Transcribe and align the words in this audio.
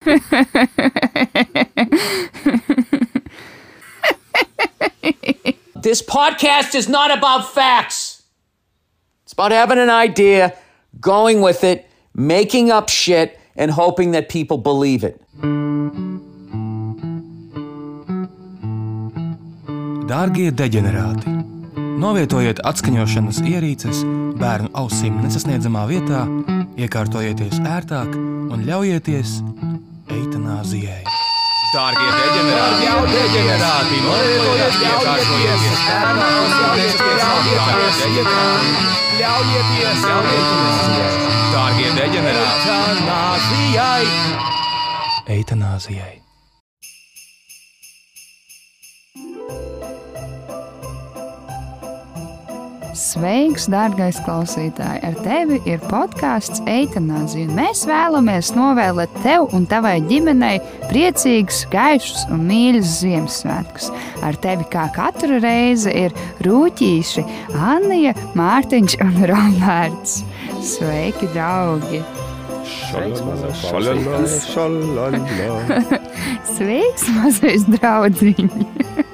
This 5.82 6.02
podcast 6.02 6.74
is 6.74 6.88
not 6.88 7.10
about 7.10 7.52
facts. 7.52 8.22
It's 9.24 9.32
about 9.32 9.52
having 9.52 9.78
an 9.78 9.90
idea, 9.90 10.54
going 11.00 11.40
with 11.40 11.64
it, 11.64 11.88
making 12.14 12.70
up 12.70 12.88
shit, 12.88 13.38
and 13.56 13.70
hoping 13.70 14.12
that 14.12 14.28
people 14.28 14.58
believe 14.58 15.04
it. 15.04 15.20
Dārgie 20.10 20.50
deģenerāti, 20.50 21.32
novietojiet 22.00 22.60
atskaņošanas 22.66 23.40
ierīces 23.46 24.00
bērnu 24.40 24.72
ausīm 24.74 25.20
nesasniedzamā 25.22 25.84
vietā, 25.92 26.24
iekārtojieties 26.80 27.60
ērtāk 27.62 28.16
un 28.16 28.64
ļaujieties 28.68 29.38
eitanāzijai. 30.16 31.02
Dārgie 31.70 32.06
deģenerāti, 32.10 32.86
jau 32.88 33.02
deģenerāti, 33.06 33.98
novietojiet 34.06 34.78
iekārtojieties 34.88 35.82
nesasniedzamā 36.80 37.26
vietā, 38.10 38.40
ļaujieties 39.20 40.06
eitanāzijai. 40.14 41.12
Dārgie 41.54 41.92
deģenerāti, 42.00 42.72
eitanāzijai! 42.78 44.04
Eitanāzijai! 45.36 46.19
Sveiks, 52.96 53.68
dārgais 53.70 54.18
klausītāj! 54.24 54.98
Ar 55.06 55.16
tevi 55.22 55.60
ir 55.68 55.78
podkāsts 55.90 56.62
Eitanāzija. 56.70 57.50
Mēs 57.54 57.84
vēlamies 57.86 58.50
novēlēt 58.56 59.12
tev 59.22 59.52
un 59.54 59.66
tavai 59.70 60.00
ģimenei 60.08 60.58
priecīgus, 60.88 61.62
gaišus 61.70 62.24
un 62.34 62.42
mīļus 62.48 62.94
Ziemassvētkus. 63.04 63.90
Ar 64.26 64.38
tevi 64.42 64.66
kā 64.72 64.88
katru 64.96 65.38
reizi 65.42 65.92
ir 66.02 66.16
rūtīši 66.46 67.24
Anija, 67.54 68.16
Mārtiņš 68.38 68.98
un 69.06 69.20
Roberts. 69.30 70.22
Sveiki, 70.72 71.30
draugi! 71.34 72.02
Sveiks, 76.56 77.06
mazais 77.14 77.68
draudziņš! 77.76 79.09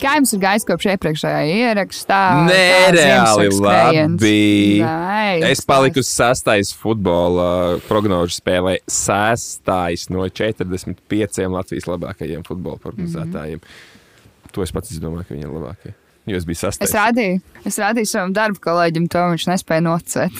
Kā 0.00 0.14
jums 0.16 0.32
ir 0.32 0.40
gājis 0.40 0.64
kopš 0.68 0.86
iepriekšējā 0.94 1.40
ierakstā? 1.60 2.20
Nereāli 2.48 3.48
labi. 3.60 4.32
Nice, 4.80 5.50
Es 5.50 5.62
paliku 5.68 6.02
sastais 6.06 6.72
futbola 6.76 7.78
prognožu 7.88 8.38
spēlē. 8.38 8.78
Sastais 8.88 10.08
no 10.12 10.24
45 10.24 11.48
Latvijas 11.52 11.88
labākajiem 11.90 12.44
futbola 12.46 12.80
prognozētājiem. 12.80 13.60
Mm 13.60 13.66
-hmm. 13.66 14.52
To 14.52 14.62
es 14.62 14.72
pats 14.72 14.98
domāju, 14.98 15.28
ka 15.28 15.34
viņi 15.34 15.46
ir 15.46 15.52
labākie. 15.54 15.92
Jo 16.26 16.36
es 16.36 16.44
biju 16.44 16.56
sastais. 16.60 16.90
Es 16.90 16.94
rādīju, 16.96 17.40
es 17.64 17.78
rādīju 17.78 18.10
savam 18.10 18.32
darbu 18.36 18.60
kolēģim, 18.60 19.08
to 19.08 19.18
viņš 19.18 19.46
nespēja 19.50 19.84
nocēt. 19.86 20.32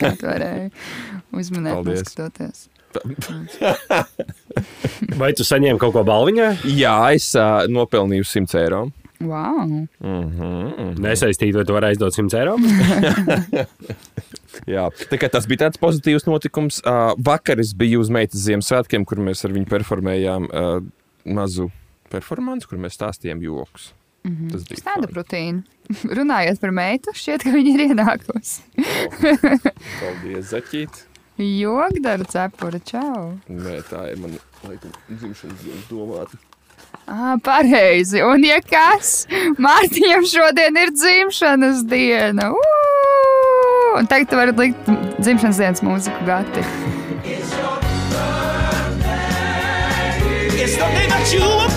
Kā 0.00 0.16
to 0.18 0.26
varēja 0.26 0.70
uzmanēt, 1.32 1.74
Paldies. 1.74 2.02
neskatoties. 2.02 2.68
Vai 5.20 5.32
tu 5.36 5.44
saņēmi 5.46 5.80
kaut 5.80 5.94
ko 5.96 6.02
balviņā? 6.06 6.48
Jā, 6.76 6.96
es 7.16 7.32
uh, 7.38 7.64
nopelnīju 7.70 8.26
100 8.28 8.60
eiro. 8.62 8.82
Wow! 9.22 9.86
Mm 10.00 10.00
-hmm. 10.00 10.98
Nesaistīti, 10.98 11.54
vai 11.54 11.64
tu 11.64 11.72
vari 11.72 11.86
aizdot 11.92 12.14
100 12.14 12.38
eiro? 12.38 12.56
Jā, 14.74 14.90
tas 15.30 15.46
bija 15.46 15.58
tāds 15.64 15.78
pozitīvs 15.80 16.26
notikums. 16.26 16.82
Uh, 16.84 17.14
vakar 17.18 17.60
es 17.60 17.74
biju 17.74 18.00
uz 18.00 18.10
meitas 18.10 18.40
Ziemassvētkiem, 18.40 19.04
kur 19.04 19.18
mēs 19.18 19.44
ar 19.44 19.52
viņu 19.52 19.66
performējām 19.70 20.48
uh, 20.50 20.82
mazu 21.24 21.70
performanci, 22.10 22.66
kur 22.68 22.78
mēs 22.78 22.98
stāstījām 22.98 23.42
joks. 23.42 23.92
Mm 24.24 24.36
-hmm. 24.36 24.52
Tas 24.52 24.64
bija 24.68 24.82
fun. 24.82 25.06
proteīna. 25.12 25.62
Runājot 26.18 26.60
par 26.60 26.70
meitu, 26.70 27.10
šķiet, 27.14 27.42
ka 27.42 27.50
viņa 27.50 27.70
ir 27.74 27.80
ienākusi. 27.90 28.60
Paldies, 30.00 30.52
Zaķīt! 30.52 31.11
Jogdara 31.38 32.24
cepura, 32.28 32.78
čau! 32.84 33.32
Nē, 33.48 33.78
tā 33.88 34.04
ir 34.12 34.18
mana 34.20 34.36
laikam, 34.66 34.92
dzimšanas 35.08 35.62
diena 35.64 35.84
domāta. 35.88 36.36
Ah, 37.08 37.38
pareizi. 37.42 38.20
Un, 38.22 38.44
ja 38.44 38.60
kas, 38.60 39.24
Mārtiņam 39.56 40.26
šodien 40.28 40.76
ir 40.76 40.92
dzimšanas 40.92 41.82
diena. 41.88 42.50
Uu! 42.52 43.96
Un 43.98 44.08
tagad 44.08 44.28
tu 44.30 44.36
vari 44.38 44.52
likt 44.60 44.92
dzimšanas 45.18 45.58
dienas 45.62 45.82
mūziku 45.84 46.28
gati. 46.28 46.64
It's 50.62 50.76
the 50.76 50.86
day 50.94 51.06
that 51.08 51.32
you 51.34 51.71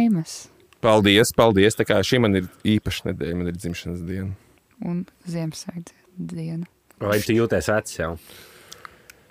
laimes 0.00 0.40
Paldies, 0.80 1.34
paldies. 1.36 1.76
Tā 1.76 1.84
kā 1.84 1.98
šī 2.04 2.22
man 2.24 2.38
ir 2.38 2.46
īpaša 2.64 3.10
nedēļa, 3.10 3.36
man 3.36 3.50
ir 3.50 3.56
dzimšanas 3.58 4.00
diena. 4.08 4.32
un 4.80 5.02
Ziemassvētku 5.28 5.92
diena. 6.16 6.64
Vai 7.00 7.18
tu 7.20 7.36
jūties 7.36 7.68
vecs 7.68 7.98
jau? 7.98 8.14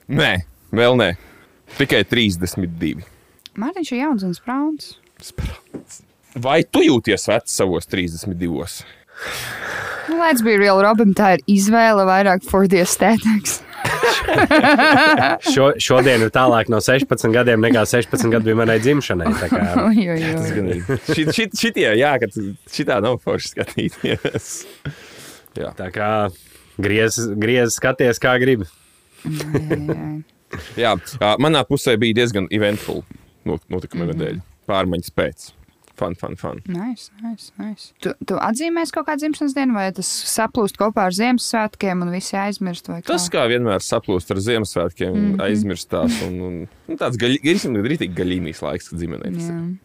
Nē, 0.09 0.44
vēl 0.74 0.97
nē. 0.97 1.09
Tikai 1.78 2.03
32. 2.06 3.02
Mārtiņš 3.57 3.91
ir 3.94 4.02
jauns 4.03 4.25
un 4.25 4.35
sprauns. 4.38 4.94
Vai 6.38 6.62
tu 6.63 6.84
jūties 6.86 7.25
vecs 7.30 7.57
savos 7.57 7.90
32? 7.90 8.86
Nu, 10.09 10.22
Let's 10.22 10.46
be 10.46 10.56
real, 10.57 10.81
Robam, 10.86 11.16
tā 11.18 11.36
ir 11.38 11.46
izvēle 11.50 12.06
vairāk 12.06 12.46
for 12.46 12.69
the 12.69 12.81
aesthetics. 12.86 13.59
Šo, 15.53 15.70
šodien 15.81 16.24
ir 16.25 16.31
tālāk 16.34 16.70
no 16.72 16.80
16 16.84 17.31
gadiem 17.34 17.62
nekā 17.64 17.84
16 17.90 18.31
gadu 18.34 18.50
bija 18.50 18.58
manai 18.59 18.80
dzimšanai. 18.84 19.34
tā 19.40 19.50
kā- 19.52 19.66
Oj, 19.88 20.02
oj, 20.16 20.25
oj. 20.40 21.00
Šit, 21.14 21.31
šit, 21.36 21.56
šitie, 21.59 21.88
jā, 22.00 22.14
ka 22.22 22.30
tu- 22.34 22.53
šitā 22.74 23.00
nav 23.06 23.19
forši 23.24 23.53
skatīties. 23.56 24.50
Jā. 25.59 25.72
Tā 25.78 25.90
kā 25.94 26.09
griez, 26.80 27.18
griez 27.40 27.75
skaties, 27.80 28.19
kā 28.22 28.36
gribi. 28.42 28.68
Jā, 30.80 30.96
manā 31.42 31.64
pusē 31.68 31.98
bija 32.02 32.22
diezgan 32.22 32.48
eventful 32.52 33.03
not- 33.46 33.66
notikuma 33.69 34.06
mm 34.06 34.09
-hmm. 34.09 34.18
nedēļa. 34.18 34.42
Pārmaiņas 34.69 35.12
pēc. 35.18 35.52
Fun, 36.00 36.16
fun, 36.16 36.38
fun. 36.40 36.62
Nice, 36.72 37.10
nice, 37.20 37.52
nice. 37.60 37.90
Tu, 38.00 38.14
tu 38.24 38.38
atzīmēsi 38.40 38.96
kaut 38.96 39.10
kādu 39.10 39.26
dzimšanas 39.26 39.56
dienu, 39.58 39.76
vai 39.76 39.90
tas 39.96 40.08
saplūst 40.32 40.80
kopā 40.80 41.10
ar 41.10 41.16
Ziemassvētkiem 41.18 42.06
un 42.06 42.14
visi 42.16 42.38
aizmirst? 42.40 42.88
vai 42.88 43.02
Tas 43.04 43.28
kā? 43.34 43.44
vienmēr 43.52 43.84
saplūst 43.84 44.32
ar 44.32 44.40
Ziemassvētkiem, 44.46 45.12
mm 45.12 45.28
-hmm. 45.28 45.44
aizmirstās. 45.50 46.22
Un, 46.30 46.40
un, 46.48 46.58
un 46.88 47.02
tāds 47.02 47.20
gaļīgs, 47.20 47.68
rītīgi 47.68 48.16
gaļīgs 48.16 48.64
laiks, 48.64 48.90
kad 48.94 49.04
ģimenei 49.04 49.34
diezgan. 49.36 49.78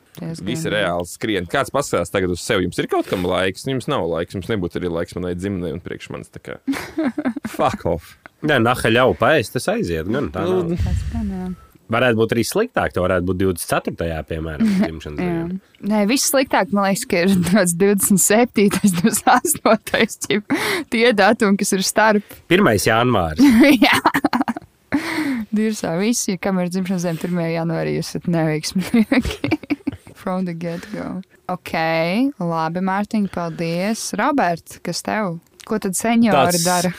Visi 0.47 0.71
reāli 0.71 1.09
skrien. 1.11 1.47
Kāds 1.51 1.73
pasakās 1.75 2.13
tagad 2.15 2.31
uz 2.31 2.43
sevi? 2.45 2.69
Jums 2.69 2.79
ir 2.79 2.87
kaut 2.87 3.09
kam 3.11 3.27
laiks, 3.27 3.67
jums 3.67 3.89
nav 3.91 4.07
laiks, 4.07 4.37
jums 4.37 4.47
nebūtu 4.53 4.79
arī 4.79 4.93
laiks 4.93 5.17
manai 5.19 5.35
ģimenei 5.35 5.75
un 5.75 5.83
priekš 5.83 6.11
manis. 6.15 6.31
tā 6.31 6.39
kā. 6.39 6.61
Fuck 7.57 7.87
off. 7.91 8.15
Nē, 8.45 8.61
naha 8.63 8.93
ļauj 8.93 9.17
paēst, 9.19 9.57
tas 9.57 9.67
aiziet. 9.73 10.07
Gan, 10.07 10.31
tā 10.31 10.47
nav. 10.47 10.71
Tas 10.79 11.03
gan, 11.11 11.31
jā. 11.35 11.51
Varētu 11.93 12.17
būt 12.21 12.33
arī 12.37 12.45
sliktāk. 12.49 12.95
Tā 12.95 13.03
varētu 13.05 13.27
būt 13.29 13.41
24. 13.43 14.23
piemēram, 14.31 14.71
dzimšanas 14.85 15.19
diena. 15.21 15.59
Nē, 15.85 16.05
viss 16.09 16.31
sliktāk, 16.33 16.73
man 16.73 16.89
liekas, 16.89 17.05
ka 17.11 17.25
ir 17.27 17.35
tāds 17.51 17.75
27, 17.77 18.71
28. 19.03 20.19
ķip, 20.29 20.57
tie 20.95 21.05
datumi, 21.17 21.59
kas 21.61 21.75
ir 21.77 21.85
starp. 21.85 22.39
1. 22.49 22.71
janvārs. 22.89 23.43
Jā. 23.85 24.01
Dirsā 25.55 25.93
visi, 26.01 26.35
kam 26.43 26.59
ir 26.63 26.71
dzimšanas 26.73 27.05
diena 27.07 27.21
1. 27.29 27.45
janvārī, 27.59 27.97
jūs 27.99 28.15
esat 28.15 28.31
neveiksmīgi. 28.33 29.53
From 30.25 30.47
the 30.49 30.55
get-go. 30.57 31.21
Ok, 31.53 31.75
labi, 32.41 32.81
Mārtiņ, 32.81 33.27
paldies. 33.35 34.07
Robert, 34.17 34.79
kas 34.87 35.03
tev? 35.05 35.35
Ko 35.69 35.77
tad 35.81 35.97
seniori 35.99 36.57
Tas- 36.57 36.65
dara? 36.65 36.95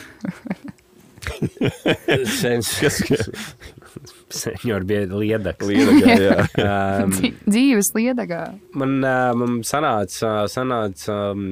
Sens, 2.30 2.70
Kas, 2.80 3.00
Senjor 4.36 4.84
bija 4.88 5.06
liedaks. 5.12 5.66
Lielākā, 5.70 6.18
jā. 6.20 6.38
Um, 7.06 7.12
Dzīves 7.48 7.92
liedagā. 7.96 8.42
man, 8.76 8.98
uh, 9.06 9.32
man 9.38 9.60
sanāca, 9.68 10.34
sanāca 10.52 11.16
um, 11.32 11.46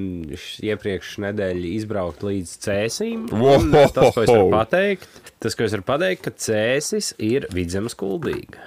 iepriekš 0.65 1.15
nedēļa 1.23 1.71
izbraukt 1.77 2.23
līdz 2.27 2.53
cēsīm. 2.65 3.27
Un, 3.33 3.69
uh, 3.71 3.87
Tas, 3.93 4.11
ko 4.15 4.23
es 4.25 4.31
varu 4.33 4.49
pateikt, 4.51 5.07
tas, 5.43 5.55
ko 5.59 5.67
es 5.67 5.75
varu 5.77 5.85
pateikt, 5.87 6.23
ka 6.25 6.33
cēsis 6.45 7.13
ir 7.23 7.47
vidzemes 7.55 7.95
kuldīga. 7.99 8.59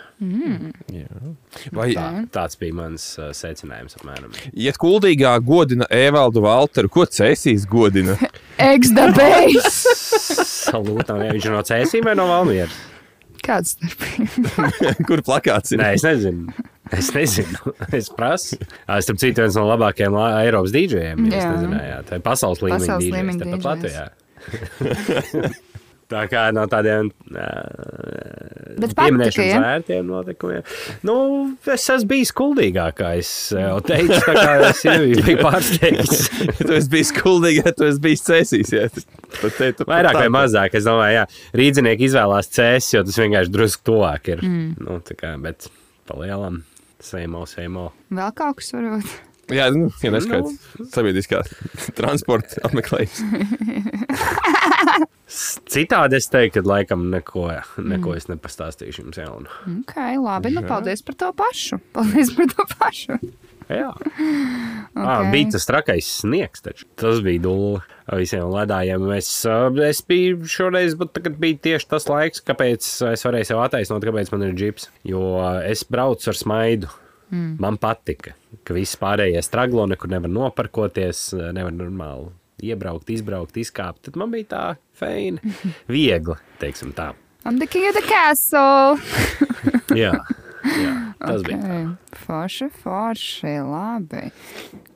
Vai 1.77 1.91
Tā, 1.93 2.07
tāds 2.33 2.57
bija 2.61 2.77
mans 2.79 3.05
uh, 3.21 3.31
secinājums 3.37 3.99
apmēram. 3.99 4.33
iet 4.57 4.79
kuldīgā 4.81 5.35
godina 5.45 5.85
Evaldu 5.93 6.41
Valteru? 6.47 6.89
Ko 6.93 7.05
cēsīs 7.05 7.67
godina? 7.69 8.17
Ex-dabējs! 8.73 9.81
Salūtām, 10.67 11.21
ja 11.27 11.35
viņš 11.37 11.49
ir 11.51 11.57
no 11.57 11.63
cēsīm 11.69 12.09
vai 12.09 12.15
no 12.19 12.29
Valmieras? 12.31 12.77
Kāds 13.47 13.77
starpība? 13.77 14.71
Kur 15.09 15.23
plakāts 15.27 15.73
ir? 15.75 15.79
Nē, 15.83 15.93
es 15.99 16.05
nezinu. 16.07 16.51
Es 16.95 17.13
nezinu. 17.15 17.75
Es 17.99 18.11
prasu. 18.15 18.59
Es 18.97 19.07
tam 19.09 19.19
citu 19.23 19.43
viens 19.45 19.57
no 19.59 19.65
labākajiem 19.71 20.13
la- 20.17 20.33
Eiropas 20.45 20.75
dīdžiem. 20.75 21.27
Jā. 21.31 21.39
jūs 21.39 21.47
nezinājāt, 21.55 22.13
vai 22.15 22.21
pasaules 22.27 22.63
līmeņa 22.67 22.99
līmeņa 23.07 23.45
tāpat. 23.55 23.87
Latvijā. 23.87 24.05
Tā 26.07 26.23
kā 26.31 26.45
no 26.55 26.63
tādiem 26.71 27.09
pieminēšanas 28.95 29.63
vērtiem 29.65 30.07
notikumiem. 30.07 30.63
Nu, 31.07 31.17
es 31.73 31.87
esmu 31.91 32.11
bijis 32.13 32.31
kuldīgākais. 32.37 33.31
Jau 33.59 33.81
teicu, 33.87 34.21
tā 34.23 34.35
kā 34.37 34.53
es 34.69 34.85
biju 34.87 35.37
pārsteigts. 35.47 36.29
tu 36.61 36.71
esi 36.77 36.93
bijis 36.93 37.11
kuldīgs, 37.17 37.65
ja 37.65 37.75
tu 37.75 37.89
esi 37.89 38.05
bijis 38.07 38.23
cēsīs. 38.29 38.73
Ja. 38.77 38.87
Pat 39.41 39.59
te, 39.59 39.73
tu, 39.81 39.89
Vairāk 39.91 40.21
vai 40.21 40.31
mazāk, 40.33 40.79
es 40.79 40.87
domāju, 40.87 41.19
jā, 41.19 41.27
rīznieki 41.59 42.07
izvēlās 42.07 42.55
cēsis, 42.55 42.95
jo 42.95 43.03
tas 43.09 43.21
vienkārši 43.25 43.55
drusku 43.59 43.91
tuvāk 43.91 44.31
ir. 44.37 44.47
Mm. 44.47 44.73
Nu, 44.87 45.01
tā 45.07 45.19
kā, 45.19 45.35
bet 45.43 45.67
palielam, 46.07 46.63
seimo, 47.03 47.43
seimo. 47.51 47.91
Vēl 48.15 48.31
kaut 48.39 48.63
kas 48.63 48.77
varbūt. 48.79 49.17
Jā, 49.55 49.69
nu, 49.71 49.91
ja 50.03 50.11
neskaidrs. 50.11 50.57
Sabiedriskā 50.91 51.43
transporta 51.95 52.59
apmeklējums. 52.67 53.21
Citādi 55.71 56.19
es 56.21 56.29
teiktu, 56.31 56.63
ka 56.63 56.71
laikam 56.71 57.09
neko, 57.13 57.49
neko 57.83 58.15
es 58.19 58.29
nepastāstīšu 58.31 59.05
jums 59.05 59.19
jaunu. 59.21 59.51
Ok, 59.83 59.97
labi. 60.23 60.53
Nu, 60.55 60.63
paldies 60.67 61.03
par 61.07 61.19
to 61.19 61.33
pašu. 61.37 61.79
Paldies 61.97 62.31
par 62.37 62.51
to 62.55 62.67
pašu. 62.79 63.19
Jā, 63.67 63.89
Okay. 64.97 65.03
ah, 65.03 65.25
bija 65.33 65.51
tas 65.57 65.67
trakais 65.69 66.07
sniegs. 66.23 66.63
Taču. 66.63 66.87
Tas 66.97 67.19
bija 67.21 67.43
dūle 67.45 67.81
visiem 68.17 68.47
ledājiem. 68.49 69.03
Es, 69.17 69.29
es 69.89 70.01
biju 70.07 70.47
šoreiz, 70.49 70.95
bet 70.97 71.11
tagad 71.19 71.35
bija 71.43 71.59
tieši 71.67 71.91
tas 71.91 72.07
laiks, 72.09 72.41
kāpēc 72.47 72.87
es 73.11 73.27
varēju 73.27 73.49
sev 73.51 73.61
attaisnot, 73.65 74.07
kāpēc 74.07 74.31
man 74.33 74.47
ir 74.47 74.55
džips. 74.57 74.87
Jo 75.05 75.25
es 75.67 75.83
braucu 75.91 76.31
ar 76.31 76.39
smaidu. 76.39 76.93
Mm. 77.33 77.57
Man 77.63 77.79
patika, 77.83 78.37
ka 78.67 78.75
viss 78.77 78.99
pārējie 79.01 79.43
straglo, 79.43 79.87
nekur 79.91 80.13
nevar 80.13 80.31
noparkoties, 80.31 81.29
nevar 81.57 81.75
normāli 81.75 82.31
iebraukt, 82.65 83.11
izbraukt, 83.13 83.57
izkāpt. 83.61 84.07
Tad 84.07 84.17
man 84.21 84.33
bija 84.33 84.49
tā 84.53 84.65
feina, 84.97 85.43
viegli, 85.93 86.39
teiksim 86.63 86.95
tā. 86.97 87.13
I'm 87.47 87.59
the 87.59 87.67
king 87.67 87.87
of 87.89 87.95
the 87.95 88.03
castle. 88.03 88.99
Jā, 90.03 90.17
jā 90.67 90.95
tas 91.21 91.41
okay. 91.41 91.55
bija. 91.55 91.59
Okay. 91.63 91.85
Forši, 92.27 92.69
forši, 92.83 93.53
labi. 93.63 94.25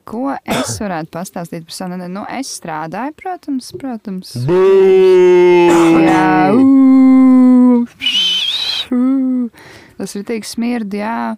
Ko 0.07 0.33
es 0.35 0.75
varētu 0.81 1.13
pastāstīt 1.13 1.63
par 1.67 1.75
savu 1.77 1.93
nedēļu? 1.93 2.13
Nu, 2.17 2.25
es 2.27 2.51
strādāju, 2.57 3.15
protams, 3.21 3.71
protams. 3.79 4.33
Jā, 6.03 6.51
ū, 6.57 7.85
ū. 8.91 8.99
tas 10.01 10.17
ir 10.19 10.27
tik 10.27 10.47
smirdi, 10.49 10.99
jā. 11.05 11.37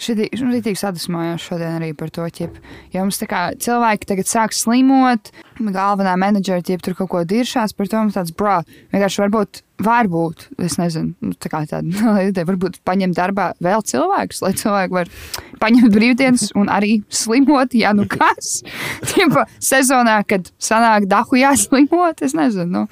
Šitī, 0.00 0.30
šitī 0.32 0.72
sadusmojos 0.78 1.44
šodien 1.44 1.76
arī 1.76 1.90
par 1.96 2.08
to, 2.14 2.24
ķip. 2.24 2.56
ja 2.94 3.02
mums 3.04 3.20
kā 3.28 3.50
cilvēki 3.60 4.08
tagad 4.08 4.30
sāk 4.30 4.54
slimot, 4.56 5.28
galvenā 5.60 6.14
menedžera 6.16 6.64
ķip 6.64 6.84
tur 6.84 6.96
kaut 6.96 7.10
ko 7.12 7.24
diršās 7.28 7.76
par 7.76 7.90
to, 7.90 8.00
mums 8.00 8.16
tāds, 8.16 8.32
bro, 8.32 8.62
vienkārši 8.94 9.20
varbūt, 9.20 9.60
varbūt, 9.84 10.46
es 10.64 10.78
nezinu, 10.80 11.12
nu, 11.20 11.36
tā 11.36 11.52
kā 11.52 11.62
tāda 11.68 12.16
ideja, 12.30 12.48
varbūt 12.48 12.80
paņemt 12.88 13.18
darbā 13.18 13.50
vēl 13.60 13.84
cilvēkus, 13.92 14.40
lai 14.46 14.54
cilvēki 14.56 14.96
var 14.96 15.12
paņemt 15.60 15.92
brīvdienas 15.92 16.50
un 16.56 16.72
arī 16.72 17.02
slimot, 17.12 17.76
ja 17.76 17.92
nu 17.96 18.08
kas. 18.08 18.62
Ķipa 19.12 19.44
sezonā, 19.60 20.22
kad 20.28 20.48
sanāk 20.56 21.10
dahu 21.10 21.42
jāslimot, 21.44 22.24
es 22.24 22.36
nezinu, 22.38 22.70
nu, 22.72 22.86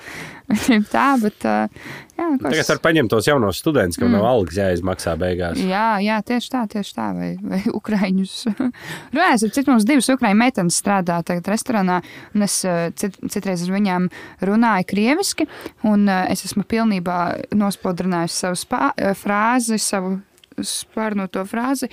tā, 0.94 1.06
bet, 1.20 1.44
jā, 1.44 2.26
nu, 2.30 2.38
ko 2.40 2.48
Tagad 2.48 2.70
var 2.72 2.80
paņemt 2.86 3.12
tos 3.12 3.26
jaunos 3.28 3.60
studentus, 3.60 3.98
kam 4.00 4.08
mm. 4.08 4.16
nav 4.16 4.28
algas 4.30 4.56
jāizmaksā 4.56 5.14
beigās. 5.20 5.60
Jā, 5.60 5.98
jā, 6.04 6.16
tieši 6.24 6.52
tā, 6.54 6.62
tieši 6.72 6.94
tā. 6.96 7.08
Vai, 7.18 7.30
vai 7.42 7.60
ukrāņus. 7.78 8.36
Runājot, 8.56 9.44
ar 9.48 9.54
citu 9.58 9.72
mums 9.72 9.88
divas 9.88 10.08
ukrāņu 10.14 10.40
meitenes 10.40 10.78
strādā 10.80 11.18
tagad 11.26 11.50
restorānā, 11.52 12.00
un 12.32 12.46
es 12.48 12.60
cit, 13.00 13.20
citreiz 13.28 13.66
ar 13.66 13.74
viņām 13.76 14.08
runāju 14.48 14.88
krieviski, 14.94 15.48
un 15.88 16.08
es 16.08 16.46
esmu 16.48 16.64
pilnībā 16.68 17.18
nospodrinājusi 17.58 18.42
savu 18.46 18.62
spā, 18.62 18.82
frāzi, 19.20 19.80
savu 19.82 20.16
spārnoto 20.64 21.44
frāzi 21.48 21.90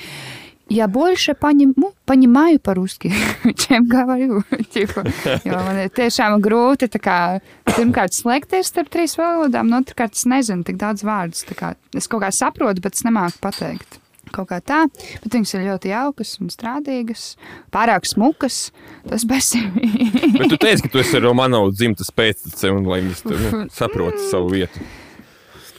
Я 0.71 0.87
больше 0.87 1.35
понимаю, 1.35 1.95
понимаю 2.07 2.61
по-русски, 2.61 3.13
чем 3.57 3.89
говорю. 3.89 4.45
Типа, 4.71 5.03
jo 5.45 5.59
man 5.67 5.81
ir 5.83 5.91
tiešām 5.91 6.39
grūti 6.39 6.87
tā 6.87 7.01
kā, 7.03 7.17
pirmkārt 7.67 8.15
slēgties 8.15 8.71
starp 8.71 8.87
trīs 8.95 9.17
valodām, 9.19 9.67
un 9.67 9.83
otrkārt 9.83 10.15
es 10.15 10.29
nezinu 10.31 10.63
tik 10.63 10.79
daudz 10.79 11.03
vārdus. 11.03 11.43
tā 11.49 11.59
Kā, 11.59 11.73
es 11.99 12.07
kaut 12.07 12.23
kā 12.23 12.31
saprotu, 12.31 12.85
bet 12.87 12.95
es 12.95 13.03
nemāku 13.03 13.43
pateikt. 13.43 13.99
Kaut 14.31 14.47
kā 14.53 14.61
tā, 14.63 14.85
bet 15.25 15.35
viņas 15.35 15.57
ir 15.57 15.67
ļoti 15.67 15.91
jaukas 15.91 16.37
un 16.39 16.55
strādīgas, 16.55 17.35
pārāk 17.75 18.07
smukas. 18.07 18.71
Tas 19.11 19.27
bezsīmīgi. 19.27 20.37
Bet 20.39 20.55
tu 20.55 20.61
teici, 20.61 20.87
ka 20.87 20.95
tu 20.95 21.03
esi 21.03 21.19
Romanovs 21.19 21.81
dzimtas 21.81 22.15
pēctecē 22.15 22.71
un 22.71 22.87
lai 22.87 23.03
viņš 23.09 23.27
tur, 23.27 23.43
nu, 23.43 23.67
saproti 23.75 24.23
savu 24.31 24.55
vietu. 24.55 24.87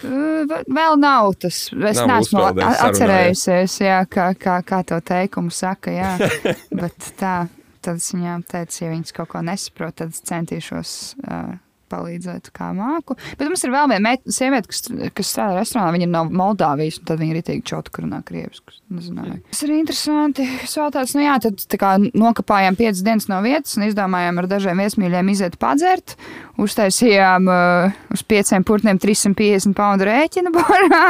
Vēl 0.07 0.99
nav 1.01 1.35
tas. 1.43 1.67
Es 1.73 2.01
Nav 2.01 2.11
neesmu 2.13 2.43
atcerējusies, 2.63 3.77
jā, 3.85 4.01
kā, 4.11 4.31
kā, 4.39 4.61
kā 4.67 4.81
to 4.87 5.01
teikumu 5.05 5.55
saka. 5.55 5.95
Jā. 5.95 6.15
Bet 6.81 7.13
tā, 7.21 7.37
tad 7.85 8.03
es 8.03 8.11
viņām 8.15 8.47
teicu, 8.49 8.83
ja 8.85 8.91
viņas 8.95 9.17
kaut 9.17 9.33
ko 9.35 9.45
nesaprot, 9.47 9.99
tad 10.03 10.17
centīšos. 10.17 10.97
Uh, 11.27 11.55
Palīdzēt, 11.93 12.51
kā 12.57 12.73
māku. 12.77 13.17
Bet 13.39 13.47
mums 13.47 13.63
ir 13.67 13.73
vēl 13.75 13.91
viena 13.93 14.15
sieviete, 14.25 14.71
kas, 14.73 14.87
kas 15.17 15.33
strādā 15.33 15.61
restorānā. 15.61 15.93
Viņa 15.95 16.07
ir 16.09 16.13
no 16.13 16.23
Moldāvijas, 16.43 17.01
un 17.01 17.09
tad 17.11 17.21
viņa 17.23 17.35
ir 17.35 17.41
itī 17.43 17.59
čauta, 17.67 17.93
kur 17.95 18.07
runā 18.07 18.23
krievisku. 18.27 18.75
Nezināju. 18.97 19.39
Tas 19.51 19.63
ir 19.67 19.75
interesanti. 19.77 20.47
Es 20.65 20.77
vēl 20.79 20.93
tāds, 20.95 21.15
nu 21.19 21.25
jā, 21.25 21.37
tad 21.43 21.63
tā 21.73 21.81
kā 21.81 21.93
nokapājām 22.07 22.79
piecas 22.79 23.03
dienas 23.07 23.29
no 23.31 23.41
vietas 23.45 23.77
un 23.79 23.87
izdomājām 23.89 24.43
ar 24.43 24.51
dažiem 24.51 24.83
viesmīļiem 24.83 25.33
iziet 25.33 25.59
padzert. 25.63 26.17
Uztaisījām 26.63 27.51
uh, 27.53 27.99
uz 28.15 28.23
pieciem 28.27 28.65
putniem 28.67 29.01
350 29.03 29.77
poundu 29.77 30.09
rēķinu 30.09 30.55
barā. 30.55 31.05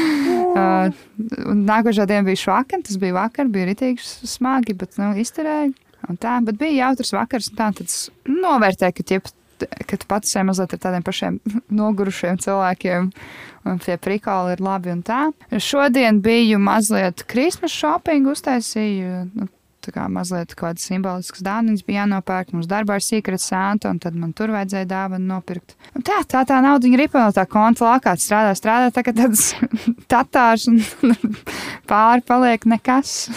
uh, 0.60 1.02
nākošā 1.16 2.06
diena 2.08 2.26
bija 2.26 2.42
švakar, 2.42 2.84
tas 2.86 3.00
bija 3.00 3.16
vakar, 3.16 3.50
bija 3.52 3.70
ritīgi 3.70 4.04
smagi, 4.26 4.76
bet 4.78 4.98
nu, 5.00 5.14
izturēja. 5.22 5.72
Tā, 6.22 6.36
bet 6.44 6.58
bija 6.60 6.86
jautrs 6.86 7.10
vakars, 7.16 7.50
un 7.50 7.58
tā 7.58 7.70
tad 7.74 7.88
es 7.88 8.10
novērtēju, 8.30 8.94
ka, 8.94 9.06
ķip, 9.10 9.30
ka 9.64 9.96
tu 9.96 10.08
pats 10.10 10.30
esi 10.30 10.44
mazliet 10.46 10.76
ar 10.76 10.82
tādiem 10.82 11.04
pašiem 11.06 11.40
nogurušiem 11.80 12.40
cilvēkiem, 12.44 13.10
un 13.66 13.82
tie 13.82 13.98
prikoli 14.00 14.56
ir 14.56 14.64
labi 14.64 14.94
un 14.94 15.02
tā. 15.06 15.26
Šodien 15.50 16.22
biju 16.24 16.60
mazliet 16.62 17.26
Christmas 17.30 17.74
shopping 17.74 18.28
uztaisīju. 18.32 19.26
Nu, 19.34 19.50
Tā 19.86 19.92
kā 19.94 20.04
mazliet 20.10 20.50
kaut 20.56 20.72
kādas 20.72 20.86
simboliskas 20.88 21.44
dāvanas 21.46 21.84
bija 21.86 22.00
jānopērk. 22.02 22.50
Mums 22.50 22.66
darbā 22.66 22.96
ir 22.98 23.04
Secret 23.06 23.38
Santa, 23.38 23.92
un 23.92 24.00
tad 24.02 24.16
man 24.18 24.32
tur 24.34 24.50
vajadzēja 24.50 24.88
dāvanu 24.90 25.30
nopirkt. 25.30 25.76
Un 25.94 26.02
tā, 26.06 26.16
tā 26.26 26.42
tā 26.48 26.58
nauda 26.64 26.90
ripa 26.98 27.22
no 27.22 27.30
tā 27.36 27.44
konta 27.46 27.86
lākā 27.86 28.16
strādā, 28.18 28.56
strādā. 28.58 28.90
Tā 28.90 29.04
kā 29.06 29.14
tāds 29.20 29.52
tatārs 30.10 30.66
un 30.72 30.82
pāri 31.86 32.26
paliek 32.26 32.66
nekas. 32.66 33.28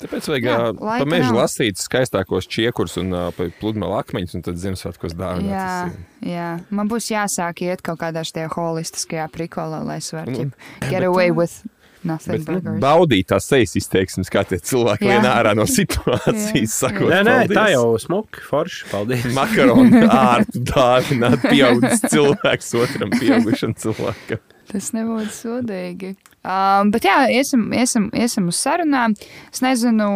Tāpēc 0.00 0.28
vajag 0.30 0.46
Jā, 0.46 0.58
pa 0.78 1.04
mežu 1.08 1.32
nav. 1.32 1.40
lasīt 1.42 1.80
skaistākos 1.82 2.46
čiekurus 2.50 2.96
un 3.02 3.10
uh, 3.16 3.28
pa 3.36 3.48
pludmales 3.60 4.04
akmeņus, 4.04 4.36
un 4.38 4.46
tad 4.46 4.60
Ziemassvētkos 4.62 5.16
dāvināt. 5.18 5.50
Jā, 5.50 5.66
Tas 5.90 6.30
jā, 6.30 6.48
man 6.70 6.88
būs 6.92 7.10
jāsāk 7.10 7.64
iet 7.66 7.82
kaut 7.86 7.98
kādā 8.04 8.22
šajā 8.26 8.48
holistiskajā 8.54 9.26
prikolā, 9.34 9.82
lai 9.86 9.98
es 10.02 10.12
varētu 10.14 10.30
Nu, 10.30 10.38
ķip, 10.50 10.90
get 10.92 11.02
away 11.08 11.30
with 11.34 11.58
nothing 12.02 12.38
Bet, 12.40 12.48
nu, 12.48 12.60
burgers. 12.62 12.80
baudīt 12.80 13.26
tās 13.28 13.44
sejas 13.50 13.74
izteiksmes, 13.76 14.30
kā 14.32 14.40
tie 14.48 14.56
cilvēki 14.56 15.04
lien 15.10 15.26
ārā 15.28 15.52
no 15.58 15.66
situācijas. 15.78 16.72
sakot, 16.80 17.10
Nē, 17.12 17.18
nē, 17.26 17.34
paldies. 17.42 17.56
tā 17.58 17.66
jau 17.74 17.90
smuki, 18.00 18.40
forši. 18.48 18.86
Paldies. 18.92 19.26
Makaronu 19.36 20.06
ārtu 20.08 20.62
dāvināt 20.70 21.44
pieaugušs 21.44 22.06
cilvēks 22.12 22.72
otram 22.80 23.12
pieaugušam 23.18 23.74
cilvēkam. 23.76 24.40
Tas 24.70 24.92
nebūtu 24.94 25.32
sodīgi. 25.34 26.12
Um, 26.46 26.92
bet 26.94 27.04
jā, 27.08 27.16
iesim, 27.34 27.66
iesim, 27.76 28.06
iesim 28.16 28.48
uz 28.52 28.60
sarunām. 28.62 29.16
Es 29.50 29.64
nezinu, 29.64 30.10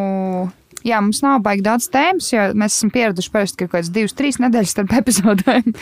jā, 0.84 1.00
mums 1.04 1.20
nav 1.24 1.40
baigi 1.44 1.64
daudz 1.64 1.88
tēmas, 1.92 2.28
jo 2.32 2.44
mēs 2.58 2.76
esam 2.76 2.90
pieraduši 2.94 3.32
parasti 3.32 3.58
ka 3.58 3.66
kaut 3.66 3.74
kādas 3.78 3.90
divas, 3.94 4.14
trīs 4.16 4.38
nedēļas 4.42 4.74
starp 4.74 4.94
epizodēm. 5.00 5.74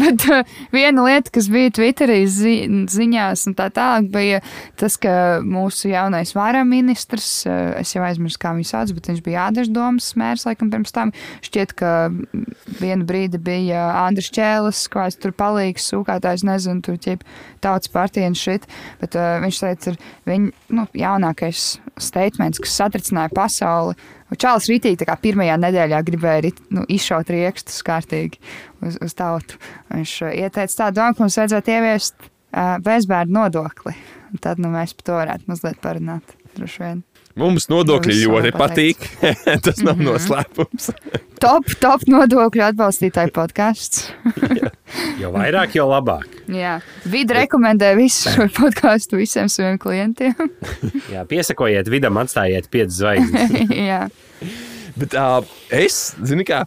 Bet 0.00 0.26
uh, 0.28 0.54
viena 0.74 1.06
lieta, 1.06 1.32
kas 1.34 1.48
bija 1.52 1.72
Twitterī 1.78 2.20
zi 2.30 2.54
ziņās 2.90 3.46
un 3.50 3.56
tā 3.58 3.70
tālāk, 3.74 4.10
bija 4.12 4.40
tas, 4.80 4.98
ka 5.00 5.12
mūsu 5.44 5.90
jaunais 5.92 6.34
vārā 6.36 6.62
ministrs, 6.68 7.30
uh, 7.48 7.72
es 7.80 7.94
jau 7.96 8.04
aizmirsu, 8.06 8.40
kā 8.42 8.54
viņu 8.56 8.70
sauc, 8.70 8.94
bet 8.96 9.10
viņš 9.12 9.24
bija 9.26 9.48
Ādams 9.48 9.72
Domas 9.74 10.12
mērs, 10.20 10.46
laikam, 10.48 10.72
pirms 10.72 10.94
tam. 10.96 11.14
Šķiet, 11.46 11.74
ka 11.78 11.94
vienu 12.80 13.08
brīdi 13.08 13.40
bija 13.42 13.86
Andris 14.04 14.30
Čēlis, 14.34 14.84
kā 14.92 15.08
es 15.10 15.18
tur 15.20 15.34
palīgs, 15.36 15.88
sūkātājs, 15.92 16.44
nezinu, 16.46 16.84
tur 16.84 17.00
ķip 17.00 17.24
tautas 17.64 17.92
partija 17.92 18.28
un 18.30 18.36
šit, 18.38 18.68
bet 19.00 19.16
uh, 19.18 19.38
viņš 19.44 19.64
teica, 19.64 19.94
ir 19.94 20.00
viņa 20.28 20.76
nu, 20.76 20.86
jaunākais 20.96 21.66
statements, 22.00 22.60
kas 22.62 22.78
satricināja 22.80 23.32
pasauli. 23.36 23.96
Un 24.30 24.38
Čāles 24.38 24.68
Rītīgi 24.70 25.08
pirmajā 25.22 25.56
nedēļā 25.58 26.00
gribēja 26.06 26.52
nu, 26.76 26.84
izšaut 26.88 27.32
riekstus 27.34 27.82
kārtīgi 27.86 28.38
uz, 28.86 28.98
uz 29.02 29.16
tautu. 29.18 29.58
Viņš 29.90 30.16
uh, 30.24 30.34
ieteica 30.44 30.84
tādu 30.84 31.00
domu, 31.00 31.16
ka 31.16 31.26
mums 31.26 31.38
vajadzētu 31.40 31.74
ieviest 31.74 32.16
uh, 32.22 32.76
bezbērnu 32.86 33.40
nodokli. 33.40 33.96
Un 34.30 34.42
tad 34.42 34.62
nu, 34.62 34.70
mēs 34.70 34.94
par 34.94 35.08
to 35.08 35.18
varētu 35.18 35.50
mazliet 35.50 35.82
parunāt. 35.82 36.36
Droši 36.54 36.84
vien. 36.84 37.02
Mums 37.38 37.68
nodokļi 37.70 38.10
Visu 38.14 38.30
ļoti 38.32 38.50
patīk. 38.58 39.04
Tas 39.64 39.78
nav 39.86 39.96
Mhm. 40.00 40.06
noslēpums. 40.08 40.90
Top, 41.40 41.64
top 41.80 42.02
nodokļu 42.04 42.60
atbalstītāju 42.66 43.30
podkāsts. 43.32 44.10
Jo 45.16 45.30
vairāk, 45.32 45.72
jo 45.78 45.86
labāk. 45.88 46.26
Jā, 46.52 46.74
vidi 47.08 47.32
rekomendē 47.38 47.94
visu 47.96 48.28
šo 48.34 48.44
podkāstu 48.58 49.16
visiem 49.16 49.48
saviem 49.48 49.78
klientiem. 49.80 50.34
Jā, 51.08 51.22
piesakojiet 51.30 51.88
vidam, 51.88 52.18
atstājiet 52.20 52.68
piecas 52.68 52.98
zvaigznes. 53.00 53.72
Jā, 53.72 54.02
Bet 54.96 55.14
uh, 55.14 55.44
es, 55.74 56.14
zinu, 56.26 56.44
kā, 56.46 56.64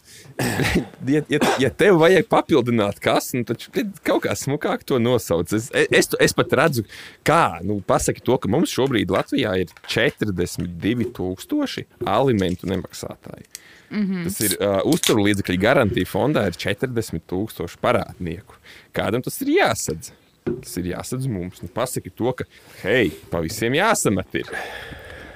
ja, 1.07 1.21
ja, 1.29 1.39
ja 1.61 1.69
tev 1.73 1.99
vajag 2.01 2.27
papildināt 2.31 2.99
kas, 3.03 3.31
nu, 3.35 3.43
tad 3.47 3.63
kaut 4.05 4.23
kā 4.25 4.35
smukāk 4.37 4.85
to 4.87 4.99
nosauc. 5.01 5.53
Es, 5.55 5.69
es, 5.73 6.09
es 6.21 6.33
pat 6.37 6.53
redzu, 6.59 6.85
kā, 7.27 7.59
nu, 7.65 7.81
pasaki 7.87 8.23
to, 8.23 8.37
ka 8.41 8.51
mums 8.51 8.73
šobrīd 8.73 9.11
Latvijā 9.13 9.51
ir 9.63 9.69
42,000 9.91 11.85
alimentu 12.09 12.67
nemaksātāji. 12.71 13.45
Mm 13.93 14.05
-hmm. 14.07 14.23
Tas 14.23 14.39
ir 14.41 14.51
uh, 14.57 14.81
uzturlīdzekļu 14.89 15.59
garantija 15.61 16.05
fondā, 16.09 16.47
ir 16.47 16.55
40,000 16.57 17.77
parādnieku. 17.81 18.55
Kādam 18.93 19.21
tas 19.21 19.41
ir 19.41 19.47
jāsadz? 19.47 20.11
Tas 20.43 20.77
ir 20.77 20.85
jāsadz 20.85 21.27
mums. 21.27 21.61
Nu, 21.61 21.69
pasaki 21.73 22.09
to, 22.09 22.31
ka, 22.33 22.43
hei, 22.81 23.11
pa 23.29 23.39
visiem 23.39 23.73
jāsamet 23.73 24.33
ir. 24.33 24.49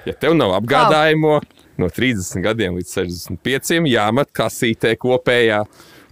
Ja 0.06 0.12
tev 0.12 0.34
nav 0.34 0.54
apgādājamo 0.56 1.40
no 1.80 1.88
30 1.92 2.44
gadiem 2.44 2.78
līdz 2.78 2.94
65, 3.00 3.82
jāmet 3.90 4.32
kasītē 4.36 4.94
kopējā. 5.00 5.62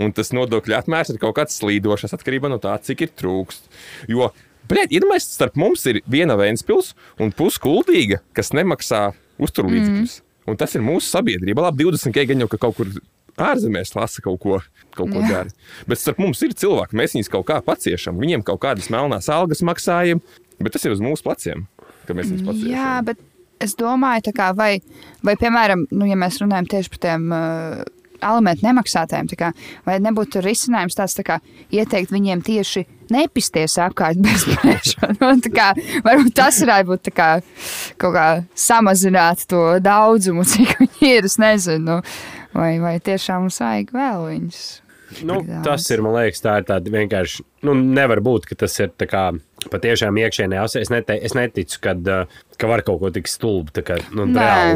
Un 0.02 0.12
tas 0.12 0.32
nodokļu 0.36 0.76
apmērs 0.76 1.14
ir 1.14 1.20
kaut 1.22 1.38
kāds 1.38 1.56
slīdošs 1.56 2.12
atkarībā 2.16 2.50
no 2.52 2.58
tā, 2.60 2.74
cik 2.84 3.06
ir 3.06 3.14
trūkst. 3.16 3.70
Jo, 4.12 4.28
blēd, 4.68 4.92
iedomājieties, 4.92 5.36
starp 5.38 5.56
mums 5.60 5.86
ir 5.88 6.02
viena 6.04 6.36
Vēnspils 6.36 6.92
un 7.22 7.32
puskuldīga, 7.36 8.20
kas 8.36 8.52
nemaksā 8.56 9.08
uzturlīdzekļus. 9.40 10.18
Mm. 10.20 10.26
Un 10.46 10.58
tas 10.60 10.76
ir 10.76 10.84
mūsu 10.84 11.08
sabiedrība. 11.08 11.64
Labi, 11.66 11.88
20 11.88 12.14
gadi 12.14 12.36
ka 12.52 12.60
kaut 12.60 12.76
kur 12.78 12.92
ārzemēs 13.36 13.94
lasa 13.96 14.22
kaut 14.24 14.40
ko, 14.42 14.58
kaut 14.96 15.12
ko 15.12 15.22
dara. 15.24 15.48
Bet 15.88 16.00
starp 16.00 16.20
mums 16.22 16.42
ir 16.44 16.54
cilvēki, 16.56 16.96
mēs 16.96 17.16
viņus 17.16 17.32
kaut 17.32 17.46
kā 17.50 17.60
paciešam. 17.64 18.20
Viņiem 18.20 18.44
kaut 18.46 18.62
kādas 18.64 18.90
melnās 18.92 19.30
algas 19.32 19.64
maksājam, 19.66 20.22
bet 20.60 20.76
tas 20.76 20.86
ir 20.86 20.94
uz 20.94 21.02
mūsu 21.04 21.26
pleciem, 21.26 21.66
mēs 22.08 22.30
viņus 22.32 22.46
paciešam. 22.46 22.72
Jā, 22.72 22.92
bet 23.06 23.20
es 23.62 23.76
domāju, 23.78 24.32
kā, 24.36 24.52
vai, 24.56 24.78
vai, 25.24 25.36
piemēram, 25.40 25.86
nu, 25.94 26.08
ja 26.08 26.18
mēs 26.18 26.40
runājam 26.42 26.68
tieši 26.70 26.92
par 26.92 27.02
tiem 27.06 27.28
uh, 27.34 27.84
alimentu 28.24 28.66
nemaksātājiem, 28.66 29.28
tā 29.32 29.38
kā, 29.40 29.50
vai 29.86 29.98
nebūtu 30.02 30.42
risinājums 30.44 30.96
tāds, 30.98 31.16
tā 31.18 31.24
kā, 31.26 31.38
ieteikt 31.74 32.14
viņiem 32.14 32.42
tieši 32.46 32.86
nepisties 33.12 33.76
apkārt 33.82 34.20
bez 34.22 34.46
kā, 35.58 35.68
varbūt 36.06 36.32
tas 36.36 36.62
varētu 36.64 36.90
būt 36.92 37.12
kā, 37.16 37.28
kaut 38.00 38.16
kā 38.16 38.26
samazināt 38.56 39.46
to 39.50 39.62
daudzumu, 39.84 40.46
cik 40.48 40.76
viņi 40.80 41.12
ir. 41.12 41.28
Es 41.28 41.38
nezinu, 41.42 41.84
nu, 41.86 42.00
vai, 42.56 42.76
vai 42.82 42.96
tiešām 43.04 43.46
mums 43.46 43.60
vajag 43.62 43.94
vēl 43.96 44.26
viņus. 44.32 44.66
Nu, 45.26 45.38
tas 45.64 45.84
ir, 45.94 46.02
man 46.02 46.16
liekas, 46.16 46.42
tā 46.42 46.56
ir 46.60 46.66
tāda 46.66 46.90
vienkārši. 46.92 47.44
Nu, 47.66 47.74
nevar 47.74 48.20
būt, 48.24 48.48
ka 48.50 48.56
tas 48.58 48.74
ir 48.82 48.90
tā 48.98 49.06
kā 49.10 49.22
patiešām 49.70 50.18
iekšēnē. 50.22 50.58
Es, 50.66 50.90
nete, 50.92 51.16
es 51.28 51.34
neticu, 51.38 51.78
kad, 51.82 52.10
ka 52.58 52.70
var 52.70 52.82
kaut 52.86 53.00
ko 53.02 53.10
tik 53.14 53.30
stulbu 53.30 53.74
tā 53.76 53.84
kā, 53.86 53.98
nu, 54.16 54.26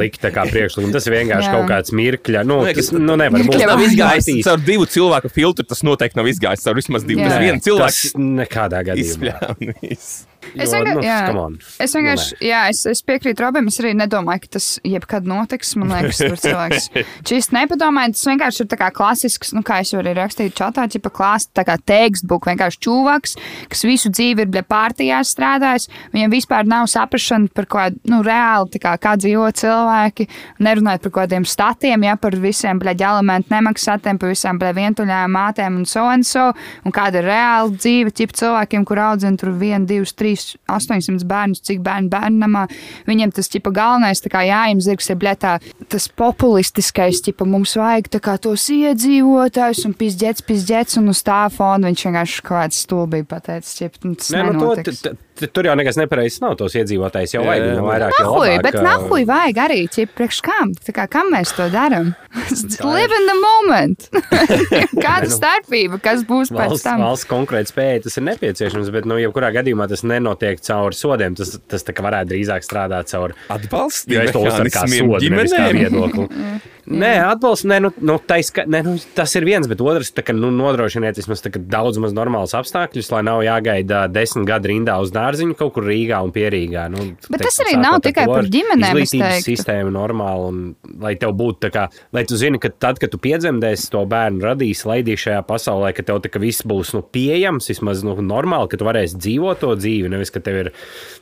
likt 0.00 0.22
tā 0.22 0.32
kā 0.34 0.46
priekšlikumu. 0.50 0.94
Tas 0.94 1.06
ir 1.10 1.18
vienkārši 1.18 1.50
Jā. 1.50 1.54
kaut 1.58 1.70
kāds 1.70 1.94
mirkļa. 1.99 2.44
Nu, 2.46 2.62
tas 2.66 2.92
nu, 2.96 3.18
nevar 3.20 3.44
būt. 3.44 3.58
Tas 3.58 3.70
nav 3.72 3.84
izgājis 3.87 4.32
caur 4.46 4.66
divu 4.66 4.88
cilvēku 4.90 5.32
filtru. 5.34 5.66
Tas 5.70 5.84
noteikti 5.87 6.20
nav 6.20 6.30
izgājis 6.30 6.66
caur 6.66 6.78
vismaz 6.78 7.06
divu. 7.06 7.25
Jā. 7.25 7.30
Tas 7.34 7.44
viens 7.44 7.66
cilvēks 7.66 8.02
nekādā 8.18 8.84
gadījumā. 8.92 9.34
izspļāvis. 9.37 10.12
Es 10.57 10.73
Jo, 10.73 10.80
vienkār- 10.83 11.35
nu. 11.35 11.59
Es 11.78 11.95
vienkārši, 11.95 12.38
jā, 12.42 12.61
es, 12.73 12.85
es 12.87 13.02
piekrītu 13.07 13.45
Robam. 13.45 13.69
Es 13.71 13.78
arī 13.83 13.92
nedomāju, 13.99 14.45
ka 14.47 14.49
tas 14.59 14.66
jebkad 14.87 15.26
notiks. 15.28 15.75
Man 15.78 15.92
liekas, 15.95 16.19
tur 16.23 16.38
cilvēks 16.45 16.88
šis 17.28 17.50
nepadomāja. 17.54 18.14
Tas 18.16 18.25
vienkārši 18.30 18.64
ir 18.64 18.71
tā 18.73 18.78
kā 18.80 18.90
klasisks, 18.95 19.52
nu, 19.57 19.62
kā 19.66 19.80
es 19.85 19.92
jau 19.92 20.00
arī 20.02 20.14
rakstīju 20.19 20.54
čatā, 20.59 20.87
tipa 20.90 21.12
klāsts, 21.14 21.52
tā 21.57 21.64
kā 21.69 21.76
tekstbook, 21.78 22.49
vienkārši 22.50 22.80
čūvaks, 22.87 23.37
kas 23.71 23.85
visu 23.87 24.11
dzīvi 24.11 24.47
ir 24.47 24.50
bļa 24.54 24.64
pārtījās 24.71 25.35
strādājis. 25.37 25.88
Viņam 26.14 26.35
vispār 26.35 26.66
nav 26.71 26.88
saprašana 26.90 27.50
par 27.54 27.69
ko, 27.71 27.87
nu, 28.11 28.23
reāli, 28.26 28.71
tā 28.75 28.83
kā, 28.83 28.97
kā 29.00 29.14
dzīvo 29.21 29.47
cilvēki, 29.61 30.28
nerunājot 30.66 31.07
par 31.07 31.12
kaut 31.14 31.21
kādiem 31.23 31.47
statiem, 31.49 32.04
ja 32.09 32.16
par 32.21 32.35
visiem, 32.40 32.80
bļa, 32.80 32.97
elementu 33.11 33.54
nemaksātiem, 33.54 34.19
par 34.21 34.33
visām, 34.33 34.59
bļa, 34.61 34.73
vientuļām 34.80 35.35
mātēm 35.37 35.80
un 35.80 35.87
so 35.88 36.04
and 36.11 36.26
so, 36.26 36.50
un 36.85 36.95
kāda 36.95 37.21
ir 37.23 37.28
reāla 37.30 37.71
dzīve, 37.75 38.12
tip 38.16 38.33
cilvēkiem, 38.37 38.85
kur 38.88 39.00
audzina 39.02 39.37
tur 39.40 39.52
1, 39.54 39.87
2, 39.90 40.09
3, 40.40 40.59
800 40.76 41.26
bērnus, 41.30 41.62
cik 41.66 41.82
bērnu 41.87 42.11
bērnamā. 42.12 42.66
Viņiem 43.09 43.32
tas, 43.37 43.50
tipa, 43.52 43.73
galvenais, 43.75 44.23
kā 44.30 44.44
jājums 44.49 44.88
zirgs, 44.88 45.11
ir, 45.12 45.18
bļa, 45.20 45.35
tā, 45.40 45.54
tas 45.92 46.09
populistiskais, 46.20 47.23
tipa, 47.26 47.47
mums 47.49 47.76
vajag 47.78 48.11
kā 48.20 48.37
tos 48.42 48.66
iedzīvotājus 48.75 49.87
un 49.88 49.97
pizdzēts, 49.99 50.44
pizdzēts, 50.47 50.99
un 51.00 51.12
uz 51.12 51.23
tā 51.26 51.42
fona 51.54 51.90
viņš 51.90 52.06
vienkārši 52.09 52.44
kaut 52.44 52.56
kāds 52.61 52.85
stulbīgi 52.87 53.28
pateicis, 53.30 53.76
tipa, 53.80 54.14
tas 54.20 54.32
Nē, 54.35 54.44
nu, 54.50 54.52
to, 54.52 54.70
nenotiks. 54.75 55.02
t- 55.02 55.14
t- 55.14 55.29
tur 55.49 55.68
jau 55.68 55.75
nekas 55.78 55.99
nepareizs 56.00 56.40
nav. 56.42 56.56
Tos 56.61 56.75
iedzīvotājus 56.78 57.35
jau 57.37 57.44
vajag 57.47 57.66
jā. 57.66 57.85
vairāk. 57.85 58.16
Nahuj, 58.18 58.49
labāk, 58.50 58.64
bet 58.66 58.78
nahuj 58.85 59.26
vajag 59.28 59.61
arī, 59.64 59.80
ķip, 59.94 60.12
priekš 60.18 60.40
kam? 60.47 60.75
Tā 60.87 60.94
kā, 60.97 61.06
kam 61.11 61.32
mēs 61.35 61.54
to 61.56 61.68
darām? 61.73 62.12
Live 62.94 63.16
in 63.16 63.28
the 63.30 63.37
moment! 63.40 64.09
Kāda 65.04 65.30
starpība, 65.32 66.00
kas 66.02 66.25
būs 66.28 66.52
pēc 66.52 66.75
Valsts, 66.75 66.87
tam? 66.87 67.04
valsts 67.04 67.28
konkrēti 67.30 67.73
spēja 67.73 68.04
tas 68.06 68.18
ir 68.20 68.26
nepieciešams, 68.28 68.90
bet, 68.94 69.09
nu, 69.11 69.18
jebkurā 69.23 69.52
gadījumā 69.56 69.88
tas 69.90 70.04
nenotiek 70.06 70.62
caur 70.64 70.97
sodiem. 70.97 71.38
Tas, 71.38 71.56
tas 71.70 71.87
tā 71.87 71.94
kā 71.97 72.04
varētu 72.06 72.35
drīzāk 72.35 72.66
strādāt 72.66 73.11
caur 73.12 73.35
Atbalsts 73.50 74.11
Jo 74.11 74.25
es 74.25 74.35
to 74.35 74.42
uztveru 74.44 74.75
kā 74.75 74.85
sodu, 74.90 75.32
nevis 75.32 75.56
kā 75.56 75.70
viedokli. 75.75 76.28
Nē, 76.90 77.11
atbalsts, 77.23 77.66
nē, 77.70 77.78
nu, 77.85 77.90
nu, 78.02 78.16
taiska, 78.18 78.64
nē, 78.66 78.80
nu, 78.87 78.97
tas 79.14 79.32
ir 79.38 79.47
viens, 79.47 79.68
bet 79.70 79.82
otrs, 79.85 80.11
ka, 80.26 80.35
nu, 80.35 80.50
nodrošiniet 80.54 81.20
vismaz 81.20 81.42
ka 81.44 81.62
daudz 81.62 82.00
maz 82.02 82.14
normāls 82.16 82.54
apstākļus, 82.59 83.12
lai 83.14 83.23
nav 83.26 83.44
jāgaida 83.47 84.02
desmit 84.11 84.49
gadu 84.49 84.73
rindā 84.73 84.97
uz 85.02 85.12
dārziņu 85.14 85.54
kaut 85.59 85.76
kur 85.76 85.87
Rīgā 85.87 86.18
un 86.25 86.32
Pierīgā. 86.35 86.88
Nu, 86.90 87.12
Bet 87.30 87.44
tas 87.44 87.61
teiksim, 87.61 87.68
arī 87.68 87.76
nav 87.78 88.00
sākot 88.00 88.00
ar 88.00 88.06
tikai 88.09 88.26
par 88.30 88.50
ģimenēm, 88.56 89.00
Izglītības 89.04 89.47
sistēma 89.47 89.92
normāla 89.94 90.50
un 90.50 90.61
lai 91.02 91.14
tev 91.20 91.35
būtu 91.38 91.70
kā, 91.75 91.87
lai 92.16 92.25
tu 92.28 92.38
zini, 92.40 92.59
ka 92.62 92.73
tad, 92.75 92.99
kad 93.02 93.12
tu 93.12 93.20
piedzemdēsi 93.23 93.90
to 93.94 94.02
bērnu, 94.11 94.42
radīsi 94.50 94.90
laidīs 94.90 95.25
šajā 95.26 95.44
pasaulē, 95.47 95.92
ka 95.94 96.06
tev 96.06 96.23
tā 96.25 96.32
kā 96.32 96.42
viss 96.42 96.66
būs 96.66 96.94
nu, 96.97 97.04
pieejams, 97.06 97.70
vismaz 97.70 98.02
nu, 98.06 98.16
normāli, 98.25 98.70
ka 98.73 98.80
tu 98.80 98.88
varēsi 98.88 99.20
dzīvot 99.20 99.62
to 99.62 99.76
dzīvi, 99.78 100.11
nevis, 100.11 100.35
ka 100.35 100.42
tev 100.42 100.62
ir 100.64 100.73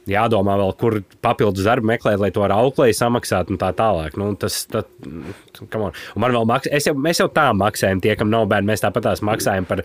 jādomā 0.08 0.56
vēl, 0.60 0.74
kur 0.80 1.00
papildus 1.24 1.66
darbu 1.68 1.92
meklēt, 1.92 2.20
lai 2.22 2.32
to 2.32 2.44
ar 2.46 2.56
auklēju 2.56 2.96
samaksātu 2.96 3.54
un 3.54 3.60
tā 3.60 3.72
tālāk. 3.76 4.16
Nu, 4.20 4.32
tas, 4.40 4.62
tā, 4.70 4.84
man 6.18 6.34
vēl 6.36 6.48
maksā, 6.48 6.72
es 6.78 6.88
jau, 6.88 6.94
mēs 6.98 7.22
jau 7.22 7.28
tā 7.32 7.48
maksājam, 7.56 8.02
tie, 8.04 8.14
kam 8.18 8.30
nav 8.32 8.46
bērni, 8.50 8.70
mēs 8.72 8.84
tāpat 8.84 9.08
tās 9.08 9.22
maksājam 9.26 9.66
par, 9.68 9.82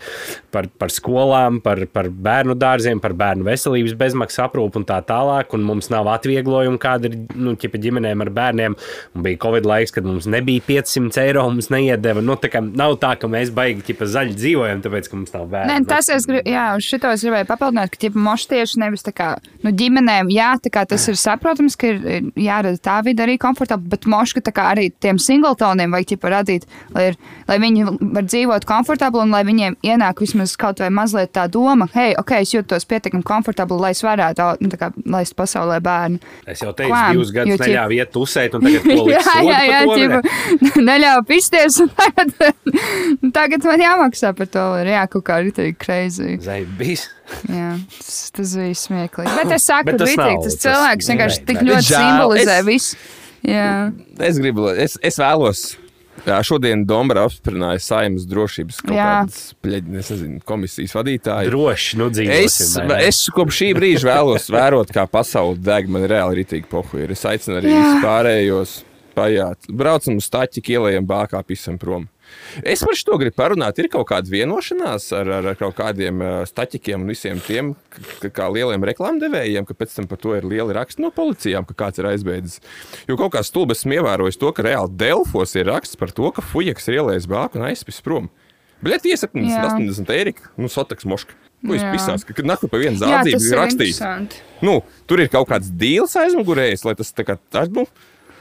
par, 0.54 0.68
par 0.80 0.92
skolām, 0.92 1.60
par, 1.64 1.84
par 1.92 2.08
bērnu 2.08 2.56
dārziem, 2.58 3.02
par 3.02 3.16
bērnu 3.18 3.46
veselības 3.46 3.96
bezmaksas 4.00 4.44
aprūpu 4.46 4.80
un 4.80 4.88
tā 4.88 5.00
tālāk, 5.06 5.54
un 5.56 5.66
mums 5.66 5.90
nav 5.92 6.08
atvieglojumu, 6.14 6.80
kāda 6.82 7.10
ir, 7.10 7.18
nu, 7.34 7.56
ģimenēm 7.84 8.22
ar 8.24 8.30
bērniem, 8.34 8.76
un 9.14 9.24
bija 9.24 9.40
Covid 9.42 9.66
laiks, 9.68 9.92
kad 9.94 10.06
mums 10.06 10.28
nebija 10.30 10.62
500 10.66 11.22
eiro, 11.24 11.44
mums 11.50 11.70
neiedeva, 11.72 12.22
nu, 12.24 12.36
tā 12.40 12.50
nav 12.64 12.96
tā, 13.02 13.14
ka 13.20 13.30
mēs 13.30 13.52
baigi, 13.54 13.84
ķipa 13.90 14.08
zaļi 14.14 14.36
dzīvojam, 14.38 14.82
tāpēc, 14.84 15.10
ka 15.10 15.18
mums 15.18 15.34
nav 15.34 15.48
bērnu. 15.52 15.72
Nē, 15.72 15.88
tas 15.90 16.10
es 16.12 16.28
gribu, 16.30 16.44
jā, 16.50 16.66
šito 16.84 17.10
es 17.14 17.24
gribēju 17.26 17.48
papildināt, 17.50 17.92
ka 17.92 18.00
ķipa 18.04 18.24
moši 18.28 18.50
tieši 18.54 18.82
nevis 18.84 19.04
tā 19.06 19.14
kā, 19.16 19.30
nu, 19.64 19.72
ģimenēm, 19.74 20.30
jā, 20.34 20.52
tā 20.64 20.72
kā 20.74 20.84
tas 20.88 21.06
ir 21.10 21.18
saprotams, 21.20 21.76
ka 21.80 21.92
ir 21.92 22.30
jārada 22.40 22.80
tā 22.84 22.98
vide 23.06 23.24
arī 23.26 23.36
komfortabli, 23.40 23.90
bet 23.92 24.08
moši, 24.10 24.38
ka 24.38 24.46
tā 24.48 24.54
kā 24.56 24.68
arī 24.74 24.88
tiem 25.02 25.20
single 25.22 25.54
Daltoniem 25.64 25.94
vajag 25.94 26.08
ķipa 26.12 26.30
radīt, 26.32 26.64
lai, 26.92 27.06
ir, 27.10 27.14
lai 27.48 27.56
viņi 27.62 27.84
var 28.14 28.26
dzīvot 28.28 28.66
komfortabli 28.68 29.22
un 29.24 29.32
lai 29.32 29.40
viņiem 29.48 29.78
ienāk 29.86 30.20
vismaz 30.20 30.52
kaut 30.60 30.82
vai 30.82 30.90
mazliet 30.92 31.32
tā 31.32 31.46
doma, 31.48 31.86
hei, 31.94 32.12
ok, 32.20 32.34
es 32.44 32.52
jūtos 32.52 32.84
pietiekami 32.90 33.24
komfortabli, 33.24 33.78
lai 33.80 33.92
es 33.96 34.02
varētu 34.04 34.48
nu, 34.60 34.70
tā 34.72 34.80
kā, 34.82 34.90
laist 35.14 35.36
pasaulē 35.38 35.78
bērnu. 35.84 36.20
Es 36.46 36.60
jau 36.60 36.74
teicu, 36.76 36.90
Klam, 36.92 37.16
divus 37.16 37.32
gadus 37.32 37.56
ķip- 37.56 37.64
neļāvu 37.64 37.96
iet 37.96 38.12
tusēt, 38.12 38.58
un 38.58 38.66
tagad 38.68 38.84
to 38.90 39.08
liks 39.08 39.30
jā, 39.30 39.38
jā, 39.48 39.62
jā, 39.70 39.80
to, 39.88 39.96
ķipa, 40.02 40.78
neļauj 40.90 41.24
pisties, 41.32 41.80
un 41.86 41.92
tagad, 41.96 42.36
tagad 43.40 43.68
man 43.72 43.86
jāmaksā 43.88 44.34
par 44.36 44.52
to, 44.58 44.66
ir 44.84 44.92
jā, 44.92 45.06
kaut 45.16 45.26
kā 45.30 45.40
ritīgi 45.48 45.78
crazy. 45.80 46.36
Zaibis. 46.44 47.08
Jā, 47.48 47.72
tas, 47.96 48.16
tas 48.36 48.50
bija 48.60 48.76
smieklīgi. 48.76 49.32
Bet 49.40 49.56
es 49.56 49.64
saku, 49.64 49.88
Bet 49.94 50.02
tas 50.02 50.12
ritīgi, 50.12 50.42
tas 50.44 50.60
cilvēks 50.60 51.12
vienkārši 51.14 51.44
tik 51.48 51.62
ļoti 51.64 51.88
simbolizē 51.88 52.60
visu. 52.68 52.98
Jā. 53.44 53.92
Es 54.24 54.38
gribu, 54.40 54.68
es, 54.72 54.98
es 55.04 55.18
vēlos. 55.20 55.74
Jā, 56.24 56.38
šodien 56.46 56.84
Dombra 56.86 57.24
apstiprināja 57.26 57.80
saimnes 57.82 58.24
drošības 58.30 58.78
es 59.98 60.12
nezinu, 60.12 60.38
komisijas 60.46 60.94
vadītāju. 60.94 61.50
Droši, 61.50 61.98
nu 62.00 62.06
Es, 62.46 62.58
es 63.02 63.18
kopš 63.34 63.58
šī 63.58 63.70
brīža 63.76 64.08
vēlos 64.12 64.46
vērot, 64.54 64.94
kā 64.94 65.04
pasaule 65.10 65.58
deg. 65.58 65.90
Man 65.90 66.06
ir 66.06 66.14
reāli 66.14 66.40
rītīgi 66.40 66.70
pohuļi. 66.70 67.10
Es 67.12 67.26
aicinu 67.28 67.58
arī 67.58 67.74
Jā. 67.74 67.82
visus 67.82 68.06
pārējos 68.06 68.76
paiet. 69.18 69.68
Braucam 69.68 70.22
uz 70.22 70.30
taķi, 70.32 70.64
ielējam 70.78 71.10
bākā, 71.10 71.42
pisam 71.46 71.76
prom. 71.82 72.06
Es 72.62 72.84
par 72.86 72.96
šo 72.98 73.18
gribu 73.20 73.36
parunāt. 73.38 73.78
Ir 73.82 73.88
kaut 73.92 74.06
kāda 74.10 74.30
vienošanās 74.30 75.08
ar, 75.16 75.30
ar, 75.40 75.48
ar 75.52 75.58
kaut 75.58 75.74
kādiem 75.78 76.22
staķikiem 76.48 77.02
un 77.02 77.10
visiem 77.10 77.42
tiem, 77.44 77.72
kā 78.24 78.48
lieliem 78.52 78.86
reklāmdevējiem, 78.90 79.66
ka 79.68 79.76
pēc 79.78 79.96
tam 79.98 80.08
par 80.10 80.20
to 80.22 80.36
ir 80.38 80.46
lieli 80.48 80.76
raksti 80.76 81.02
no 81.02 81.10
policijām, 81.14 81.66
ka 81.68 81.76
kāds 81.84 82.02
ir 82.02 82.10
aizbēdzis. 82.12 82.62
Jo 83.10 83.18
kaut 83.20 83.34
kā 83.34 83.42
stulbi 83.46 83.76
esmu 83.76 83.98
ievērojis 83.98 84.40
to, 84.40 84.52
ka 84.54 84.66
reāli 84.66 84.94
Delfos 85.02 85.56
ir 85.58 85.68
raksts 85.70 85.98
par 86.00 86.14
to, 86.14 86.30
ka 86.34 86.44
fujaks 86.44 86.90
ir 86.90 87.00
ielējis 87.00 87.30
bāku 87.30 87.60
un 87.60 87.68
aizspis 87.70 88.02
prom. 88.04 88.30
Jā. 88.84 88.98
70, 89.00 89.32
80 90.04 90.10
eiro, 90.12 90.32
nu, 90.60 90.68
sotaks 90.68 91.06
moška. 91.08 91.36
Ko 91.64 91.72
jūs 91.72 91.80
Jā. 91.80 91.92
pisās? 91.94 92.24
Ka, 92.28 92.36
nahu 92.44 92.68
pa 92.68 92.80
vienu 92.80 92.98
Jā, 92.98 93.22
zādzību 93.22 93.46
ir 93.48 93.62
interesanti. 93.72 94.40
Nu, 94.64 94.82
tur 95.08 95.22
ir 95.24 95.30
kaut 95.32 95.48
kāds 95.48 95.70
dīls 95.72 96.12
aizmugurējis, 96.20 96.84
lai 96.84 96.92
tas 96.98 97.12
tā 97.16 97.24
kā, 97.24 97.38
tā, 97.52 97.64
nu, 97.72 97.86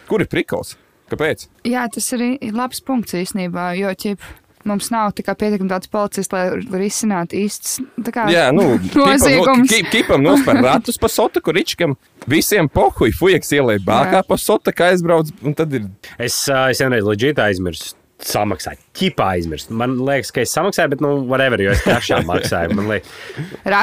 kur 0.09 0.23
ir 0.23 0.27
prikals? 0.31 0.75
Kāpēc? 1.11 1.47
Jā, 1.67 1.87
tas 1.91 2.07
ir 2.15 2.53
labs 2.55 2.79
punkts 2.85 3.13
īstenībā, 3.19 3.73
jo 3.77 3.91
ķip, 3.99 4.23
mums 4.69 4.87
nav 4.93 5.11
tā 5.17 5.25
kā 5.27 5.33
pietiekami 5.35 5.67
daudz 5.67 5.89
policistu, 5.91 6.37
lai 6.37 6.79
risinātu 6.79 7.35
īstas 7.41 7.81
tā 8.05 8.13
kā, 8.15 8.27
Jā, 8.31 8.45
nu, 8.55 8.77
noziegums. 8.95 9.67
kipam, 9.73 9.89
kipam 9.91 10.23
nospēr 10.23 10.61
ratus 10.69 10.97
pa 11.01 11.09
sotaku 11.11 11.51
ričkam, 11.55 11.97
visiem 12.31 12.69
pohuj, 12.71 13.11
fujaks 13.19 13.51
ielēja 13.59 13.83
bākā 13.83 14.23
pa 14.27 14.37
sotaku 14.39 14.87
aizbrauc, 14.87 15.33
un 15.43 15.57
tad 15.59 15.75
ir, 15.75 15.89
Es, 16.15 16.39
es 16.47 16.79
vienreiz 16.83 17.03
leģitāri 17.07 17.53
aizmirsu. 17.55 17.97
Samaksāju, 18.23 18.79
ķipā 18.95 19.25
aizmirst. 19.35 19.71
Man 19.75 19.97
liekas, 19.99 20.29
ka 20.31 20.39
es 20.45 20.53
samaksāju, 20.55 20.93
bet, 20.93 21.01
nu, 21.03 21.09
whatever, 21.27 21.59
jo 21.59 21.73
es 21.73 21.81
tiešām 21.83 22.23
maksāju. 22.31 22.77
Man 22.77 22.87
liekas, 22.87 23.09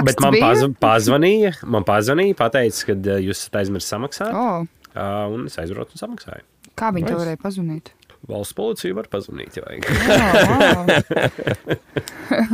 bet 0.07 0.23
man 0.25 0.39
paz, 0.41 0.63
pazvanīja, 0.81 1.51
man 1.69 1.85
pazvanīja, 1.85 2.39
pateica, 2.39 2.87
ka 2.89 3.19
jūs 3.21 3.43
esat 3.43 3.59
aizmirsis 3.61 3.93
samaksāt. 3.93 4.33
Oh, 4.33 4.65
ā, 4.95 5.11
Un 5.29 5.45
es 5.51 5.61
aizbraucu 5.61 5.93
un 5.93 6.01
samaksāju. 6.01 6.47
Kā 6.79 6.87
viņi 6.95 7.07
to 7.11 7.17
varēja 7.21 7.39
pazvanīt? 7.43 7.87
Valsts 8.31 8.55
policija 8.55 8.93
var 8.95 9.07
pazvanīt, 9.11 9.57
ja 9.57 9.63
vajag. 9.65 9.85
Oh, 9.91 9.97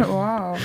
wow. 0.07 0.11
wow. 0.15 0.57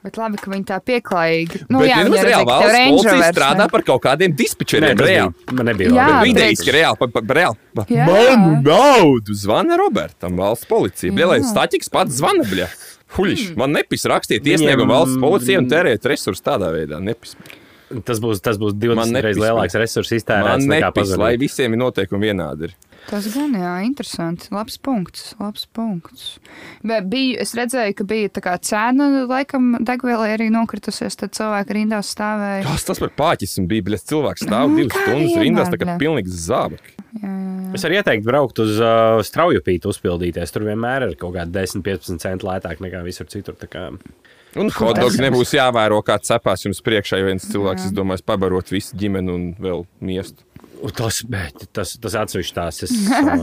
Bet 0.00 0.16
labi, 0.16 0.38
ka 0.40 0.48
viņi 0.48 0.64
tā 0.64 0.78
pieklājīgi. 0.80 1.66
Nu, 1.68 1.82
bet 1.82 1.90
jā, 1.90 1.98
viņi 2.06 2.20
reāli 2.24 2.46
valsts 2.48 2.78
policija 2.88 3.26
strādā 3.34 3.66
ne? 3.66 3.68
par 3.68 3.82
kaut 3.84 4.00
kādiem 4.06 4.30
Nē, 4.32 4.36
dispečeriem, 4.38 4.96
tas 4.96 5.04
reāli. 5.10 5.32
man 5.58 5.66
nebija 5.68 5.90
Jā, 5.92 6.06
labi. 6.08 6.22
bet- 6.22 6.30
Idejas, 6.38 6.62
ka 6.64 6.72
reāli, 6.78 6.96
pa, 7.02 7.06
pa, 7.18 7.22
reāli. 7.36 7.56
Jā. 7.92 8.04
manu 8.08 8.54
naudu 8.64 9.32
zvana 9.36 9.76
Robertam, 9.76 10.32
valsts 10.40 10.64
policija. 10.70 11.12
Bielais 11.12 11.44
staķiks 11.52 11.92
pats 11.92 12.16
zvana, 12.16 12.44
bļa. 12.48 12.68
Huļš, 13.18 13.42
man 13.60 13.70
nepis 13.76 14.06
rakstīt 14.08 14.40
Viņiem- 14.46 14.56
iesniegumu 14.62 14.88
valsts 14.94 15.18
policijai 15.20 15.58
un 15.60 15.68
tērēt 15.68 16.00
resursus 16.08 16.40
tādā 16.46 16.70
veidā. 16.72 16.96
Nepis. 17.04 17.36
Tas 18.06 18.20
būs, 18.22 18.38
tas 18.44 18.58
būs 18.60 18.76
20 18.78 18.98
Man 19.00 19.10
nepis, 19.10 19.24
reizes 19.26 19.42
lielāks 19.42 19.74
resursu 19.80 20.14
iztērēts 20.20 20.68
nekā 20.70 20.92
nepis, 20.92 21.16
lai 21.18 21.32
visiem 21.40 21.74
ir 21.74 21.80
noteikumi 21.80 22.28
vienādi. 22.30 22.68
Ir. 22.70 22.90
Tas 23.08 23.26
gan, 23.32 23.54
jā, 23.58 23.72
interesanti. 23.82 24.50
Labs 24.54 24.76
punkts. 24.78 25.32
Labs 25.40 25.64
punkts. 25.74 26.26
Bet 26.86 27.08
bija, 27.10 27.40
es 27.42 27.56
redzēju, 27.58 27.96
ka 27.98 28.06
bija 28.06 28.30
tā 28.36 28.44
kā 28.44 28.54
cena, 28.62 29.08
laikam, 29.26 29.72
degvielai 29.86 30.30
arī 30.36 30.50
nokritusies, 30.54 31.18
tad 31.18 31.34
cilvēki 31.34 31.78
rindās 31.80 32.12
stāvēja. 32.14 32.62
Kas 32.68 32.86
tas 32.86 33.02
par 33.02 33.14
pāķismu 33.18 33.66
bija? 33.70 33.88
Bļa, 33.90 34.02
cilvēks 34.12 34.46
stāv 34.46 34.70
Nu, 34.70 34.78
divas 34.78 34.94
stundas 34.94 35.40
rindās, 35.40 35.72
tā 35.72 35.80
kā 35.80 35.88
vienmēr, 35.88 36.02
pilnīgs 36.04 36.40
zābaki. 36.46 36.94
Es 37.74 37.86
varu 37.86 37.98
ieteikt 37.98 38.26
braukt 38.26 38.62
uz 38.62 38.78
uh, 38.78 39.18
straujupīti, 39.26 39.90
uzpildīties. 39.90 40.54
Tur 40.54 40.68
vienmēr 40.68 41.08
ir 41.08 41.18
kaut 41.18 41.34
kāda 41.38 41.64
10-15 41.64 42.22
centi 42.22 42.46
lētāk 42.46 42.82
nekā 42.84 43.02
visur 43.06 43.26
citur. 43.32 43.58
Un 44.58 44.70
hotdogs 44.74 45.20
nebūs 45.22 45.54
jāvēro, 45.54 46.00
kā 46.02 46.16
cepās 46.26 46.64
jums 46.66 46.82
priekšā, 46.82 47.20
ja 47.20 47.28
viens 47.28 47.46
cilvēks 47.52 47.90
izdomās 47.90 48.24
pabarot 48.26 48.72
visu 48.74 48.98
ģimeni 48.98 49.30
un 49.30 49.44
vēl 49.62 49.84
miestu. 50.02 50.42
Tas, 50.80 51.20
bet, 51.28 51.66
tas, 51.76 51.92
tas 52.00 52.16
atsevišķi 52.24 52.56
tās. 52.56 52.80
Es, 52.90 52.92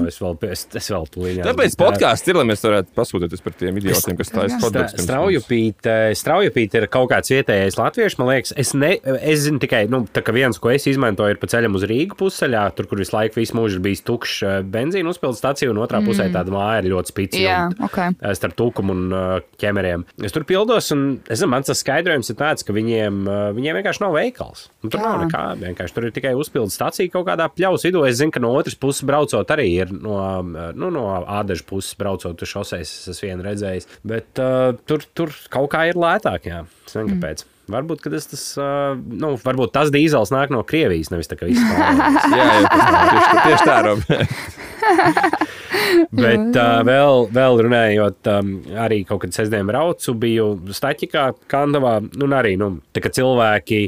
es 0.10 0.18
vēl, 0.22 0.34
es, 0.50 0.64
es 0.76 0.88
vēl 0.92 1.06
tūlīt. 1.14 1.40
Tāpēc 1.46 1.76
podkāsts 1.78 2.30
ir, 2.30 2.38
lai 2.40 2.46
mēs 2.50 2.64
varētu 2.66 2.94
pasūtīties 2.98 3.44
par 3.46 3.54
tiem 3.60 3.78
idiotiem, 3.80 4.18
kas 4.18 4.32
taisa 4.34 4.58
mums. 4.62 4.96
Straujupīte, 5.04 5.94
straujupīte 6.18 6.82
ir 6.82 6.88
kaut 6.92 7.12
kāds 7.12 7.32
vietējais 7.32 7.78
latviešu. 7.78 8.20
Man 8.22 8.32
liekas, 8.32 8.54
es, 8.60 8.74
ne, 8.78 8.96
es 9.20 9.44
zinu 9.46 9.62
tikai, 9.62 9.84
nu, 9.92 10.02
tā 10.14 10.24
kā 10.26 10.34
viens, 10.36 10.58
ko 10.62 10.72
es 10.74 10.88
izmantoju, 10.90 11.36
ir 11.36 11.42
pa 11.42 11.50
ceļam 11.52 11.78
uz 11.78 11.86
Rīgas 11.90 12.18
pusceļā, 12.20 12.64
tur, 12.78 12.90
kur 12.90 13.02
visu 13.04 13.16
laiku 13.16 13.40
visu 13.42 13.58
mūžu 13.60 13.78
ir 13.78 13.86
bijis 13.86 14.04
tukšs 14.08 14.64
benzīna 14.74 15.14
uzpildes 15.14 15.42
stacija, 15.44 15.70
un 15.72 15.82
otrā 15.84 16.02
pusē 16.06 16.30
tāda 16.34 16.54
māja 16.54 16.82
ir 16.82 16.90
ļoti 16.96 17.14
spīdīga. 17.14 17.46
Jā, 17.46 17.62
ok. 17.88 18.00
Starp 18.40 18.58
tūkumu 18.58 18.98
un 18.98 19.18
ķemeriem. 19.62 20.08
Es 20.26 20.36
tur 20.36 20.48
pildos, 20.50 20.90
un 20.96 21.06
es 21.28 21.42
zinu, 21.44 21.52
mans 21.54 21.70
tas 21.70 21.84
skaidrojums 21.84 22.34
ir 22.34 22.40
tāds, 22.40 22.66
ka 22.68 22.76
viņiem, 22.76 23.22
viņiem 23.58 23.80
vienkārši 23.82 24.04
nav 24.04 24.18
veikals. 24.18 24.68
Un 24.84 24.94
tur 24.94 25.04
Jā. 25.04 25.12
nav 25.12 25.26
nekā. 25.26 25.44
Vienkārši 25.62 25.96
tur 25.96 26.08
ir 26.08 26.16
tikai 26.16 26.34
uzpildes 26.38 26.78
stacija 26.78 27.12
kaut 27.14 27.27
kādā 27.28 27.50
pļaus 27.54 27.86
vidū. 27.88 28.06
Es 28.08 28.20
zinu, 28.22 28.34
ka 28.36 28.42
no 28.44 28.54
otras 28.58 28.78
puses 28.80 29.06
braucot 29.08 29.54
arī 29.56 29.68
ir 29.84 29.92
no, 29.94 30.18
nu, 30.46 30.90
no 30.94 31.06
ādažu 31.20 31.68
puses 31.70 31.98
braucot 32.00 32.42
uz 32.44 32.54
šoseis. 32.54 32.94
Es 33.04 33.14
esmu 33.16 33.32
vienu 33.32 33.46
redzējis. 33.48 33.92
Bet 34.08 34.42
uh, 34.44 34.72
tur, 34.90 35.06
tur 35.18 35.36
kaut 35.54 35.70
kā 35.76 35.88
ir 35.92 36.00
lētāk. 36.00 36.50
Jā. 36.50 36.64
Es 36.88 36.98
nezinu, 36.98 37.18
kāpēc. 37.18 37.46
Varbūt 37.68 38.00
ka 38.00 38.12
tas, 38.14 38.30
tas, 38.32 38.44
uh, 38.64 38.96
nu, 38.96 39.34
varbūt 39.44 39.74
tas 39.76 39.92
dīzels 39.92 40.32
nāk 40.32 40.54
no 40.56 40.62
Krievijas, 40.68 41.12
nevis 41.12 41.28
tā 41.28 41.36
kā 41.36 41.50
viss 41.50 41.60
pārējais. 41.68 42.28
Jā, 42.38 42.46
jā, 42.48 43.24
tieši 43.44 43.68
tā, 43.68 43.80
Rob. 43.84 44.00
Bet 46.24 46.56
uh, 46.58 46.82
vēl, 46.88 47.28
vēl 47.34 47.62
runājot, 47.68 48.30
um, 48.32 48.54
arī 48.86 49.02
kaut 49.08 49.24
kad 49.26 49.36
sestdien 49.36 49.68
braucu, 49.68 50.16
biju 50.18 50.48
Staķikā, 50.74 51.26
Kandavā. 51.52 51.98
Nu, 52.16 52.26
un 52.28 52.36
arī 52.38 52.56
nu, 52.60 52.70
tā, 52.96 53.02
ka 53.04 53.12
cilvēki, 53.14 53.82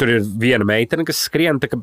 tur 0.00 0.14
ir 0.16 0.24
viena 0.40 0.66
meitene, 0.68 1.04
kas 1.08 1.22
skrien, 1.26 1.60
tā 1.62 1.70
kā 1.72 1.80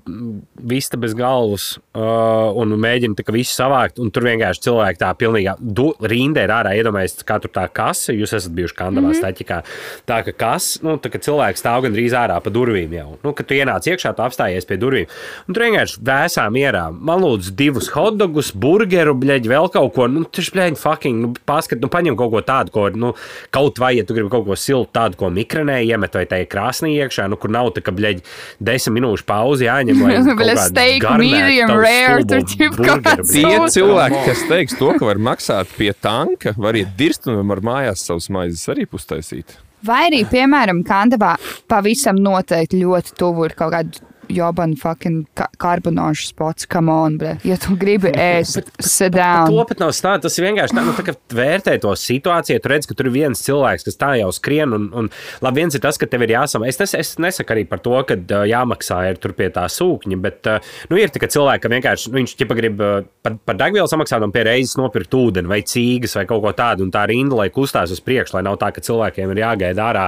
vista 0.67 0.99
bez 0.99 1.15
galvas 1.17 1.69
uh, 1.97 2.53
un 2.57 2.75
mēģina 2.79 3.17
tā 3.17 3.25
visu 3.35 3.55
savākt. 3.55 4.01
Un 4.01 4.11
tur 4.13 4.27
vienkārši 4.27 4.65
cilvēki 4.67 5.01
tā 5.01 5.11
pilnīgi 5.17 5.55
du, 5.61 5.89
rindē 6.01 6.47
ir 6.47 6.55
ārā 6.57 6.75
iedomājies, 6.79 7.19
kā 7.27 7.39
tur 7.43 7.53
tā 7.53 7.67
kasa. 7.73 8.15
Jūs 8.15 8.35
esat 8.37 8.55
bijuši 8.57 8.77
Kandavā, 8.77 9.09
mm 9.09 9.13
-hmm. 9.13 9.21
Staķikā. 9.21 9.61
Tā 10.07 10.21
kā 10.25 10.33
kas, 10.37 10.69
nu, 10.83 10.97
tā 10.97 11.11
kā 11.13 11.21
cilvēks 11.21 11.61
stāv 11.63 11.83
gandrīz 11.85 12.15
ārā 12.17 12.39
pa 12.43 12.53
durvīm 12.53 12.93
jau. 12.93 13.17
Nu, 13.23 13.33
kad 13.33 13.47
tu 13.47 13.57
ienāc 13.57 13.87
iekšā, 13.87 14.13
tu 14.15 14.25
apstājies 14.25 14.67
pie 14.67 14.77
durvīm. 14.77 15.07
Un 15.47 15.53
tur 15.53 15.63
vienkārši 15.63 16.01
vēsā 16.07 16.47
mierā. 16.53 16.87
Man 16.91 17.21
lūdzu 17.23 17.53
divus 17.57 17.89
hotdogus, 17.93 18.51
burgeru, 18.51 19.15
bļeģi, 19.37 19.51
vēl 19.51 19.69
kaut 19.73 19.93
ko. 19.95 20.07
Nu, 20.09 20.23
tas 20.25 20.49
bļeģi, 20.53 20.79
fucking, 20.81 21.21
nu, 21.21 21.31
paskat, 21.47 21.81
nu, 21.81 21.89
paņem 21.91 22.17
kaut 22.17 22.31
ko 22.33 22.41
tādu, 22.45 22.73
ko, 22.73 22.87
nu, 22.89 23.13
kaut 23.53 23.79
vai, 23.79 23.93
ja 23.97 24.05
tu 24.05 24.15
gribi 24.17 24.31
kaut 24.33 24.47
ko 24.47 24.57
siltu, 24.57 24.89
tādu, 24.95 25.17
ko 25.19 25.29
mikrenē 25.33 25.79
iemet 25.85 26.15
vai 26.17 26.25
tajā 26.29 26.47
krāsnī 26.49 26.95
iekšā, 26.97 27.27
nu, 27.29 27.37
kur 27.39 27.53
nav 27.53 27.71
tā, 27.75 27.83
ka, 27.85 27.93
bļeģi, 27.95 28.25
desmit 28.59 28.97
minūšu 28.97 29.27
pauzi 29.27 29.67
jāņem. 29.67 30.03
kādu 30.41 30.57
steak, 30.63 31.07
medium 31.21 31.75
rare, 31.77 32.25
tur 32.27 32.43
ķip 32.47 32.81
kaut 32.81 33.05
kāds. 33.05 33.35
Tie 33.35 33.53
cilvēki, 33.77 34.25
kas 34.25 34.43
teiks 34.49 34.77
to, 34.79 34.91
ka 34.97 35.11
var 35.11 35.21
maksāt 35.29 35.71
pie 35.77 35.93
tanka, 35.93 36.55
var 36.57 36.77
iet 36.79 36.97
dirst 36.97 37.29
un 37.29 37.43
var 37.47 37.63
mājās 37.65 38.05
savus 38.07 38.31
maizes 38.33 38.67
arī 38.73 38.87
pustaisīt. 38.89 39.59
Vai 39.85 40.07
arī, 40.07 40.23
piemēram, 40.25 40.81
Kandavā 40.85 41.35
pavisam 41.69 42.17
noteikti 42.17 42.79
ļoti 42.81 43.13
tuvu 43.19 43.45
ir 43.45 43.53
kaut 43.57 43.75
kāda 43.75 44.07
jobana 44.33 44.77
fucking 44.79 45.25
ka- 45.37 45.49
karbonāžu 45.61 46.27
spots. 46.29 46.65
Come 46.69 46.91
on, 46.91 47.17
bre. 47.21 47.35
Ja 47.47 47.57
tu 47.61 47.75
gribi 47.79 48.11
ēst, 48.27 48.59
sit 48.79 49.13
To 49.13 49.17
down. 49.19 49.53
pat 49.69 49.79
nav 49.83 49.93
stāsts. 49.95 50.23
Tas 50.27 50.37
ir 50.39 50.47
vienkārši 50.49 50.75
tā, 50.77 50.83
nu, 50.85 50.93
tā 50.97 51.05
kā 51.07 51.15
vērtē 51.37 51.77
to 51.83 51.93
situāciju. 51.97 52.61
Tu 52.63 52.71
redz, 52.71 52.87
ka 52.89 52.97
tur 52.97 53.09
ir 53.09 53.15
viens 53.15 53.41
cilvēks, 53.45 53.85
kas 53.87 53.99
tā 53.99 54.11
jau 54.21 54.29
skrien. 54.35 54.73
Un, 54.77 54.87
un 55.03 55.09
labi, 55.45 55.61
viens 55.63 55.75
ir 55.77 55.83
tas, 55.83 55.97
ka 56.01 56.07
tev 56.09 56.25
ir 56.27 56.33
jāsamaksā. 56.35 56.69
Es, 56.73 56.79
nes, 56.81 56.95
es 57.01 57.13
nesaku 57.23 57.55
arī 57.55 57.65
par 57.69 57.81
to, 57.85 57.95
ka 58.09 58.17
uh, 58.17 58.43
jāmaksā 58.49 58.99
ir 59.11 59.19
tur 59.23 59.33
pie 59.37 59.47
tā 59.55 59.65
sūkņa, 59.71 60.19
bet 60.23 60.49
uh, 60.51 60.71
nu, 60.91 60.99
ir 60.99 61.13
tikai 61.13 61.29
cilvēki, 61.33 61.63
ka 61.65 61.71
vienkārši 61.75 62.11
nu, 62.11 62.17
viņš 62.21 62.35
ķipa 62.41 62.57
grib 62.59 62.81
uh, 62.83 62.97
par, 63.25 63.37
par 63.47 63.59
degvielu 63.61 63.87
samaksāt 63.91 64.25
un 64.25 64.33
pie 64.35 64.43
reizes 64.47 64.77
nopirkt 64.79 65.13
ūdeni 65.17 65.49
vai 65.51 65.61
cīgas 65.67 66.17
vai 66.19 66.25
kaut 66.29 66.43
ko 66.45 66.53
tādu. 66.57 66.85
Un 66.87 66.91
tā 66.93 67.05
rinda, 67.09 67.37
lai 67.39 67.49
kustās 67.53 67.93
uz 67.95 68.01
priekšu, 68.03 68.35
lai 68.37 68.43
nav 68.47 68.59
tā, 68.61 68.71
ka 68.75 68.83
cilvēkiem 68.83 69.33
ir 69.35 69.43
jāgaida 69.45 69.87
ārā 69.91 70.05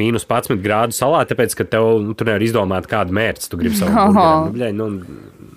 mīnus 0.00 0.26
11 0.28 0.60
grādu 0.64 0.96
salā, 0.96 1.22
tāpēc, 1.28 1.56
ka 1.58 1.66
tev 1.76 1.88
nu, 2.04 2.14
tur 2.18 2.28
nevar 2.30 2.44
izdomāt, 2.44 2.86
kādu 2.90 3.14
mērķi 3.16 3.48
tu 3.62 3.68
gribi 3.68 3.78
savu 3.78 3.94
burgeru. 3.94 4.32
Nu, 4.48 4.56
bļeļ, 4.56 4.74
nu, 4.78 4.88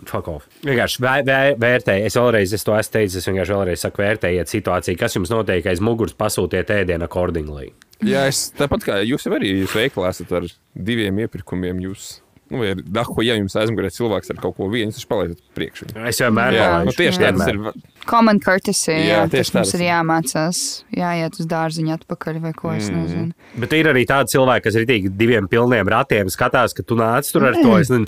fuck 0.09 0.29
off. 0.31 0.49
Vienkārši 0.65 1.01
vē, 1.03 1.15
vē, 1.27 1.39
vērtējiet, 1.61 2.09
es 2.09 2.17
vēlreiz 2.19 2.53
es 2.55 2.65
to 2.67 2.75
esmu 2.77 2.95
teicis, 2.97 3.17
es 3.21 3.29
vienkārši 3.29 3.55
vēlreiz 3.55 3.85
saku, 3.85 4.03
vērtējiet 4.05 4.51
situāciju, 4.51 4.99
kas 5.01 5.17
jums 5.17 5.33
notiek 5.33 5.67
aiz 5.71 5.81
muguras, 5.83 6.15
pasūtiet 6.17 6.71
ēdienu 6.75 7.07
accordingly. 7.07 7.71
Jā, 8.05 8.25
es 8.29 8.49
tāpat 8.57 8.85
kā 8.85 8.99
jūs 9.07 9.25
arī 9.31 9.53
jūs 9.61 9.75
veikalā 9.77 10.11
esat 10.13 10.33
ar 10.35 10.47
diviem 10.75 11.23
iepirkumiem. 11.25 11.79
Jūs, 11.87 12.09
nu, 12.53 12.57
ar 12.65 12.77
dahu, 12.97 13.19
ja 13.25 13.33
jums 13.39 13.55
aizmugurē 13.57 13.89
cilvēks 13.93 14.29
ar 14.33 14.37
kaut 14.43 14.55
ko 14.59 14.63
vienu, 14.71 14.91
viņš 14.93 15.07
palaidat 15.09 15.39
priekšā. 15.57 15.83
Es 16.09 16.17
vienmēr 16.21 16.51
palaidu. 16.59 16.85
nu, 16.89 16.93
tieši 16.99 17.17
tā 17.21 17.27
tas 17.35 17.47
ir. 17.51 17.57
Common 18.05 18.37
courtesy. 18.37 18.93
Jā, 18.93 18.99
Jā, 19.09 19.25
tieši 19.33 19.49
tas 19.49 19.57
mums 19.63 19.73
ir 19.73 19.81
jāmācās. 19.87 20.57
Jāiet 20.93 21.33
uz 21.41 21.45
dārziņu 21.49 21.91
atpakaļ 21.95 22.35
vai 22.43 22.53
ko 22.53 22.69
es 22.75 22.85
nezinu. 22.93 23.33
Bet 23.57 23.73
ir 23.73 23.89
arī 23.89 24.03
tādi 24.05 24.29
cilvēki, 24.35 24.63
kas 24.67 24.75
ir 24.77 24.85
tik 24.89 25.09
diviem 25.17 25.45
pilniem 25.49 25.87
ratiem, 25.89 26.29
skatās, 26.29 26.73
ka 26.77 26.81
tu 26.85 26.93
nāc 26.99 27.25
tur 27.33 27.43
ar 27.49 27.55
to 27.57 27.71
es 27.79 27.89
nezinu, 27.89 28.05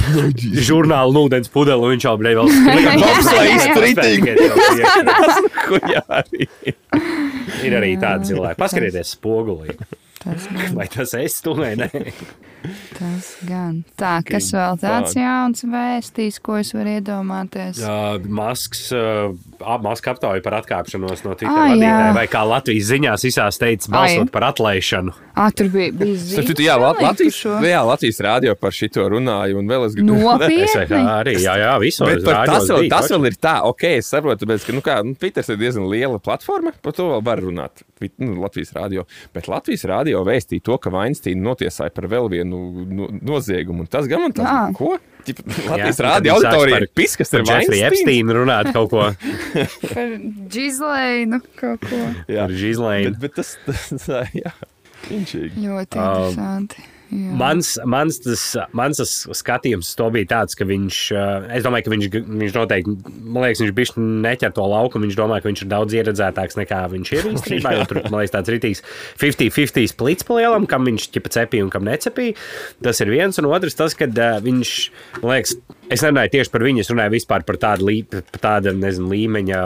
žurnālu, 0.70 1.10
un 1.16 1.20
ūdens 1.26 1.50
pudeli, 1.50 1.82
un 1.82 1.90
viņš 1.96 2.04
jau 2.06 2.14
bija 2.22 2.38
vēl 2.38 2.48
skribi. 3.74 4.38
Ir 7.66 7.78
arī 7.78 7.96
tādi 8.02 8.32
cilvēki. 8.32 8.60
Paskatieties 8.62 9.16
spogulī. 9.18 9.76
Tas 10.24 10.48
gan. 10.54 10.76
Vai 10.78 10.88
tas 10.92 11.14
esi 11.18 11.44
tu 11.46 11.54
vai 11.58 11.76
nē? 11.80 11.90
Tas 12.98 13.28
gan. 13.48 13.84
Tā, 14.00 14.18
kas 14.26 14.50
vēl 14.52 14.80
tāds 14.82 15.14
jauns 15.16 15.62
vēstīs, 15.70 16.40
ko 16.44 16.58
es 16.60 16.74
varu 16.76 16.96
iedomāties? 16.98 17.78
Jā, 17.80 18.18
Masks, 18.26 18.88
uh, 18.98 19.30
Maska 19.86 20.16
aptauja 20.16 20.42
par 20.44 20.58
atkāpšanos 20.60 21.22
no 21.24 21.36
Twitter 21.38 21.54
Ah, 21.54 21.70
vadītāja, 21.70 22.10
vai 22.18 22.26
kā 22.32 22.42
Latvijas 22.50 22.90
ziņās 22.90 23.26
visās 23.30 23.62
teica, 23.62 23.92
balsot 23.94 24.26
Ai. 24.26 24.34
par 24.34 24.48
atlaišanu. 24.50 25.14
Ah, 25.38 25.52
tur 25.54 25.70
bija, 25.72 25.94
bija 25.96 26.18
ziņas 26.18 26.64
jā, 26.66 26.78
Lat- 26.82 27.04
Latvijas, 27.06 27.40
jā, 27.46 27.82
Latvijas 27.88 28.22
rādio 28.26 28.56
par 28.60 28.76
šito 28.76 29.06
runāju, 29.14 29.62
un 29.62 29.70
vēl 29.70 29.86
es 29.88 29.98
gribu. 29.98 30.18
Es 30.18 30.26
Nopietni. 30.26 31.04
arī, 31.20 31.36
jā, 31.46 31.56
jā, 31.62 31.76
visos 31.84 32.10
Bet 32.10 32.26
par 32.26 32.42
tas, 32.42 32.56
rādios 32.58 32.72
vēl, 32.74 32.84
bija, 32.88 32.96
tas 32.98 33.14
vēl 33.14 33.30
ir 33.30 33.38
tā, 33.48 33.56
ok, 33.70 33.86
es 34.02 34.12
saprotu, 34.12 34.44
tāpēc, 34.44 34.66
ka 34.68 34.76
nu, 34.76 34.84
kā, 34.84 34.98
nu, 35.06 35.16
Twitter 35.22 35.54
ir 35.54 35.62
diezgan 35.62 35.88
liela 35.94 36.20
platforma, 36.20 36.74
par 36.82 36.98
to 36.98 37.12
vēl 37.14 37.24
var 37.30 37.46
runāt. 37.46 37.86
Nu, 38.22 38.36
Latvijas 38.42 38.72
rādio. 38.78 39.04
Bet 39.34 39.48
Latvijas 39.50 39.84
rādio 39.90 40.24
vēstīja 40.28 40.64
to, 40.64 40.78
ka 40.78 40.92
Vainsteina 40.94 41.42
notiesāja 41.50 41.94
par 41.96 42.06
vēl 42.12 42.30
vienu 42.30 42.60
no, 42.86 43.08
noziegumu. 43.22 43.86
un 43.86 43.88
Tas 43.92 44.06
gan 44.08 44.22
man 44.22 44.36
tas 44.38 44.46
Jā. 44.48 44.64
ko? 44.78 44.98
Ķip, 45.28 45.42
Latvijas 45.68 46.00
rādio 46.06 46.36
auditorija 46.38 46.78
par- 46.78 46.86
ir 46.86 46.92
piskas 46.96 47.34
Jeffrey 47.34 47.50
Vainsteinu. 47.52 47.88
Epsteinu 47.90 48.36
runāt 48.38 48.70
kaut 48.74 48.90
ko 48.94 49.08
Par 49.94 50.14
Džizleinu 50.48 51.42
kaut 51.60 51.82
ko. 51.90 52.04
Jā, 52.32 52.46
par 52.46 52.54
Žizlēnu. 52.62 53.16
bet, 53.18 53.20
bet 53.26 53.36
tas, 53.42 53.56
tas 53.66 54.08
jā, 54.38 54.54
inčīgi. 55.12 55.66
Ļoti 55.66 55.98
Um, 55.98 56.08
interesanti. 56.08 56.86
Jā. 57.08 57.32
Mans, 57.40 57.70
mans, 57.88 58.18
tas, 58.20 58.42
mans 58.76 59.00
tas 59.00 59.12
skatījums 59.40 59.94
to 59.96 60.10
bija 60.12 60.28
tāds, 60.34 60.58
ka 60.60 60.68
viņš, 60.68 60.98
uh, 61.16 61.48
es 61.56 61.64
domāju, 61.64 61.86
ka 61.86 61.94
viņš, 61.94 62.10
viņš 62.44 62.58
noteikti, 62.58 62.96
man 63.24 63.46
liekas, 63.46 63.62
viņš 63.64 63.74
bišķi 63.78 64.08
neķer 64.26 64.56
to 64.58 64.66
lauku, 64.68 65.00
viņš 65.04 65.20
domā, 65.20 65.40
ka 65.40 65.48
viņš 65.48 65.64
ir 65.64 65.72
daudz 65.72 65.96
ieredzētāks 65.96 66.60
nekā 66.60 66.82
viņš 66.92 67.14
ir 67.16 67.30
īstenībā, 67.32 67.74
tur, 67.88 68.02
man 68.10 68.20
liekas, 68.20 68.36
tāds 68.36 68.52
ritīgs 68.52 68.84
50-50 69.24 69.94
splits 69.94 70.28
pa 70.28 70.42
lielam, 70.42 70.68
kam 70.68 70.88
viņš 70.90 71.08
ķipa 71.16 71.34
cepīja 71.38 71.68
un 71.68 71.72
kam 71.72 71.88
necepīja. 71.88 72.36
Tas 72.84 73.00
ir 73.04 73.14
viens, 73.14 73.40
un 73.40 73.48
otrs 73.54 73.80
tas, 73.80 73.96
ka 73.96 74.10
uh, 74.12 74.40
viņš, 74.44 74.76
man 75.22 75.38
liekas, 75.38 75.56
es 75.88 76.04
nerunāju 76.04 76.34
tieši 76.36 76.52
par 76.52 76.66
viņu, 76.66 76.84
es 76.84 76.92
runāju 76.92 77.14
vispār 77.16 77.44
par 77.48 77.60
tādu, 77.62 77.88
lī, 77.88 77.98
par 78.08 78.42
tādu 78.44 78.74
nezinu, 78.76 79.10
līmeņa, 79.14 79.62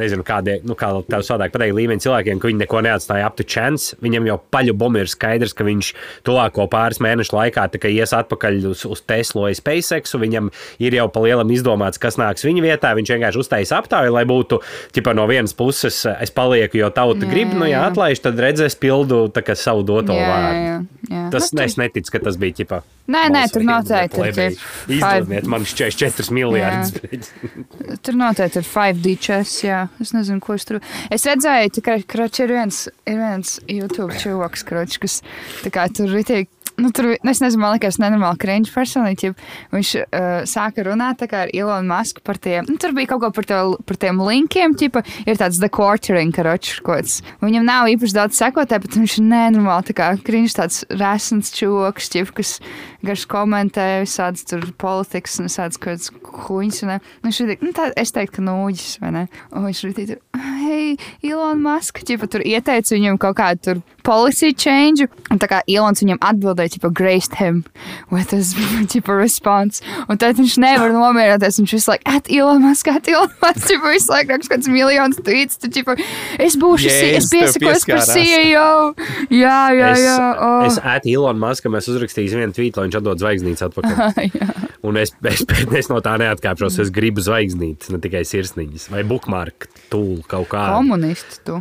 nezinu, 0.00 0.24
kādiem, 0.26 0.64
nu, 0.66 0.76
kā 0.78 0.90
tev 1.08 1.24
sādāk 1.26 1.52
pateikt, 1.54 1.76
līmeņa 1.76 2.04
cilvēkiem, 2.06 2.40
ka 2.40 2.50
viņi 2.50 2.62
neko 2.64 2.82
neatstāja 2.86 3.28
to 3.36 3.44
chance. 3.44 3.96
Viņam 4.04 4.28
jau 4.30 4.38
paļu 4.54 4.76
bumbu 4.78 5.02
ir 5.02 5.12
skaidrs, 5.12 5.54
ka 5.56 5.66
viņš 5.66 5.92
tuvāko 6.26 6.68
pāris 6.86 7.02
mēnešu 7.02 7.34
laikā 7.34 7.66
ies 7.90 8.12
atpakaļ 8.14 8.60
uz, 8.70 8.84
uz 8.86 9.02
Tesla 9.06 9.46
vai 9.48 9.54
SpaceX. 9.58 10.14
Viņam 10.16 10.50
ir 10.82 10.96
jau 10.96 11.06
pa 11.12 11.22
lielam 11.24 11.50
izdomāts, 11.54 12.00
kas 12.02 12.18
nāks 12.20 12.46
viņa 12.46 12.64
vietā. 12.64 12.94
Viņš 12.96 13.12
vienkārši 13.14 13.42
uztaisīs 13.42 13.74
aptauju, 13.76 14.14
lai 14.14 14.24
būtu 14.28 14.60
ķipa, 14.96 15.14
no 15.16 15.26
vienas 15.30 15.54
puses, 15.56 16.04
es 16.16 16.34
palieku, 16.34 16.78
jo 16.80 16.90
tauta 16.94 17.26
Jā, 17.26 17.30
grib, 17.32 17.54
nu, 17.56 17.66
ja 17.68 17.86
atlaiž, 17.90 18.22
tad 18.24 18.38
redzēs, 18.42 18.78
pildu 18.78 19.26
kā 19.36 19.54
savu 19.58 19.84
doto 19.86 20.14
Jā, 20.16 20.26
vārdu. 20.30 20.62
jā, 20.62 20.76
jā. 21.10 21.24
Tas 21.34 21.52
Nu, 21.56 21.62
es 21.64 21.76
neticu, 21.80 22.10
ka 22.12 22.20
tas 22.26 22.36
bija 22.40 22.58
ķipa. 22.58 22.82
Nē, 23.06 23.20
nē, 23.30 23.42
tur 23.54 23.62
noteikti 23.64 24.24
ir 24.26 24.56
Izdodiet 24.96 25.46
man 25.48 25.62
44 25.64 26.34
miljardus. 26.34 27.30
Tur 28.04 28.18
noteikti 28.18 28.60
ir 28.60 28.66
5D 28.66 29.14
chess, 29.22 29.60
jā. 29.64 29.84
Es 30.02 30.10
nezinu, 30.16 30.42
ko 30.42 30.56
es 30.58 30.66
tur. 30.66 30.80
Es 31.14 31.24
redzēju, 31.28 31.84
ka 31.86 31.96
kroč, 32.10 32.42
ir 32.42 32.52
viens, 32.56 32.82
ir 33.06 33.22
viens 33.22 33.56
YouTube 33.70 34.16
čūvaks, 34.22 34.66
kroč, 34.66 34.98
kas 35.02 35.20
tā 35.62 35.72
kā 35.74 35.86
tur 35.94 36.12
tiek. 36.26 36.50
Nu, 36.76 36.90
tur, 36.92 37.08
nu, 37.22 37.30
es 37.30 37.40
nezinu, 37.40 37.62
man 37.62 37.72
liekas, 37.76 37.96
nenormāli 38.02 38.36
krīņš 38.42 38.72
personīgi. 38.74 39.30
Viņš 39.72 39.92
uh, 40.02 40.26
sāka 40.48 40.84
runāt 40.84 41.24
ar 41.26 41.48
Ilonu 41.56 41.88
Masku 41.88 42.20
par 42.24 42.36
tiem. 42.42 42.66
Nu, 42.68 42.76
tur 42.80 42.92
bija 42.96 43.14
kaut 43.14 43.22
ko 43.24 43.30
par, 43.32 43.48
to, 43.48 43.60
par 43.88 43.96
tiem 44.02 44.20
linkiem. 44.20 44.76
Ķipa, 44.76 45.00
ir 45.24 45.40
tāds 45.40 45.60
the 45.62 45.70
quartering, 45.72 46.34
karočs 46.36 46.82
kāds. 46.84 47.22
Viņam 47.40 47.64
nav 47.64 47.88
īpaši 47.94 48.18
daudz 48.18 48.36
sekotāju, 48.36 48.84
bet 48.84 48.98
viņš 49.00 49.16
ir 49.22 49.28
nenormāli. 49.30 49.96
Krīņš 50.26 50.58
tāds 50.58 50.82
resns 50.92 51.54
čūvaks, 51.56 52.10
ķip, 52.12 52.34
kas 52.36 52.58
garš 53.06 53.26
komentē 53.30 53.86
visādas 54.04 54.46
tur 54.48 54.64
politikas 54.78 55.38
un 55.40 55.48
visādas 55.50 55.80
kaut 55.80 55.96
kādas 55.96 56.10
huņas. 56.46 56.82
un, 56.84 56.92
ne. 56.94 56.98
Nu, 57.22 57.30
viņš 57.30 57.40
ir, 57.44 57.52
nu, 57.64 57.72
tā, 57.76 57.88
es 57.98 58.14
teiktu, 58.14 58.38
ka 58.38 58.46
nūģis, 58.46 58.96
vai 59.02 59.12
ne? 59.14 59.24
Un 59.52 59.66
viņš 59.68 59.82
ir 59.88 59.94
tur, 59.98 60.22
hei, 60.66 60.96
Ilona 61.26 61.58
Maska, 61.68 62.04
ķipa, 62.06 62.28
tur 62.30 62.44
ieteica 62.46 62.94
viņam 62.96 63.20
kaut 63.22 63.38
kādu 63.38 63.62
tur 63.66 63.82
policy 64.06 64.52
change. 64.54 65.08
Un 65.32 65.40
tā 65.42 65.48
kā 65.50 65.62
Ilons 65.66 66.02
viņam 66.04 66.20
atbildēja, 66.22 66.76
ķipa, 66.76 66.92
graced 66.94 67.38
him 67.40 67.64
with 68.12 68.30
his, 68.34 68.52
ķipa, 68.92 69.16
response. 69.18 69.82
Un 70.06 70.20
tad 70.22 70.38
viņš 70.38 70.58
nevar 70.62 70.94
nomierināties, 70.94 71.58
viņš 71.62 71.76
visu 71.78 71.92
laiku, 71.92 72.06
at 72.18 72.30
Ilona 72.30 72.68
Maska, 72.68 72.96
at 73.00 73.10
Ilona 73.10 73.34
Maska, 73.42 73.66
ķipa, 73.72 73.94
visu 73.96 74.12
laiku 74.14 74.36
raksta 74.36 74.54
kāds 74.54 74.70
miljons 74.70 75.18
tweets, 75.26 75.58
tu, 75.62 75.70
ķipa, 75.74 75.96
es 76.42 76.58
būšu, 76.60 76.90
yeah, 76.90 77.18
es 77.18 77.30
piesakos 77.32 77.86
par. 77.88 78.04
CEO. 78.06 78.94
Jā, 79.32 79.58
jā, 79.74 79.90
Es, 79.96 80.02
jā. 80.04 80.16
Oh. 80.42 80.62
es 80.66 80.78
ēdu 80.80 81.10
Ilonu 81.16 81.42
Masku, 81.42 81.70
mēs 81.72 81.88
uzrakstīsim 81.90 82.40
vienu 82.42 82.54
tvītu, 82.56 82.80
lai 82.80 82.88
viņš 82.88 82.95
atdod 82.98 83.22
zvaigznītes 83.22 83.66
atpakaļ. 83.68 84.32
Un 84.86 84.98
es, 85.00 85.12
es, 85.26 85.42
es 85.80 85.90
no 85.90 86.00
tā 86.04 86.16
neatkāpšos. 86.22 86.80
Es 86.84 86.92
gribu 86.94 87.24
zvaigznītes, 87.24 87.90
ne 87.94 88.00
tikai 88.02 88.22
sirsniņas 88.28 88.90
vai 88.92 89.04
bookmark, 89.08 89.68
tūlu 89.92 90.22
kaut 90.28 90.50
kādu. 90.52 90.76
Komunists 90.78 91.40
tu. 91.46 91.60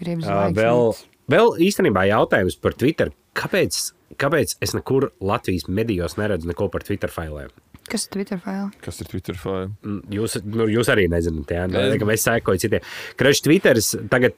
Gribu 0.00 0.26
Ā, 0.26 0.46
Vēl, 0.56 0.94
vēl 1.30 1.52
īstenībā 1.68 2.06
jautājums 2.10 2.56
par 2.62 2.76
Twitter. 2.78 3.12
Kāpēc, 3.38 3.82
kāpēc 4.20 4.56
es 4.64 4.74
nekur 4.76 5.10
Latvijas 5.24 5.68
medijos 5.68 6.18
neredzu 6.20 6.50
neko 6.50 6.68
par 6.72 6.84
Twitter 6.86 7.12
failiem? 7.12 7.52
Kas 7.92 8.06
ir 8.06 8.12
Twitter 8.14 8.40
faili? 8.40 8.70
Kas 8.84 9.00
ir 9.02 9.08
Twitter 9.10 9.36
faili? 9.36 9.68
Mm, 9.84 9.98
Jūs, 10.16 10.38
nu, 10.48 10.66
jūs 10.72 10.88
arī 10.92 11.04
nezināt, 11.12 11.50
jā, 11.52 11.66
Nezinu. 11.68 11.98
ka 12.00 12.14
es 12.14 12.24
sekoju 12.24 12.62
citiem. 12.62 12.86
Krašs 13.20 13.44
Twitteris 13.44 13.90
tagad, 14.12 14.36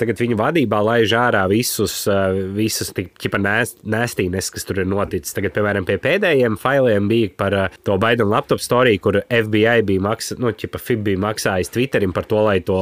tagad 0.00 0.20
viņu 0.20 0.36
vadībā 0.40 0.80
laiž 0.84 1.14
ārā 1.16 1.44
visus, 1.50 2.02
visus 2.56 2.92
tipa 2.94 3.40
nēstīnes, 3.40 4.50
kas 4.52 4.68
tur 4.68 4.82
ir 4.82 4.88
noticis. 4.90 5.32
Tagad, 5.36 5.54
piemēram, 5.56 5.86
pie 5.88 5.96
pēdējiem 6.02 6.58
failiem 6.60 7.08
bija 7.10 7.32
par 7.40 7.56
to 7.86 7.96
Biden 8.02 8.28
laptop 8.32 8.60
storiju, 8.62 9.02
kur 9.04 9.20
FBI 9.24 9.80
bija, 9.88 10.04
maks, 10.04 10.34
nu, 10.40 10.52
ķipa, 10.52 10.80
FIB 10.82 11.04
bija 11.08 11.22
maksājis 11.24 11.72
Twitterim 11.74 12.12
par 12.16 12.28
to, 12.30 12.42
lai 12.44 12.58
to, 12.66 12.78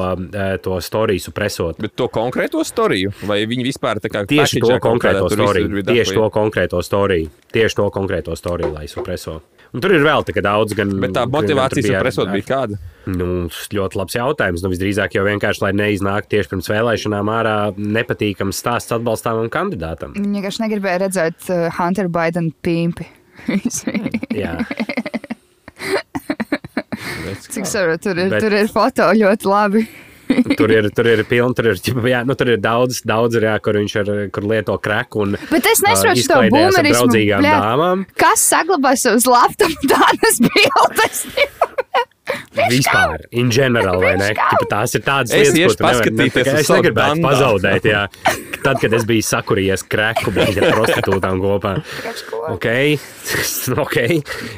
to 0.66 0.80
storiju 0.82 1.22
supresot. 1.28 1.78
Bet 1.82 1.94
to 1.98 2.10
konkrēto 2.12 2.64
storiju? 2.66 3.14
Vai 3.28 3.42
viņi 3.50 3.68
vispār 3.70 4.02
tā 4.02 4.10
kā 4.12 4.26
Tieši 4.28 4.62
to 4.64 4.78
konkrēto 4.82 5.30
storiju. 5.32 5.82
Tieši 5.86 6.18
to 6.18 6.28
konkrēto 6.34 6.82
storiju. 6.84 7.30
Tieši 7.52 7.78
to 7.78 7.88
konkrēto 7.94 8.36
storiju, 8.38 8.74
lai 8.76 8.88
supreso. 8.90 9.40
Un 9.72 9.80
tur 9.80 9.91
ir 9.96 10.05
vēl 10.07 10.24
tā 10.28 10.35
kā 10.37 10.42
daudz, 10.44 10.74
gan. 10.78 10.92
Bet 11.02 11.14
tā 11.16 11.24
motivācija 11.31 11.83
tur 11.83 11.88
bija 11.88 11.98
ar- 12.00 12.07
supresot 12.11 12.33
bija 12.33 12.46
kāda? 12.48 12.78
Nu, 13.07 13.48
ļoti 13.74 13.98
labs 13.98 14.14
jautājums. 14.14 14.62
Nu, 14.62 14.70
visdrīzāk 14.70 15.16
jau 15.16 15.24
vienkārši, 15.26 15.62
lai 15.64 15.72
neiznāk 15.74 16.28
tieši 16.31 16.52
pirms 16.52 16.68
vēlēšanām 16.70 17.31
ārā 17.35 17.57
nepatīkams 17.76 18.61
stāsts 18.62 18.94
atbalstāmam 18.94 19.48
kandidātam. 19.50 20.14
Viņa 20.14 20.38
vienkārši 20.38 20.62
negribēja 20.66 21.02
redzēt 21.07 21.50
uh, 21.50 21.66
Hunter 21.81 22.09
Biden 22.12 22.52
pīmpi. 22.62 23.09
Jā, 24.42 24.59
Cik 27.52 27.66
saprotu, 27.66 28.02
tur, 28.11 28.18
ir- 28.22 28.31
Bet- 28.31 28.42
tur 28.44 28.52
ir 28.55 28.68
foto 28.70 29.09
ļoti 29.16 29.48
labi. 29.50 29.83
Tur 30.58 30.72
ir, 30.74 30.88
tur 30.94 31.08
ir 31.10 31.24
pilni, 31.28 31.56
tur 31.58 31.70
ir, 31.72 31.80
jā, 32.10 32.22
nu, 32.28 32.36
tur 32.38 32.52
ir 32.54 32.62
daudz, 32.62 33.02
daudz 33.08 33.38
ir, 33.38 33.48
jā, 33.50 33.56
kur 33.64 33.78
viņš 33.80 33.96
ar, 34.02 34.12
kur 34.34 34.48
lieto 34.50 34.78
kreku 34.82 35.26
un 35.26 35.36
Bet 35.50 35.68
es 35.72 35.82
nesaprotu 35.84 36.38
ar 36.38 36.48
boomerismu. 36.54 38.06
Kas 38.20 38.46
saglabā 38.52 38.94
savus 39.00 39.28
laptopus 39.30 39.90
tādas 39.92 40.42
bildes? 40.46 41.26
Vispār, 42.70 43.18
in 43.35 43.50
general, 43.50 43.98
vai 44.00 44.12
ne? 44.20 44.28
Ķipa, 44.37 44.66
tās 44.70 44.94
ir 44.94 45.02
tādas 45.02 45.32
Es 45.35 45.50
lietas, 45.56 45.74
ko 45.80 45.87
paskatīties 45.88 46.46
ne- 46.46 46.52
uz 46.52 46.61
Es 46.61 46.68
negribētu 46.70 47.16
dandā. 47.16 47.30
pazaudēt, 47.32 47.88
jā. 47.88 48.02
Tad, 48.62 48.78
kad 48.78 48.92
es 48.94 49.04
biju 49.08 49.24
sakurījies 49.26 49.82
kreku, 49.90 50.30
bet 50.37 50.54
ar 50.62 50.76
prostitūtām 50.76 51.40
kopā. 51.42 51.72
Ok, 52.52 52.66
ok. 53.85 53.96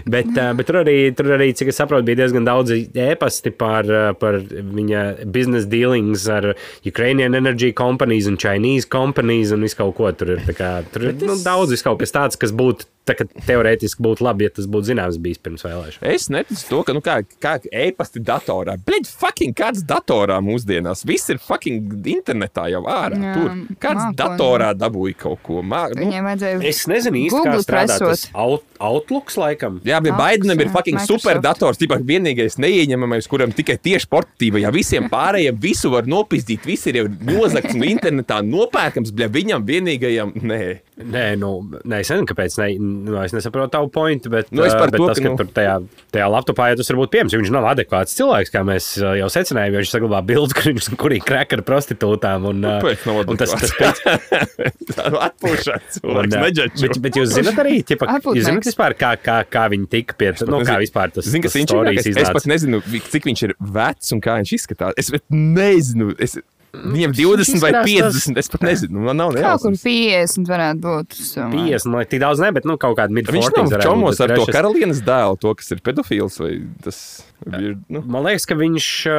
Bet, 0.04 0.28
uh, 0.36 0.52
bet 0.58 0.68
tur, 0.68 0.80
arī, 0.82 0.96
tur 1.16 1.32
arī, 1.38 1.48
cik 1.56 1.72
es 1.72 1.80
saprotu, 1.80 2.04
bija 2.10 2.20
diezgan 2.24 2.44
daudz 2.44 2.74
ēpasti 2.92 3.54
par, 3.56 3.88
uh, 3.88 4.12
par 4.18 4.40
viņa 4.44 5.24
business 5.32 5.64
dealings 5.72 6.26
ar 6.28 6.50
Ukrainian 6.84 7.34
energy 7.38 7.72
companies 7.72 8.28
un 8.28 8.36
Chinese 8.36 8.84
companies 8.92 9.54
un 9.56 9.64
visu 9.64 9.80
kaut 9.80 9.96
ko. 9.96 10.12
Tur 10.12 10.34
ir, 10.36 10.44
tā 10.50 10.52
kā, 10.58 10.72
tur 10.92 11.08
ir 11.08 11.16
nu, 11.24 11.38
daudz 11.40 11.72
visu 11.72 11.88
kaut 11.88 12.02
kas 12.04 12.12
tāds, 12.14 12.36
kas 12.36 12.52
būtu 12.52 12.84
teorētiski 13.04 14.02
būtu 14.04 14.24
labi, 14.24 14.46
ja 14.48 14.52
tas 14.54 14.68
būtu 14.70 14.90
zināms 14.92 15.18
bijis 15.22 15.40
pirms 15.44 15.64
vēlēšanām. 15.66 16.10
Es 16.14 16.28
neticu 16.32 16.64
to, 16.70 16.80
ka, 16.86 16.94
nu, 16.96 17.02
kā, 17.04 17.18
kā 17.42 17.56
e-pasta 17.68 18.22
datorā, 18.24 18.76
bet 18.86 19.08
fucking 19.10 19.54
kāds 19.56 19.84
datorā 19.86 20.40
mūsdienās, 20.44 21.04
viss 21.08 21.30
ir 21.32 21.40
fucking 21.42 22.06
internetā 22.14 22.68
jau 22.72 22.84
ārā. 22.88 23.18
Jā, 23.20 23.34
Tur 23.36 23.50
kāds 23.82 24.00
mākoņi. 24.00 24.18
datorā 24.20 24.70
dabūja 24.78 25.18
kaut 25.26 25.42
ko. 25.44 25.60
Mā, 25.64 25.86
nu, 25.96 26.08
vajadzēja. 26.10 26.62
Es 26.68 26.84
nezinu 26.90 27.20
īsti, 27.26 27.42
kā 27.44 27.58
strādā 27.64 27.98
tas 28.00 28.26
out, 28.32 28.64
Outlooks 28.84 29.36
laikam. 29.40 29.78
Jā, 29.86 30.00
bet 30.04 30.16
Baidenam 30.18 30.60
ir 30.60 30.70
fucking 30.72 30.98
Microsoft. 30.98 31.24
superdators. 31.24 31.80
Tipā 31.80 31.98
vienīgais 32.04 32.58
neieņemamais, 32.60 33.28
kuram 33.30 33.52
tikai 33.54 33.76
tieši 33.80 34.08
portatīva. 34.10 34.60
Ja 34.64 34.72
visiem 34.74 35.08
pārējiem 35.12 35.60
visu 35.60 35.92
var 35.92 36.08
nopizdīt, 36.10 36.66
viss 36.68 36.88
ir 36.90 37.00
jau 37.02 37.06
nozagts 37.08 37.74
un 37.74 37.86
internetā 37.86 38.40
nopērkams, 38.44 39.12
bet 39.16 39.32
viņam 39.34 39.64
vienīgajam 39.68 40.34
nē. 40.42 40.60
Nē, 40.94 41.24
nu, 41.40 41.56
nē, 41.82 42.02
es 42.04 42.10
nezinu, 42.12 42.28
kāpēc. 42.30 42.58
Ne, 42.62 42.68
nu, 42.94 43.16
es 43.22 43.34
nesaprotu 43.34 43.72
tavu 43.74 43.90
pointu, 43.92 44.30
bet, 44.32 44.48
Nu, 44.54 44.62
par 44.78 44.90
bet 44.94 45.00
to, 45.02 45.08
tas, 45.10 45.18
ka, 45.18 45.24
ka 45.24 45.30
nu- 45.32 45.38
tur 45.40 45.48
tajā, 45.56 45.74
tajā 46.14 46.28
laptopā 46.30 46.68
jau 46.70 46.76
tas 46.80 46.90
var 46.92 46.98
būt 47.02 47.12
pieejams. 47.14 47.34
jo 47.34 47.40
Viņš 47.42 47.52
nav 47.54 47.66
adekvāts 47.72 48.14
cilvēks, 48.18 48.52
kā 48.54 48.62
mēs 48.66 48.88
ā, 49.02 49.14
jau 49.20 49.28
secinājām, 49.34 49.74
jo 49.74 49.82
viņš 49.82 49.92
saglabā 49.96 50.20
bildi, 50.28 50.54
kur 50.58 50.70
viņš 50.72 50.88
kur 51.02 51.16
ir 51.16 51.24
kreka 51.26 51.58
ar 51.58 51.64
prostitūtām. 51.66 52.46
Un, 52.52 52.62
ā, 52.64 52.74
Pēc 52.84 53.06
nav 53.10 53.22
un 53.34 53.40
tas, 53.40 53.52
tas 53.54 53.74
adekvāts. 53.74 54.00
Atpūšās. 55.28 56.00
Un, 56.04 56.30
Cilvēks 56.30 56.36
ā, 56.38 56.42
neģačo. 56.46 56.80
bet, 56.86 56.98
bet 57.08 57.18
jūs 57.20 57.32
zināt 57.34 57.58
arī, 57.62 57.78
ķipa, 57.86 58.08
jūs 58.24 58.46
zināt 58.48 58.68
vispār, 58.68 58.94
kā, 58.98 59.14
kā, 59.20 59.40
kā 59.50 59.64
viņi 59.72 59.88
tika 59.92 60.16
pie 60.20 60.32
tā, 60.38 60.46
nu, 60.50 60.60
kā 60.66 60.78
vispār 60.82 61.12
tas, 61.14 61.28
kas 61.28 61.54
tas 61.56 61.66
storijas 61.68 62.06
Es, 62.14 62.30
pat 62.34 62.46
nezinu, 62.50 62.80
cik 63.10 63.28
viņš 63.30 63.42
ir 63.48 63.54
vecs 63.74 64.12
un 64.14 64.22
kā 64.24 64.38
viņš 64.40 64.52
izskatās. 64.58 64.94
Es 65.00 65.10
pat 65.14 65.24
nezinu. 65.34 66.12
Es, 66.22 66.36
viņam 66.94 67.14
20 67.16 67.60
vai 67.62 67.70
izskatās 67.72 68.18
50. 68.24 68.38
Es 68.42 68.50
pat 68.52 68.64
nezinu. 68.66 69.04
Man 69.06 69.16
nav 69.20 69.32
Kaut 69.34 69.62
kur 69.64 69.72
nejausmas. 69.72 69.84
50 69.84 70.50
varētu 70.50 70.80
būt. 70.84 71.18
es 71.20 71.30
domāju. 71.36 71.66
50, 71.74 71.90
man 71.90 72.00
liekas, 72.02 72.10
tik 72.14 72.22
daudz 72.24 72.42
ne, 72.44 72.50
bet 72.58 72.64
nu, 72.68 72.76
kaut 72.80 72.96
kāda 72.98 73.14
Viņš 73.14 73.30
mid-40. 73.30 73.70
nav 73.74 73.86
čomos 73.86 74.20
ar 74.24 74.34
to 74.36 74.46
karalienes 74.50 75.02
dēlu, 75.06 75.38
to, 75.40 75.54
kas 75.58 75.70
ir 75.76 75.82
pedofils 75.84 76.40
vai 76.42 76.52
tas 76.84 76.98
ir. 77.46 77.76
Nu. 77.88 78.00
Man 78.06 78.24
liekas, 78.24 78.46
ka 78.48 78.54
viņš. 78.58 78.86
ā, 79.10 79.18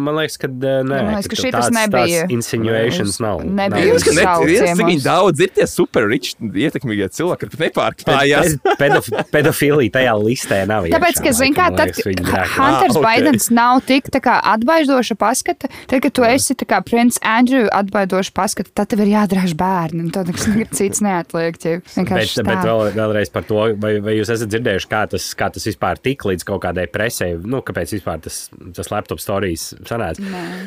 Man 0.00 0.16
liekas, 0.16 0.36
ka 0.40 0.48
ā, 0.48 0.52
nē, 0.56 0.82
Man 0.88 1.10
liekas, 1.14 1.28
ka 1.28 1.36
tur 1.36 1.44
šitas 1.44 1.68
tāds- 1.68 1.76
nebija. 1.76 2.26
Insinuations 2.32 3.20
nav. 3.20 3.42
Nebija 3.44 3.90
Jūs, 3.90 4.04
ka 4.06 4.12
cik 4.14 4.80
viņi 4.80 5.02
daudz 5.04 5.40
ir 5.44 5.48
tie 5.56 5.66
super 5.66 6.08
rich, 6.08 6.34
ietekmīgie 6.40 7.08
cilvēki, 7.12 7.50
kas 7.50 7.60
nepārklājās. 7.64 8.56
Pedof 8.80 9.08
pedofilija 9.32 9.90
tajā 9.98 10.14
listē 10.20 10.62
nav. 10.70 10.84
Tāpēc, 10.90 11.20
ka, 11.20 11.28
iekšā, 11.30 11.38
zini, 11.40 11.56
kā 11.56 11.68
tad, 11.76 11.92
kad. 11.96 12.24
Hunters 12.56 12.96
Ah, 12.96 12.98
ok. 12.98 13.02
Baidens 13.04 13.50
nav 13.50 13.80
tik 13.86 14.10
tā 14.12 14.20
kā 14.24 14.38
atbaidoša 14.54 15.16
paskata, 15.20 15.68
tad, 15.86 16.00
kad 16.02 16.12
tu 16.12 16.22
esi 16.24 16.54
tā 16.54 16.66
kā 16.68 16.80
Prince 16.84 17.18
Andrew 17.22 17.68
atbaidoša 17.72 18.32
paskata, 18.36 18.70
tad 18.74 18.88
tev 18.94 19.00
ir 19.04 19.12
jādrāž 19.16 19.54
bērni, 19.58 20.06
un 20.06 20.10
tad 20.14 20.26
nekas 20.30 20.46
cits 20.76 21.00
neatliek. 21.04 21.58
Tie 21.60 21.80
Bet, 21.80 22.32
bet 22.46 22.62
vēl, 22.64 22.92
vēlreiz 22.96 23.30
par 23.32 23.42
to, 23.48 23.60
vai, 23.80 23.98
vai 24.00 24.14
jūs 24.16 24.30
esat 24.32 24.48
dzirdējuši, 24.52 24.88
kā 24.90 25.02
tas, 25.10 25.34
kā 25.34 25.50
tas 25.52 25.64
vispār 25.68 25.98
tika 26.00 26.28
līdz 26.30 26.44
kaut 26.44 26.62
kādai 26.62 26.86
presē, 26.90 27.09
nu, 27.44 27.62
kāpēc 27.66 27.94
vispār 27.96 28.20
tas, 28.24 28.42
tas 28.76 28.90
laptop 28.92 29.20
stāstījis. 29.22 29.66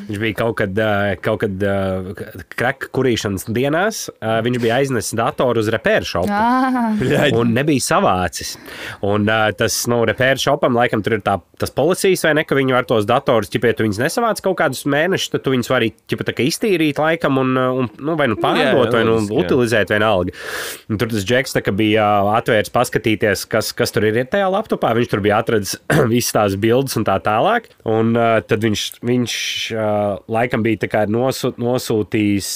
Viņš 0.10 0.22
bija 0.22 0.38
kaut 0.40 0.58
kad, 0.62 0.82
kaut 1.24 1.44
kad 1.44 1.66
kraka 2.58 2.92
kurīšanas 2.96 3.48
dienās, 3.54 4.06
viņš 4.20 4.62
bija 4.64 4.80
aiznesis 4.82 5.18
datoru 5.18 5.64
uz 5.64 5.72
repēru. 5.74 6.24
Ah, 6.28 6.92
un 7.38 7.54
nebija 7.56 7.84
savācis. 7.84 8.56
Un 9.06 9.28
tas, 9.58 9.80
nu, 9.92 10.02
repēra 10.08 10.40
šopam, 10.42 10.76
laikam, 10.78 11.04
tur 11.06 11.18
ir 11.18 11.24
tā, 11.26 11.38
tas 11.62 11.74
policijas 11.74 12.24
vai 12.28 12.34
ne, 12.40 12.46
ka 12.48 12.58
viņi 12.58 12.76
var 12.76 12.88
tos 12.90 13.08
datorus, 13.10 13.52
ja 13.54 13.74
tu 13.74 13.86
viņus 13.86 14.02
nesavāc 14.02 14.42
kaut 14.44 14.58
kādus 14.60 14.84
mēnešus, 14.90 15.32
tad 15.34 15.46
tu 15.46 15.54
viņus 15.54 15.72
vari 15.72 15.92
ķipa, 16.10 16.28
tā 16.28 16.36
iztīrīt 16.44 17.00
laikam 17.02 17.40
un, 17.42 17.56
un 17.58 17.90
nu, 18.00 18.18
vai 18.20 18.28
nu 18.32 18.38
pārdot, 18.40 18.90
jā, 18.90 18.96
vai 18.98 19.04
nu 19.08 19.20
jā. 19.22 19.44
utilizēt 19.44 19.94
vienalga. 19.94 20.36
Un 20.92 21.00
tur 21.02 21.12
tas 21.12 21.26
džeks 21.28 21.56
tā 21.56 21.64
kā 21.66 21.74
bija 21.76 22.08
atvērts 22.38 22.74
paskatīties, 22.74 23.46
kas, 23.52 23.72
kas 23.78 23.94
tur 23.96 24.08
ir 24.10 24.20
tajā 24.30 24.50
laptopā. 24.52 24.94
Viņš 24.98 25.12
tur 25.12 25.24
bija 25.24 25.40
atradzis 25.44 25.80
visas 26.14 26.33
tās 26.34 26.58
bildes 26.60 26.98
un 27.00 27.06
tā 27.08 27.18
tālāk. 27.24 27.70
Un 27.90 28.14
uh, 28.18 28.38
tad 28.46 28.66
viņš, 28.66 28.86
viņš 29.06 29.36
uh, 29.76 30.22
laikam 30.32 30.66
bija 30.66 30.90
kā 30.92 31.06
nosūt, 31.10 31.60
nosūtījis 31.62 32.50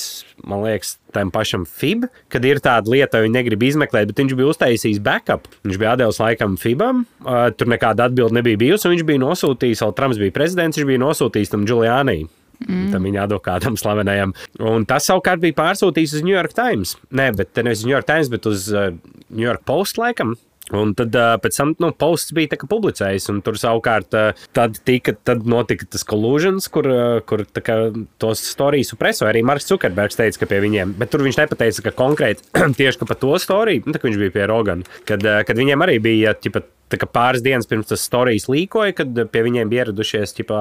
man 0.45 0.61
liekas, 0.65 0.97
tam 1.15 1.31
pašam 1.33 1.65
FIB, 1.65 2.05
kad 2.31 2.45
ir 2.45 2.61
tāda 2.63 2.91
lieta, 2.91 3.21
viņi 3.23 3.37
negrib 3.39 3.63
izmeklēt, 3.65 4.11
bet 4.11 4.21
viņš 4.21 4.35
bija 4.37 4.51
uztaisījis 4.53 5.01
backup. 5.03 5.47
Viņš 5.65 5.79
bija 5.81 5.95
devis 5.99 6.21
laikam 6.21 6.57
FIBam, 6.61 7.05
uh, 7.25 7.47
tur 7.57 7.71
nekāda 7.73 8.09
atbilde 8.09 8.37
nebija 8.37 8.59
bijusi, 8.61 8.87
un 8.87 8.95
viņš 8.95 9.05
bija 9.07 9.23
nosūtījis, 9.25 9.85
vēl 9.85 9.95
Trumps 9.97 10.21
bija 10.21 10.35
prezidents, 10.35 10.79
viņš 10.79 10.89
bija 10.91 11.05
nosūtījis 11.05 11.53
tam 11.53 11.65
Giuliani. 11.69 12.25
Mm. 12.65 12.87
Tam 12.89 13.03
viņa 13.05 13.27
advokātam 13.27 13.75
slavenajam. 13.77 14.31
Un 14.65 14.85
tas 14.89 15.05
savukārt 15.05 15.43
bija 15.43 15.53
pārsūtīts 15.59 16.15
uz 16.17 16.23
New 16.25 16.33
York 16.33 16.55
Times. 16.57 16.95
Nē, 17.13 17.29
bet 17.37 17.53
nevis 17.61 17.83
uz 17.83 17.85
New 17.85 17.93
York 17.93 18.07
Times, 18.09 18.31
bet 18.33 18.49
uz 18.49 18.65
uh, 18.73 18.89
New 19.29 19.45
York 19.45 19.61
Post 19.69 20.01
laikam. 20.01 20.33
Un 20.75 20.91
tad 20.97 21.15
pēc 21.43 21.59
tam 21.59 21.73
nu, 21.79 21.91
posts 21.95 22.33
bija 22.35 22.51
tā 22.53 22.67
publicējis, 22.67 23.29
un 23.31 23.41
tur 23.45 23.59
savukārt 23.59 24.11
tad, 24.55 24.79
tika, 24.87 25.13
tad 25.27 25.45
notika 25.47 25.87
tas 25.87 26.03
collusions, 26.07 26.67
kur, 26.73 26.89
kur 27.29 27.45
kā 27.55 27.77
tos 28.19 28.43
stāstus 28.43 28.99
presoja. 28.99 29.31
Arī 29.31 29.43
Marks 29.47 29.69
Zukerbergs 29.69 30.19
teica, 30.19 30.41
ka 30.41 30.49
pie 30.51 30.59
viņiem, 30.65 30.95
bet 30.99 31.13
tur 31.13 31.23
viņš 31.25 31.39
nepateica, 31.39 31.85
ka 31.87 31.95
konkrēti 31.97 32.47
tieši 32.79 33.01
ka 33.01 33.09
par 33.09 33.21
to 33.21 33.35
storiju, 33.41 33.85
nu, 33.85 33.95
tā 33.95 34.01
kā 34.01 34.09
viņš 34.09 34.23
bija 34.25 34.35
pie 34.35 34.49
Rogana, 34.49 34.97
kad, 35.07 35.23
kad 35.47 35.59
viņiem 35.59 35.87
arī 35.87 35.99
bija 36.03 36.35
ķipa, 36.35 36.65
pāris 36.95 37.43
dienas 37.43 37.67
pirms 37.67 37.89
tas 37.89 38.03
stāstījis 38.07 38.47
līkoja, 38.47 38.95
kad 38.95 39.19
pie 39.31 39.41
viņiem 39.43 39.71
ieradušies 39.75 40.33
ķipa, 40.37 40.59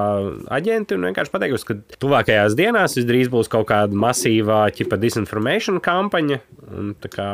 aģenti 0.56 0.96
un 0.96 1.06
vienkārši 1.08 1.32
pateikuši, 1.32 1.66
ka 1.68 1.98
tuvākajās 2.02 2.56
dienās 2.58 2.96
visdrīz 2.98 3.30
būs 3.32 3.50
kaut 3.52 3.68
kāda 3.70 3.94
masīvā 3.94 4.64
ķipa, 4.74 4.98
disinformation 4.98 5.78
kampaņa. 5.82 6.40
Un, 6.66 6.94
tā 6.98 7.10
kā, 7.12 7.28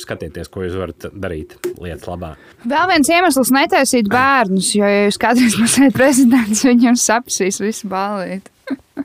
skatieties, 0.00 0.48
ko 0.48 0.64
jūs 0.64 0.78
varat 0.80 1.10
darīt 1.12 1.58
lietas 1.76 2.08
labā. 2.08 2.32
Vēl 2.64 2.88
viens 2.88 3.10
iemesls 3.12 3.52
netaisīt 3.52 4.08
bērnus, 4.12 4.72
jo, 4.78 4.88
ja 4.88 5.04
jūs 5.04 5.20
kādreiz 5.20 5.58
būsiet 5.60 5.92
prezidents, 5.96 6.64
viņam 6.70 6.96
sapsīs 6.96 7.60
visu 7.60 7.90
balīti. 7.92 8.48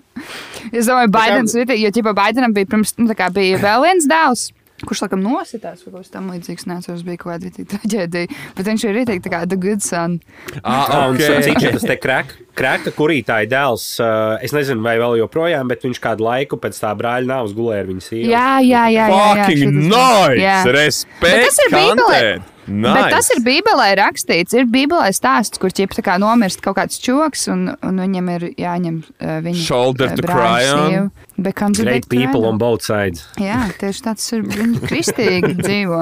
es 0.78 0.88
domāju, 0.88 1.12
Baidens, 1.12 1.56
jo 1.58 1.92
ķipa 1.94 2.16
Baidenam 2.18 2.56
bija 2.56 2.70
pirms, 2.72 2.96
nu, 3.02 3.10
tā 3.12 3.18
kā 3.20 3.28
bija 3.34 3.60
vēl 3.60 3.84
viens 3.90 4.08
dēls. 4.10 4.48
Kurš 4.86 5.00
laikam 5.08 5.24
nositās, 5.26 5.82
vai 5.82 5.96
kaut 5.96 6.04
kas 6.04 6.12
tamlīdzīgs, 6.14 6.68
neatceros, 6.70 7.06
bija 7.06 7.18
kaut 7.18 7.32
kāda 7.34 7.66
traģēdija. 7.74 8.42
Bet 8.58 8.68
viņš 8.70 8.84
ir 8.86 8.94
rītīgi 9.00 9.24
tā 9.26 9.32
kā 9.34 9.40
The 9.50 9.58
Good 9.58 9.82
Son. 9.86 10.20
Ah, 10.62 11.08
Un 11.08 11.16
ok. 11.16 11.24
cik 11.48 11.64
tas 11.64 11.86
te 11.88 11.96
kraka, 11.98 12.38
kraka 12.58 12.94
kurītāja 12.94 13.50
dēls, 13.50 13.88
uh, 14.04 14.36
es 14.46 14.54
nezinu, 14.54 14.84
vai 14.86 14.98
vēl 15.02 15.18
joprojām, 15.24 15.72
bet 15.72 15.88
viņš 15.88 16.02
kādu 16.04 16.28
laiku 16.28 16.62
pēc 16.62 16.78
tā 16.84 16.94
brāļa 17.00 17.32
nāvas 17.32 17.56
gulēja 17.58 17.88
ar 17.88 17.90
viņu 17.90 18.06
sievu. 18.06 18.30
Jā, 18.30 18.52
jā, 18.62 18.86
jā. 18.94 19.08
jā, 19.10 19.10
jā 19.10 19.48
Fucking 19.50 19.82
nice! 19.90 20.78
Respekt! 20.78 21.42
Tas 21.48 21.66
ir 21.66 21.74
Bībelē. 21.74 22.22
Nice. 22.68 22.94
Bet 22.98 23.14
tas 23.16 23.30
ir 23.32 23.42
Bībelē 23.46 23.88
rakstīts. 24.00 24.56
Ir 24.58 24.68
Bībelē 24.72 25.08
stāsts, 25.16 25.60
kur 25.62 25.72
ķip 25.72 25.96
kā 26.04 26.18
nomirst 26.20 26.62
kaut 26.66 26.78
kāds 26.80 27.00
čoks, 27.04 27.48
un, 27.54 27.70
un 27.82 28.02
viņam 28.04 28.32
ir 28.36 28.48
jāņem 28.60 29.02
uh, 29.08 29.38
viņa 29.46 29.64
Shoulder 29.64 30.16
to 30.20 30.28
cry 30.28 30.68
on. 30.74 31.12
Becomes 31.38 31.80
Great 31.80 32.10
big 32.10 32.26
people 32.26 32.42
cry 32.42 32.52
on 32.52 32.60
both 32.62 32.84
sides. 32.84 33.24
Jā, 33.40 33.68
tieši 33.80 34.04
tāds 34.10 34.26
ir. 34.36 34.44
Viņi 34.52 34.82
kristīgi 34.84 35.54
dzīvo. 35.64 36.02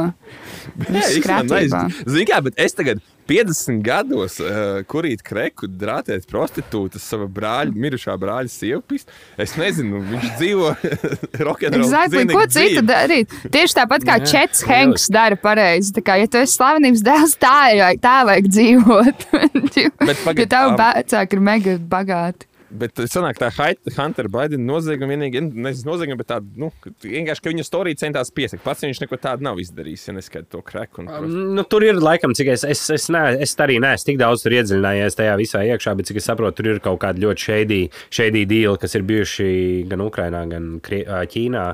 Viss 0.90 1.20
krātībā. 1.24 1.86
Zini, 2.02 2.26
kā, 2.30 2.42
bet 2.46 2.58
es 2.62 2.78
tagad 2.78 3.04
50 3.30 3.82
gados 3.86 4.38
uh, 4.44 4.82
kurīt 4.90 5.24
kreku, 5.26 5.70
drātēt 5.70 6.28
prostitūtas, 6.30 7.06
sava 7.06 7.28
brāļa, 7.32 7.74
mirušā 7.74 8.16
brāļa 8.22 8.52
sievpist. 8.52 9.12
Es 9.42 9.56
nezinu, 9.60 10.02
viņš 10.12 10.32
dzīvo 10.40 10.72
rokenrola 11.48 11.86
Exactly. 11.86 12.26
Ko 12.32 12.46
citu 12.52 12.86
darīt? 12.86 13.34
Tieši 13.54 13.80
tāpat 13.82 14.06
kā 14.08 14.20
Čets 14.26 14.66
Henks 14.70 15.10
dara 15.14 15.38
pareizi. 15.40 15.94
Tā 15.96 16.06
kā, 16.06 16.20
ja 16.22 16.30
tu 16.30 16.42
esi 16.42 16.58
slavenības 16.58 17.06
dēls, 17.06 17.38
tā, 17.42 17.56
ir, 17.76 17.86
tā 18.04 18.18
vajag 18.30 18.52
dzīvot. 18.52 19.30
Bet 19.66 19.80
ja 19.82 19.94
pagaid, 20.00 20.50
tavi 20.52 20.78
vecāki 20.82 21.38
ir 21.38 21.48
mega 21.50 21.80
bagāti. 21.96 22.50
Bet 22.76 22.94
tas 22.98 23.14
sanāk, 23.14 23.38
tā 23.40 23.50
Hunter 23.96 24.28
Biden 24.32 24.66
nozieguma 24.68 25.14
vienīgi, 25.14 25.42
nevis 25.54 25.84
nozieguma, 25.88 26.18
bet 26.20 26.30
tāda, 26.34 26.48
nu, 26.60 26.72
vienkārši, 27.04 27.44
ka 27.46 27.54
viņa 27.54 27.66
storija 27.68 28.00
centās 28.02 28.32
piesakt. 28.36 28.64
Pats 28.66 28.84
viņš 28.84 29.02
neko 29.06 29.20
tādu 29.22 29.46
nav 29.48 29.60
izdarījis, 29.64 30.08
ja 30.10 30.16
neskaidro 30.18 30.50
to 30.58 30.62
kreku. 30.66 31.04
Un, 31.04 31.08
prosti- 31.12 31.46
Nu, 31.56 31.64
tur 31.64 31.86
ir 31.88 31.96
laikam, 32.02 32.34
cik 32.36 32.52
es, 32.56 32.64
es, 32.68 32.84
es, 32.92 33.08
ne, 33.14 33.24
es 33.46 33.56
arī 33.64 33.80
neesmu 33.84 34.10
tik 34.12 34.20
daudz 34.22 34.44
iedziļinājies 34.46 35.16
tajā 35.20 35.38
visā 35.40 35.64
iekšā, 35.72 35.96
bet 35.98 36.10
cik 36.12 36.20
es 36.22 36.28
saprotu, 36.30 36.58
tur 36.60 36.72
ir 36.74 36.80
kaut 36.84 37.00
kādi 37.04 37.24
ļoti 37.24 37.46
šeidī, 37.48 37.82
šeidī 38.14 38.46
dīli, 38.50 38.78
kas 38.82 38.96
ir 39.00 39.06
bijuši 39.08 39.50
gan 39.90 40.04
Ukrainā, 40.06 40.44
gan 40.50 40.76
Ķīnā 40.84 41.66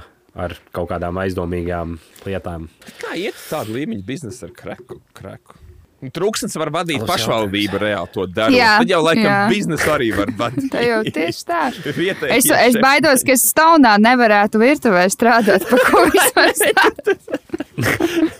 ar 0.42 0.56
kaut 0.72 0.88
kādām 0.94 1.18
aizdomīgām 1.24 1.98
lietām. 2.26 2.70
Kā 3.02 3.16
iet 3.20 3.36
tāda 3.50 3.74
līmeņa 3.76 4.06
biznesa 4.08 4.48
ar 4.48 4.54
kreku? 4.56 5.02
kreku? 5.18 5.58
Trūksnis 6.10 6.56
var 6.58 6.72
vadīt 6.74 7.04
pašvaldību 7.06 7.82
reāli 7.84 8.10
to 8.16 8.26
darbu. 8.26 8.58
Jā, 8.58 8.72
Tad 8.82 8.90
jau 8.90 9.02
laikam 9.06 9.28
jā. 9.28 9.38
biznesu 9.52 9.92
arī 9.94 10.10
var 10.18 10.32
vadīt. 10.42 10.72
Tā 10.74 10.82
jau 10.88 11.02
tieši 11.06 11.46
tā. 11.46 11.62
Vietējie 11.86 12.40
Es, 12.40 12.50
es 12.50 12.80
baidos, 12.82 13.26
ka 13.28 13.36
es 13.38 13.46
stāvā 13.52 13.94
nevarētu 14.02 14.62
virtuvē 14.62 15.06
strādāt. 15.14 15.68
Pa 15.70 15.82
ko 15.86 16.06
vispār 16.16 16.54
strādāt? 16.58 17.16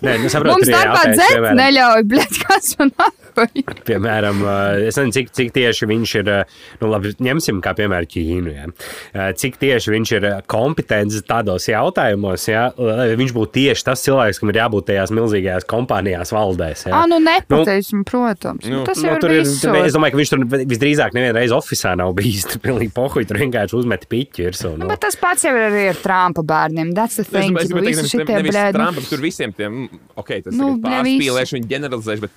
Nē, 0.02 0.18
nu, 0.22 0.30
saprotu, 0.30 0.58
Mums 0.58 0.70
darbā 0.74 1.06
dzert 1.14 1.52
neļauj, 1.58 2.06
bļet, 2.10 2.42
kas 2.48 2.74
man 2.82 2.94
nāk. 2.98 3.18
Piemēram, 3.90 4.42
eh, 4.46 4.88
es 4.90 4.98
nezinu, 5.00 5.14
cik, 5.16 5.32
cik 5.38 5.52
tieši 5.56 5.88
viņš 5.90 6.14
ir, 6.22 6.30
eh, 6.30 6.56
nu, 6.82 6.90
labi, 6.92 7.14
ņemsim 7.24 7.62
kā 7.64 7.74
piemēru 7.78 8.10
Ķīnu. 8.12 8.54
Ja. 8.56 8.68
Eh, 9.14 9.32
Cik 9.42 9.58
tieši 9.62 9.94
viņš 9.94 10.12
ir 10.18 10.28
kompetents 10.52 11.22
tādos 11.28 11.66
jautājumos, 11.72 12.46
ja, 12.52 12.68
lai 12.78 13.10
viņš 13.20 13.34
būtu 13.36 13.54
tieši 13.58 13.86
tas 13.88 14.04
cilvēks, 14.06 14.42
kam 14.42 14.52
ir 14.54 14.60
jābūt 14.62 14.88
tajās 14.92 15.14
milzīgajās 15.16 15.68
kompānijās 15.72 16.34
valdēs. 16.36 16.86
Ja. 16.88 17.02
Ah, 17.02 17.06
nu 17.10 17.20
nepateiksim, 17.24 18.04
protams. 18.08 18.68
Nu, 18.70 18.84
tas 18.88 19.02
jau 19.02 19.12
Nu, 19.12 19.18
ir 19.18 19.24
tur 19.24 19.34
ir, 19.36 19.42
es 19.44 19.96
domāju, 19.96 20.14
ka 20.16 20.22
viņš 20.22 20.32
tur 20.34 20.46
visdrīzāk 20.72 21.16
nevienu 21.18 21.36
reizi 21.40 21.56
oficiālā 21.58 21.98
nav 22.04 22.14
bijis. 22.18 22.46
Tur 22.52 22.62
pilnīgi 22.64 22.94
pohuļ, 22.96 23.28
tur 23.30 23.42
vienkārši 23.42 23.78
uzmet 23.82 24.06
piķi 24.12 24.48
virsū. 24.50 24.74
Nu, 24.76 24.86
Nu. 24.86 24.88
bet 24.90 25.02
tas 25.04 25.16
pats 25.20 25.44
jau 25.46 25.52
ir 25.56 25.76
ar 25.92 26.00
Trumpa 26.02 26.42
bērniem. 26.42 26.94
That's 26.98 27.16
the 27.20 27.26
Es 27.26 27.30
thing. 27.30 27.52
domāju, 27.54 27.66
es 27.66 27.72
ka 27.72 27.78
gribēju 27.78 27.92
Visi 27.92 28.02
teikt, 28.02 28.12
šitie 28.12 28.36
nevis 28.36 28.56
blēdi. 28.56 28.78
Trumpam, 28.78 29.10
tur 29.10 29.22
visiem 29.24 29.54
tiem, 29.56 29.76
mm, 29.86 30.00
ok, 30.18 30.32
tas 30.48 30.54
Nu, 30.58 30.70
nu, 30.76 30.94
ir 30.96 31.06
viņi 31.06 31.68
generalizēšu, 31.70 32.22
bet 32.26 32.32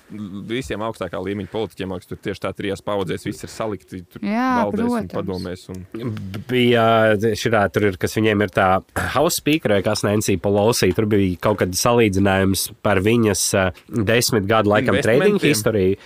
visiem 0.51 0.84
augstākā 0.87 1.21
līmeņa 1.25 1.51
politiķiem, 1.51 1.93
liekas, 1.95 2.09
tur 2.09 2.19
tieši 2.27 2.43
tā 2.45 2.51
trijās 2.55 2.83
paudzēs 2.85 3.27
viss 3.27 3.45
ir 3.45 3.51
salikti, 3.51 4.01
tur 4.09 4.25
Jā, 4.25 4.49
valdēs 4.63 4.85
un 4.85 5.09
protams. 5.11 5.15
padomēs. 5.15 5.65
Un... 5.73 6.13
bija 6.49 6.85
šitā, 7.37 7.65
tur 7.73 7.89
ir, 7.91 7.99
kas 8.01 8.17
viņiem 8.19 8.45
ir 8.45 8.53
tā 8.55 8.69
House 9.15 9.39
Speaker, 9.41 9.77
kas 9.85 10.05
Nancy 10.07 10.37
Pelosi. 10.41 10.91
Tur 10.95 11.09
bija 11.11 11.39
kaut 11.47 11.61
kāds 11.63 11.81
salīdzinājums 11.85 12.69
par 12.85 13.01
viņas 13.05 13.47
uh, 13.59 13.83
desmit 13.89 14.47
gadu 14.49 14.73
laikam 14.73 14.99
trading 15.01 15.41
historiju. 15.43 15.99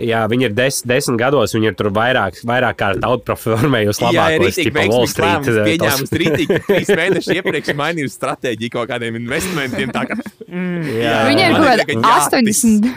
Jā, 0.00 0.22
viņi 0.32 0.46
ir 0.48 0.52
des, 0.56 0.78
desmit 0.88 1.18
gados, 1.20 1.52
viņi 1.54 1.68
ir 1.68 1.74
tur 1.76 1.90
vairāk, 1.94 2.38
vairāk 2.48 2.78
kārt 2.80 3.02
outperformējusi 3.04 4.00
labākos, 4.06 4.56
tipa 4.56 4.84
Wall 4.88 5.04
Street. 5.10 5.50
uh, 5.52 5.58
Pieņēmis 5.68 6.08
tos- 6.08 6.14
rītīgi, 6.22 6.56
trīs 6.70 6.92
mēnešus 6.98 7.28
iepriekš 7.36 7.74
mainījusi 7.78 8.16
stratēģiju 8.16 8.72
kaut 8.72 8.88
kādiem 8.94 9.18
investmentiem. 9.20 9.92
Tā 9.94 10.06
kā, 10.08 10.16
Jā, 10.54 11.14
Viņai 11.28 11.44
ir 11.46 11.52
man 11.52 11.60
kaut 11.60 11.68
kāda 11.68 11.86
ka 11.86 11.94
jātis. 12.00 12.56
80, 12.56 12.90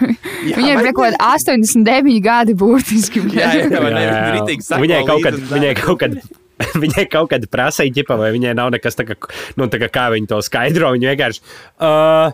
viņai 0.56 0.71
ir 0.71 0.80
man- 0.80 0.89
kaut 0.93 1.04
kāda 1.04 1.21
89 1.36 2.17
gadi 2.23 2.58
būtiski. 2.63 3.23
jā, 3.36 3.52
jā, 3.60 3.67
ne, 3.67 3.91
Jā, 3.91 4.08
jā. 4.08 4.26
rītīgi 4.39 4.63
Un 4.63 4.67
sako 4.71 4.82
Viņai 4.88 5.04
kaut 5.12 5.23
kad, 5.28 5.39
viņai 5.52 5.76
kaut 5.84 6.00
kad, 6.06 6.17
viņai 6.88 7.06
kaut 7.13 7.30
kad 7.36 7.47
prasīja, 7.54 8.08
vai 8.17 8.32
viņai 8.34 8.56
nav 8.58 8.71
nekas 8.73 8.95
tā 8.97 9.06
kā, 9.12 9.19
nu, 9.60 9.67
tā 9.67 9.84
kā, 9.84 9.89
kā 9.91 10.08
viņi 10.15 10.28
to 10.32 10.39
skaidro. 10.45 10.95
Viņa 10.95 11.13
vienkārši. 11.13 11.41
Uh, 11.78 12.32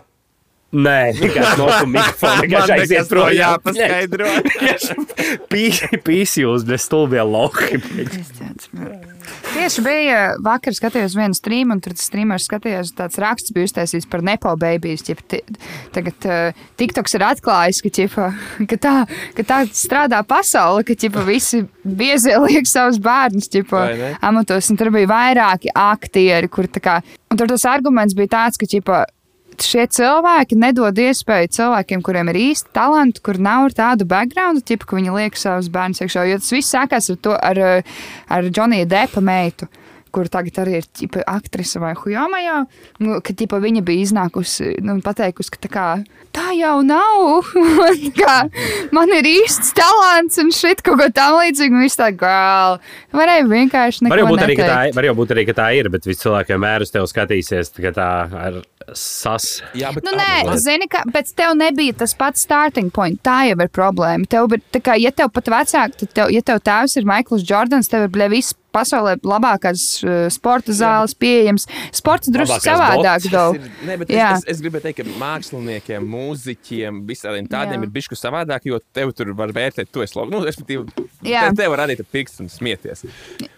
Nē, 0.74 1.14
vienkārši 1.20 1.58
no 1.60 1.68
tā 1.70 1.84
mikrofona. 1.86 2.34
Man 2.34 2.44
Vienkārši 2.44 2.74
aiziet 2.76 3.10
projām. 3.10 3.54
jāpaskaidro. 3.54 4.30
Pīsi 6.04 6.42
jūs, 6.42 6.66
ne 6.66 6.78
stulbie 6.82 7.22
lohi. 7.22 7.78
Tieši 9.54 9.84
bija 9.84 10.18
vakar 10.42 10.74
skatījos 10.74 11.14
vienu 11.16 11.36
streamu, 11.38 11.76
un 11.76 11.82
tur 11.84 11.94
tas 11.94 12.08
streamers 12.08 12.48
skatījās, 12.48 12.90
tāds 12.98 13.20
raksts 13.22 13.54
bija 13.54 13.70
uztaisīts 13.70 14.08
par 14.10 14.24
nepo 14.26 14.50
babies. 14.58 15.04
Ķip, 15.06 15.22
tagad 15.94 16.28
uh, 16.28 16.64
TikToks 16.80 17.14
ir 17.18 17.26
atklājis, 17.28 17.82
ka, 17.84 17.94
ķipa, 18.00 18.28
ka, 18.70 18.80
tā, 18.80 18.94
ka 19.38 19.46
tā 19.46 19.62
strādā 19.70 20.24
pasaule, 20.26 20.82
ka 20.88 20.98
ķipa, 20.98 21.22
visi 21.28 21.62
biezie 21.84 22.34
liek 22.48 22.66
savus 22.68 22.98
bērnus 23.02 23.50
ne? 23.54 24.14
amatos, 24.24 24.70
un 24.72 24.80
tur 24.80 24.90
bija 24.94 25.10
vairāki 25.12 25.70
aktieri, 25.70 26.50
kur 26.50 26.66
tā 26.66 26.82
kā, 26.82 27.00
un 27.30 27.38
tur 27.38 27.50
tas 27.52 27.68
arguments 27.70 28.16
bija 28.16 28.34
tāds, 28.38 28.58
ka 28.60 28.68
ķipa, 28.68 29.04
šie 29.62 29.86
cilvēki 29.94 30.58
nedod 30.58 30.98
iespēju 30.98 31.52
cilvēkiem, 31.54 32.02
kuriem 32.04 32.32
ir 32.32 32.40
īsti 32.50 32.74
talanti, 32.74 33.22
kur 33.24 33.38
nav 33.42 33.70
tādu 33.76 34.06
background, 34.08 34.64
tipu, 34.66 34.88
ka 34.90 34.98
viņi 34.98 35.14
liek 35.14 35.38
savus 35.38 35.70
bērnus 35.72 36.02
iekšā. 36.04 36.26
Jo 36.32 36.40
tas 36.42 36.52
viss 36.54 36.74
sākās 36.74 37.10
ar, 37.12 37.22
to, 37.22 37.38
ar, 37.38 37.64
ar 38.28 38.50
Džonija 38.50 38.88
Depa 38.90 39.22
meitu. 39.24 39.70
Kur 40.14 40.28
tagad 40.30 40.60
arī 40.62 40.76
ir 40.78 40.84
ķipa, 40.86 41.24
aktrise 41.26 41.80
vai 41.82 41.90
Hujamajā, 41.98 42.60
nu, 43.02 43.16
ka 43.18 43.34
ķipa, 43.34 43.58
viņa 43.58 43.80
bija 43.82 44.04
iznākusi 44.04 44.76
un 44.78 45.00
pateikusi, 45.02 45.50
ka 45.50 45.58
tā, 45.64 45.70
kā, 45.74 45.86
tā 46.30 46.52
jau 46.54 46.76
nav. 46.86 47.48
Kā, 48.20 48.36
man 48.94 49.10
ir 49.10 49.26
īsts 49.26 49.72
talants 49.74 50.38
un 50.38 50.52
šit 50.54 50.84
kaut 50.86 51.00
ko 51.02 51.08
tam 51.10 51.40
līdzīgu. 51.40 51.80
Viņš 51.82 51.96
tā 51.98 52.12
kā 52.14 52.36
varēja 53.10 53.48
vienkārši 53.50 54.06
neko 54.06 54.14
Var 54.14 54.30
būt 54.30 54.44
arī, 54.46 54.56
ka 54.60 54.68
tā, 54.68 54.78
neteikt. 54.84 55.00
var 55.00 55.18
būt 55.18 55.34
arī, 55.34 55.46
ka 55.50 55.56
tā 55.58 55.66
ir, 55.80 55.90
bet 55.90 56.06
visi 56.06 56.22
cilvēki 56.22 56.54
vienmēr 56.54 56.86
uz 56.86 56.94
tevi 56.94 57.10
skatīsies, 57.10 57.74
ka 57.82 57.94
tā 57.98 58.08
ar 58.44 58.62
sas. 58.92 59.62
Jā, 59.74 59.92
bet 59.94 60.04
Nu, 60.04 60.12
nē, 60.18 60.44
mazliet. 60.44 60.64
zini, 60.64 60.88
ka 60.90 61.04
pēc 61.14 61.32
tev 61.36 61.54
nebija 61.56 61.94
tas 62.04 62.14
pats 62.18 62.44
starting 62.44 62.92
point. 62.94 63.20
Tā 63.24 63.44
jau 63.48 63.56
ir 63.56 63.70
problēma. 63.72 64.28
Tev, 64.28 64.52
tā 64.74 64.82
kā, 64.84 64.98
ja 65.00 65.10
tev 65.14 65.32
pat 65.34 65.48
vecāki, 65.48 66.02
tad, 66.02 66.12
tev, 66.12 66.34
ja 66.34 66.42
tev 66.44 66.60
tēvs 66.64 66.98
ir 67.00 67.08
Maikls 67.08 67.46
Jordans, 67.48 67.88
tev 67.88 68.08
ir 68.08 68.30
viss 68.32 68.54
pasaulē 68.74 69.14
labākās 69.22 69.84
uh, 70.02 70.26
sporta 70.34 70.74
zāles 70.74 71.14
pieejams. 71.18 71.68
Sports 71.94 72.30
drusku 72.34 72.58
savādāk. 72.64 73.28
Ir, 73.30 73.68
ne, 73.86 73.96
bet 74.00 74.10
es, 74.10 74.18
es, 74.18 74.46
es 74.56 74.62
gribēju 74.64 74.88
teikt, 74.88 75.02
ka 75.02 75.18
māksliniekiem, 75.20 76.06
mūziķiem, 76.14 77.02
visādiem 77.08 77.48
tādiem 77.50 77.78
Jā. 77.78 77.86
ir 77.86 77.94
bijuši 77.94 78.18
savādāk, 78.18 78.66
jo 78.70 78.80
tev 78.96 79.14
tur 79.16 79.30
var 79.38 79.54
vērtēt, 79.54 79.92
tu 79.94 80.02
esi 80.04 80.18
labi. 80.18 80.34
Nu, 80.34 80.42
respektīvi, 80.46 81.06
tev 81.22 81.74
var 81.74 81.84
radīt 81.84 82.02
pirksts 82.10 82.42
un 82.42 82.50
smieties. 82.52 83.04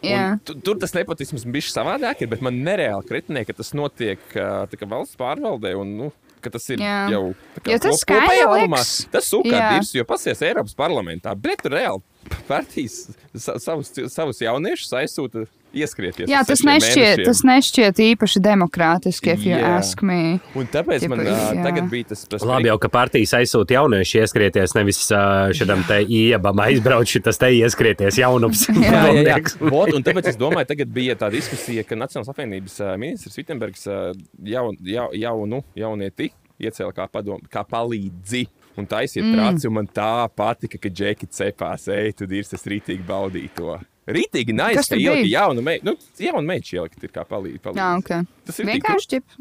Un 0.06 0.40
tu, 0.46 0.58
tur 0.64 0.78
tas 0.82 0.92
nepotisms 0.96 1.46
bija 1.48 1.72
savādāk, 1.72 2.22
ir, 2.22 2.30
bet 2.34 2.44
man 2.44 2.60
nereāli 2.66 3.08
kritinē, 3.08 3.46
ka 3.48 3.56
tas 3.56 3.72
notiek 3.76 4.20
kā 4.36 4.90
valsts 4.90 5.15
pārvaldē. 5.18 5.74
Un, 5.80 5.96
nu, 5.98 6.12
Tas 6.46 6.68
ir 6.70 6.78
Jā. 6.78 7.08
jau 7.10 7.22
tā 7.56 7.62
kā 7.64 7.72
Jo 7.72 7.78
tas 7.82 8.02
liekas. 8.06 8.90
Tas 9.10 9.30
sūkā 9.32 9.62
dirs, 9.74 9.88
jo 9.96 10.04
pasies 10.06 10.42
Eiropas 10.46 10.76
parlamentā. 10.78 11.32
Bet 11.34 11.64
reāli 11.66 12.04
partijas 12.48 13.06
sa- 13.34 13.58
savus, 13.62 13.92
savus 14.12 14.40
jauniešus 14.40 14.92
aizsūta 15.00 15.46
ieskrieties. 15.76 16.28
Jā, 16.30 16.40
tas 16.46 16.62
nešķiet, 16.64 17.22
tas 17.26 17.42
nešķiet 17.44 17.98
īpaši 18.14 18.40
demokrātiski, 18.44 19.32
if 19.34 19.44
you 19.44 19.52
Jā. 19.56 19.74
ask 19.76 20.00
me. 20.02 20.38
Un 20.56 20.68
tāpēc 20.72 21.04
Tipa, 21.04 21.16
man 21.16 21.26
jā. 21.26 21.36
tagad 21.66 21.90
bija 21.92 22.08
tas 22.12 22.24
tas 22.30 22.44
Labi, 22.46 22.70
jau 22.70 22.78
ka 22.80 22.88
partijas 22.92 23.34
aizsūta 23.40 23.76
jaunieši 23.76 24.22
ieskrieties, 24.22 24.74
nevis 24.78 25.02
uh, 25.12 25.50
šādam 25.56 25.84
te 25.88 26.00
iebam 26.04 26.62
aizbraukt, 26.64 27.10
šitas 27.12 27.40
te 27.42 27.50
ieskrieties 27.58 28.20
jaunums. 28.22 28.66
Jā, 28.86 29.04
jā, 29.12 29.22
jā. 29.26 29.36
Vot, 29.68 29.92
un 29.96 30.04
tāpēc 30.06 30.30
es 30.32 30.40
domāju, 30.40 30.68
tagad 30.72 30.88
bija 30.94 31.16
tā 31.18 31.28
diskusija, 31.34 31.84
ka 31.84 31.98
Nacionālās 31.98 32.32
apvienības 32.32 32.80
ministrs 33.00 33.36
Vitsenbergs 33.36 33.86
ā, 33.90 34.00
jaun, 34.48 34.78
jau, 34.86 35.10
jaunu, 35.12 35.62
jaunieti 35.76 36.30
iecēla 36.62 36.94
kā, 36.96 37.04
padom, 37.12 37.42
kā 37.52 37.66
palīdzi. 37.68 38.46
Un 38.76 38.88
tā 38.88 39.02
aiziet 39.04 39.24
mm. 39.24 39.34
trāci, 39.36 39.70
man 39.72 39.88
tā 39.88 40.28
patika, 40.36 40.80
ka 40.80 40.92
džeki 40.92 41.28
cepās, 41.32 41.86
ej, 41.92 42.12
tu 42.18 42.28
dirzi, 42.30 42.58
es 42.58 42.66
rītīgi 42.68 43.06
baudīju 43.08 43.52
to. 43.56 43.76
Rītīgi 44.06 44.52
Kas 44.52 44.58
nais, 44.60 44.88
tur 44.90 44.98
ka 44.98 45.02
ielika 45.02 45.30
jaunu 45.32 45.62
meitu, 45.66 45.88
nu, 45.88 45.96
jaunu 46.22 46.46
meitu 46.46 46.76
ielikt 46.76 47.06
ir 47.08 47.14
kā 47.14 47.24
palīdzi. 47.26 47.62
palīdzi. 47.64 47.80
Jā, 47.82 47.94
ok. 47.98 48.42
Tas 48.46 48.60
ir 48.60 48.68
Vienkārši 48.70 49.10
ķip. 49.14 49.38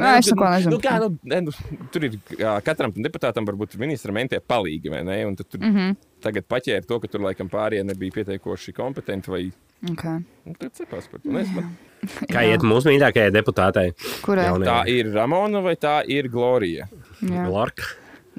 Nē, 0.00 0.10
es 0.16 0.30
nu, 0.30 0.34
neko 0.34 0.50
nezinu. 0.54 0.72
Nu, 0.72 0.80
kā, 0.82 0.96
nu, 1.02 1.08
ne, 1.28 1.40
nu, 1.44 1.54
tur 1.92 2.06
ir 2.08 2.16
katram 2.64 2.94
deputātam, 2.96 3.46
varbūt 3.46 3.76
ministram 3.80 4.16
mentie 4.16 4.40
palīgi, 4.40 4.90
vai 4.92 5.02
ne? 5.06 5.18
Un 5.28 5.36
tad 5.38 5.50
tur 5.50 5.60
mm. 5.60 5.76
-hmm. 5.76 5.96
tagad 6.24 6.46
paķēra 6.48 6.86
to, 6.88 7.00
ka 7.00 7.10
tur 7.10 7.26
laikam 7.26 7.50
pārējie 7.52 7.84
nebija 7.84 8.16
pietiekoši 8.18 8.72
kompetenti 8.72 9.30
vai 9.30 9.50
Okay. 9.80 10.20
nu, 10.44 10.52
tad 10.60 10.74
cepās 10.76 11.06
par 11.08 11.22
to. 11.22 11.30
Nu, 11.32 11.62
Kā 12.32 12.42
iet 12.44 12.60
mūsu 12.60 12.90
mīļākajai 12.90 13.32
deputātei? 13.32 13.94
Kurai? 14.20 14.44
Jaunajai. 14.50 14.68
Tā 14.68 14.92
ir 14.92 15.08
Ramona 15.14 15.62
vai 15.64 15.72
tā 15.80 16.02
ir 16.08 16.28
Glorija? 16.28 16.88
Jā. 17.24 17.46
Lorka. 17.48 17.88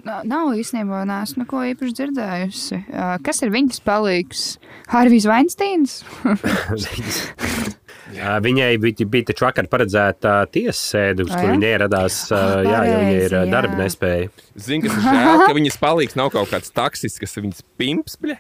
Nav, 0.06 0.54
īstenībā, 0.58 1.04
neesmu 1.10 1.44
neko 1.44 1.66
īpaši 1.74 1.98
dzirdējusi. 2.00 2.80
Uh, 2.90 3.14
kas 3.26 3.44
ir 3.46 3.54
viņas 3.54 3.84
palīgs? 3.86 4.46
Harvijs 4.92 5.28
Weinsteins? 5.30 6.02
Uh, 6.26 6.38
Viņai 8.12 8.74
bija, 8.82 9.06
bija 9.08 9.30
taču 9.30 9.46
vakar 9.46 9.68
paredzēta 9.72 10.42
tiesas 10.52 10.82
sēde, 10.92 11.26
uz 11.26 11.32
kur 11.32 11.48
jā? 11.48 11.54
viņa 11.56 11.70
ieradās. 11.70 12.18
Jā, 12.32 12.82
jo 12.88 12.98
viņa 13.00 13.14
ir 13.28 13.36
darba 13.52 13.78
nespēja. 13.80 14.32
Zinu, 14.60 14.88
kas 14.88 14.98
ir 14.98 15.06
žēl, 15.06 15.44
ka 15.46 15.54
viņas 15.60 15.80
palīgs 15.82 16.18
nav 16.20 16.34
kaut 16.34 16.52
kāds 16.52 16.74
taksis, 16.76 17.16
kas 17.22 17.38
ir 17.38 17.48
viņas 17.48 17.64
pimps, 17.80 18.18
bļa. 18.22 18.38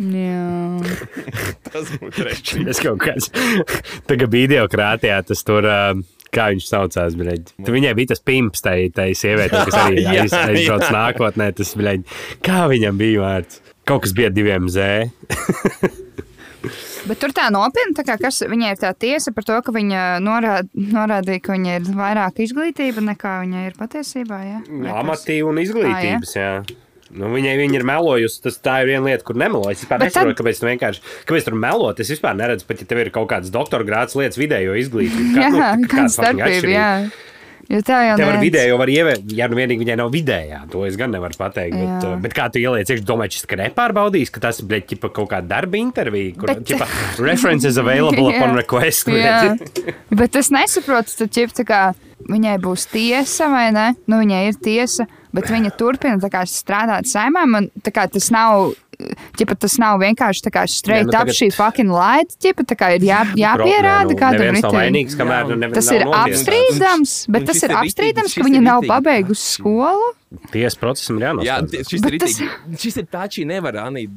Jā. 0.00 0.46
Tas 1.68 1.90
būtu 2.00 2.24
reizes. 2.24 2.54
Tas 2.70 2.80
kaut 2.80 3.02
kāds. 3.04 3.28
Tagad 4.08 4.32
bija 4.32 4.48
ideokrātijā, 4.48 5.20
tas 5.28 5.44
tur. 5.44 5.68
Uh, 5.68 6.00
Kā 6.34 6.50
viņš 6.52 6.66
saucās, 6.68 7.16
bet 7.18 7.50
viņai 7.66 7.94
bija 7.98 8.12
tas 8.12 8.22
pimps, 8.22 8.62
tai, 8.62 8.76
tai 8.94 9.10
sievietei, 9.18 9.64
kas 9.66 9.78
arī 9.82 10.02
Jā, 10.04 10.26
aiz, 10.26 10.36
aizbrauc 10.36 10.86
jā. 10.86 10.92
nākotnē. 10.94 11.50
Tas, 11.58 11.74
bļaļ, 11.78 12.04
kā 12.46 12.60
viņam 12.70 13.00
bija 13.00 13.24
vārds? 13.24 13.62
Kaut 13.88 14.04
kas 14.04 14.14
bija 14.14 14.30
diviem 14.34 14.68
zē. 14.70 14.92
Bet 17.08 17.16
tur 17.22 17.32
tā 17.32 17.46
nopietni, 17.52 17.94
tā 17.96 18.04
kā 18.04 18.18
kas 18.20 18.42
viņai 18.44 18.74
ir 18.74 18.80
tā 18.82 18.90
tiesa 18.92 19.32
par 19.32 19.46
to, 19.48 19.56
ka 19.64 19.72
viņa 19.74 20.02
norād, 20.22 20.68
norādīja, 20.76 21.42
ka 21.46 21.56
viņai 21.56 21.78
ir 21.78 21.88
vairāk 21.96 22.42
izglītība 22.44 23.02
nekā 23.06 23.38
viņai 23.46 23.64
ir 23.70 23.78
patiesībā. 23.78 24.40
Ja? 24.44 24.60
Amatīva 25.00 25.50
un 25.50 25.62
izglītības. 25.64 26.36
jā. 26.36 26.52
Nu, 27.10 27.26
viņai 27.34 27.56
viņa 27.58 27.74
ir 27.80 27.84
melojusi. 27.88 28.42
Tas 28.44 28.58
tā 28.62 28.80
ir 28.84 28.92
viena 28.92 29.04
lieta, 29.08 29.24
kur 29.26 29.34
nemelojas. 29.40 29.80
Es 29.80 29.84
vispār 29.86 29.98
Bet 29.98 30.12
nesaprotu, 30.12 30.36
tad- 30.36 30.44
kāpēc 30.44 30.60
tu 30.60 30.68
vienkārši 30.68 31.00
kāpēc 31.26 31.48
tur 31.48 31.56
melot. 31.58 32.00
Es 32.04 32.10
vispār 32.12 32.36
neredzu, 32.38 32.66
pat 32.68 32.84
ja 32.84 32.86
tev 32.86 32.98
ir 33.02 33.10
kaut 33.10 33.28
kāds 33.32 33.50
doktora 33.50 33.82
grāds 33.88 34.14
lietas 34.14 34.38
vidējo 34.38 34.76
izglītību. 34.78 35.34
Jā, 35.42 35.50
nu, 35.50 35.88
kāda 35.90 36.12
starpība. 36.14 36.70
Jā. 36.70 36.92
Jo 37.70 37.78
tev 37.86 38.00
jau 38.02 38.14
Tev 38.18 38.28
ar 38.32 38.38
vidējo 38.42 38.78
var 38.80 38.90
ievērot, 38.90 39.28
ja 39.38 39.46
nu 39.46 39.54
vienīgi 39.54 39.84
viņai 39.84 39.96
nav 40.00 40.08
vidējā. 40.10 40.56
To 40.72 40.80
es 40.88 40.96
gan 40.98 41.12
nevaru 41.14 41.36
pateikt. 41.38 41.76
Bet, 41.76 41.86
Jā. 41.86 42.08
uh, 42.08 42.16
bet 42.18 42.34
kā 42.34 42.48
tu 42.50 42.58
ieliec, 42.58 42.90
es 42.90 43.02
domāju, 43.06 43.36
šis 43.36 43.46
ka 43.46 43.58
nepārbaudīs, 43.60 44.32
ka 44.34 44.42
tas 44.42 44.58
ir 44.58 44.98
kaut 44.98 45.28
kāda 45.30 45.46
darba 45.46 45.78
intervija, 45.78 46.34
kur 46.34 46.50
Bet- 46.50 46.64
ķipa, 46.66 46.88
references 47.22 47.78
available 47.78 48.26
upon 48.32 48.56
request. 48.58 49.06
Bet 50.10 50.34
es 50.40 50.50
nesaprotu, 50.50 51.14
tad 51.22 51.30
ķip, 51.30 51.54
tā 51.60 51.66
kā 51.68 51.80
viņai 52.26 52.56
būs 52.62 52.88
tiesa 52.90 53.46
vai 53.54 53.68
ne? 53.70 53.86
Nu, 54.10 54.18
viņai 54.18 54.42
ir 54.50 54.58
tiesa. 54.66 55.06
Bet 55.32 55.44
viņa 55.50 55.70
turpina 55.78 56.18
tā 56.22 56.30
kā, 56.32 56.42
strādāt 56.46 57.06
saimā. 57.10 57.46
Man 57.46 57.70
tā 57.82 57.92
kā 57.94 58.08
tas 58.10 58.30
nav. 58.30 58.72
Ķipa, 59.38 59.54
tas 59.56 59.78
nav 59.80 59.96
vienkārši 60.02 60.42
tā 60.44 60.50
kā 60.52 60.66
straight 60.68 61.06
nu 61.08 61.12
nu, 61.14 61.20
up 61.22 61.28
šī 61.32 61.46
fucking 61.56 61.88
light. 61.88 62.34
Ķipa, 62.36 62.66
tā 62.68 62.76
kā 62.76 62.90
ir 62.98 63.06
jā, 63.08 63.22
jāpierāda, 63.32 64.10
nu, 64.12 64.18
neviens 64.18 64.60
nav 64.60 64.74
ritēji. 64.74 64.76
vainīgs, 64.76 65.14
kamēr 65.16 65.46
nu, 65.48 65.70
Tas 65.72 65.88
ir 65.96 66.04
apstrīdams, 66.04 67.14
bet 67.32 67.46
tas 67.48 67.62
ir 67.64 67.70
ir 67.70 67.76
apstrīdams, 67.80 68.34
ka 68.36 68.42
ir 68.42 68.46
viņa 68.50 68.60
nav 68.66 68.84
pabeigusi 68.84 69.54
skolu. 69.56 70.10
Tiesas 70.52 70.76
procesam 70.78 71.16
ir 71.16 71.24
Jā, 71.24 71.30
jānoslēdz. 71.32 71.70
t- 71.70 71.88
šis 71.94 72.04
ir 72.04 72.18
tas- 72.20 72.36
rītīgi. 72.36 72.76
Šis 72.84 73.00
ir 73.00 73.06
tā, 73.16 73.24
šī 73.32 73.46
nevar 73.48 73.80
anīt. 73.86 74.10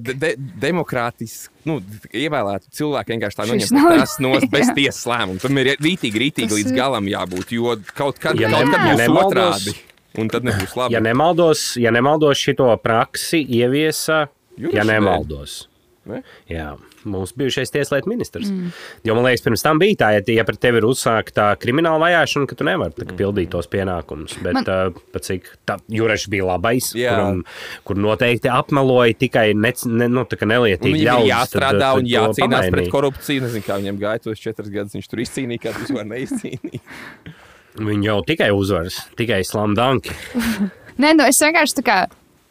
De, 0.00 0.14
de, 0.14 0.32
demokrātiski 0.62 1.48
nu, 1.68 1.80
ievēlētu 2.14 2.70
cilvēku 2.76 3.12
vienkārši 3.14 3.36
tā 3.40 3.46
noņemt 3.50 3.72
nav- 3.76 3.98
tas 4.00 4.16
no 4.22 4.32
bez 4.48 4.68
Jā. 4.70 4.74
tiesas 4.80 5.04
lēmuma. 5.10 5.40
Tam 5.42 5.58
ir 5.58 5.72
rītīgi, 5.76 6.16
rītīgi 6.24 6.48
Tas 6.48 6.56
līdz 6.58 6.72
ir- 6.72 6.76
galam 6.80 7.04
jābūt, 7.10 7.52
jo 7.56 7.76
kaut 7.94 8.18
kad, 8.22 8.38
Ja 8.40 8.48
kaut 8.48 8.70
kad 8.72 8.80
būs 8.80 9.00
nemaldos- 9.04 9.32
otrādi. 9.34 9.76
Un 10.18 10.30
tad 10.32 10.46
nebūs 10.46 10.74
labi. 10.78 10.96
Ja 10.96 11.00
nemaldos, 11.04 11.74
ja 11.78 11.92
nemaldos 11.94 12.40
šito 12.42 12.70
praksi 12.82 13.44
ieviesa, 13.46 14.24
ja 14.56 14.64
Jurašs 14.66 14.88
nemaldos. 14.90 15.58
Ne? 16.08 16.22
Jā, 16.48 16.70
mums 17.04 17.34
bijušais 17.36 17.70
tieslietu 17.70 18.08
ministrs. 18.08 18.48
Mm. 18.50 18.70
Jo 19.04 19.14
man 19.14 19.26
liekas, 19.26 19.42
pirms 19.44 19.62
tam 19.62 19.78
bija 19.78 19.98
tā, 20.00 20.08
ja, 20.16 20.22
ja 20.32 20.44
pret 20.48 20.56
tevi 20.62 20.80
ir 20.80 20.86
uzsākta 20.88 21.50
krimināla 21.60 22.00
vajāšana, 22.00 22.48
ka 22.48 22.56
tu 22.56 22.66
nevari 22.66 22.94
tā, 22.96 23.04
kā 23.06 23.18
pildīt 23.18 23.50
tos 23.52 23.68
pienākumus. 23.70 24.38
Bet, 24.40 24.56
Man- 24.56 24.70
uh, 24.72 25.02
pat 25.12 25.28
cik 25.28 25.50
tā 25.68 25.76
Jureša 25.92 26.32
bija 26.32 26.48
labais, 26.48 26.88
Jā. 26.96 27.12
kuram, 27.14 27.44
kur 27.84 28.00
noteikti 28.00 28.50
apmeloja 28.50 29.18
tikai 29.20 29.50
ne, 29.54 29.74
ne, 29.92 30.08
nu, 30.08 30.24
Un 30.24 30.48
nelietīgi 30.48 30.96
Viņam 30.96 31.04
ir 31.04 31.10
ļaudis, 31.10 31.34
jāstrādā 31.34 31.84
tad, 31.84 32.00
un 32.00 32.08
tad 32.08 32.08
to 32.08 32.16
jācīnās 32.16 32.72
pret 32.74 32.90
korupciju. 32.96 33.44
Nezinu, 33.44 33.68
kā 33.68 33.78
viņam 33.84 34.00
gāja 34.00 34.24
tos 34.24 34.40
četrus 34.40 34.72
gadus. 34.72 34.96
Viņš 34.96 35.12
tur 35.12 35.24
izcīnīja, 35.26 35.66
kā 35.68 35.76
vispār 35.76 36.08
neizcīnīja. 36.16 36.82
Viņi 37.78 38.08
jau 38.08 38.18
tikai 38.26 38.50
uzvaras, 38.54 38.98
tikai 39.18 39.42
slamdanki. 39.46 40.14
Nē, 41.00 41.14
nu 41.16 41.26
es 41.28 41.38
vienkārši 41.42 41.78
tā 41.80 41.86
kā. 41.86 41.98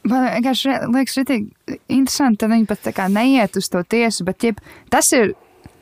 Man 0.10 0.30
vienkārši 0.32 0.78
liekas, 0.94 1.18
ka 1.28 1.36
interesanti, 1.92 2.40
ka 2.40 2.50
viņi 2.54 2.68
pat 2.70 2.88
neiet 3.12 3.58
uz 3.60 3.68
to 3.70 3.84
tiesu, 3.84 4.26
bet 4.28 4.40
ķip, 4.42 4.64
tas 4.94 5.12
ir. 5.18 5.36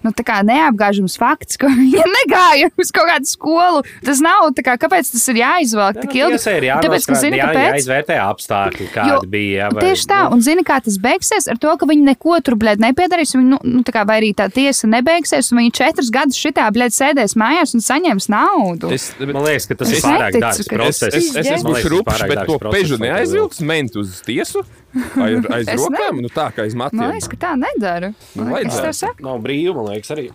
Nu, 0.07 0.13
tā 0.15 0.23
kā 0.23 0.37
neapgāžams 0.47 1.17
fakts, 1.19 1.57
ka 1.59 1.67
viņa 1.81 2.03
negāja 2.07 2.69
uz 2.79 2.91
kaut 2.95 3.09
kādu 3.11 3.27
skolu. 3.27 3.81
Tas 4.05 4.21
nav 4.23 4.45
tā 4.55 4.63
kā, 4.63 4.77
kāpēc 4.79 5.09
tas 5.11 5.25
ir 5.33 5.41
jāizvelk 5.41 5.99
tik 6.05 6.13
ilgi. 6.21 6.37
Tiesai 6.37 6.53
ir 6.61 6.67
Tāpēc, 6.85 7.07
ka 7.09 7.17
zini, 7.19 7.39
jā, 7.41 7.47
kāpēc? 7.49 7.67
jāizvērtē 7.75 8.17
apstākļi, 8.23 8.87
kādi 8.93 9.11
Jo, 9.11 9.17
bija. 9.27 9.57
Jā, 9.57 9.67
vai- 9.73 9.83
Tieši 9.83 10.07
tā, 10.07 10.19
un 10.31 10.43
zini, 10.45 10.63
kā 10.67 10.77
tas 10.85 10.95
beigsies 11.01 11.49
ar 11.51 11.59
to, 11.59 11.73
ka 11.81 11.89
viņi 11.89 12.05
neko 12.13 12.37
tur, 12.45 12.55
blēd, 12.61 12.79
nepiedarīs. 12.83 13.35
Viņi, 13.35 13.49
nu, 13.51 13.59
nu, 13.63 13.83
tā 13.83 13.91
kā, 13.95 14.05
vai 14.07 14.19
arī 14.21 14.31
tā 14.37 14.47
tiesa 14.53 14.87
nebeigsies, 14.87 15.51
un 15.51 15.59
viņi 15.63 15.73
četrus 15.81 16.11
gadus 16.13 16.39
šitā, 16.39 16.69
blēd, 16.71 16.95
sēdēs 16.95 17.35
mājās 17.35 17.75
un 17.75 17.83
saņems 17.83 18.29
naudu. 18.31 18.93
Es, 18.95 19.09
Man 19.19 19.43
liekas, 19.43 19.67
ka 19.67 19.75
tas 19.81 19.91
Es 19.91 19.99
ir 19.99 20.07
pārāk 20.07 20.39
dārgs 20.39 20.63
ka- 20.63 20.75
Es, 20.87 20.99
process. 21.01 21.15
es, 21.15 21.35
es 21.35 21.51
esmu 21.57 21.73
tas 21.75 21.83
pārāk 22.07 22.27
bet 22.31 22.45
to 22.47 22.59
process, 22.59 22.77
pežu 22.79 22.97
neaizvilks 23.01 23.59
ment 23.65 23.95
uz 23.99 24.21
tiesu. 24.23 24.63
Aiz, 24.95 25.45
aiz 25.51 25.67
Es 25.67 25.81
rokām, 25.83 26.15
ne- 26.15 26.21
nu 26.25 26.29
tā 26.33 26.47
kā 26.55 26.63
aiz 26.63 26.73
Man 26.75 26.89
matiem. 26.89 27.11
liekas, 27.11 27.27
ka 27.29 27.37
tā 27.37 27.51
nedara. 27.59 28.13
Nu, 28.35 28.43
Man 28.45 28.53
vajadzētu. 28.53 28.85
tā 28.87 28.93
saka. 28.95 29.23
Nav 29.25 29.41
brīvi, 29.43 29.73
man 29.75 29.85
liekas, 29.91 30.09
arī. 30.15 30.25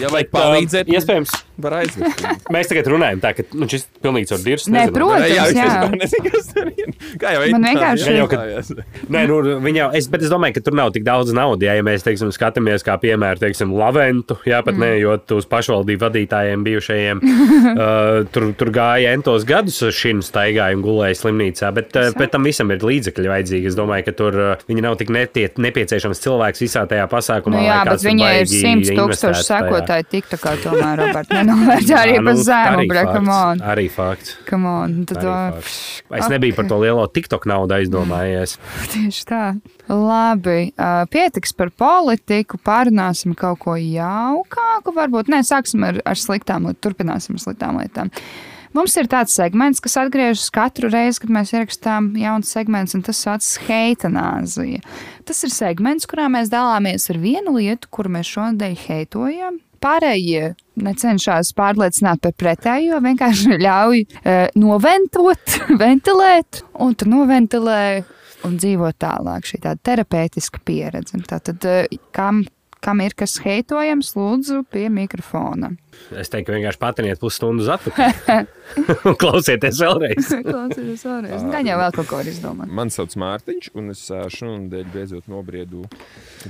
Ja 0.00 0.08
vajag 0.12 0.30
Bet, 0.30 0.32
palīdzēt, 0.34 0.90
Iespējams, 0.90 1.30
var 1.60 1.72
aizvest. 1.80 2.24
mēs 2.54 2.68
tagad 2.72 2.90
runājam 2.90 3.20
tā, 3.22 3.30
ka 3.36 3.44
nu, 3.54 3.68
šis 3.70 3.86
pilnīgi 4.02 4.28
caur 4.32 4.42
dirsu. 4.44 4.72
Nē, 4.74 4.82
protams, 4.92 5.28
Jā, 5.30 5.46
jā. 5.54 5.68
es 5.86 5.94
nezinu, 6.02 6.32
kas 6.34 6.50
tur 6.52 6.68
ir. 6.74 6.90
Kā 7.22 7.32
jau 7.36 7.46
Man 7.54 7.64
vienkārši- 7.68 8.10
jā, 8.10 8.16
Jau, 8.20 8.26
ka- 8.28 8.44
jā. 8.50 8.84
Nē, 9.08 9.22
nu, 9.30 9.38
viņa, 9.64 9.88
es, 9.94 10.08
bet 10.12 10.22
es 10.26 10.30
domāju, 10.32 10.54
ka 10.58 10.60
tur 10.68 10.74
nav 10.74 10.92
tik 10.92 11.04
daudz 11.06 11.32
naudas. 11.32 11.62
Ja, 11.64 11.74
ja 11.78 11.82
mēs 11.86 12.02
teiksim, 12.04 12.32
skatāmies, 12.34 12.84
kā 12.84 12.98
piemēram, 13.00 13.40
teiksim, 13.40 13.72
Laventu, 13.76 14.36
jā, 14.44 14.60
pat 14.64 14.74
mm. 14.74 14.84
neejot 14.84 15.32
uz 15.38 15.46
pašvaldību 15.46 16.02
vadītājiem, 16.02 16.64
bijušajiem, 16.66 17.22
uh, 17.24 18.24
tur, 18.34 18.50
tur 18.58 18.70
gāja 18.74 19.14
entos 19.16 19.44
gadus 19.48 19.80
staigāja 19.80 20.74
un 20.76 20.82
gulēja 20.84 21.16
slimnīcā. 21.22 21.72
Bet, 21.74 21.94
uh, 21.96 22.10
bet 22.18 22.32
tam 22.34 22.44
visam 22.44 22.70
ir 22.74 22.82
līdzekļi 22.84 23.30
vajadzīgi. 23.30 23.70
Es 23.70 23.76
domāju, 23.78 24.09
ka 24.10 24.16
tur 24.18 24.36
uh, 24.36 24.64
viņi 24.68 24.84
nav 24.84 24.98
tik 25.00 25.12
netiet, 25.14 25.58
nepieciešams 25.62 26.22
cilvēks 26.24 26.64
visā 26.64 26.84
tajā 26.90 27.06
pasākumā. 27.10 27.56
Nu, 27.56 27.64
jā, 27.64 27.78
bet 27.88 28.04
viņai 28.04 28.30
ir 28.34 28.40
baigi 28.40 28.60
100 28.60 28.70
investētu 28.70 28.98
tūkstoši 29.00 29.46
sekotāji. 29.46 30.06
Tik 30.10 30.30
tā 30.32 30.40
kā 30.40 30.54
tomēr, 30.64 31.00
Robert, 31.00 31.32
nenovērtē 31.38 31.96
arī 32.00 32.16
nu, 32.24 32.34
zēmu, 32.36 32.80
arī 32.80 32.88
bļa, 32.90 33.04
fakts, 33.06 33.16
come 33.16 33.36
on. 33.36 33.64
Arī 33.72 33.86
fakts. 33.94 34.36
Come 34.48 34.74
on. 34.74 34.96
Tad, 35.10 35.22
Arī 35.22 35.30
o, 35.30 35.38
fakts. 35.60 35.78
Es 36.20 36.32
nebiju 36.32 36.58
par 36.58 36.70
to 36.70 36.80
lielo 36.82 37.06
TikTok 37.10 37.48
naudu 37.50 37.76
aizdomājies. 37.78 38.56
Tieši 38.94 39.26
tā. 39.30 39.44
Labi, 39.90 40.70
uh, 40.74 41.02
pietiks 41.10 41.54
par 41.56 41.72
politiku. 41.74 42.60
Pārunāsim 42.66 43.34
kaut 43.38 43.62
ko 43.64 43.76
jaukāku. 43.78 44.94
Varbūt 44.96 45.32
nē, 45.32 45.42
sāksim 45.46 45.86
ar, 45.86 46.00
ar 46.06 46.18
sliktām 46.18 46.70
turpināsim 46.80 47.38
ar 47.38 47.46
sliktām 47.48 47.80
lietām. 47.82 48.12
Mums 48.76 48.94
ir 49.00 49.08
tāds 49.10 49.34
segments, 49.34 49.80
kas 49.82 49.96
atgriežas 49.98 50.46
katru 50.54 50.90
reizi, 50.92 51.24
kad 51.24 51.32
mēs 51.34 51.50
ierakstām 51.56 52.12
jaunu 52.20 52.46
segmentu, 52.46 53.00
un 53.00 53.02
tas 53.06 53.18
saucas 53.24 53.56
heitanāzija. 53.66 54.78
Tas 55.26 55.42
ir 55.46 55.50
segments, 55.50 56.06
kurā 56.10 56.28
mēs 56.30 56.52
dalāmies 56.52 57.08
ar 57.10 57.18
vienu 57.18 57.56
lietu, 57.56 57.90
kuru 57.90 58.14
mēs 58.14 58.30
šodien 58.30 58.78
heitojam. 58.84 59.58
Pārējie 59.80 60.52
necenšas 60.84 61.54
pārliecināt 61.56 62.20
par 62.22 62.34
pretējo, 62.38 63.00
vienkārši 63.02 63.58
ļauj 63.58 64.04
e, 64.04 64.38
noventot, 64.60 65.58
ventilēt, 65.82 66.62
un 66.78 66.94
tu 66.94 67.08
noventilē 67.10 67.82
un 68.46 68.56
dzīvo 68.60 68.92
tālāk. 69.00 69.50
Šī 69.50 69.64
tāda 69.64 69.82
terapeitiska 69.90 70.62
pieredze. 70.62 71.18
Tātad, 71.26 71.64
e, 71.64 72.00
kam, 72.14 72.44
kam 72.84 73.02
ir 73.04 73.14
kas 73.18 73.36
heitojams, 73.44 74.14
lūdzu, 74.16 74.62
pie 74.72 74.86
mikrofona. 74.92 75.72
Es 76.16 76.32
teiktu, 76.32 76.54
vienkārši 76.56 76.80
patiniet 76.80 77.20
pusstundu 77.20 77.66
atpakaļ. 77.74 78.48
Un 79.10 79.16
Klausieties 79.20 79.82
vēlreiz. 79.82 80.30
Klausieties 80.48 81.04
vēlreiz. 81.06 81.46
Gan 81.52 81.68
jau 81.68 81.78
vēl 81.82 81.94
kaut 81.98 82.10
ko 82.10 82.20
var 82.20 82.30
izdomāt. 82.30 82.72
Mani 82.80 82.94
sauc 82.94 83.16
Mārtiņš, 83.20 83.70
un 83.76 83.94
es 83.94 84.06
šonadēļ 84.08 84.90
beidzot 84.94 85.30
nobriedu 85.30 85.84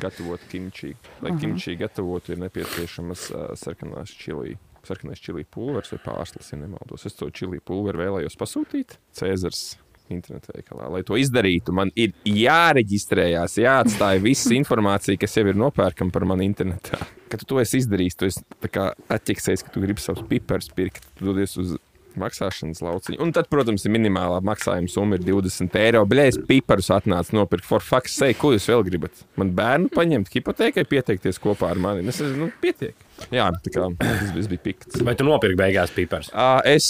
gatavot 0.01 0.47
kimči. 0.53 0.95
Lai 1.25 1.35
kimči 1.41 1.77
gatavotu, 1.81 2.35
ir 2.35 2.43
nepieciešamas 2.47 3.31
sarkanās 3.61 4.15
čili. 4.17 4.57
Sarkanais 4.87 5.21
čili 5.21 5.45
pulveris 5.45 5.93
vai 5.93 6.01
pārslas, 6.07 6.55
ja 6.55 6.57
nemaldos. 6.57 7.05
Es 7.05 7.19
to 7.19 7.29
čili 7.37 7.61
pulveri 7.61 8.01
vēlējos 8.01 8.39
pasūtīt. 8.41 8.97
Cēzars 9.19 9.75
internetā 10.15 10.55
veikalā. 10.57 10.89
Lai 10.95 11.03
to 11.07 11.19
izdarītu, 11.21 11.75
man 11.77 11.93
ir 11.99 12.15
jāreģistrējās, 12.29 13.59
jāatstāj 13.65 14.23
visa 14.25 14.55
informācija, 14.57 15.21
kas 15.21 15.39
jau 15.39 15.47
ir 15.51 15.61
nopērkama 15.61 16.15
par 16.15 16.27
mani 16.29 16.49
internetā. 16.51 17.01
Kad 17.31 17.45
tu 17.45 17.53
to 17.53 17.61
esi 17.63 17.83
izdarījis, 17.83 18.19
tu 18.19 18.31
esi 18.31 18.43
atķeksējis, 18.67 19.65
ka 19.67 19.75
tu 19.75 19.85
gribi 19.85 20.03
savus 20.03 20.27
piparus 20.31 20.73
pirkt, 20.75 21.07
dodies 21.21 21.57
uz 21.61 21.79
maksāšanas 22.19 22.83
lauciņu. 22.85 23.21
Un 23.23 23.33
tad, 23.35 23.49
protams, 23.53 23.85
ir 23.87 23.95
minimālā 23.95 24.41
maksājuma 24.45 24.91
summa 24.91 25.19
ir 25.19 25.27
20 25.27 25.77
eiro. 25.81 26.03
Bļais, 26.11 26.41
piparus 26.49 26.91
atnāca 26.95 27.37
nopirkt. 27.37 27.67
For 27.69 27.85
fuck's 27.85 28.17
sake, 28.19 28.39
ko 28.41 28.53
jūs 28.55 28.67
vēl 28.71 28.85
gribat? 28.89 29.23
Man 29.41 29.55
bērnu 29.57 29.93
paņemt 29.95 30.33
hipotēkai, 30.35 30.87
pieteikties 30.91 31.41
kopā 31.43 31.71
ar 31.75 31.83
mani. 31.83 32.07
Es 32.11 32.21
nu, 32.35 32.51
pietiek. 32.63 32.97
Jā, 33.31 33.49
tā 33.65 33.73
kā 33.75 33.85
tas, 34.01 34.31
tas 34.35 34.49
bija 34.51 34.63
pikts. 34.65 35.01
Vai 35.07 35.15
tu 35.19 35.27
nopirki 35.29 35.59
beigās 35.61 35.93
pipars? 35.95 36.31
Es 36.69 36.87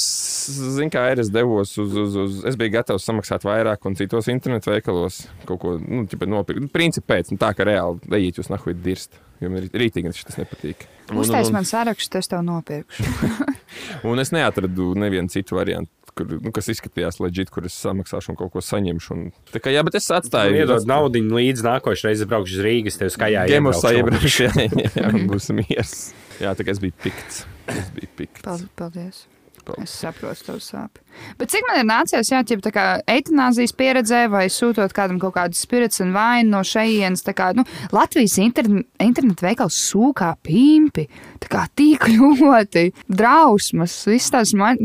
zinu, 0.76 0.90
kā 0.94 1.08
ir. 1.12 1.20
Es 1.24 1.32
devos 1.34 1.74
uz, 1.82 1.96
uz, 2.04 2.16
uz. 2.24 2.38
Es 2.48 2.56
biju 2.60 2.74
gatavs 2.78 3.04
samaksāt 3.08 3.44
vairāk, 3.48 3.82
un 3.90 3.98
citos 3.98 4.30
internetu 4.32 4.70
veikalos 4.72 5.24
kaut 5.48 5.60
ko 5.64 5.74
nu, 5.82 6.04
ķipa 6.10 6.28
nopirkt. 6.30 6.70
Principā 6.74 7.16
pēc, 7.16 7.34
nu, 7.34 7.40
tā 7.42 7.50
kā 7.58 7.66
reāli 7.68 8.00
lejiet, 8.12 8.38
jūs 8.40 8.52
nahuit 8.52 8.80
dirst. 8.84 9.18
Jo 9.40 9.48
man 9.48 9.64
ir 9.64 9.70
rītīgi, 9.82 10.10
tas 10.28 10.36
nepatīk. 10.40 10.86
Un- 11.10 11.22
Uztais 11.24 11.48
man 11.50 11.64
sarakstu, 11.66 12.20
es 12.20 12.28
tev 12.30 12.42
nopirkšu. 12.46 13.06
Un 14.10 14.20
es 14.22 14.30
neatradu 14.36 14.92
nevienu 15.00 15.32
citu 15.32 15.56
variantu, 15.56 15.90
kur, 16.20 16.36
nu, 16.44 16.52
kas 16.54 16.70
izskatījās 16.74 17.18
leģit, 17.24 17.50
kur 17.54 17.66
es 17.68 17.78
samaksāšu 17.80 18.34
un 18.34 18.38
kaut 18.38 18.52
ko 18.54 18.62
saņemšu. 18.64 19.16
Un, 19.16 19.26
tā 19.54 19.62
kā, 19.64 19.72
jā, 19.74 19.82
bet 19.86 19.96
es 19.98 20.06
atstāju 20.14 20.60
Iedod 20.60 20.86
naudu 20.90 21.24
līdz 21.24 21.64
nākošais 21.66 22.06
reizes 22.10 22.30
braukšu 22.30 22.60
uz 22.60 22.64
Rīgas, 22.68 23.00
tev 23.00 23.12
skaļā 23.16 23.48
Gemosā 23.50 23.96
iebraukšu. 23.98 24.48
jā, 24.52 24.70
jā, 25.00 25.10
un 25.10 25.26
būs 25.32 25.50
miers. 25.56 25.98
Jā, 26.40 26.54
tā 26.56 26.66
kā 26.66 26.76
es 26.76 26.82
biju 26.82 26.96
pikts. 27.02 27.44
Es 27.70 27.92
biju 27.96 28.16
pikts. 28.20 28.46
Paldies. 28.78 29.24
Paldies. 29.70 29.90
Es 29.90 30.02
saprotu, 30.02 30.44
tev 30.46 30.58
sāp. 30.64 30.98
Bet 31.40 31.50
cik 31.52 31.66
man 31.68 31.80
ir 31.80 31.86
nācies, 31.88 32.30
jā, 32.30 32.40
ķip, 32.46 32.62
tā 32.64 32.72
kā 32.74 32.84
eitanāzijas 33.10 33.72
pieredzē, 33.76 34.22
vai 34.32 34.44
sūtot 34.52 34.92
kādam 34.96 35.18
kaut 35.22 35.34
kādu 35.36 35.58
spirits 35.58 36.02
un 36.04 36.12
vainu 36.14 36.54
no 36.54 36.62
šejienes, 36.66 37.24
tā 37.26 37.34
kā, 37.36 37.50
nu, 37.56 37.64
Latvijas 37.94 38.36
interne, 38.42 38.84
internetu 39.02 39.46
veikals 39.46 39.78
sūkā 39.90 40.32
pimpi, 40.46 41.06
tā 41.42 41.50
kā 41.52 41.64
tik 41.78 42.06
ļoti 42.16 42.86
drausmas, 43.10 43.96
visas 44.08 44.34
tās 44.34 44.54
man, 44.58 44.80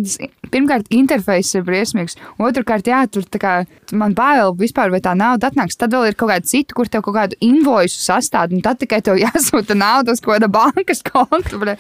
pirmkārt, 0.54 0.90
interfejs 0.96 1.56
ir 1.60 1.68
briesmīgs, 1.68 2.18
otrkārt, 2.42 2.90
jā, 2.92 3.04
tur 3.12 3.28
tā 3.30 3.42
kā, 3.42 3.56
man 3.94 4.18
bail 4.18 4.56
vispār, 4.60 4.94
vai 4.94 5.02
tā 5.06 5.16
nauda 5.18 5.52
atnāks, 5.52 5.80
tad 5.80 5.96
vēl 5.96 6.12
ir 6.12 6.20
kaut 6.20 6.34
kāda 6.34 6.52
cita, 6.52 6.78
kur 6.78 6.90
tev 6.92 7.06
kaut 7.06 7.18
kādu 7.20 7.40
invoisu 7.46 8.02
sastāda, 8.02 8.58
un 8.58 8.66
tad 8.66 8.82
tikai 8.82 9.02
tev 9.06 9.22
jāsūta 9.26 9.78
nauda 9.78 10.16
uz 10.16 10.24
kaut 10.24 10.40
kāda 10.40 10.52
bankas 10.52 11.06
konta, 11.06 11.78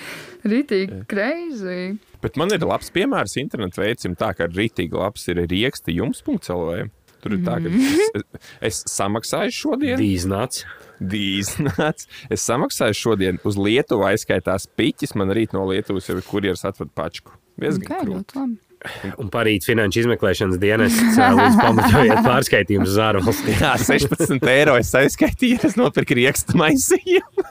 ritīgi, 0.49 1.03
crazy. 1.11 1.95
Bet 2.23 2.39
man 2.41 2.53
ir 2.55 2.65
labs 2.65 2.91
piemērs 2.95 3.37
internetu 3.41 3.83
veicim, 3.83 4.15
tā 4.17 4.31
kā 4.37 4.49
rītīgi 4.49 4.97
labs 4.97 5.27
ir 5.31 5.43
rieksti 5.45 5.97
jums.lv. 5.97 6.85
Tur 7.25 7.33
ir 7.33 7.41
tā, 7.41 7.55
ka 7.57 7.69
es, 7.73 8.25
es 8.69 8.81
samaksāju 8.93 9.53
šodien. 9.53 9.97
Dīznāts. 9.97 10.61
Dīznāts. 11.01 12.05
Es 12.29 12.45
samaksāju 12.45 12.97
šodien 12.99 13.39
uz 13.47 13.57
Lietuvu 13.57 14.05
aizskaitās 14.11 14.67
piķis. 14.77 15.15
Man 15.17 15.33
rīt 15.33 15.55
no 15.57 15.65
Lietuvas 15.71 16.05
jau 16.11 16.19
ir 16.19 16.27
kurjeras 16.27 16.61
atved 16.69 16.93
pačku. 16.93 17.33
Diezgan 17.57 17.87
Okay, 17.87 18.11
ļoti 18.11 18.37
labi. 18.37 18.61
Un 19.17 19.31
parīt 19.33 19.65
finanšu 19.65 20.03
izmeklēšanas 20.03 20.59
dienests 20.61 21.17
lūdzu 21.17 21.61
pamatojiet 21.63 22.21
pārskaitījumus 22.27 22.93
uz 22.93 22.99
ārvalstīm. 23.07 23.57
Jā, 23.63 23.73
16 23.81 24.51
eiro 24.51 24.77
es 24.77 24.93
aizskaitīju, 24.99 25.63
es 25.65 25.79
nopirku 25.79 26.19
riekstu 26.19 26.59
maisījumu. 26.61 27.47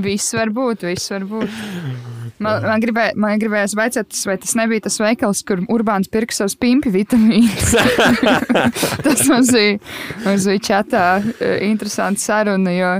Viss 0.00 0.32
var 0.38 0.54
būt, 0.54 0.88
viss 0.88 1.12
var 1.12 1.28
būt. 1.28 2.10
Man, 2.42 2.64
man, 2.66 2.82
gribē, 2.82 3.04
man 3.18 3.40
gribējās 3.40 3.76
vaicāt, 3.78 4.16
vai 4.28 4.36
tas 4.42 4.54
nebija 4.58 4.86
tas 4.86 4.98
veikals, 5.02 5.42
kur 5.46 5.62
Urbāns 5.72 6.10
pirka 6.12 6.36
savus 6.36 6.56
pimpi 6.58 6.92
vitamīnus. 6.94 7.74
tas 9.06 9.24
mums 9.30 9.52
bija, 9.54 9.78
mums 10.24 10.48
bija 10.50 10.64
čatā 10.70 11.04
uh, 11.22 11.54
interesanta 11.66 12.22
saruna, 12.22 12.74
jo 12.74 12.92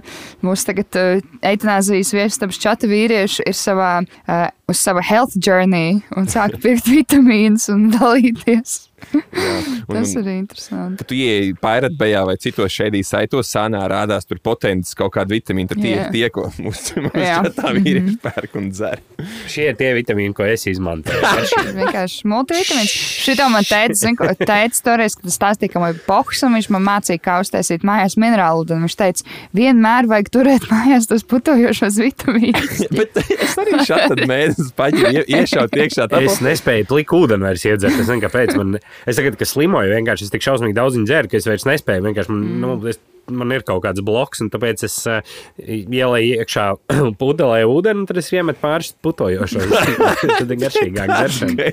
mūsu 0.46 0.70
tagad 0.70 1.00
uh, 1.00 1.26
eitanāzijas 1.52 2.14
viesistabas 2.14 2.60
čata 2.62 2.90
vīrieši 2.90 3.48
ir 3.50 3.58
savā, 3.58 3.92
uh, 4.02 4.46
uz 4.70 4.80
sava 4.80 5.04
health 5.04 5.36
journey 5.36 6.00
un 6.16 6.30
sāk 6.30 6.60
pirkt 6.62 6.88
vitamīnus 6.90 7.68
un 7.72 7.90
dalīties. 7.94 8.91
Un, 9.88 9.96
Tas 9.98 10.12
ir 10.14 10.28
interesanti. 10.30 11.00
Kad 11.02 11.08
tu 11.10 11.16
ieeji 11.18 11.54
pairatbejā 11.60 12.22
vai 12.28 12.36
citos 12.40 12.72
šeit 12.72 12.94
saitos, 13.06 13.48
sānā 13.50 13.80
rādās 13.90 14.26
tur 14.28 14.38
potenciāls 14.42 14.94
kaut 14.98 15.12
kāda 15.16 15.34
vitamīna. 15.34 15.72
Tad 15.72 15.80
tie 15.82 15.92
ir 15.96 16.10
tie, 16.14 16.24
ko 16.32 16.46
mūsu 16.62 17.02
Jā. 17.18 17.40
tā 17.56 17.72
vīrieši 17.76 18.14
pērk 18.22 18.56
un 18.60 18.68
dzer. 18.72 19.02
Šie 19.50 19.68
ir 19.72 19.78
tie 19.80 19.90
vitamīni, 19.96 20.34
ko 20.36 20.46
es 20.46 20.66
izmantoju. 20.70 21.20
Vienkārši 21.80 22.28
multivitamīns. 22.30 22.94
Šito 23.24 23.48
man 23.52 23.66
teica, 23.68 23.96
zinu, 23.98 24.18
ko 24.20 24.30
teica 24.38 24.82
toreiz, 24.86 25.16
kad 25.18 25.30
es 25.32 25.38
stāstīju, 25.38 25.74
ka 25.74 25.82
man 25.82 25.94
ir 25.96 26.02
pohs, 26.06 26.42
un 26.46 26.56
viņš 26.58 26.70
man 26.76 26.86
mācīja, 26.88 27.22
kā 27.24 27.38
uztaisīt 27.42 27.86
mājās 27.88 28.16
minerālu. 28.20 28.66
Tad 28.68 28.82
viņš 28.84 28.98
teica, 29.02 29.28
vienmēr 29.56 30.08
vajag 30.10 30.32
turēt 30.36 30.68
mājās 30.70 31.08
tos 31.10 31.26
putojošos 31.28 31.98
vitamīnus. 32.02 32.84
Bet 32.92 33.18
es 33.24 33.56
arī 33.60 33.82
šādu 33.88 34.28
mēnesi 34.30 34.68
paģiru 34.78 35.26
iešaut 35.26 35.78
iekšā. 35.82 36.08
Tā 36.12 36.22
Es 36.22 36.38
nespēju 36.44 36.86
pliku 36.86 37.24
ūdeni 37.24 37.48
vairs 37.48 37.64
iedzert. 37.66 37.96
Es 37.96 38.04
nezinu, 38.04 38.22
kāpēc. 38.22 38.54
Man, 38.58 38.76
es 39.06 39.18
tagad, 39.18 39.38
kad 39.40 39.50
slimoju, 39.50 39.94
vienkārši 39.96 40.28
es 40.28 40.34
tik 40.34 40.44
šausmīgi 40.44 40.76
daudz 40.78 41.00
dzeru, 41.02 41.30
ka 41.30 41.40
es 41.40 41.48
vairs 41.48 41.68
nespēju. 41.68 42.06
Vienkārši 42.08 42.34
man, 42.34 42.44
nu, 42.62 42.76
es, 42.90 43.00
man 43.30 43.52
ir 43.54 43.62
kaut 43.66 43.82
kāds 43.84 44.02
bloks, 44.04 44.42
un 44.42 44.50
tāpēc 44.52 44.82
es 44.86 44.96
uh, 45.10 45.20
ielēju 45.62 46.38
iekšā 46.42 46.66
pudelē 47.20 47.62
ūdeni, 47.68 48.02
un 48.02 48.08
tad 48.08 48.20
es 48.22 48.30
iemetu 48.34 48.60
pāris 48.62 48.92
putojošos. 49.04 49.68
tad 50.38 50.54
ir 50.54 50.60
garšīgāk 50.64 51.12
dzeršana. 51.12 51.68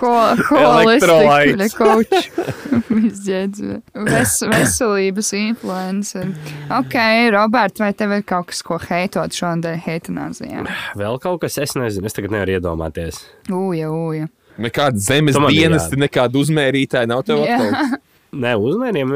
Ko 0.00 0.14
Elektrolīts. 0.60 2.30
Visģēdz. 3.00 3.62
Ves, 4.08 4.36
veselības 4.50 5.32
influencer. 5.38 6.32
Ok, 6.80 6.98
Robert, 7.34 7.80
vai 7.82 7.92
tev 7.96 8.16
ir 8.18 8.26
kaut 8.26 8.50
kas, 8.50 8.64
ko 8.66 8.80
heitot 8.82 9.36
šodien 9.36 9.80
heitanāzijā? 9.86 10.66
Vēl 10.98 11.22
kaut 11.22 11.44
kas, 11.44 11.58
es 11.62 11.76
nezinu, 11.78 12.10
es 12.10 12.16
tagad 12.16 12.34
nevaru 12.34 12.58
iedomāties. 12.58 13.24
Ūja, 13.50 13.90
ūja. 13.94 14.28
Nekāda 14.60 15.00
zemes 15.00 15.38
biji 15.40 15.64
dienesti, 15.64 15.98
nekāda 16.00 16.40
uzmērītāja 16.40 17.10
nav 17.10 17.24
tev 17.28 17.44
atkal. 17.44 17.98
Nē, 18.30 18.52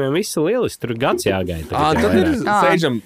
jau 0.03 0.09
viss 0.11 0.35
ir 0.35 0.43
lieliski. 0.43 0.79
Tur 0.83 0.91
gads 0.99 1.23
jāgaida. 1.23 1.69
Ā, 1.71 1.91
tagad 1.95 2.01
jau 2.03 2.09
tad 2.09 2.17
ir 2.19 2.33
sēžam 2.43 2.97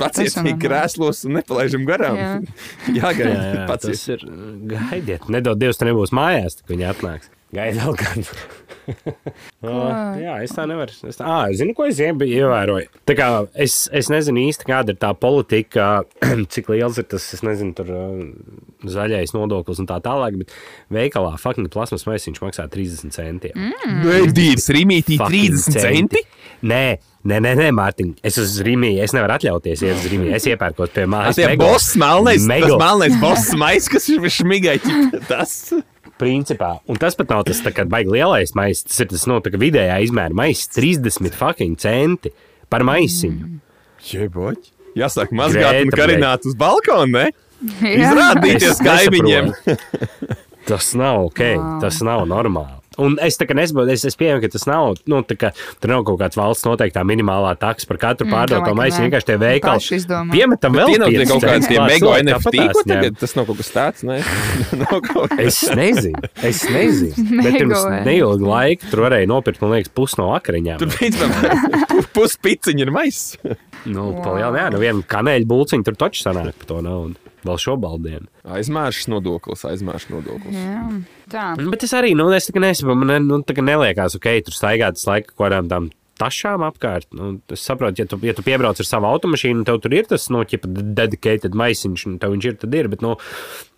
pacietīgi 0.00 0.56
krēslos 0.64 1.22
un 1.28 1.36
nepalaidžam 1.38 1.84
garām. 1.86 2.18
Jā. 2.18 2.32
Jāgaida 2.98 3.36
Jā, 3.36 3.44
jā, 3.60 3.76
tas 3.84 4.02
ir. 4.10 4.24
Gaidiet, 4.72 5.28
nedod 5.30 5.60
Dievs, 5.62 5.78
tu 5.78 5.86
nebūs 5.86 6.14
mājās, 6.18 6.58
kad 6.64 6.74
viņi 6.74 6.88
atnāks. 6.90 7.30
Gaida 7.52 7.86
vēl 7.86 7.98
kādu. 8.00 8.28
O, 9.62 9.70
jā, 10.18 10.32
es 10.42 10.50
tā 10.56 10.64
nevaru. 10.66 10.90
Es 11.06 11.14
tā, 11.14 11.22
à, 11.22 11.36
zinu, 11.54 11.70
ko 11.78 11.84
es 11.86 12.00
ie- 12.02 12.10
ievēroju. 12.10 12.88
Tā 13.06 13.14
kā 13.14 13.26
es, 13.54 13.84
es 13.94 14.08
nezinu 14.10 14.42
īsti, 14.48 14.66
kāda 14.66 14.90
ir 14.90 14.98
tā 14.98 15.12
politika, 15.14 16.02
cik 16.52 16.72
liels 16.72 16.98
ir 16.98 17.06
tas, 17.12 17.28
es 17.36 17.44
nezinu, 17.46 17.70
tur 17.78 17.92
uh, 17.94 18.24
zaļais 18.90 19.34
nodoklis 19.36 19.78
un 19.84 19.86
tā 19.86 20.00
tālāk, 20.02 20.40
bet 20.40 20.56
veikalā 20.92 21.36
fucking 21.38 21.70
plasmas 21.72 22.08
maisiņš 22.10 22.42
maksā 22.42 22.66
30 22.72 23.14
centiem. 23.14 23.54
Mm. 23.54 24.02
Nē, 24.02 24.18
dīrs, 24.34 24.66
rīmītī 24.74 25.20
30 25.22 25.78
centi. 25.78 26.24
Nē, 26.66 26.82
nē, 27.22 27.38
nē, 27.38 27.54
nē 27.58 27.70
Mārtiņ, 27.78 28.12
es 28.26 28.42
uz 28.42 28.58
Rīgā, 28.66 28.96
es 29.06 29.14
nevaru 29.14 29.38
atļauties 29.38 29.86
iet 29.86 29.94
uz 29.94 30.10
Rīgā. 30.10 30.34
Es 30.38 30.46
iepērkos 30.50 30.90
pie 30.94 31.06
mājas. 31.10 31.38
Tas 31.38 31.46
ir 31.46 31.56
boss, 31.62 31.94
melnais, 32.02 32.50
melnais 32.50 33.14
boss 33.22 33.54
mais, 33.58 33.86
kas 33.90 34.10
ir 34.10 34.26
šmigai. 34.26 34.80
Tas. 35.30 35.72
Principā. 36.20 36.76
Un 36.90 36.98
tas 37.00 37.16
pat 37.18 37.32
nav 37.32 37.46
tas 37.48 37.62
baigi 37.64 38.12
lielais 38.12 38.52
maisiņš. 38.58 38.88
Tas 38.88 39.00
ir 39.04 39.10
tas 39.14 39.24
no, 39.30 39.40
kā 39.42 39.58
vidējā 39.58 39.96
izmēra 40.06 40.36
maisiņš. 40.38 40.68
30 40.76 41.38
fucking 41.38 41.80
centi 41.80 42.34
par 42.70 42.84
maisiņu. 42.86 43.48
Jeboķi. 44.12 44.74
Jāsāk 44.98 45.32
mazgāt 45.32 45.80
un 45.86 45.94
karināt 45.94 46.44
uz 46.48 46.56
balkonu, 46.58 47.16
ne? 47.16 47.26
Izrādīties 47.80 48.74
Es 48.74 48.82
kaimiņiem. 48.82 49.52
Tas 50.68 50.92
nav 50.98 51.24
ok, 51.30 51.40
tas 51.82 52.02
nav 52.06 52.26
normāli. 52.30 52.81
Un 53.00 53.16
es 53.24 53.38
tā 53.40 53.46
kā 53.48 53.54
nesaprotu, 53.56 53.92
es, 53.94 54.04
es 54.08 54.16
pieņemu, 54.20 54.42
ka 54.44 54.50
tas 54.52 54.66
nav, 54.68 54.98
nu, 55.08 55.22
tā 55.24 55.36
kā 55.40 55.52
tur 55.80 55.92
nav 55.92 56.02
kaut 56.08 56.18
kāds 56.20 56.36
valsts 56.36 56.66
noteiktā 56.68 57.04
minimālā 57.08 57.54
taksa 57.60 57.88
par 57.88 58.00
katru 58.02 58.26
Mm, 58.26 58.34
pārdoto 58.34 58.74
nē. 58.76 58.88
Vienkārši 59.02 59.26
tie 59.28 59.36
Paši 59.36 59.98
veikali 59.98 60.30
piemetam 60.32 60.76
vēl 60.76 60.92
Tie 60.92 60.98
nav 61.00 61.08
tie 61.12 61.18
5 61.22 61.30
kaut 61.32 61.42
centus 61.46 61.68
tie 61.68 61.78
Cilvēki 61.78 62.26
NFT, 62.26 62.66
ko 62.72 62.84
tagad? 62.88 63.16
Tas 63.22 63.34
nav 63.38 63.48
kaut 63.48 63.58
kas 63.62 63.70
tāds, 63.74 64.04
ne? 64.06 64.18
Nav 64.82 65.00
kaut 65.08 65.32
kas. 65.36 65.42
Es 65.42 65.76
nezinu, 65.76 66.30
es 66.42 66.62
nezinu. 66.76 67.40
Bet 67.42 67.58
pirms 67.58 67.84
neilga 68.06 68.48
laika 68.52 68.92
tur 68.92 69.04
varēja 69.06 69.30
nopirkt, 69.30 69.62
man 69.64 69.74
liekas, 69.76 69.92
pusi 69.96 70.20
no 70.20 70.30
akriņām. 70.36 70.80
Tur 70.82 70.92
principā 70.94 72.06
puspiciņa 72.16 72.86
ir 72.86 72.94
maiss. 72.94 73.36
Nu, 73.88 74.12
wow. 74.14 74.38
jā, 74.38 74.48
jā, 74.56 74.68
nu 74.72 74.80
viena 74.82 75.04
kaneļa 75.14 75.48
bulciņa 75.50 75.88
tur 75.88 75.98
taču 76.06 76.24
sanāk 76.24 76.54
par 76.62 76.70
to 76.70 76.80
naudu. 76.84 77.31
Vēl 77.42 77.58
šo 77.58 77.74
baldienu. 77.82 78.28
Aizmēršs 78.46 79.08
nodoklis, 79.10 79.64
aizmēršs 79.66 80.10
nodoklis. 80.12 80.54
Jā. 80.54 80.84
Tā. 81.32 81.46
Nu, 81.58 81.72
Bet 81.74 81.86
es 81.86 81.94
arī, 81.96 82.12
nu, 82.18 82.28
es 82.34 82.46
tā 82.46 82.62
nesaprotu, 82.62 83.02
man 83.02 83.26
nu, 83.26 83.40
tā 83.46 83.56
kā 83.56 83.64
neliekās, 83.66 84.14
ok, 84.18 84.28
tur 84.46 84.54
staigāt 84.54 85.00
tas 85.00 85.08
laika 85.08 85.32
kaut 85.32 85.46
kādām 85.46 85.70
tām 85.72 85.90
tašām 86.22 86.64
apkārt. 86.66 87.10
Nu, 87.16 87.34
es 87.52 87.66
saprotu, 87.66 88.02
ja 88.02 88.08
tu, 88.08 88.18
ja 88.22 88.34
tu 88.36 88.44
piebrauc 88.46 88.78
ar 88.78 88.88
savu 88.88 89.10
automašīnu, 89.10 89.66
tev 89.68 89.82
tur 89.82 89.94
ir 89.96 90.08
tas, 90.10 90.28
nu, 90.32 90.44
dedicated 90.46 91.56
maisiņš, 91.58 92.06
un 92.08 92.18
tev 92.22 92.36
viņš 92.36 92.48
ir, 92.48 92.58
tad 92.62 92.76
ir. 92.78 92.88
Bet, 92.92 93.02
nu, 93.04 93.16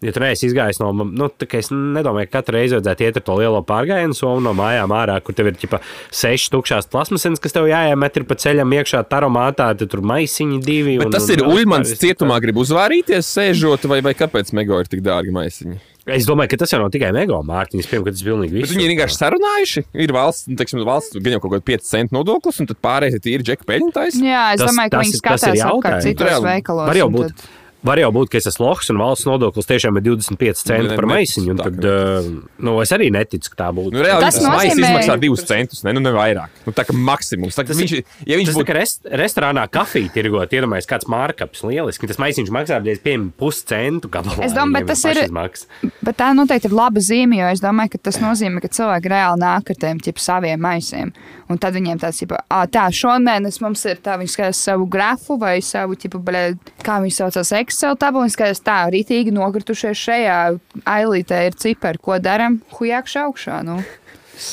ja 0.05 0.13
tu 0.15 0.23
neesi 0.23 0.49
izgājis 0.51 0.81
no, 0.83 0.91
nu, 0.93 1.29
tā 1.33 1.49
kā 1.51 1.61
es 1.63 1.71
nedomāju, 1.73 2.29
ka 2.31 2.41
katru 2.41 2.59
reizi 2.59 2.77
vajadzētu 2.77 3.07
iet 3.07 3.21
ar 3.21 3.27
to 3.27 3.39
lielo 3.41 3.63
pārgājienu 3.67 4.19
somu 4.19 4.45
no 4.45 4.55
mājām 4.59 4.95
ārā, 4.95 5.17
kur 5.25 5.37
tev 5.37 5.51
ir, 5.51 5.59
ķipa, 5.61 5.81
sešas 6.15 6.53
tukšās 6.55 6.91
plasmasens, 6.93 7.43
kas 7.43 7.57
tev 7.57 7.71
jāiemet 7.71 8.21
ir 8.21 8.29
pa 8.29 8.39
ceļam 8.41 8.77
iekšā 8.81 9.05
taromātā, 9.11 9.71
tad 9.79 9.93
tur 9.93 10.05
maisiņi 10.05 10.61
divi. 10.65 10.99
Bet 11.01 11.11
un, 11.11 11.17
tas 11.17 11.29
un, 11.29 11.37
ir 11.37 11.47
un 11.47 11.57
Uļmans 11.57 11.97
cietumā, 12.01 12.39
grib 12.45 12.61
uzvārīties, 12.65 13.33
sēžot, 13.39 13.89
vai, 13.91 14.03
vai 14.05 14.17
kāpēc 14.19 14.53
Mego 14.57 14.83
ir 14.83 14.91
tik 14.91 15.05
dārgi 15.07 15.35
maisiņi? 15.35 15.81
Es 16.07 16.27
domāju, 16.29 16.51
ka 16.53 16.57
tas 16.61 16.73
jau 16.75 16.79
nav 16.83 16.91
tikai 16.93 17.09
mega 17.17 17.39
mārciņas, 17.49 17.87
ka 17.89 18.03
tas 18.11 18.21
ir 18.21 18.27
pilnīgi 18.29 18.53
Bet 18.53 18.61
viss. 18.67 18.75
viņi 18.77 18.89
vienkārši 18.93 19.17
sarunājuši. 19.23 19.85
Ir 20.05 20.13
valsts, 20.13 20.49
nu, 20.51 20.57
teiksim, 20.61 20.83
valsts 20.85 21.17
gan 21.17 21.33
jau 21.33 21.41
kaut 21.41 21.55
kāda 21.55 21.65
5 21.65 21.87
centu 21.89 22.13
nodoklis, 22.19 22.61
un 22.61 22.67
tad 22.69 22.77
pārējais 22.85 23.17
ir 23.17 23.23
tīri 23.25 23.47
džeka 23.49 23.65
peļņu 23.65 23.89
taisa. 23.97 24.21
Jā, 24.21 24.43
es 24.53 24.61
Tas- 24.61 24.69
domāju, 24.71 24.91
ka 24.91 24.99
tas 24.99 25.07
viņi 25.07 25.21
skatās 25.23 25.63
apkārt 25.65 26.03
citos 26.05 26.43
veikalos. 26.45 26.87
Var 26.93 26.97
jau 27.01 27.09
būt. 27.09 27.33
tad- 27.33 27.49
Var 27.85 28.01
jau 28.01 28.11
būt, 28.17 28.31
ka 28.33 28.39
es 28.41 28.47
esmu 28.49 28.65
loks 28.65 28.89
un 28.91 28.97
valsts 28.97 29.27
nodoklis 29.29 29.67
tiešām 29.69 29.99
ir 30.01 30.07
25 30.07 30.63
centi 30.65 30.89
Ne, 30.89 30.97
par 30.97 31.05
maisiņu. 31.11 31.57
Tad, 31.61 31.85
uh, 31.85 32.29
nu, 32.65 32.79
es 32.81 32.93
arī 32.97 33.11
neticu, 33.13 33.51
ka 33.53 33.59
tā 33.65 33.69
būtu. 33.77 33.93
Nu, 33.93 34.01
reāli 34.05 34.25
Tas 34.25 34.39
nozīmē- 34.41 34.89
izmaksā 34.89 35.19
2 35.21 35.45
centus, 35.45 35.83
ne, 35.85 35.93
nu, 35.93 36.01
ne 36.01 36.13
vairāk. 36.17 36.49
Nu, 36.65 36.73
tā 36.73 36.87
kā 36.89 36.97
maksimums. 36.97 37.53
Tā, 37.59 37.65
kā 37.67 37.75
Tas 37.75 37.77
viņš, 37.83 37.93
ja 38.25 38.39
viņš 38.41 38.47
Tas 38.53 38.57
būtu 38.57 38.75
rest, 38.79 39.05
restorānā 39.05 39.67
kafiju 39.69 40.09
tirgot, 40.15 40.49
iedomājieties, 40.57 40.89
kāds 40.89 41.09
mārkaps 41.13 41.61
lieliski. 41.69 42.09
Tas 42.09 42.17
maisiņš 42.17 42.49
maksā 42.49 42.81
piemēram 43.05 43.31
puscentu. 43.37 44.09
gabalā, 44.09 44.45
Es 44.45 44.53
domāju, 44.57 44.87
bet 44.87 44.87
tas 44.87 45.05
ir- 45.05 45.21
pašizmaksas. 45.21 45.67
Bet 46.03 46.17
tā 46.17 46.33
noteikti 46.33 46.65
ir 46.71 46.73
laba 46.73 47.01
zīme, 47.01 47.37
jo 47.37 47.47
es 47.53 47.61
domāju, 47.61 47.91
ka 47.93 47.99
tas 48.09 48.17
nozīmē, 48.19 48.61
ka 48.63 48.69
cilvēki 48.69 49.13
reāli 49.13 49.39
nāk 49.45 49.69
ar 49.71 49.77
tiem 49.77 50.01
ķip, 50.01 50.17
saviem 50.19 50.59
maisiem. 50.59 51.13
Un 51.51 51.59
tad 51.59 51.75
viņiem 51.75 52.01
tāds 52.01 52.23
ir, 52.23 52.29
tā, 52.73 52.89
šomēnes 52.89 53.61
mums 53.61 53.85
ir 53.85 53.97
tā, 53.97 54.17
viņi 54.17 54.33
skatās 54.33 54.55
savu 54.57 54.87
grafu 54.89 55.37
vai 55.39 55.61
savu, 55.61 55.95
ķipa, 55.95 56.57
kā 56.83 57.01
viņi 57.03 57.13
saucās, 57.13 57.53
Excel 57.75 57.97
tabulu. 57.99 58.23
Viņi 58.29 58.37
skatās 58.37 58.63
tā, 58.63 58.79
rītīgi 58.95 59.33
nokritušies 59.35 59.99
šajā 60.07 60.39
ailītē 60.87 61.41
ir 61.49 61.57
cipari, 61.59 61.99
ko 61.99 62.17
daram, 62.23 62.61
hujakšā 62.79 63.27
augšā. 63.27 63.59
Nu. 63.67 63.81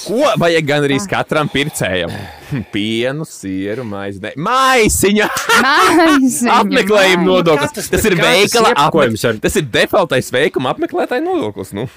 Ko 0.05 0.27
vajag 0.37 0.65
gan 0.69 0.83
arī 0.85 0.97
katram 1.09 1.49
pircējam? 1.49 2.11
Pienu, 2.73 3.25
sieru, 3.25 3.81
maizi. 3.87 4.21
Maisiņa! 4.37 5.27
Maisiņi, 5.65 6.51
Apmeklējuma 6.53 7.25
nodoklis. 7.25 7.73
tas- 7.77 7.89
Tas 7.89 8.05
ir 8.05 8.15
veikala 8.19 8.73
apmeklējums. 8.75 9.41
Tas 9.41 9.55
ir 9.57 9.65
defaultais 9.73 10.29
veikuma 10.33 10.73
apmeklētāja 10.75 11.23
nodoklis. 11.25 11.73
Nu, 11.77 11.87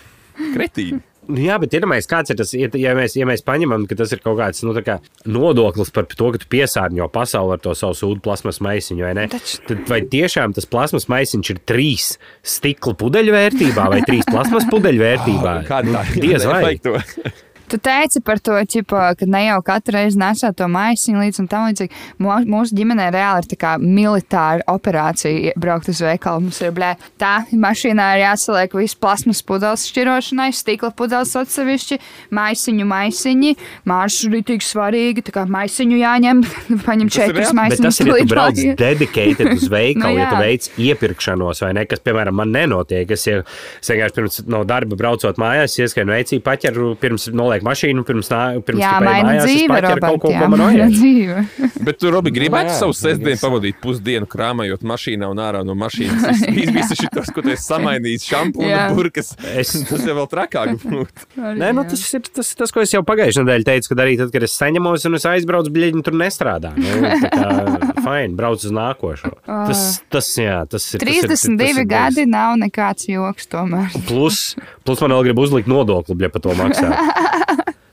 kretīni. 0.55 1.03
Nu, 1.29 1.39
jā, 1.41 1.55
bet 1.63 1.73
iedomājieties, 1.79 2.09
kāds 2.11 2.33
ir 2.35 2.37
tas, 2.41 2.51
ja 2.57 2.93
mēs, 2.99 3.15
ja 3.17 3.25
mēs 3.29 3.45
paņemam, 3.47 3.87
ka 3.89 3.97
tas 3.97 4.13
ir 4.13 4.21
kaut 4.25 4.37
kāds 4.41 4.61
nu, 4.67 4.75
tā 4.77 4.83
kā 4.85 4.97
nodoklis 5.31 5.93
par 5.95 6.05
to, 6.11 6.29
ka 6.35 6.43
tu 6.43 6.51
piesārņo 6.53 7.09
pasauli 7.15 7.57
ar 7.57 7.63
to 7.65 7.73
savu 7.79 7.97
sūdu 7.97 8.21
plasmas 8.25 8.61
maisiņu, 8.65 9.07
vai 9.07 9.15
ne? 9.17 9.25
Taču- 9.33 9.63
Tad 9.71 9.87
vai 9.89 10.03
tiešām 10.13 10.53
tas 10.57 10.69
plasmas 10.69 11.09
maisiņš 11.13 11.51
ir 11.55 11.63
trīs 11.65 12.11
stikla 12.45 12.93
pudeļu 13.01 13.33
vērtībā 13.37 13.89
vai 13.95 14.03
trīs 14.05 14.29
plasmas 14.29 14.69
pudeļu 14.71 15.05
vērtībā? 15.07 15.57
Kāda 15.71 15.91
Nu, 15.95 15.99
tā 16.01 16.21
Diez 16.21 16.45
vai. 16.49 16.77
Tu 17.75 17.81
teici 17.83 18.21
par 18.23 18.39
to, 18.39 18.55
ķipa, 18.55 19.17
ka 19.19 19.27
ne 19.27 19.41
jau 19.49 19.57
katru 19.67 19.97
reizi 19.97 20.19
nesā 20.21 20.53
to 20.55 20.69
maisiņu 20.71 21.19
līdzi 21.25 21.41
un 21.43 21.47
tam 21.51 21.65
līdzīgi. 21.67 21.97
Mūsu 22.23 22.77
ģimenē 22.79 23.09
reāli 23.11 23.43
ir 23.43 23.49
tā 23.51 23.57
kā 23.59 23.73
militāra 23.83 24.63
operācija 24.71 25.57
braukt 25.59 25.91
uz 25.91 25.99
veikalu. 26.05 26.45
Mums 26.45 26.61
ir 26.63 26.71
blē, 26.77 26.93
tā 27.19 27.33
mašīnā 27.51 28.07
ir 28.15 28.23
jāsaliek 28.23 28.77
viss 28.79 28.95
plasmas 28.95 29.41
pudeles 29.43 29.89
šķirošanai, 29.91 30.53
stikla 30.55 30.93
pudeles 30.95 31.33
atsevišķi, 31.41 31.99
maisiņu 32.39 32.87
maisiņi, 32.93 33.51
māršu 33.91 34.31
rītīgi 34.37 34.69
svarīgi, 34.69 35.27
tā 35.27 35.35
kā 35.41 35.45
maisiņu 35.57 35.99
jāņem, 35.99 36.45
paņem 36.87 37.11
četrus 37.11 37.51
maisiņus. 37.59 37.83
tas 37.89 38.01
ir, 38.05 38.13
ja 38.13 38.21
tu 38.23 38.31
brauc 38.37 38.63
dedicated 38.85 39.51
uz 39.57 39.67
veikalu, 39.75 40.15
Nu 40.15 40.23
ja 40.23 40.31
tu 40.31 40.39
jā. 40.39 40.45
veic 40.47 40.71
iepirkšanos 40.79 41.65
vai 41.67 41.73
ne, 41.81 41.89
kas, 41.91 42.07
piemēram, 42.07 42.39
man 42.39 42.55
nenotiek. 42.55 43.11
Es, 43.19 43.27
ja, 43.27 43.43
es 43.83 43.91
vienkārši 43.91 44.19
pirms 44.21 44.41
no 44.47 44.63
darba 44.69 44.95
braucot 45.01 45.43
mājās, 45.43 45.75
ieskaņu 45.83 46.15
veicīju 46.21 46.47
paķeru, 46.47 46.95
pirms 47.03 47.33
noliek 47.35 47.64
mašīnu, 47.65 48.05
pirms, 48.07 48.29
nā, 48.33 48.41
pirms 48.65 48.83
Jā, 48.83 48.93
maina 49.05 49.35
dzīve, 49.41 49.69
paķeru 49.73 50.03
kaut 50.05 50.21
ko, 50.23 50.31
Robert, 50.33 50.43
jā, 50.43 50.49
maina 50.55 50.89
dzīve. 50.93 51.45
Bet 51.89 51.99
tu, 52.01 52.11
Robi, 52.15 52.33
gribētu 52.35 52.75
savu 52.79 52.95
sestdienu 52.97 53.35
es- 53.37 53.43
pavadīt 53.45 53.81
pusdienu 53.83 54.29
krāmējot 54.31 54.85
mašīnā 54.87 55.29
un 55.33 55.41
ārā 55.45 55.65
no 55.67 55.75
mašīnas. 55.79 56.45
Visi 56.77 56.99
šitos, 57.03 57.33
ko 57.35 57.43
tu 57.45 57.53
esi 57.55 57.65
samainījis, 57.67 58.27
šampūnu, 58.31 58.69
Jā. 58.71 58.85
burkas. 58.97 59.33
Es- 59.55 59.75
Tas 59.89 60.05
jau 60.07 60.15
vēl 60.21 60.29
trakāk 60.33 60.75
būtu. 60.85 61.27
Nē, 61.61 61.73
nu, 61.77 61.85
tas 61.89 62.05
ir 62.17 62.25
tas, 62.29 62.55
tas, 62.57 62.73
ko 62.75 62.85
es 62.85 62.93
jau 62.95 63.03
pagājušajā 63.07 63.45
nedēļā 63.45 63.69
teicu, 63.69 63.91
kad 63.93 64.05
arī 64.05 64.17
tad, 64.21 64.33
kad 64.35 64.47
es 64.47 64.55
saņemos 64.61 65.05
un 65.11 65.19
es 65.19 65.27
aizbraucu, 65.29 65.73
bļaigi, 65.75 66.03
tur 66.07 66.17
nestrādā. 66.21 66.73
Nu, 66.77 67.13
tā 67.25 67.31
kā, 67.33 67.93
fine, 68.05 68.33
brauc 68.39 68.65
uz 68.65 68.73
nākošo. 68.75 69.33
Tas, 69.47 69.85
tas, 70.13 70.31
jā, 70.41 70.61
tas 70.71 70.87
ir. 70.95 71.05
tas 71.05 71.15
ir- 71.15 71.29
tas 71.35 71.45
32 71.49 71.83
ir 71.85 71.89
gadi 71.91 72.25
nav 72.31 72.57
nekāds 72.61 73.07
joks 73.11 73.47
tomēr. 73.53 73.93
Plus, 74.09 74.41
plus 74.85 75.01
man 75.05 75.15
vēl 75.17 75.29
grib 75.31 75.41
uzlikt 75.45 75.69
nodokli, 75.71 76.17
ja 76.25 76.31
par 76.33 76.43
to 76.45 76.55
maksā. 76.59 76.91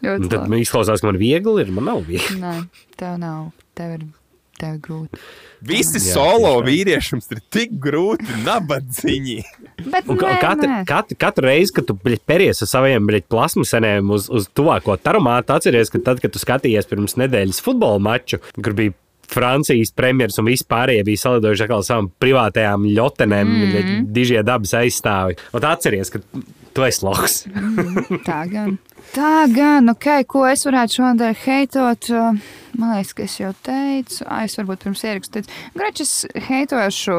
Ļoti 0.01 0.29
Tad 0.31 0.39
labi. 0.41 0.49
man 0.55 0.63
izklausās, 0.63 1.01
ka 1.03 1.11
man 1.11 1.19
viegli 1.21 1.61
ir, 1.61 1.71
man 1.75 1.85
nav 1.91 2.01
viegli. 2.07 2.39
Nē, 2.41 2.55
tev 2.97 3.19
nav. 3.21 3.51
Tev 3.77 3.93
ir, 3.95 4.05
tev 4.59 4.79
grūti. 4.83 5.19
Visi 5.65 5.99
Jā, 5.99 6.15
solo 6.15 6.55
tieši 6.55 6.61
tā. 6.61 6.67
vīrieši 6.69 7.13
mums 7.17 7.29
ir 7.35 7.41
tik 7.53 7.75
grūti, 7.81 8.39
nabadzīgi. 8.45 9.37
Katru, 9.91 10.17
nē. 10.69 10.81
katru, 10.89 11.17
katru 11.21 11.47
reizi, 11.47 11.73
kad 11.77 11.87
tu 11.89 11.95
peries 12.25 12.61
ar 12.65 12.69
saviem 12.69 13.07
plasmasenēm 13.29 14.11
uz, 14.13 14.27
uz 14.29 14.49
tuvāko 14.57 14.97
tarumātu, 15.01 15.53
atceries, 15.55 15.89
ka 15.93 16.01
tad, 16.05 16.21
kad 16.23 16.33
tu 16.33 16.41
skatījies 16.41 16.89
pirms 16.89 17.17
nedēļas 17.21 17.61
futbola 17.65 18.01
maču, 18.01 18.41
kur 18.57 18.73
bija 18.77 18.93
Francijas 19.31 19.93
premjeras 19.95 20.39
un 20.41 20.49
vispārējie 20.49 21.05
bija 21.07 21.23
salidojuši 21.25 21.67
atkal 21.67 21.85
savām 21.87 22.09
privātajām 22.21 22.87
ļotenēm, 22.91 23.51
mm. 23.51 23.75
-hmm. 23.75 24.07
dižie 24.15 24.41
dabas 24.43 24.73
aizstāvi. 24.77 25.37
Un 25.55 25.67
atceries, 25.67 26.11
ka 26.11 26.19
tu 26.73 26.87
esi 26.87 27.05
loks. 27.05 27.43
Tā 28.29 28.45
gan. 28.51 28.77
Tā 29.11 29.43
gan, 29.51 29.89
ok, 29.91 30.07
ko 30.29 30.45
es 30.47 30.63
varētu 30.63 30.99
šodien 30.99 31.35
heitot. 31.43 32.07
Man 32.79 32.93
liekas, 32.93 33.11
ka 33.17 33.25
es 33.25 33.33
jau 33.41 33.49
teicu, 33.65 34.21
ah, 34.23 34.45
es 34.47 34.55
varbūt 34.55 34.85
pirms 34.85 35.01
ierakstu 35.03 35.33
teicu, 35.35 35.57
Gračs 35.75 36.13
heitošu 36.47 37.17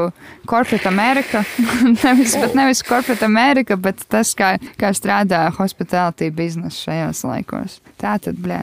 Corporate 0.49 0.89
America. 0.89 1.43
nevis, 2.05 2.37
bet 2.41 2.57
nevis 2.57 2.81
Corporate 2.87 3.27
America, 3.29 3.77
bet 3.77 4.01
tas, 4.09 4.33
kā, 4.39 4.55
kā 4.81 4.95
strādā 4.97 5.45
hospitality 5.59 6.31
biznesa 6.33 6.87
šajos 6.87 7.25
laikos. 7.29 7.81
Tā 8.01 8.17
tad, 8.25 8.41
blē, 8.41 8.63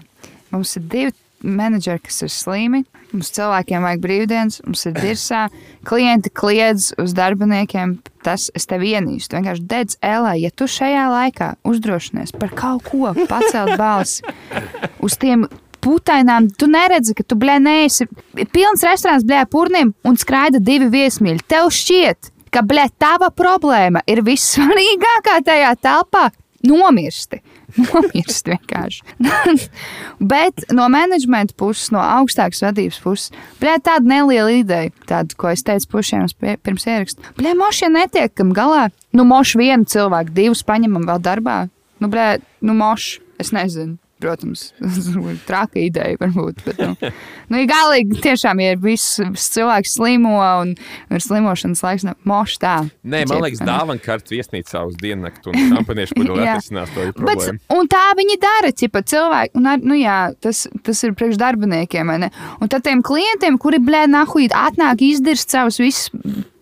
mums 0.50 0.74
ir 0.80 0.90
divi 0.90 1.14
menedžeri, 1.44 2.02
kas 2.06 2.24
ir 2.26 2.32
slimi. 2.34 2.84
Mums 3.12 3.32
cilvēkiem 3.34 3.86
vajag 3.86 4.02
brīvdienas, 4.04 4.60
mums 4.66 4.86
ir 4.86 4.96
dirsā. 4.98 5.46
Klienti 5.88 6.32
kliedz 6.34 6.92
uz 7.02 7.16
darbiniekiem. 7.18 7.98
Tas 8.26 8.50
es 8.58 8.68
tevi 8.70 8.94
ienīstu. 8.98 9.38
Vienkārši 9.38 9.66
dedz 9.70 9.98
ēlā, 10.06 10.36
ja 10.42 10.52
tu 10.52 10.68
šajā 10.70 11.08
laikā 11.14 11.54
uzdrošinies 11.68 12.36
par 12.36 12.52
kaut 12.58 12.86
ko 12.90 13.14
pacelt 13.30 13.78
balsi 13.80 14.28
uz 15.04 15.18
tiem. 15.20 15.48
Putainām, 15.80 16.50
tu 16.60 16.68
neredzi, 16.68 17.14
ka 17.16 17.24
tu 17.24 17.38
blē, 17.40 17.54
neesi 17.64 18.04
pilns 18.52 18.82
restorāns, 18.84 19.24
blē, 19.24 19.46
purniem 19.48 19.94
un 20.04 20.18
skraida 20.20 20.60
divi 20.60 20.90
viesmīļi. 20.92 21.46
Tev 21.48 21.70
šķiet, 21.72 22.34
ka 22.52 22.66
blē, 22.68 22.90
tava 23.00 23.30
problēma 23.32 24.04
ir 24.04 24.20
vissvarīgākā 24.28 25.38
tajā 25.48 25.72
telpā. 25.80 26.26
Nomirsti. 26.68 27.40
Nomirsti 27.78 28.54
vienkārši. 28.56 29.04
Bet 30.32 30.66
no 30.76 30.88
menedžmenta 30.92 31.56
puses, 31.60 31.92
no 31.94 32.02
augstākas 32.02 32.64
vadības 32.66 33.00
puses, 33.04 33.30
blē, 33.62 33.78
tāda 33.86 34.10
neliela 34.10 34.54
ideja, 34.58 34.94
tāda, 35.10 35.38
ko 35.40 35.52
es 35.54 35.66
teicu 35.68 35.92
pušiem 35.96 36.28
pirms 36.66 36.88
ieraksta. 36.90 37.34
Blē, 37.38 37.54
mošie 37.60 37.92
netiekam 37.94 38.54
galā. 38.58 38.90
Nu, 39.16 39.26
moši 39.28 39.62
vienu 39.62 39.90
cilvēku, 39.90 40.36
divus 40.36 40.66
paņemam 40.66 41.08
vēl 41.10 41.24
darbā. 41.26 41.64
Nu, 42.00 42.12
blē, 42.12 42.38
nu, 42.66 42.76
moši, 42.78 43.20
es 43.42 43.54
nezinu. 43.56 43.98
Protams, 44.20 44.74
traka 45.50 45.80
ideja 45.80 46.18
varbūt. 46.20 46.60
Bet, 46.66 46.80
nu, 46.84 47.12
nu, 47.52 47.60
ja 47.62 47.68
galīgi 47.70 48.20
tiešām 48.26 48.60
ja 48.60 48.74
ir 48.76 48.82
viss 48.84 49.20
cilvēks 49.56 49.94
slimo 49.96 50.34
un 50.44 50.74
ir 50.76 51.24
slimošanas 51.24 51.84
laiks. 51.86 52.06
Nu, 52.08 52.16
moši 52.28 52.60
tā. 52.60 52.74
Nē, 53.08 53.24
man 53.32 53.46
liekas, 53.46 53.64
dāvana 53.64 54.04
kartes 54.04 54.34
viesnīcā 54.36 54.84
uz 54.90 54.98
diennakti 55.00 55.52
un 55.52 55.60
šampaniešu 55.74 56.20
Jā. 56.20 56.58
atrisinās 56.58 56.92
to 56.92 57.06
Bet, 57.06 57.16
problēmu. 57.22 57.64
un 57.78 57.92
tā 57.92 58.04
viņi 58.20 58.38
dara, 58.44 58.74
ja 58.76 59.04
cilvēki, 59.14 59.56
un 59.60 59.72
ar, 59.72 59.84
nu 59.88 59.96
jā, 60.00 60.20
tas, 60.44 60.66
tas 60.84 61.04
ir 61.08 61.16
priekš 61.18 61.40
darbiniekiem, 61.40 62.12
vai 62.12 62.20
ne? 62.26 62.32
Un 62.60 62.72
tad 62.72 62.84
tiem 62.88 63.04
klientiem, 63.06 63.56
kuri 63.62 63.80
blēdi 63.84 64.14
nahuīt, 64.18 64.56
atnāk 64.56 65.04
izdirst 65.06 65.56
savus 65.56 65.80
visus 65.80 66.12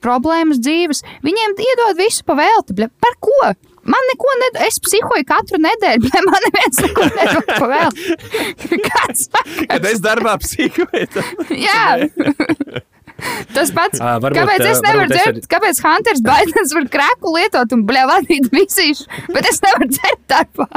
problēmas 0.03 0.61
dzīves, 0.61 1.01
viņiem 1.25 1.57
iedod 1.65 1.97
visu 1.97 2.25
pa 2.27 2.37
velti, 2.37 2.77
blē, 2.77 2.91
par 3.01 3.17
ko? 3.23 3.39
Man 3.87 4.09
neko 4.11 4.33
nedod, 4.41 4.59
es 4.67 4.81
psihoju 4.83 5.25
katru 5.27 5.59
nedēļu, 5.63 6.03
bet 6.07 6.27
man 6.27 6.45
neviens 6.47 6.81
neko 6.83 7.07
nedod 7.15 7.53
velti. 7.71 8.79
Kāds 8.89 9.27
sakars? 9.29 9.63
Kad 9.71 9.89
es 9.93 10.03
darbā 10.03 10.35
psihoju, 10.43 11.25
Jā. 11.55 11.81
Tas 13.55 13.71
pats, 13.73 13.97
Ā, 13.97 14.17
varbūt, 14.21 14.37
kāpēc 14.37 14.61
es 14.61 14.81
nevaru 14.83 15.07
varbūt 15.07 15.15
es 15.15 15.23
dzert, 15.23 15.47
kāpēc 15.49 15.79
Hunters 15.81 16.19
Baidens 16.21 16.73
var 16.77 16.85
krēku 16.93 17.31
lietot 17.33 17.73
un 17.73 17.81
bļā 17.89 18.03
vadīt 18.11 18.51
visīšu, 18.53 19.07
bet 19.33 19.47
es 19.49 19.57
nevaru 19.63 19.87
dzert 19.89 20.21
darbā. 20.29 20.67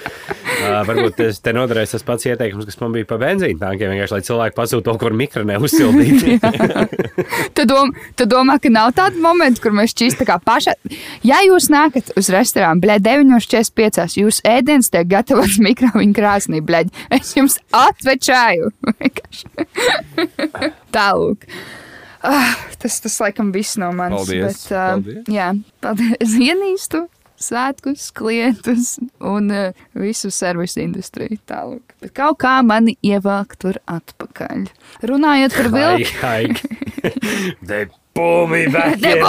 Uh, 0.60 0.82
varbūt 0.84 1.14
tas 1.16 1.38
te 1.40 1.52
noderēs 1.56 1.94
tas 1.94 2.02
pats 2.04 2.26
ieteikums, 2.28 2.66
kas 2.68 2.76
man 2.82 2.92
bija 2.92 3.06
par 3.08 3.20
benzīna 3.22 3.62
tankiem. 3.62 3.94
Vienkārši, 3.94 4.12
lai 4.12 4.24
cilvēki 4.26 4.56
pasūta 4.58 4.84
to, 4.90 4.94
kur 5.00 5.14
mikronē 5.16 5.56
uzsildīt. 5.62 6.26
Tu, 7.56 7.64
dom, 7.68 7.90
tu 8.16 8.24
domā, 8.28 8.56
ka 8.62 8.70
nav 8.72 8.92
tāda 8.96 9.18
momenta, 9.20 9.60
kur 9.62 9.72
mēs 9.76 9.94
šķīstam 9.94 10.28
kā 10.28 10.36
pašā. 10.44 10.74
Ja 11.26 11.40
jūs 11.44 11.68
nākat 11.72 12.12
uz 12.18 12.30
restorānu, 12.32 12.82
bļaigi, 12.82 13.04
9,45, 13.06 14.16
jūs 14.20 14.40
ēdienas 14.48 14.90
tiek 14.92 15.08
gatavots 15.10 15.58
mikroviņu 15.66 16.16
krāsnī, 16.16 16.60
bļaigi, 16.64 16.92
es 17.16 17.32
jums 17.36 17.58
atvečāju. 17.76 18.72
Tālūk. 20.94 21.48
Ah, 22.20 22.56
tas, 22.80 22.98
tas 23.00 23.16
laikam 23.22 23.52
viss 23.54 23.80
no 23.80 23.92
manis. 23.96 24.26
Paldies, 24.26 24.44
Bet, 24.44 24.66
uh, 24.74 24.90
paldies. 24.98 25.32
Jā, 25.32 25.52
paldies. 25.84 26.16
Es 26.20 26.36
ienīstu 26.36 27.06
svētkus, 27.40 28.10
klientus 28.16 28.98
un 29.18 29.50
uh, 29.52 29.84
visu 29.96 30.30
servisu 30.34 30.80
industriju. 30.84 31.38
Tālūk. 31.50 31.96
Bet 32.04 32.14
kaut 32.16 32.40
kā 32.44 32.58
mani 32.66 32.96
ievelk 33.06 33.56
tur 33.60 33.80
atpakaļ. 33.90 34.68
Runājot 35.10 35.56
par 35.56 35.72
vilku. 35.74 36.12
Hai, 36.20 36.44
hai. 36.52 36.80
They 37.64 37.88
pull 38.14 38.46
me 38.46 38.66
back 38.68 39.00
in. 39.02 39.22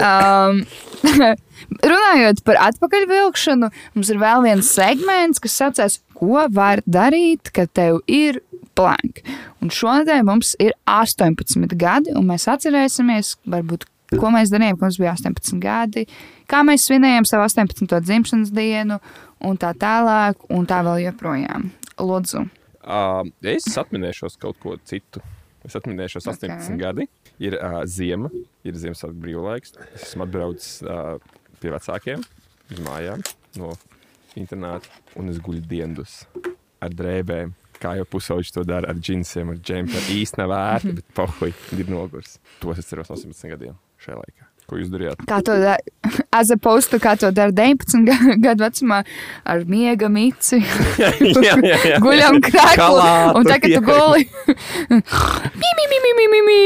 um, 0.00 0.64
runājot 1.92 2.42
par 2.46 2.60
atpakaļvilkšanu, 2.68 3.70
mums 3.94 4.12
ir 4.12 4.20
vēl 4.20 4.46
viens 4.46 4.70
segments, 4.74 5.42
kas 5.42 5.58
saucās, 5.60 5.98
ko 6.18 6.46
var 6.52 6.82
darīt, 6.86 7.52
kad 7.54 7.72
tev 7.76 8.02
ir 8.10 8.42
blank. 8.80 9.22
Un 9.60 9.72
šonadēļ 9.76 10.26
mums 10.26 10.54
ir 10.62 10.74
18 10.88 11.76
gadi, 11.80 12.14
un 12.16 12.28
mēs 12.32 12.48
atcerēsimies, 12.50 13.36
varbūt, 13.52 13.84
ko 14.16 14.32
mēs 14.34 14.50
darījām, 14.50 14.78
kad 14.78 14.88
mums 14.88 15.00
bija 15.00 15.16
18 15.16 15.60
gadi, 15.62 16.06
kā 16.50 16.64
mēs 16.66 16.88
svinējām 16.88 17.28
savu 17.28 17.46
18. 17.46 18.00
dzimšanas 18.08 18.54
dienu, 18.56 18.98
un 19.44 19.60
tā 19.60 19.74
tālāk, 19.78 20.48
un 20.50 20.66
tā 20.68 20.80
vēl 20.86 21.04
joprojām. 21.06 21.70
Lūdzu, 22.00 22.48
Uh, 22.80 23.26
es 23.44 23.66
atminēšos 23.76 24.38
kaut 24.40 24.56
ko 24.62 24.72
citu. 24.88 25.20
Es 25.66 25.76
atminēšos 25.76 26.24
18 26.24 26.48
Ok. 26.48 26.62
okay. 26.64 26.78
gadi. 26.80 27.06
Ir 27.40 27.56
uh, 27.58 27.82
ziema, 27.84 28.30
ir 28.64 28.76
Ziemassvētku 28.80 29.20
brīvlaiks. 29.20 29.74
Es 29.92 30.10
esmu 30.10 30.24
atbraucis 30.24 30.80
uh, 30.84 31.18
pie 31.60 31.72
vecākiem, 31.74 32.24
uz 32.72 32.80
mājām 32.84 33.24
no 33.60 33.74
internāta, 34.38 34.88
un 35.20 35.28
es 35.32 35.40
guļu 35.44 35.64
dienas 35.68 36.22
ar 36.80 36.94
drēbēm. 36.96 37.52
Kā 37.80 37.94
jau 37.96 38.06
pusauģis 38.12 38.52
to 38.56 38.64
dara 38.68 38.92
ar 38.92 39.00
džinsiem, 39.00 39.54
ar 39.54 39.60
džempiem. 39.64 40.10
Īsti 40.18 40.42
nav 40.42 40.52
vērti, 40.52 40.94
bet 41.00 41.10
pohuļ, 41.16 41.56
ir 41.80 41.92
nogurs. 41.92 42.38
To 42.60 42.74
es 42.74 42.84
atceros 42.84 43.12
18 43.16 43.54
gadiem 43.54 43.78
šajā 44.04 44.20
laikā. 44.20 44.49
Ko 44.70 44.78
jūs 44.78 44.90
darījāt? 44.92 45.24
Kā 45.26 45.40
to 45.42 45.56
to 46.92 46.98
kā 47.02 47.16
to 47.18 47.30
dara 47.34 47.50
19 47.50 48.04
ga- 48.06 48.36
gadu 48.44 48.62
vecumā 48.62 49.00
ar 49.42 49.64
miega 49.66 50.06
mici. 50.12 50.60
jā, 51.02 51.10
jā, 51.18 51.56
jā. 51.90 51.96
Guļam 52.04 52.38
krāklā. 52.44 53.08
Un 53.34 53.48
tagad 53.48 53.74
tu 53.74 53.82
guli. 53.88 54.28
Mi, 54.90 55.72
mi, 55.78 55.88
mi, 55.90 55.98
mi, 56.04 56.12
mi, 56.20 56.28
mi, 56.34 56.42
mi. 56.46 56.60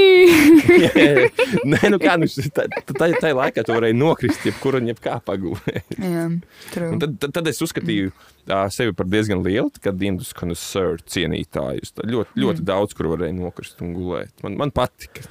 Nē, 1.73 1.81
nu 1.95 2.01
kā, 2.03 2.19
nu, 2.21 2.29
tā, 2.29 2.67
tā, 2.93 3.09
tā 3.23 3.33
laikā 3.39 3.65
tu 3.65 3.77
varēji 3.77 3.97
nokrist, 3.97 4.45
jebkur 4.51 4.79
un 4.81 4.93
jebkā 4.93 5.17
pagulēt. 5.25 5.97
Jā, 5.97 6.29
Tad, 6.75 7.17
tad, 7.23 7.33
tad 7.39 7.49
es 7.49 7.63
uzskatīju 7.65 8.11
uh, 8.11 8.67
sevi 8.75 8.93
par 8.97 9.09
diezgan 9.09 9.41
lielu 9.47 9.73
indus 10.05 10.35
koncertu 10.37 11.09
cienītāju. 11.17 11.89
Tā 11.95 12.05
Ļoti, 12.11 12.37
ļoti 12.37 12.61
mm. 12.61 12.69
daudz, 12.69 12.97
kur 12.97 13.09
varēja 13.15 13.37
nokrist 13.39 13.81
un 13.85 13.97
gulēt. 13.97 14.37
Man, 14.45 14.61
man 14.61 14.75
patika 14.75 15.25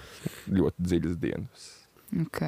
ļoti 0.50 0.90
dziļas 0.90 1.22
dienas. 1.22 1.73
Ok, 2.22 2.42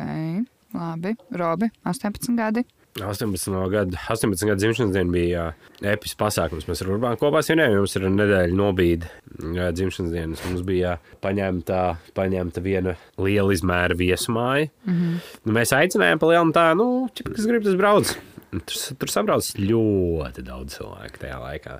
labi. 0.76 1.16
Robi, 1.34 1.70
18 1.84 2.36
gadi. 2.38 2.66
18 2.96 3.70
gadu, 3.70 3.98
18 4.10 4.46
gadu 4.48 4.60
dzimšanas 4.62 4.94
diena 4.94 5.12
bija 5.12 5.48
uh, 5.50 5.72
episks 5.92 6.16
pasākums. 6.20 6.68
Mēs 6.70 6.84
ar 6.84 6.94
Urbānu 6.96 7.20
kopā 7.20 7.42
svinējām. 7.44 7.82
Mums 7.82 7.96
ir 8.00 8.06
nedēļa 8.08 8.56
nobīde 8.56 9.10
uh, 9.10 9.66
dzimšanas 9.76 10.14
dienas. 10.14 10.44
Mums 10.48 10.64
bija 10.68 10.96
paņemta, 11.26 11.82
paņemta 12.16 12.64
viena 12.64 12.96
liela 13.20 13.52
izmēra 13.52 13.98
viesmāja. 14.00 14.70
Mm 14.86 14.96
-hmm. 14.96 15.20
nu, 15.44 15.58
mēs 15.60 15.76
aicinājām 15.76 16.24
pa 16.24 16.32
lielam 16.32 16.56
tā, 16.56 16.70
nu, 16.80 17.10
ķip, 17.12 17.34
kas 17.36 17.50
grib, 17.52 17.68
tas 17.68 17.76
brauc. 17.76 18.16
Tur, 18.52 18.78
tur 19.02 19.12
sabrauc 19.12 19.48
ļoti 19.60 20.44
daudz 20.46 20.78
cilvēku 20.78 21.22
tajā 21.22 21.38
laikā. 21.42 21.78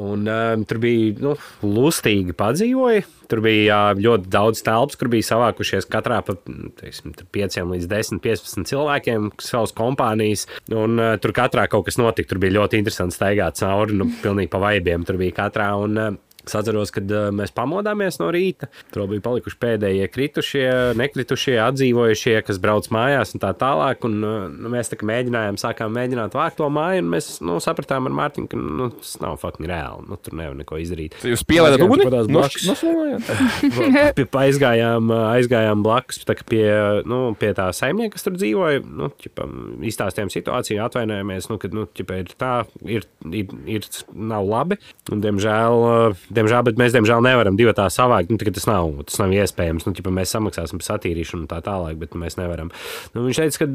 Un, 0.00 0.24
um, 0.26 0.64
tur 0.68 0.80
bija 0.82 1.14
nu, 1.22 1.34
lustīgi 1.66 2.34
padzīvoja. 2.36 3.04
Tur 3.30 3.42
bija 3.44 3.76
uh, 3.92 4.00
ļoti 4.00 4.30
daudz 4.32 4.64
telpas, 4.66 4.98
kur 4.98 5.10
bija 5.12 5.28
savākušies 5.28 5.86
katrā 5.90 6.18
pa 6.26 6.34
teiksim, 6.80 7.14
5 7.14 7.60
līdz 7.70 7.90
10, 7.90 8.22
15 8.24 8.70
cilvēkiem, 8.72 9.30
savas 9.42 9.74
kompānijas. 9.76 10.46
Un, 10.72 10.98
uh, 10.98 11.14
tur 11.22 11.34
katrā 11.36 11.68
kaut 11.70 11.86
kas 11.88 12.00
notika. 12.00 12.32
Tur 12.32 12.42
bija 12.42 12.58
ļoti 12.58 12.80
interesanti 12.80 13.18
staigāt 13.18 13.60
cauri, 13.60 13.98
nu, 14.00 14.08
pilnīgi 14.24 14.50
pa 14.52 14.62
vaibiem. 14.62 15.06
Tur 15.06 15.20
bija 15.20 15.38
katrā. 15.44 15.70
Un, 15.84 16.00
uh, 16.00 16.18
Es 16.46 16.54
atceros, 16.56 16.92
kad 16.94 17.10
uh, 17.12 17.28
mēs 17.34 17.52
pamodāmies 17.56 18.20
no 18.22 18.30
rīta. 18.34 18.68
Tur 18.94 19.06
bija 19.10 19.24
palikuši 19.26 19.58
pēdējie 19.60 20.08
kritušie, 20.12 20.66
nekritušie, 20.98 21.56
atdzīvojušie, 21.66 22.36
kas 22.46 22.60
brauc 22.62 22.88
mājās 22.94 23.34
un 23.36 23.42
tā 23.42 23.52
tālāk. 23.60 24.04
Un, 24.08 24.18
uh, 24.24 24.46
nu, 24.50 24.72
mēs 24.72 24.92
tā 24.92 24.98
mēģinājām, 25.04 25.58
sākām 25.60 25.92
mēģināt 25.96 26.36
vākt 26.36 26.58
to 26.60 26.68
māju, 26.72 27.04
un 27.04 27.10
mēs 27.14 27.30
nu, 27.44 27.58
sapratām 27.62 28.08
ar 28.10 28.16
Mārtiņu, 28.20 28.50
ka 28.50 28.60
nu, 28.60 28.90
tas 28.98 29.16
nav 29.22 29.38
fucking 29.42 29.68
reāli. 29.70 30.06
Nu, 30.10 30.18
tur 30.20 30.36
nevar 30.40 30.56
neko 30.58 30.80
izdarīt. 30.82 31.18
Jūs 31.24 31.44
pielietojat 31.48 31.80
Aizgājām 31.80 31.88
uguni? 31.90 32.06
tāpatās 32.08 32.30
No- 32.30 32.40
blakus. 32.40 32.66
noslēmojāt? 32.70 34.14
Pie- 34.18 34.28
aizgājām, 34.40 35.10
aizgājām 35.34 35.82
blakus 35.84 36.22
tā 36.26 36.36
pie, 36.48 36.64
nu, 37.08 37.20
pie 37.38 37.52
tā 37.56 37.68
saimnieka, 37.76 38.14
kas 38.16 38.26
tur 38.26 38.36
dzīvoja. 38.38 38.82
Nu, 38.86 39.10
ķipa, 39.20 39.46
izstāstījām 39.90 40.30
situāciju, 40.32 40.80
atvainojāmies, 40.86 41.48
nu, 41.52 41.58
ka 41.62 41.70
nu, 41.74 41.86
ķipa, 41.96 42.18
ir 42.22 42.32
tā, 42.40 42.52
ir, 42.88 43.06
ir, 43.30 43.54
ir, 43.70 43.88
nav 44.14 44.46
labi. 44.48 44.78
Un, 45.12 45.22
diemžēl, 45.24 45.86
diemžēl, 46.34 46.64
bet 46.66 46.80
mēs 46.80 46.94
diemžēl 46.94 47.22
nevaram 47.24 47.58
divu 47.58 47.74
tā 47.76 47.86
savākt. 47.92 48.30
Nu, 48.32 48.38
tas, 48.40 48.66
nav, 48.68 48.90
tas 49.08 49.20
nav 49.20 49.34
iespējams. 49.34 49.86
Nu, 49.86 49.94
ķipa, 49.96 50.12
mēs 50.14 50.34
samaksāsim 50.34 50.80
par 50.80 50.88
satīrīšanu 50.88 51.44
un 51.44 51.50
tā 51.50 51.60
tālāk, 51.66 51.98
bet 52.00 52.16
mēs 52.18 52.38
nevaram. 52.40 52.72
Nu, 53.14 53.24
viņš 53.26 53.42
teica, 53.42 53.64
ka 53.64 53.70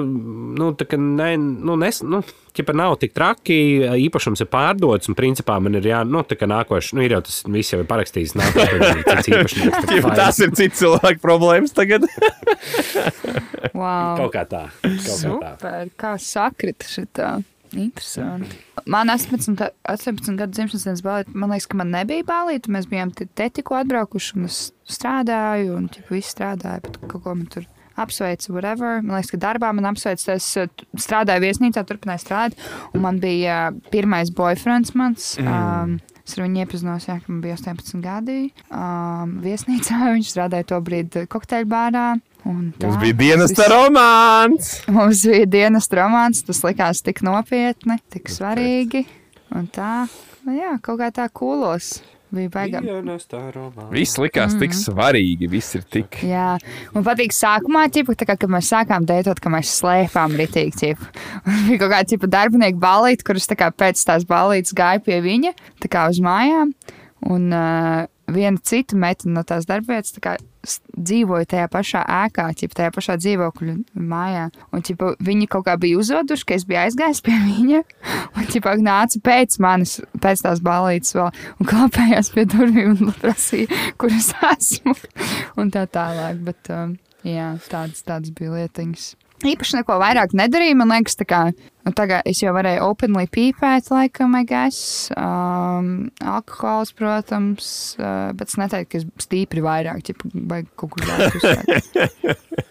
nu, 0.00 0.70
tā 0.78 0.88
kā 0.90 1.00
ne, 1.00 1.30
nu, 1.38 1.76
nes, 1.80 2.02
nu, 2.06 2.22
ķipa, 2.56 2.74
nav 2.76 2.96
tik 3.02 3.14
traki, 3.16 3.58
īpašums 4.06 4.44
ir 4.44 4.50
pārdots. 4.52 5.10
Un 5.10 5.18
principā 5.18 5.58
man 5.62 5.78
ir 5.78 5.90
jā, 5.92 6.02
nu, 6.08 6.24
nākošais, 6.24 6.94
nu, 6.96 7.04
ir 7.06 7.16
jau 7.16 7.22
tas 7.26 7.42
viss 7.46 7.74
jau 7.74 7.82
ir 7.82 7.88
parakstījis. 7.90 8.36
Nākošais. 8.40 9.56
Tas 10.20 10.40
ir 10.42 10.52
cits 10.56 10.80
cilvēku 10.82 11.22
problēmas 11.22 11.72
tagad. 11.76 12.04
Wow. 13.72 14.18
Kaut 14.18 14.34
kā 14.34 14.44
tā. 14.48 14.66
Kaut 14.82 15.00
kā 15.06 15.14
tā. 15.14 15.16
Super, 15.22 15.90
kā 16.00 16.16
sakrita 16.20 16.88
šitā. 16.90 17.30
Interesanti. 17.76 18.56
Man 18.86 19.10
18, 19.12 19.56
ta- 19.60 19.70
18 19.88 20.36
gadu 20.38 20.52
dzimšanas 20.56 20.84
dienas 20.86 21.02
balīti, 21.04 21.34
man 21.34 21.50
liekas, 21.52 21.68
ka 21.70 21.76
man 21.78 21.90
nebija 21.94 22.24
balīti. 22.26 22.72
Mēs 22.74 22.88
bijām 22.90 23.12
te 23.14 23.26
te 23.26 23.48
tikko 23.50 23.76
atbraukuši, 23.82 24.36
un 24.40 24.48
es 24.48 24.72
strādāju, 24.90 25.76
un 25.76 25.88
ķip, 25.92 26.08
viss 26.10 26.34
strādāja, 26.34 26.82
bet 26.86 26.98
kaut 27.06 27.22
ko 27.24 27.34
man 27.34 27.46
tur 27.46 27.66
apsveicu, 28.00 28.52
whatever. 28.54 29.00
Man 29.02 29.18
liekas, 29.18 29.30
ka 29.34 29.40
darbā 29.42 29.72
man 29.76 29.90
apsveicu, 29.92 30.30
es 30.32 30.46
t- 30.56 30.86
strādāju 30.96 31.44
viesnīcā, 31.44 31.82
turpināju 31.84 32.22
strādāt, 32.24 32.56
un 32.94 33.02
man 33.04 33.18
bija 33.22 33.66
uh, 33.70 33.80
pirmais 33.92 34.30
boyfriends 34.34 34.94
mans. 34.98 35.34
Um, 35.40 35.98
Es 36.30 36.36
ar 36.38 36.44
viņu 36.44 36.60
iepazinos, 36.62 37.06
jā, 37.08 37.14
kad 37.18 37.28
man 37.32 37.40
bija 37.42 37.56
18 37.58 38.02
gadi. 38.04 38.52
Um, 38.70 39.32
viesnīcā 39.42 39.96
viņš 40.14 40.28
strādāja 40.30 40.66
to 40.70 40.76
brīdi 40.86 41.24
kokteļu 41.26 41.66
bārā. 41.66 42.04
un 42.12 42.20
Mums 42.44 43.00
bija 43.02 43.16
dienas 43.18 43.52
viss- 43.52 43.68
romāns. 43.70 44.70
Mums 44.88 45.24
bija 45.28 45.46
dienas 45.46 45.90
romāns, 45.92 46.44
tas 46.46 46.62
likās 46.64 47.02
tik 47.04 47.20
nopietni, 47.26 47.98
tik 48.12 48.30
svarīgi. 48.32 49.04
Un 49.54 49.66
tā, 49.66 50.06
nu 50.46 50.54
jā, 50.56 50.76
kaut 50.82 51.00
kā 51.02 51.10
tā 51.12 51.26
kūlos. 51.28 51.98
Viss 53.90 54.18
likās 54.22 54.54
tik 54.60 54.74
svarīgi, 54.78 55.48
viss 55.50 55.74
ir 55.74 55.82
tik. 55.82 56.20
Jā, 56.22 56.52
man 56.94 57.02
patīk 57.06 57.34
sākumā, 57.34 57.88
ķipa, 57.90 58.14
tā 58.14 58.28
kā, 58.28 58.36
kad 58.38 58.52
mēs 58.54 58.70
sākām 58.70 59.06
dētot, 59.08 59.40
ka 59.42 59.50
mēs 59.50 59.72
slēpām. 59.80 60.36
Un 60.38 61.58
bija 61.66 61.80
kaut 61.80 61.90
kāda, 61.90 62.06
ķipa, 62.12 62.30
darbinieku 62.30 62.78
balīti, 62.78 63.26
kuras 63.26 63.50
tā 63.50 63.58
kā 63.58 63.72
pēc 63.74 63.98
tās 64.06 64.26
balītes 64.30 64.76
gāja 64.78 65.02
pie 65.02 65.18
viņa, 65.24 65.56
tā 65.82 65.90
kā 65.90 66.06
uz 66.12 66.22
mājām. 66.22 66.70
Un 67.26 67.50
uh, 67.50 68.06
viena 68.34 68.60
cita 68.62 68.96
meitene 68.98 69.34
no 69.36 69.44
tās 69.46 69.66
darbvietas 69.68 70.16
tā 70.16 70.36
dzīvoja 70.92 71.48
tajā 71.48 71.68
pašā 71.72 72.02
ēkā, 72.04 72.46
ķip, 72.58 72.74
tajā 72.76 72.92
pašā 72.94 73.16
dzīvokļu 73.20 73.76
mājā. 74.10 74.48
Un 74.76 74.84
ķipa, 74.84 75.14
viņi 75.24 75.48
kaut 75.50 75.66
kā 75.68 75.76
bija 75.80 76.00
uzveduši, 76.00 76.46
ka 76.46 76.58
es 76.58 76.66
biju 76.68 76.82
aizgājis 76.82 77.22
pie 77.24 77.36
viņa. 77.46 77.82
Un 78.36 78.50
ķipa, 78.50 78.76
nāca 78.84 79.22
pēc 79.24 79.56
manis, 79.62 79.98
pēc 80.20 80.44
tās 80.44 80.60
balītes 80.64 81.16
vēl, 81.16 81.30
un 81.58 81.70
klapējās 81.70 82.32
pie 82.34 82.46
durvīm 82.50 82.98
un 83.06 83.14
prasīja, 83.22 83.80
kur 84.00 84.12
es 84.14 84.32
esmu. 84.52 84.96
un 85.60 85.72
tā 85.74 85.86
tālāk. 85.90 86.44
Bet, 86.50 86.72
um, 86.74 86.94
jā, 87.26 87.54
tādas, 87.72 88.04
tādas 88.06 88.36
bija 88.36 88.58
lietiņas. 88.58 89.14
Īpaši 89.46 89.78
neko 89.78 89.96
vairāk 90.02 90.34
nedarīju. 90.36 90.76
Man 90.80 90.92
liekas, 90.92 91.16
tā 91.16 91.24
kā 91.28 91.40
nu, 91.50 91.92
tagad 91.96 92.26
es 92.28 92.42
jau 92.42 92.52
varēju 92.56 92.84
openly 92.84 93.26
pīpēt, 93.32 93.88
laikam, 93.92 94.36
guess. 94.48 95.08
Um, 95.16 96.10
alkohols, 96.20 96.92
protams, 96.96 97.70
uh, 98.00 98.30
bet 98.36 98.52
es 98.52 98.58
neteiktu, 98.60 98.90
ka 98.90 99.00
es 99.00 99.26
stīpri 99.26 99.64
vairāk, 99.64 100.12
ja 100.12 100.32
vai 100.50 100.62
kaut 100.76 100.96
kur 100.96 101.08
vairāk. 101.08 102.36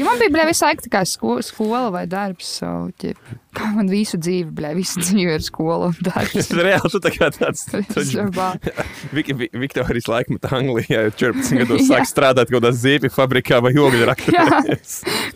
Jo 0.00 0.06
man 0.08 0.16
bija 0.18 0.32
bļā, 0.32 0.44
visu 0.48 0.64
laiku 0.64 1.34
skola 1.44 1.90
vai 1.92 2.06
darbs. 2.08 2.48
So, 2.58 2.68
ķip, 2.98 3.18
kā 3.56 3.68
man 3.74 3.88
visu 3.90 4.18
dzīvi, 4.20 4.50
bļā, 4.56 4.72
visu 4.76 5.00
dzīvi 5.04 5.36
ir 5.36 5.44
skola 5.44 5.90
un 5.90 5.98
darbs. 6.04 6.34
Tas 6.36 6.50
reāli 6.56 6.92
tu 6.92 7.00
tā 7.02 7.12
kā 7.14 7.28
tāds 7.34 7.66
ir 9.22 9.60
Viktorijas 9.62 10.08
laikmetā 10.10 10.52
Anglijā 10.58 11.04
14 11.10 11.58
gados 11.62 11.86
sāk 11.88 12.08
strādāt 12.08 12.52
kaut 12.52 12.60
kādā 12.60 12.72
zīmju 12.76 13.12
fabrikā 13.12 13.60
vai 13.64 13.74
ogļu 13.76 14.08
raktā. 14.08 14.46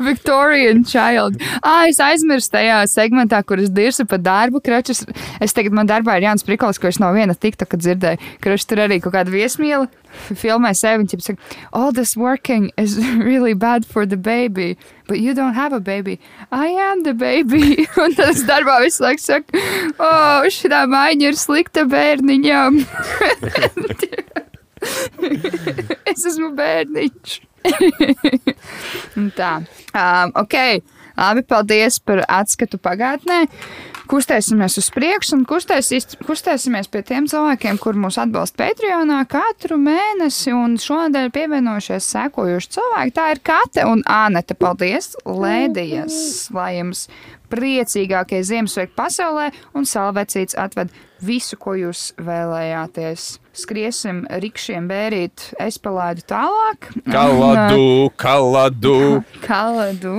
Victorian 0.03 0.85
Child. 0.87 1.41
Ah, 1.63 1.87
es 1.91 2.01
aizmirsu 2.03 2.53
tajā 2.57 2.83
segmentā, 2.91 3.43
kur 3.47 3.63
es 3.63 3.73
dirsu 3.73 4.07
par 4.09 4.23
darbu. 4.25 4.63
Kračus. 4.67 5.05
Es 5.43 5.55
tagad 5.57 5.77
man 5.77 5.89
darbā 5.89 6.17
ir 6.19 6.27
Jānis 6.27 6.47
Prikols, 6.47 6.81
ko 6.81 6.91
es 6.91 7.01
no 7.03 7.13
viena 7.15 7.37
tikta, 7.37 7.69
kad 7.69 7.85
dzirdēju. 7.85 8.35
Kračus 8.45 8.69
tur 8.71 8.85
arī 8.87 9.01
kaut 9.05 9.15
kāda 9.17 9.33
viesmīla. 9.33 9.87
Filmē 10.17 10.73
sevi, 10.77 11.05
viņš 11.05 11.27
saka, 11.27 11.57
all 11.77 11.93
this 11.93 12.17
working 12.17 12.71
is 12.81 12.97
really 13.21 13.55
bad 13.55 13.85
for 13.85 14.07
the 14.07 14.17
baby, 14.17 14.77
but 15.07 15.21
you 15.21 15.35
don't 15.35 15.55
have 15.55 15.73
a 15.73 15.81
baby. 15.81 16.21
I 16.51 16.69
am 16.69 17.03
the 17.03 17.15
baby. 17.15 17.89
un 18.03 18.15
tas 18.15 18.43
darbā 18.49 18.81
visu 18.85 19.03
laiku 19.07 19.23
saka, 19.23 19.47
oh, 19.99 20.43
šī 20.51 20.69
maiņa 20.93 21.31
ir 21.31 21.37
slikta 21.39 21.87
bērniņam. 21.91 22.81
es 26.13 26.27
esmu 26.27 26.53
bērniņš. 26.59 27.41
Tā. 29.41 29.53
Um, 29.97 30.29
ok, 30.39 30.55
labi, 31.17 31.43
paldies 31.49 31.99
par 32.03 32.19
atskatu 32.29 32.79
pagātnē. 32.83 33.47
Kustēsimies 34.07 34.77
uz 34.79 34.87
priekšu 34.95 35.35
un 35.35 35.45
kustēsīs, 35.51 36.17
kustēsimies 36.29 36.87
pie 36.93 37.01
tiem 37.07 37.25
cilvēkiem, 37.31 37.79
kur 37.83 37.97
mūs 37.99 38.21
atbalsta 38.23 38.61
Patreonā 38.61 39.25
katru 39.31 39.81
mēnesi. 39.83 40.53
Un 40.55 40.77
šonadēļ 40.79 41.33
pievienojušies 41.35 42.11
sekojuši 42.15 42.71
cilvēki. 42.77 43.17
Tā 43.17 43.27
ir 43.35 43.43
Kate 43.47 43.87
un 43.91 44.05
Anete. 44.07 44.55
Paldies, 44.57 45.17
Lēdijas! 45.27 46.15
Lai 46.55 46.77
jums 46.79 47.07
priecīgākie 47.51 48.41
Ziemassvētki 48.47 48.95
pasaulē 48.99 49.51
un 49.77 49.87
salvecīts 49.87 50.57
atved 50.59 50.95
visu, 51.27 51.59
ko 51.59 51.77
jūs 51.79 52.13
vēlējāties. 52.23 53.29
Skriesim 53.57 54.25
rikšiem 54.43 54.87
bērīt, 54.91 55.51
es 55.63 55.79
palaidu 55.83 56.27
tālāk. 56.29 56.91
Kaladu, 57.09 58.11
kaladu. 58.21 58.99
Kaladu. 59.49 60.19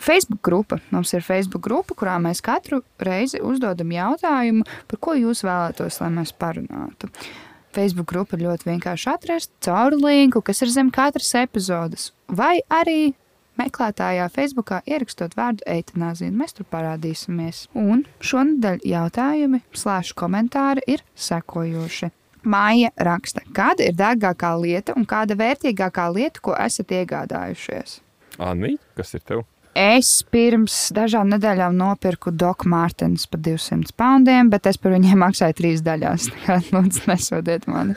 Facebook 0.00 0.42
grupa. 0.42 0.78
Mums 0.90 1.12
ir 1.12 1.24
Facebook 1.24 1.64
grupa, 1.64 1.96
kurā 1.98 2.18
mēs 2.22 2.42
katru 2.44 2.82
reizi 3.02 3.40
uzdodam 3.44 3.92
jautājumu, 3.92 4.66
par 4.88 5.00
ko 5.02 5.16
jūs 5.18 5.44
vēlētos, 5.46 6.00
lai 6.00 6.12
mēs 6.16 6.32
parunātu. 6.32 7.10
Facebook 7.72 8.10
grupa 8.12 8.36
ir 8.36 8.46
ļoti 8.46 8.68
vienkārši 8.68 9.10
atrast 9.14 9.52
caur 9.64 9.96
linku, 9.96 10.42
kas 10.44 10.62
ir 10.64 10.72
zem 10.72 10.92
katras 10.92 11.32
epizodes, 11.40 12.10
vai 12.28 12.60
arī 12.68 13.14
meklētājā 13.60 14.26
Facebookā 14.32 14.80
ierakstot 14.88 15.36
vārdu 15.36 15.64
eitanāzija, 15.68 16.32
un 16.32 16.40
mēs 16.40 16.56
tur 16.56 16.66
parādīsimies. 16.72 17.66
Un 17.76 18.04
šonadēļ 18.24 18.84
jautājumi, 18.88 19.62
slēdz 19.76 20.12
komentāri 20.18 20.84
ir 20.88 21.04
sekojoši. 21.14 22.12
Māja 22.42 22.90
raksta, 22.98 23.44
kāda 23.54 23.86
ir 23.86 23.94
dārgākā 23.94 24.56
lieta 24.58 24.96
un 24.98 25.06
kāda 25.06 25.36
vērtīgākā 25.38 26.08
lieta, 26.10 26.42
ko 26.42 26.56
esat 26.58 26.90
iegādājušies? 26.90 28.00
Anī, 28.42 28.74
kas 28.98 29.14
ir 29.14 29.22
tev? 29.22 29.44
Es 29.78 30.08
pirms 30.28 30.90
dažām 30.92 31.30
nedēļām 31.32 31.76
nopirku 31.78 32.32
Doku 32.36 32.68
Mārtiņus 32.68 33.24
par 33.32 33.40
200 33.46 33.94
poundiem, 33.96 34.50
bet 34.52 34.68
es 34.68 34.76
par 34.76 34.92
viņiem 34.92 35.24
maksāju 35.24 35.56
trīs 35.62 35.84
daļās. 35.86 36.28
Lūdzu 36.74 37.08
nesodiet 37.08 37.64
mani. 37.70 37.96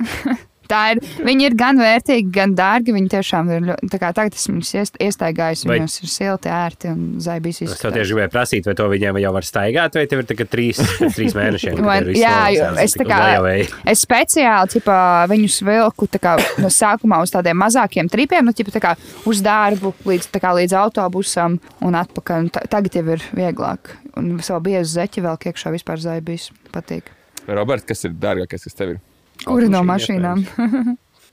Tā 0.72 0.80
ir, 0.94 1.00
viņi 1.26 1.46
ir 1.50 1.56
gan 1.60 1.76
vērtīgi, 1.82 2.30
gan 2.32 2.54
dārgi. 2.56 2.94
Viņi 2.96 3.10
tiešām 3.12 3.50
ir 3.52 3.66
ļoti. 3.68 3.90
tā 3.92 3.98
kā 4.00 4.12
Tagad 4.16 4.36
esmu 4.38 4.56
viņus 4.58 4.72
iest- 4.80 4.98
iestaigājis, 5.04 5.64
Vai- 5.68 5.78
viņos 5.78 5.96
ir 6.02 6.08
silti, 6.12 6.48
ērti 6.52 6.90
un 6.92 7.02
zaibīs 7.20 7.60
Es 7.66 7.78
tev 7.80 7.92
tieši 7.92 8.14
gribēju 8.16 8.32
prasīt, 8.32 8.64
vai 8.70 8.74
to 8.78 8.88
viņiem 8.88 9.20
jau 9.20 9.32
var 9.36 9.42
staigāt, 9.46 9.94
vai 10.00 10.06
tev 10.08 10.22
ir 10.22 10.28
tikai 10.32 10.46
trīs, 10.48 10.80
trīs 11.16 11.36
mēnešiem. 11.36 11.76
kad 11.76 11.84
Vai- 11.84 11.98
ir 12.00 12.08
viss 12.10 12.22
jā, 12.22 12.38
jo 12.56 12.70
es 12.82 12.94
tā 12.96 13.04
kā-. 13.06 13.68
Es 13.92 14.04
speciāli 14.06 14.72
ķipa, 14.76 14.96
viņus 15.28 15.60
vilku 15.68 16.08
tā 16.08 16.18
kā, 16.22 16.34
no 16.62 16.68
sākumā 16.72 17.20
uz 17.22 17.30
tādiem 17.34 17.58
mazākiem 17.60 18.08
tripiem, 18.10 18.44
nu, 18.48 18.52
ķipa, 18.56 18.72
tā 18.78 18.80
kā, 18.80 18.96
uz 19.28 19.42
darbu, 19.44 19.92
līdz, 20.08 20.30
tā 20.32 20.40
kā, 20.40 20.54
līdz 20.56 20.72
autobusam 20.78 21.58
un 21.82 21.92
atpakaļ. 22.00 22.38
Un 22.46 22.50
ta- 22.50 22.64
tagad 22.68 22.92
jau 22.96 23.06
ir 23.12 23.20
vieglāk. 23.36 23.96
Un 24.16 24.38
savu 24.40 24.64
biezu 24.70 24.96
zeķi 24.98 25.22
vēl 25.24 25.38
iekšā 25.38 25.72
vispār 25.74 26.00
zaibīs. 26.00 26.50
Patīk. 26.72 27.02
Robert, 27.48 27.84
kas 27.86 28.04
ir 28.04 28.12
dārgākais, 28.12 28.62
kas 28.64 28.74
tev 28.78 28.94
ir? 28.96 29.00
Kura 29.48 29.70
no 29.72 29.82
mašīnām? 29.88 30.44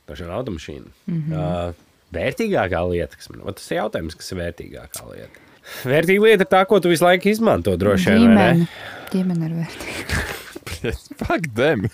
Pašā 0.10 0.30
automašīna. 0.34 0.90
Mm. 1.06 1.22
-hmm. 1.28 1.38
uh, 1.38 1.88
vērtīgākā 2.16 2.82
lieta, 2.90 3.20
kas 3.20 3.30
man 3.30 3.44
ir, 3.44 3.54
tas 3.60 3.70
ir 3.72 3.80
jautājums, 3.82 4.18
kas 4.18 4.32
ir 4.34 4.42
vērtīgākā 4.42 5.06
lieta. 5.12 5.46
Vērtīga 5.86 6.26
lieta 6.26 6.46
ir 6.46 6.50
tā, 6.50 6.64
ko 6.70 6.80
tu 6.82 6.90
visu 6.90 7.06
laiku 7.06 7.30
izmanto, 7.30 7.76
droši 7.78 8.16
vien. 8.16 8.36
vai 8.36 8.54
ne? 8.62 8.68
Ģimene. 9.14 9.14
Ģimene 9.14 9.50
ir 9.50 9.54
vērtīga. 9.62 10.28
Fuck 11.20 11.52
them! 11.56 11.90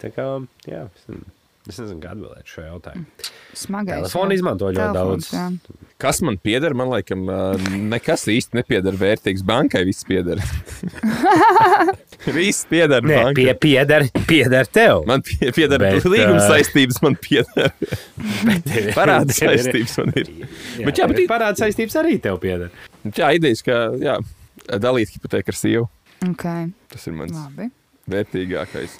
Tā 0.00 0.10
kā, 0.14 0.26
jā, 0.66 0.86
es, 1.70 1.78
nezinu- 1.82 2.00
kā 2.02 2.12
atbildēt 2.14 2.50
šo 2.50 2.64
jautājumu. 2.66 3.06
Smagais. 3.56 4.02
Telefonu 4.04 4.36
izmanto 4.36 4.68
ļoti 4.70 4.82
Telefons, 4.94 5.30
daudz. 5.30 5.34
jā. 5.34 5.86
Kas 6.00 6.20
man 6.24 6.38
pieder? 6.40 6.72
Man 6.78 6.88
liekas, 6.88 7.18
nekas 7.90 8.22
īsti 8.32 8.56
nepieder 8.60 8.94
vērtīgs. 8.96 9.42
Bankai 9.44 9.82
viss 9.88 10.06
pieder. 10.08 10.40
viss 12.38 12.64
pieder 12.70 13.02
Nē, 13.04 13.16
bankai. 13.18 13.34
pie, 13.36 13.54
pieder, 13.60 14.06
pieder 14.28 14.68
tev. 14.70 15.02
Man 15.08 15.20
pie, 15.26 15.50
pieder 15.56 15.80
Bet, 15.82 16.04
līguma 16.08 16.40
saistības, 16.46 17.00
man 17.04 17.16
pieder 17.20 17.72
parāda 18.96 19.34
saistības. 19.36 19.96
Man 20.00 20.14
ir. 20.20 20.32
Jā, 20.80 20.86
Bet 20.88 21.02
jā, 21.02 21.08
bet 21.12 21.22
parāda 21.30 21.60
saistības 21.66 21.98
arī 22.00 22.16
tev 22.22 22.40
pieder. 22.42 22.72
Jā, 23.12 23.32
idejas, 23.36 23.60
ka 23.66 23.82
jā, 24.00 24.16
dalīt 24.80 25.12
hipotēku 25.16 25.52
ar 25.52 25.60
sievu. 25.60 25.86
Okay. 26.32 26.70
Tas 26.92 27.06
ir 27.08 27.16
mans 27.16 27.32
Labi. 27.36 27.70
vērtīgākais. 28.12 28.98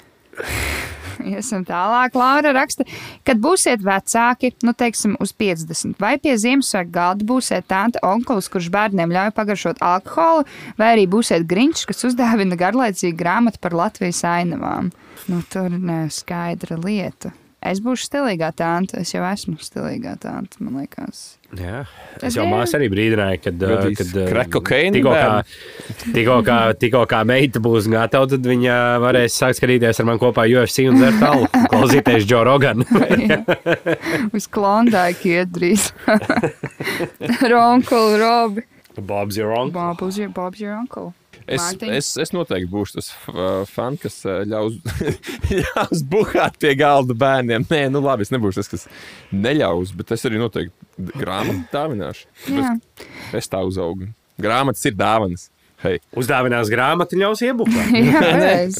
Iesim 1.27 1.65
tālāk, 1.67 2.15
Laura 2.17 2.53
raksta, 2.55 2.85
kad 3.27 3.41
būsiet 3.41 3.83
vecāki, 3.85 4.53
nu, 4.65 4.73
teiksim, 4.77 5.17
uz 5.23 5.33
50, 5.37 5.97
vai 6.01 6.15
pie 6.21 6.35
Ziemassvētku 6.39 6.93
galda 6.95 7.27
būsiet 7.27 7.67
tante, 7.71 8.01
onkulis, 8.05 8.49
kurš 8.51 8.71
bērniem 8.73 9.13
ļauj 9.13 9.33
pagaršot 9.37 9.83
alkoholu, 9.85 10.47
vai 10.79 10.93
arī 10.95 11.07
būsiet 11.11 11.47
grinčs, 11.49 11.85
kas 11.89 12.05
uzdāvina 12.09 12.57
garlaicīgu 12.59 13.17
grāmatu 13.19 13.61
par 13.61 13.77
Latvijas 13.77 14.23
ainavām. 14.27 14.91
Nu, 15.29 15.43
tur 15.51 15.69
ir 15.71 16.09
skaidra 16.13 16.79
lieta. 16.81 17.35
Es 17.61 17.77
būšu 17.83 18.07
stilīgā 18.07 18.49
tante, 18.57 18.97
es 19.03 19.13
jau 19.13 19.21
esmu 19.27 19.59
stilīgā 19.61 20.15
tante, 20.23 20.57
man 20.65 20.81
liekas. 20.81 21.40
Jā, 21.51 21.81
es 22.23 22.37
jau 22.37 22.45
jā. 22.45 22.47
māsu 22.47 22.77
arī 22.77 22.87
brīdināju, 22.93 23.39
kad, 23.43 23.63
tikko 24.95 25.11
kā, 25.11 25.31
tikko, 26.13 26.37
kā, 26.47 26.59
tikko 26.79 27.01
kā 27.11 27.19
meita 27.27 27.59
būs 27.63 27.89
gatava, 27.91 28.29
tad 28.31 28.47
viņa 28.47 28.77
varēs 29.03 29.35
sākt 29.35 29.59
skatīties 29.59 29.99
ar 29.99 30.07
mani 30.07 30.23
kopā 30.23 30.45
UFC 30.47 30.85
un 30.87 31.01
dzert 31.01 31.25
alu, 31.27 31.49
un 31.51 31.67
klausīties 31.73 32.27
Joe 32.29 32.45
Rogan. 32.47 32.85
Uz 34.37 34.47
klondaiku 34.47 35.33
iet 35.35 35.51
drīz. 35.51 35.89
Ronkulu, 37.51 38.21
Robi. 38.23 38.67
Bob's 38.95 39.35
your 39.35 39.51
uncle. 39.51 39.75
Bob's 39.75 40.17
your, 40.17 40.29
Bob's 40.29 40.63
your 40.63 40.75
uncle. 40.75 41.11
Es, 41.51 41.61
Mārtiņ? 41.61 41.93
es, 41.97 42.09
es 42.23 42.33
noteikti 42.35 42.69
būšu 42.71 42.97
tas 42.97 43.09
fans, 43.71 44.01
kas 44.01 44.17
ļaus, 44.47 44.77
ļaus 45.61 46.03
buhāt 46.11 46.57
pie 46.61 46.73
galda 46.79 47.15
bērniem. 47.17 47.67
Nē, 47.69 47.83
nu 47.93 48.03
labi, 48.03 48.27
es 48.27 48.33
nebūšu 48.33 48.61
tas, 48.61 48.71
kas 48.71 48.87
neļaus, 49.35 49.93
bet 49.99 50.13
es 50.15 50.27
arī 50.29 50.41
noteikti 50.41 51.11
grāmatu 51.17 51.65
dāvināšu. 51.73 52.29
Jā. 52.55 52.75
Es 53.37 53.51
tā 53.51 53.63
uzaugu. 53.67 54.11
Grāmatas 54.41 54.85
ir 54.87 54.95
dāvanas. 54.97 55.49
Hei, 55.81 55.95
Uzdāvinās 56.13 56.69
grāmatu 56.69 57.17
ļaus 57.17 57.39
iebukāt. 57.41 57.89
Jā. 57.97 58.19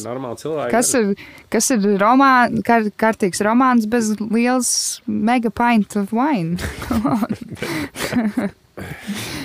Normāli 0.04 0.38
cilvēki. 0.38 0.70
Kas 0.70 0.92
ir, 0.94 1.08
kas 1.50 1.66
ir 1.74 1.82
romān, 1.98 2.60
kar, 2.66 2.86
kārtīgs 2.94 3.42
romāns 3.42 3.88
bez 3.90 4.12
liels 4.22 4.70
mega 5.10 5.50
pint 5.50 5.98
of 5.98 6.14
wine? 6.14 6.62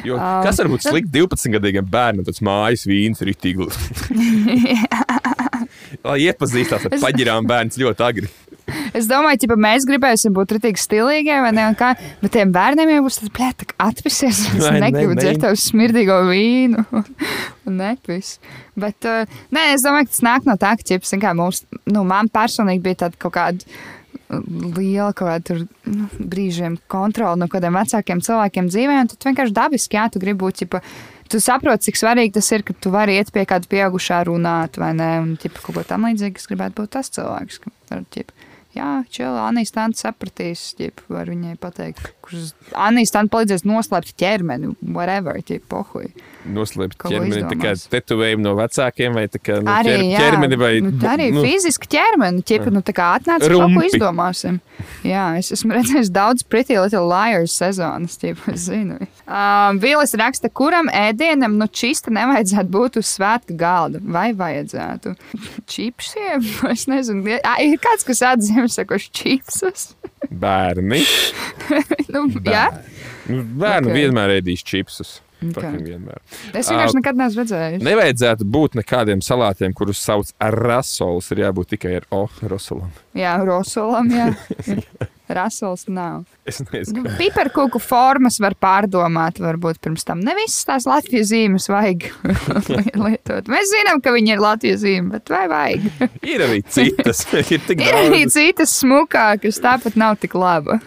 jo, 0.07 0.17
kas 0.17 0.61
var 0.61 0.71
būt 0.71 0.88
slikti 0.88 1.19
12-gadīgam 1.19 1.88
bērnam, 1.91 2.25
tas 2.28 2.41
mājas 2.45 2.88
vīns 2.89 3.23
ir 3.23 3.34
itīgi. 3.34 3.67
Lai 6.07 6.19
iepazīstās 6.28 6.88
ar 6.88 6.99
paģirām 7.01 7.47
bērns 7.49 7.80
ļoti 7.80 8.05
agri. 8.05 8.30
Es 8.97 9.07
domāju, 9.07 9.47
ka 9.47 9.55
mēs 9.59 9.86
gribēsim 9.88 10.34
būt 10.36 10.57
rītīgi 10.57 10.82
stilīgi, 10.82 11.32
vai 11.43 11.53
ne? 11.55 11.67
Kā, 11.80 11.93
bet 12.19 12.34
tiem 12.36 12.51
bērniem 12.55 12.91
jau 12.97 13.03
būs 13.05 13.19
tas 13.21 13.32
plēta, 13.36 13.67
ka 13.69 13.88
atpisies. 13.88 14.41
Es 14.57 14.65
ne, 14.65 14.82
negribu 14.84 15.15
ne. 15.15 15.21
dzert 15.21 15.43
tavu 15.45 15.59
smirdīgo 15.61 16.17
vīnu. 16.28 16.84
Un 17.67 17.80
nepis. 17.80 18.34
Bet, 18.80 19.07
uh, 19.07 19.39
nē, 19.55 19.69
es 19.75 19.88
domāju, 19.88 20.09
ka 20.09 20.15
tas 20.15 20.25
nāk 20.28 20.49
no 20.49 20.57
tā, 20.59 20.73
ka 20.80 20.99
zin 21.07 21.23
kā, 21.23 21.32
mums, 21.38 21.63
nu, 21.88 22.03
man 22.07 22.32
personīgi 22.32 22.84
bija 22.84 23.05
tāda 23.05 23.23
kaut 23.23 23.38
kāda 23.39 23.80
liela 24.30 25.13
kaut 25.15 25.30
kāda 25.30 25.45
tur, 25.47 25.61
nu, 25.88 26.07
brīžiem 26.19 26.78
kontrola 26.91 27.38
no 27.39 27.47
kādiem 27.51 27.78
vecākiem 27.80 28.23
cilvēkiem 28.25 28.67
dzīvē, 28.71 28.97
un 29.03 29.11
tad 29.11 29.30
vienkārši 29.30 29.55
dabiski, 29.55 29.99
jā, 29.99 30.07
tu 30.11 30.21
gribi 30.23 30.41
būt, 30.41 30.63
ķipa, 30.63 30.82
tu 31.32 31.39
saproti, 31.43 31.88
cik 31.88 31.99
svarīgi 32.01 32.36
tas 32.36 32.51
ir, 32.51 32.65
ka 32.67 32.75
tu 32.75 32.91
vari 32.93 33.15
iet 33.19 33.32
pie 33.36 33.45
kāda 33.47 33.69
pieaugušā 33.71 34.23
runāt, 34.28 34.80
vai 34.82 34.91
ne, 34.97 35.11
un, 35.23 35.34
ķipa, 35.39 35.63
kaut 35.63 35.80
ko 35.80 35.86
tam 35.88 36.09
līdzīgu, 36.09 36.41
es 36.41 36.51
gribētu 36.51 36.82
būt 36.82 36.93
tas 36.97 37.11
cilvēks, 37.15 37.61
ka, 37.63 38.01
ķipa, 38.17 38.46
jā, 38.78 38.91
čela, 39.13 39.47
Anīs 39.49 39.73
Tants 39.75 40.03
sapratīs, 40.05 40.63
ķipa, 40.78 41.07
var 41.11 41.32
viņai 41.32 41.57
pateikt, 41.61 42.11
kurš 42.25 42.53
Anīs 42.78 43.13
Tants 43.13 43.34
palīdzēs 43.34 43.65
noslēpt 43.67 44.13
ķermeni, 44.19 44.73
whatever, 44.93 45.39
ķipa, 45.43 45.67
pohuj. 45.71 46.11
Noslēpt 46.47 46.95
ķermeni, 47.01 47.43
tā 47.43 47.57
kā 47.59 47.73
izdomās. 47.75 47.88
tetovējumi 47.91 48.45
no 48.45 48.53
vecākiem, 48.59 49.17
vai 49.17 49.25
tā 49.32 49.41
kā 49.43 49.59
no 49.59 49.73
Arī, 49.73 49.97
ķer, 49.97 50.23
ķermeni, 50.23 50.59
vai 50.61 50.71
nu, 50.86 50.93
arī 51.11 51.28
nu, 51.36 51.43
fiziski 51.43 51.89
ķermeni. 51.91 52.45
Ķipa, 52.47 52.71
nu, 52.73 52.84
tā 52.86 52.95
kā 52.95 53.09
atnāca 53.17 53.49
kaut 53.51 53.75
ko 53.75 53.86
izdomāsim. 53.89 54.61
Jā, 55.07 55.25
es 55.41 55.51
esmu 55.55 55.75
redzējis 55.75 56.13
daudz 56.13 56.45
Pretty 56.47 56.78
Little 56.80 57.03
Liars 57.09 57.55
sezonas, 57.57 58.15
ķipa, 58.21 58.55
zinu. 58.55 59.01
Um, 59.28 59.82
Vīlis 59.84 60.15
raksta, 60.19 60.51
kuram 60.53 60.88
ēdienam 60.93 61.57
nu 61.59 61.67
čista 61.67 62.13
nevajadzētu 62.15 62.71
būt 62.71 63.01
uz 63.01 63.11
svētku 63.17 63.57
galda. 63.59 63.99
Vai 64.03 64.30
vajadzētu? 64.38 65.15
Čipsiem? 65.67 66.45
Es 66.78 66.86
nezinu. 66.89 67.23
Ir 67.63 67.80
kāds, 67.82 68.05
kas 68.05 68.21
atzīmē, 68.28 68.66
sakoši 68.72 69.11
čipsus. 69.11 69.88
bērni. 70.32 71.01
nu, 72.13 72.28
jā, 72.45 72.70
Nu, 73.28 73.41
Bērni 73.43 73.89
Ok. 73.89 73.91
okay. 73.91 73.95
vienmēr 73.97 74.32
ēdīs 74.38 74.61
čipsus. 74.63 75.18
Ok. 75.38 75.57
Okay. 75.61 76.15
Es 76.57 76.71
vienkārši 76.71 76.97
nekad 76.97 77.19
neesmu 77.19 77.43
redzējis. 77.43 77.83
Nevajadzētu 77.85 78.47
būt 78.57 78.79
nekādiem 78.79 79.21
salātiem, 79.25 79.75
kurus 79.77 80.01
sauc 80.01 80.31
ar 80.41 80.57
rasols. 80.57 81.29
Ir 81.35 81.45
jābūt 81.45 81.75
tikai 81.75 81.99
ar 81.99 82.09
O, 82.15 82.25
rosolam. 82.49 82.89
Jā, 83.17 83.38
rosolam, 83.45 84.09
jā. 84.13 84.31
Rasols 85.27 85.88
nav. 85.91 86.23
Es 86.47 86.61
nezinu. 86.71 87.03
Nu, 87.03 87.13
Piparkūku 87.19 87.81
formas 87.83 88.39
var 88.39 88.55
pārdomāt, 88.63 89.41
varbūt 89.43 89.81
pirms 89.83 90.07
tam. 90.07 90.21
Ne 90.23 90.31
visas 90.38 90.63
tās 90.69 90.88
Latvijas 90.88 91.33
zīmes 91.33 91.67
vajag 91.67 92.07
lietot. 93.03 93.51
Mēs 93.51 93.67
zinām, 93.73 93.99
ka 94.03 94.15
viņi 94.15 94.38
ir 94.38 94.43
Latvijas 94.43 94.85
zīme, 94.85 95.17
bet 95.17 95.33
vai 95.33 95.43
vajag? 95.51 95.89
Ir 96.31 96.45
arī 96.47 96.61
citas. 96.71 97.25
ir 97.43 97.65
tik 97.67 97.83
Ir 97.83 97.99
arī 98.05 98.23
citas 98.31 98.77
smukākas, 98.79 99.59
tāpat 99.63 99.99
nav 99.99 100.15
tik 100.21 100.38
laba. 100.39 100.79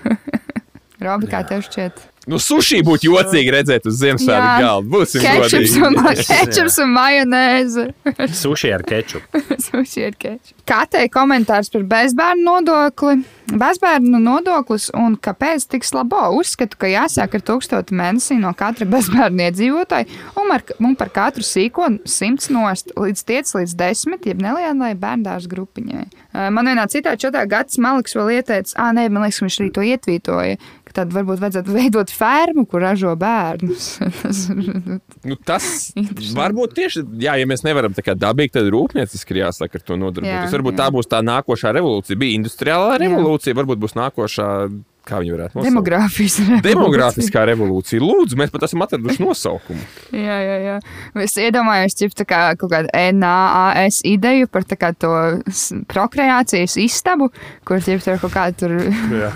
Robi, 1.01 1.29
kā 1.33 1.45
tev 1.49 1.65
šķiet? 1.69 2.01
Nu, 2.29 2.37
sushi 2.37 2.83
būtu 2.85 3.09
jocīgi 3.09 3.53
redzēt 3.55 3.87
uz 3.89 3.97
Ziemassvētku 4.03 4.61
galda. 4.61 4.89
Būsim 4.93 5.23
Kečups 5.25 5.77
un, 5.81 5.95
godīgi. 5.97 6.27
kečups 6.29 6.77
un 6.85 6.91
majonēze. 6.93 7.85
Suši 8.43 8.73
ar 8.77 8.85
kečupu. 8.85 9.41
Sushi 9.67 10.05
ir 10.05 10.19
kečups. 10.21 10.57
Kā 10.69 10.83
te 10.91 11.01
komentārs 11.11 11.73
par 11.73 11.87
bezbērnu 11.89 12.45
nodokli? 12.45 13.23
Bezbērnu 13.51 14.21
nodoklis 14.23 14.91
un 14.95 15.17
kāpēc 15.19 15.65
tik 15.73 15.87
slabo? 15.89 16.21
Uzskatu, 16.37 16.77
ka 16.79 16.91
jāsāk 16.93 17.39
ar 17.39 17.43
tūkstotu 17.49 17.97
mēnesī 17.99 18.37
no 18.39 18.53
katra 18.55 18.87
bezbērnu 18.93 19.49
iedzīvotāja 19.49 20.07
un, 20.39 20.53
ar, 20.55 20.63
un 20.79 20.95
par 21.01 21.11
katru 21.17 21.43
sīko 21.47 21.89
simts 22.07 22.53
nost 22.53 22.93
līdz 23.01 23.25
tiec 23.27 23.51
līdz 23.57 23.75
desmit, 23.81 24.29
jeb 24.29 24.45
nelielai 24.45 24.93
bērndārs 25.01 25.49
grupiņai. 25.51 26.07
Man 26.55 26.71
vienā 26.71 26.85
citā 26.93 27.17
četā 27.19 27.43
gads 27.51 27.81
Maliks 27.83 28.15
vēl 28.15 28.37
ieteica, 28.37 28.77
ah, 28.79 28.93
nē, 28.95 29.09
man 29.11 29.27
liekas, 29.27 29.41
viņš 29.43 29.59
arī 29.65 29.73
to 29.75 29.87
ietvītoja, 29.89 30.61
ka 30.91 31.01
tad 31.01 31.15
varbūt 31.15 31.41
vajadzētu 31.43 31.75
veidot 31.75 32.11
fermu, 32.11 32.67
kur 32.69 32.83
ražo 32.85 33.15
bērnus. 33.19 33.93
Tas 34.31 34.49
Nu, 35.21 35.37
tas 35.37 35.65
varbūt 36.35 36.73
tieši, 36.79 37.03
jā, 37.23 37.35
ja 37.39 37.47
mēs 37.49 37.63
nevaram 37.67 37.93
tā 37.95 38.03
kā 38.05 38.15
dabīgi, 38.19 38.55
tad 38.57 38.69
rūpnieciski 38.73 39.35
ir 39.37 39.43
jāsaka 39.45 39.79
ar 39.79 39.85
to 39.87 39.99
nodarboties. 40.01 40.49
Jā, 40.49 40.55
Varbūt 40.55 40.75
jā. 40.75 40.79
tā 40.81 40.87
būs 40.95 41.09
tā 41.11 41.21
nākošā 41.25 41.73
revolūcija. 41.77 42.19
Bija 42.21 42.39
industriālā 42.39 42.95
Jā. 42.95 43.01
revolūcija, 43.05 43.57
varbūt 43.59 43.83
būs 43.85 43.95
nākošā, 43.99 44.49
kā 45.11 45.21
viņi 45.23 45.35
varētu 45.35 45.59
nosaukt. 45.59 45.69
Demogrāfijas 45.71 46.39
Demogrāfiskā 46.65 47.45
revolūcija. 47.51 48.03
Lūdzu, 48.03 48.39
mēs 48.41 48.53
pat 48.55 48.67
esam 48.67 48.85
atraduši 48.87 49.25
nosaukumu. 49.25 49.83
Jā, 50.15 50.39
jā, 50.47 50.57
jā. 50.65 50.77
Es 51.25 51.37
iedomājos, 51.41 51.97
ka 51.99 52.21
tā 52.23 52.27
kā 52.29 52.41
kaut 52.61 52.73
kāda 52.73 53.05
NAAS 53.17 54.01
ideju 54.09 54.51
par 54.53 54.67
kā 54.81 54.93
to 54.95 55.13
prokreācijas 55.91 56.77
istabu, 56.81 57.31
kur 57.69 57.83
ķip, 57.85 58.03
tur 58.05 58.21
kaut 58.23 58.35
kāda 58.35 58.57
tur 58.61 58.77
Jā, 59.11 59.31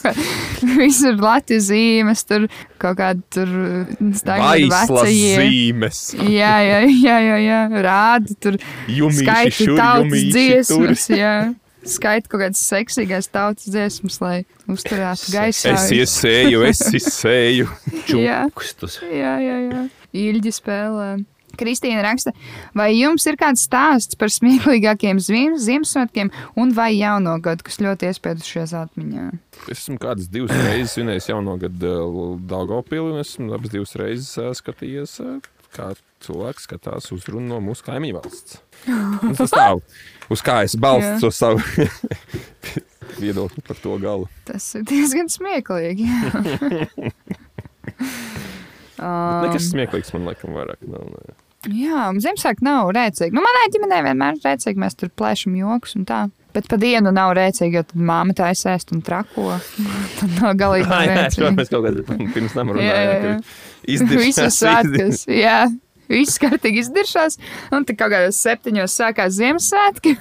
visur 0.80 1.18
Latvijas 1.20 1.68
zīmes, 1.70 2.24
tur 2.28 2.46
kaut 2.80 2.98
kāda 3.00 3.24
tur 3.34 3.54
Vaislas 4.26 5.10
zīmes. 5.10 6.04
Jā, 6.20 6.54
jā, 6.64 6.82
jā, 6.88 7.16
jā, 7.26 7.40
jā. 7.44 7.62
rāda 7.84 8.36
tur 8.40 8.60
Jumīši 8.90 9.26
skaiti 9.26 9.58
šur, 9.64 9.74
tautas 9.78 10.06
jumīši 10.06 10.30
dziesmas, 10.36 11.10
jā. 11.14 11.34
Skaita 11.86 12.28
kaut 12.28 12.42
kādas 12.44 12.60
seksīgās 12.68 13.30
tautas 13.32 13.68
dziesmas, 13.72 14.20
lai 14.20 14.36
uzturētu 14.68 15.32
gaisā. 15.32 15.72
Es 15.76 15.88
iesēju, 15.96 16.62
es 16.68 16.82
izsēju. 17.00 17.68
Kustus. 18.58 18.98
Jā, 19.06 19.36
jā, 19.40 19.58
jā. 19.70 19.84
Ilgi 20.12 20.52
spēlē. 20.52 21.12
Kristīna 21.60 22.00
raksta, 22.06 22.30
vai 22.78 22.92
jums 22.94 23.24
ir 23.26 23.34
kāds 23.36 23.64
stāsts 23.66 24.14
par 24.16 24.30
smieklīgākiem 24.32 25.18
Ziem- 25.20 25.56
Ziemassvētkiem 25.60 26.30
un 26.62 26.70
vai 26.76 26.92
jauno 26.94 27.34
gadu, 27.42 27.66
kas 27.66 27.80
ļoti 27.82 28.06
iespiedušies 28.08 28.72
atmiņā? 28.78 29.24
Es 29.66 29.82
esmu 29.82 29.98
kādas 30.00 30.30
divas 30.30 30.54
reizes 30.54 30.94
svinējis 30.94 31.26
jauno 31.32 31.56
gadu 31.60 32.38
Daugopili, 32.48 33.02
un 33.12 33.18
esmu 33.24 33.50
abas 33.58 33.74
divas 33.74 33.96
reizes 33.98 34.30
ā, 34.40 34.52
skatījies, 34.56 35.18
ā, 35.26 35.40
kā 35.74 35.90
cilvēks 36.24 36.66
skatās 36.68 37.10
uzrunu 37.14 37.46
no 37.54 37.60
mūsu 37.64 37.86
kaimiņu 37.86 38.18
valsts. 38.18 38.60
Un 38.88 39.36
Tas 39.38 39.52
nav, 39.56 39.80
uz 40.32 40.44
kā 40.44 40.60
es 40.66 40.76
balstu 40.80 41.26
to 41.26 41.30
savu 41.34 41.60
viedokli 43.22 43.64
par 43.66 43.80
to 43.82 43.96
galu. 44.02 44.28
Tas 44.48 44.66
ir 44.78 44.86
diezgan 44.88 45.30
smieklīgi. 45.32 46.08
Um, 49.00 49.46
Nekas 49.46 49.70
smieklīgs 49.70 50.12
man 50.12 50.26
laikam 50.28 50.52
vairāk 50.52 50.82
nav. 50.84 51.06
Ne. 51.08 51.34
Jā, 51.72 52.10
Ziemassvētku 52.20 52.64
nav 52.66 52.90
rēcīgi. 52.96 53.32
Nu, 53.32 53.40
manai 53.44 53.70
ģimenei 53.72 54.02
vienmēr 54.04 54.36
ir 54.36 54.44
rēcīgi, 54.44 54.80
mēs 54.80 54.98
tur 55.00 55.08
plēšam 55.16 55.56
joks 55.56 55.96
un 55.96 56.04
tā. 56.08 56.18
Bet 56.54 56.66
pa 56.70 56.78
dienu 56.82 57.12
nav 57.14 57.32
rēcīgi, 57.38 57.78
jo 57.78 57.84
tad 57.86 58.00
māma 58.10 58.34
tā 58.36 58.48
aizsēst 58.50 58.90
un 58.96 59.02
trako. 59.06 59.52
tad 60.18 60.34
nav 60.40 60.56
galīgi 60.58 60.88
Jā, 60.90 61.00
jā, 61.06 61.14
es 61.28 61.38
rēcīgi. 61.38 61.54
mēs 61.60 61.70
kaut 61.70 61.86
kādā 61.86 62.18
pirms 62.34 62.56
tam 62.58 62.72
Jā, 62.74 62.82
jā, 62.82 62.90
jā. 62.90 63.14
runājām. 63.20 63.46
Izdarīt 63.96 64.24
Visas 64.26 64.58
svētkus, 64.60 65.24
jā. 65.30 65.60
Viss 66.10 66.40
kārtīgi 66.42 66.82
izdaršās, 66.82 67.36
un 67.70 67.84
tad 67.86 67.94
kaut 68.00 68.10
kādos 68.10 68.38
septiņos 68.42 68.96
sākās 68.98 69.36
Ziemassvētki. 69.38 70.16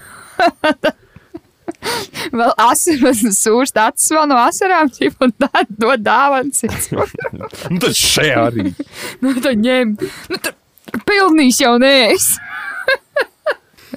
Vēl 2.35 2.51
asinis 2.59 3.21
sūrst 3.39 3.77
acis 3.79 4.11
vēl 4.11 4.27
no 4.29 4.37
asarām, 4.41 4.89
un 5.23 5.33
tā 5.39 5.61
dod 5.69 6.01
dāvāns. 6.03 6.61
Nu, 7.71 7.79
tad 7.79 7.95
šajā 7.95 8.41
arī. 8.49 8.65
Nu, 9.23 9.33
tad 9.39 9.61
ņem. 9.63 9.93
Nu, 10.29 10.39
tad 10.43 11.01
pilnīs 11.07 11.61
jau 11.63 11.77
nēs. 11.81 12.33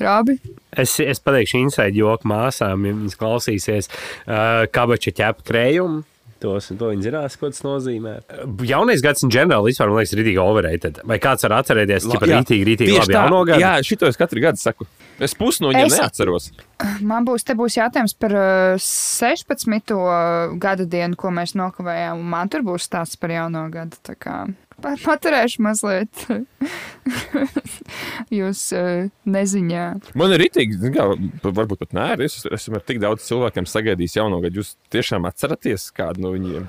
Rabi. 0.00 0.38
Es, 0.72 0.94
es 1.04 1.20
pateikšu 1.20 1.58
inside 1.60 1.92
joku 1.98 2.28
māsām, 2.30 2.86
ja 2.88 2.94
viņas 2.96 3.18
klausīsies 3.20 3.90
uh, 3.92 4.64
kabača 4.72 5.12
ķepa 5.18 5.44
krējumu. 5.50 6.02
Tos, 6.42 6.72
to 6.74 6.88
viņi 6.90 7.04
zinās, 7.06 7.36
ko 7.38 7.52
tas 7.52 7.62
nozīmē. 7.62 8.16
Jaunais 8.66 9.02
gads, 9.04 9.22
in 9.22 9.30
general, 9.30 9.62
vispār 9.62 9.86
man 9.92 10.00
liekas, 10.00 10.14
ir 10.16 10.18
rītīgi 10.24 10.40
overrated. 10.42 10.98
Vai 11.06 11.20
kāds 11.22 11.46
var 11.46 11.54
atcerēties, 11.60 12.08
ka 12.10 12.26
Jā, 12.26 12.40
rītīgi, 12.40 12.64
rītīgi 12.66 12.96
labi 12.96 13.14
jauno 13.14 13.44
gadu? 13.46 13.62
Jā, 13.62 13.76
šito 13.86 14.08
es 14.10 14.18
katru 14.18 14.42
gadu 14.42 14.58
saku. 14.58 14.88
Es 15.22 15.36
pusi 15.38 15.62
no 15.62 15.70
viņiem 15.70 15.86
Es- 15.92 16.00
neatceros. 16.00 16.48
Man 17.12 17.28
būs, 17.28 17.46
te 17.46 17.54
būs 17.54 17.76
jautājums 17.78 18.16
par 18.18 18.34
uh, 18.34 18.74
16. 18.82 19.94
gada 20.58 20.88
dienu, 20.96 21.14
ko 21.20 21.30
mēs 21.30 21.54
nokavējām. 21.54 22.26
Man 22.34 22.50
tur 22.50 22.66
būs 22.66 22.88
stāsts 22.90 23.20
par 23.22 23.30
jauno 23.36 23.68
gadu. 23.70 24.02
Paturēšu 24.82 25.62
mazliet 25.64 26.24
jūs 28.38 28.64
uh, 28.76 29.06
neziņā. 29.24 29.86
Man 30.18 30.34
ir 30.34 30.44
rītīgi, 30.44 30.92
kā, 30.94 31.08
varbūt 31.44 31.84
pat 31.84 31.96
nē, 31.96 32.08
es 32.26 32.42
esmu 32.46 32.78
ar 32.80 32.84
tik 32.86 33.00
daudz 33.02 33.26
cilvēkiem 33.28 33.68
sagaidījis 33.68 34.18
jauno 34.20 34.42
gadu. 34.44 34.62
Jūs 34.62 34.76
tiešām 34.92 35.26
atceraties 35.30 35.90
kādu 35.96 36.26
no 36.26 36.34
viņiem? 36.36 36.68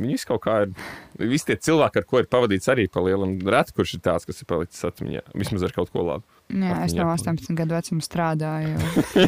Viņi 0.00 0.16
visi 0.16 0.28
kaut 0.30 0.42
kā 0.46 0.62
ir. 0.64 0.74
Visi 1.20 1.50
tie 1.50 1.58
cilvēki, 1.60 2.00
ar 2.00 2.06
ko 2.08 2.22
ir 2.22 2.28
pavadīts 2.32 2.70
arī 2.72 2.86
pa 2.88 3.02
lielam, 3.04 3.36
reti 3.52 3.74
kurš 3.76 3.98
ir 3.98 4.04
tāds, 4.06 4.24
kas 4.28 4.40
ir 4.40 4.48
palicis 4.48 4.86
atmiņā. 4.88 5.26
Vismaz 5.36 5.66
ar 5.66 5.74
kaut 5.76 5.92
ko 5.92 6.06
labu. 6.06 6.39
Jā, 6.50 6.76
es 6.84 6.94
no 6.98 7.06
Atmiņā. 7.06 7.36
18 7.38 7.58
gadu 7.58 7.76
vecuma 7.76 8.04
strādāju. 8.04 8.76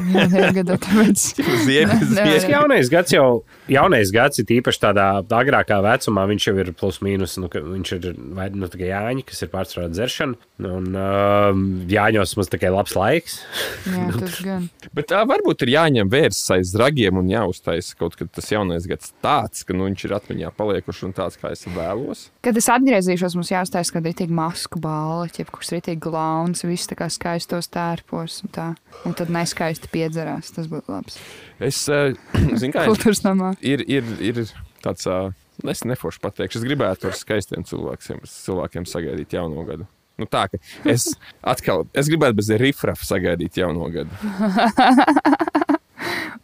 Gadu 0.59 0.77
tāpēc. 0.83 1.27
Nē. 2.16 2.27
Jaunais 2.51 2.91
gads 2.93 3.14
jau 3.14 3.27
jaunais 3.70 4.11
gads 4.14 4.43
ir 4.43 4.55
īpaši 4.59 4.83
tādā 4.83 5.07
agrākā 5.23 5.79
vecumā. 5.85 6.25
Viņš 6.31 6.49
jau 6.49 6.55
ir 6.61 6.73
plus 6.79 7.01
mīnus. 7.05 7.37
Nu, 7.41 7.51
ka 7.53 7.62
viņš 7.64 7.93
ir 7.99 8.09
vai 8.37 8.49
nu 8.55 8.68
tikai 8.70 8.91
jāņa, 8.91 9.27
kas 9.29 9.45
ir 9.45 9.53
pārsvarā 9.53 9.89
dzeršana. 9.93 10.39
Un 10.62 10.99
uh, 10.99 11.51
jāņos 11.91 12.35
mums 12.39 12.53
tikai 12.53 12.73
labs 12.75 12.97
laiks. 12.99 13.39
Jā, 13.87 14.09
tas 14.23 14.39
gan. 14.45 14.68
Bet 14.97 15.11
tā 15.12 15.23
varbūt 15.29 15.66
ir 15.66 15.75
jāņem 15.77 16.11
vērsts 16.12 16.55
aiz 16.57 16.75
ragiem 16.79 17.20
un 17.20 17.31
jāuztaisa 17.31 17.99
kaut 17.99 18.16
kad 18.18 18.31
tas 18.35 18.51
jaunais 18.53 18.87
gads 18.91 19.14
tāds, 19.25 19.64
ka 19.66 19.77
nu, 19.77 19.87
viņš 19.91 20.07
ir 20.07 20.16
atmiņā 20.18 20.53
paliekuši 20.59 21.09
un 21.09 21.16
tāds, 21.16 21.39
kā 21.41 21.53
es 21.55 21.64
vēlos. 21.70 22.27
Kad 22.45 22.59
es 22.59 22.68
atgriezīšos, 22.73 23.37
mums 23.39 23.53
jāuztais, 23.53 23.93
kad 23.95 24.07
ir 24.09 24.16
tik 24.18 24.33
masku 24.35 24.81
balva, 24.83 25.29
ķip, 25.33 25.53
kurš 25.55 25.75
ir 25.77 25.85
tik 25.91 26.03
glauns, 26.03 26.64
viss 26.66 26.91
tā 26.91 26.99
kā 26.99 27.09
skaistos 27.13 27.69
tērpos 27.73 28.41
un 28.47 28.53
tā. 28.55 28.67
Un 29.09 29.15
tad 29.19 29.31
neskaisti 29.33 29.91
piedzerās. 29.93 30.51
Tas 30.57 30.69
būtu 30.71 30.93
labs. 30.93 31.19
Es 31.63 31.85
eh, 31.93 32.17
zinu, 32.61 32.73
kā 32.75 32.87
Kultūras 32.89 33.23
namā. 33.27 33.55
ir, 33.61 33.85
ir, 33.89 34.09
ir 34.21 34.43
tāds. 34.85 35.07
ā, 35.07 35.31
Es 35.69 35.85
neforši 35.87 36.19
pateikšu, 36.25 36.59
es 36.59 36.65
gribētu 36.67 37.07
ar 37.07 37.15
skaistiem 37.15 37.63
cilvēkiem, 37.69 38.23
cilvēkiem 38.27 38.87
sagaidīt 38.89 39.35
jauno 39.37 39.63
gadu. 39.69 39.85
Nu, 40.19 40.27
tā 40.27 40.47
kā 40.51 40.59
es 40.89 41.05
atkal, 41.45 41.85
es 41.95 42.09
gribētu 42.11 42.41
bez 42.41 42.49
rifrafa 42.59 43.07
sagaidīt 43.07 43.61
jauno 43.61 43.87
gadu. 43.93 44.11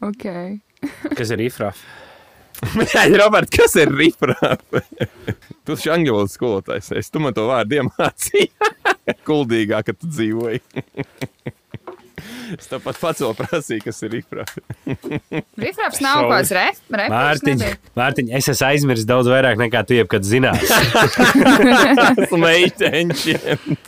Ok. 0.04 0.24
Kas 1.18 1.32
ir 1.34 1.40
ifraf? 1.42 1.80
Jā, 2.94 3.04
Robert, 3.18 3.50
kas 3.52 3.76
ir 3.78 3.92
rifrafa? 3.94 4.82
tu 5.64 5.74
taču 5.74 5.92
angļu 5.94 6.16
valodas 6.16 6.36
skolotājs, 6.38 6.90
esi. 6.98 7.12
tu 7.12 7.22
man 7.22 7.36
to 7.36 7.46
vārdu 7.48 7.80
iemācīji. 7.80 8.50
Kuldīgāk, 9.28 9.88
ka 9.88 9.94
tu 9.96 10.10
dzīvoji. 10.10 10.60
es 12.56 12.70
tāpat 12.70 12.98
pats 13.00 13.22
vēl 13.24 13.34
prasīju, 13.38 13.84
kas 13.86 14.02
ir 14.06 14.14
rifrafa. 14.18 14.64
Rifraps 15.60 16.02
nav 16.04 16.24
kaut 16.24 16.34
kāds 16.34 16.52
ref, 16.58 16.82
refers. 16.90 17.14
Mārtiņ. 17.14 17.64
Mārtiņ, 17.98 18.34
es 18.40 18.50
esmu 18.54 18.68
aizmirsis 18.72 19.08
daudz 19.08 19.30
vairāk 19.32 19.60
nekā 19.60 19.84
tu 19.88 19.98
jebkad 19.98 20.26
zinās. 20.26 20.66
Esmu 22.26 22.42
meiteņšiem. 22.42 23.80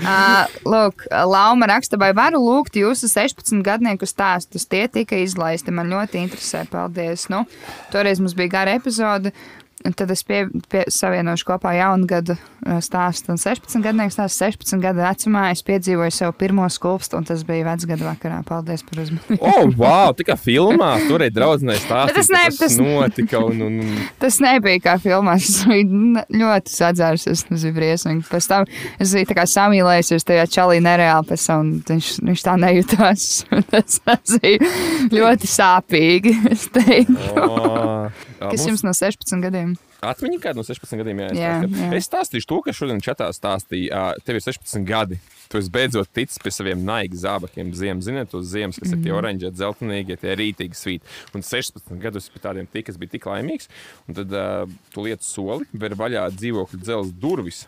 Uh, 0.00 0.48
lūk, 0.64 1.04
Lauma 1.10 1.68
raksta, 1.68 1.98
vai 2.00 2.10
varu 2.16 2.40
lūgt 2.40 2.78
jūsu 2.80 3.10
16 3.10 3.60
gadnieku 3.66 4.08
stāstus. 4.08 4.64
Tie 4.68 4.86
tika 4.88 5.18
izlaisti. 5.20 5.74
Man 5.74 5.92
ļoti 5.92 6.22
interesē. 6.24 6.64
Paldies. 6.70 7.28
Nu, 7.32 7.44
toreiz 7.92 8.22
mums 8.22 8.36
bija 8.38 8.54
gara 8.58 8.76
epizode. 8.80 9.34
un 9.34 9.59
Tad 9.80 10.10
es 10.12 10.20
pie, 10.28 10.42
pie, 10.68 10.82
savienošu 10.92 11.46
kopā 11.48 11.70
jaunu 11.78 12.04
gadu 12.08 12.34
uh, 12.36 12.80
stāstu. 12.84 13.32
Un 13.32 13.38
16 13.40 13.80
gadnieku 13.80 14.12
stāstu 14.12 14.44
16 14.44 14.82
gadu 14.82 15.00
vecumā 15.00 15.46
es 15.54 15.62
piedzīvoju 15.64 16.12
savu 16.12 16.34
pirmo 16.36 16.66
skulpstu, 16.68 17.16
un 17.16 17.24
tas 17.28 17.40
bija 17.48 17.64
vecgadu 17.70 18.04
vakarā. 18.04 18.42
Paldies 18.44 18.84
par 18.84 19.00
uzmanību. 19.06 19.38
Oh, 19.40 19.70
wow! 19.80 20.12
Tā 20.16 20.26
kā 20.28 20.36
filmā 20.36 20.90
tur 21.08 21.24
draudzenei 21.32 21.78
stāstīt, 21.80 22.12
Bet 22.20 22.20
tas 22.20 22.32
ne- 22.34 22.58
tas 22.58 22.76
notika. 22.76 23.40
Un, 23.40 23.62
un, 23.64 23.78
un, 23.86 23.96
Tas 24.20 24.36
nebija 24.44 24.82
kā 24.84 24.96
filmā. 25.00 25.38
Es 25.40 25.62
biju 25.64 26.26
ļoti 26.42 26.74
sadzērs. 26.76 27.24
Tas 27.30 27.46
bija 27.48 27.76
briesmīgi. 27.80 28.26
Pēc 28.28 28.50
tam 28.52 28.68
es 29.00 29.16
biju 29.16 29.30
tā 29.32 29.38
kā 29.40 29.46
samīlējusies 29.48 30.28
tajā 30.28 30.44
čalī 30.58 30.80
nereāli. 30.84 31.28
Pēc 31.32 31.46
tam 31.48 31.72
viņš, 31.88 32.10
viņš 32.28 32.44
tā 32.50 32.58
nejūtās. 32.66 33.26
tas, 33.72 34.36
bija 34.44 34.68
ļoti 35.16 35.50
sāpīgi. 35.56 36.36
Es 36.52 36.68
teiktu. 36.74 37.16
oh, 37.40 38.10
Kas 38.40 38.64
jums 38.68 38.84
no 38.86 38.92
16 38.96 39.40
gadiem? 39.44 39.69
Atmiņā 40.00 40.38
kāda 40.40 40.56
no 40.56 40.62
16 40.64 40.96
gadiem 40.96 41.18
Jā, 41.20 41.28
jāizstāsta. 41.28 41.76
jā. 41.76 41.96
Es 41.98 42.06
stāstīšu 42.08 42.46
to, 42.48 42.60
ka 42.64 42.72
šodien 42.72 43.00
čatā 43.04 43.26
stāstīja, 43.36 44.14
tev 44.24 44.38
ir 44.38 44.40
16 44.46 44.84
gadi. 44.88 45.18
Tu 45.50 45.58
esi 45.58 45.70
beidzot 45.74 46.08
ticis 46.14 46.38
pie 46.38 46.50
saviem 46.54 46.84
naiga 46.86 47.16
zābakiem. 47.18 47.72
Ziemas, 47.74 48.04
ziniet, 48.06 48.30
tos 48.30 48.46
ziemas, 48.46 48.78
kas 48.80 48.88
Mhm. 48.92 48.98
ir 48.98 49.04
tie 49.04 49.12
oranžie, 49.12 49.50
dzeltenīgie, 49.50 50.16
tie 50.20 50.36
rītīgi 50.36 50.78
svīti. 50.78 51.02
Un 51.34 51.42
16 51.42 51.98
gadus 52.00 52.28
pie 52.30 52.38
tādiem 52.40 52.66
tik, 52.70 52.88
es 52.88 52.96
biju 52.96 53.10
tik 53.10 53.24
laimīgs. 53.24 53.68
Un 54.08 54.14
tad 54.14 54.32
uh, 54.32 54.64
tu 54.94 55.00
liec 55.02 55.20
soli, 55.22 55.66
ver 55.74 55.90
vaļā 55.90 56.30
dzīvokļu 56.32 56.80
dzelzs 56.80 57.12
durvis. 57.20 57.66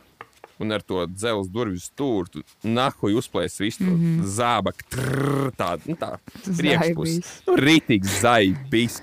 Un 0.61 0.71
ar 0.71 0.81
to 0.81 1.07
dzelzceļa 1.07 1.51
durvju 1.51 1.81
stūri 1.83 2.43
nahuj 2.63 3.17
uzplēs 3.19 3.59
visu 3.59 3.83
mm 3.83 3.97
-hmm. 3.99 4.25
zābaku. 4.25 5.53
Tādu 5.59 5.83
nu, 5.91 5.97
tā, 5.97 6.19
priekšpusi. 6.45 7.19
Zaibīs. 7.19 7.43
Nu, 7.49 7.57
rītīgi 7.57 8.07
zaibīs. 8.23 9.01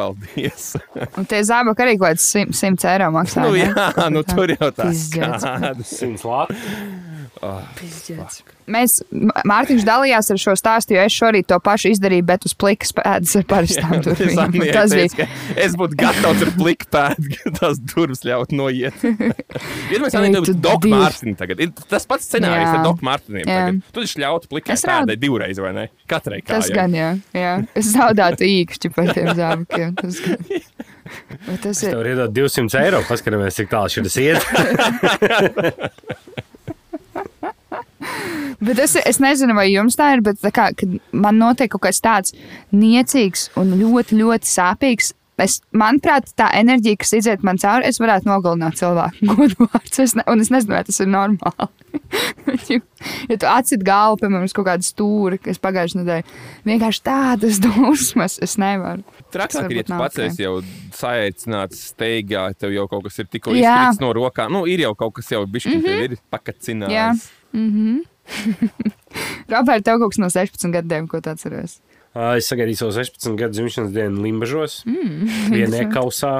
Paldies. 0.00 0.66
Un 1.20 1.28
tie 1.30 1.42
zābaki 1.46 1.86
arī 1.86 1.96
kaut 2.00 2.16
kāds 2.16 2.26
100 2.56 2.88
eiro 2.94 3.10
maksā. 3.14 3.44
nu, 3.44 3.54
ne? 3.54 3.68
jā, 3.68 4.08
nu 4.16 4.24
tur 4.26 4.54
jau 4.56 4.72
tā 4.72 4.88
Pizdzēts. 4.88 5.44
skādas. 5.46 5.94
Simts 6.00 6.26
lati. 7.42 7.76
Pizdzēts. 7.80 8.40
Mēs, 8.70 9.00
M- 9.10 9.32
Mārtiņš 9.50 9.82
dalījās 9.86 10.28
ar 10.30 10.38
šo 10.38 10.52
stāstu, 10.58 10.94
jo 10.94 11.02
es 11.02 11.14
šorīt 11.16 11.46
to 11.50 11.56
pašu 11.64 11.90
izdarīju, 11.94 12.22
bet 12.28 12.44
uz 12.46 12.52
plikas 12.54 12.92
pēdas 12.94 13.32
ar 13.40 13.46
parastām 13.50 13.94
Es 13.98 14.04
durvīm. 14.06 14.60
Tas 14.74 14.92
bija. 14.94 15.08
ka 15.16 15.26
Es 15.64 15.74
būtu 15.80 15.98
gatavs 15.98 16.44
ar 16.46 16.52
pliku 16.58 16.86
pēdu, 16.94 17.32
ka 17.34 17.52
tās 17.58 17.80
durvis 17.82 18.22
ļaut 18.28 18.52
noiet. 18.54 18.94
Ir 19.02 20.04
mēs 20.04 20.14
arī 20.20 20.30
divi. 20.36 20.92
Mārtiņu 20.94 21.34
tagad. 21.40 21.64
Ir 21.66 21.72
tas 21.90 22.06
pats 22.10 22.28
scenārijs 22.30 22.68
Jā. 22.68 22.76
ar 22.78 22.84
Doku 22.86 23.06
Mārtiņiem. 23.08 23.48
Tagad. 23.50 23.80
Tu 23.90 24.04
taču 24.04 24.22
ļautu 24.22 24.52
plikai 24.52 24.76
Es 24.76 24.86
pēdai 24.86 25.16
divreiz, 25.18 25.58
vai 25.64 25.72
ne? 25.74 25.86
Katrai 26.10 26.42
Tas 26.46 26.68
kājai. 26.68 26.76
gan, 26.78 26.94
jā. 27.00 27.10
jā. 27.34 27.54
Es 27.74 27.90
zaudētu 27.96 28.46
īkšķi 28.46 28.92
par 28.94 29.10
tiem 29.16 29.32
zābakiem. 29.40 29.96
Tas 29.98 30.20
gan. 30.22 30.38
Bet 31.48 31.58
tas 31.64 31.82
ir. 31.82 31.90
Tev 31.90 32.04
ir 32.04 32.12
iedot 32.12 32.30
200 32.36 32.78
eiro. 32.84 33.02
Paskatāmies, 33.08 33.56
cik 33.58 33.72
tālu 33.72 33.90
šis 33.90 34.20
iet. 34.22 34.46
Bet 38.60 38.78
es, 38.78 38.96
es 39.08 39.20
nezinu, 39.22 39.54
vai 39.56 39.70
jums 39.70 39.96
tā 39.96 40.10
ir, 40.14 40.24
bet 40.24 40.40
tā 40.42 40.52
kā, 40.52 40.68
kad 40.76 40.98
man 41.16 41.40
notiek 41.40 41.70
kaut 41.72 41.86
kas 41.86 42.02
tāds 42.04 42.34
niecīgs 42.76 43.48
un 43.60 43.72
ļoti, 43.80 44.20
ļoti 44.20 44.50
sāpīgs. 44.50 45.14
Es, 45.40 45.54
manuprāt, 45.72 46.26
tā 46.36 46.50
enerģija, 46.58 46.98
kas 47.00 47.14
iziet 47.16 47.44
man 47.46 47.56
cauri, 47.60 47.88
es 47.88 47.96
varētu 48.02 48.28
nogalināt 48.28 48.76
cilvēku. 48.76 49.24
Godvārds, 49.30 50.02
es 50.04 50.12
ne, 50.18 50.26
un 50.28 50.44
es 50.44 50.50
nezinu, 50.52 50.74
vai 50.76 50.82
tas 50.84 51.00
ir 51.00 51.08
normāli. 51.08 51.70
ja 53.30 53.38
tu 53.40 53.48
atcīt 53.48 53.86
galvu, 53.86 54.20
piemēram, 54.20 54.44
uz 54.44 54.54
kaut 54.56 54.68
kādu 54.68 54.84
stūri, 54.84 55.40
kas 55.40 55.62
pagājušajā 55.64 56.02
nedēļā 56.02 56.36
vienkārši 56.68 57.02
tādas 57.08 57.62
dusmas, 57.64 58.36
es 58.44 58.58
nevaru. 58.60 59.00
Trakāk 59.32 59.72
ir, 59.72 59.80
ja 59.80 59.88
tu 59.88 59.96
pats 59.96 60.20
esi 60.26 60.44
jau 60.44 60.58
saicināts 60.96 61.86
steigā, 61.94 62.50
tev 62.60 62.76
jau 62.76 62.84
kaut 62.92 63.08
kas 63.08 63.22
ir 63.24 63.32
tikko 63.32 63.56
izkrits 63.56 64.04
no 64.04 64.12
rokām. 64.16 64.52
Nu, 64.52 64.66
ir 64.68 64.84
jau 64.84 64.92
kaut 65.06 65.16
kas 65.22 65.32
jau 65.32 65.46
bišķi, 65.48 65.76
mm 65.78 65.86
-hmm. 65.86 66.04
ir 66.04 66.18
Jā. 66.92 67.14
Pakacinājis. 67.52 68.06
Robert, 69.52 69.84
tev 69.84 70.00
kaut 70.00 70.12
kas 70.14 70.20
no 70.22 70.28
16 70.32 70.74
gadiem, 70.74 71.08
ko 71.10 71.20
tu 71.22 71.32
atceries? 71.32 71.80
Es 72.10 72.48
sagaidīju 72.50 72.80
savu 72.80 72.94
16 72.96 73.36
gadu 73.38 73.54
dzimšanas 73.54 73.92
dienu 73.94 74.24
Limbažos. 74.24 74.80
Mm. 74.88 75.28
Vienekausā. 75.54 76.32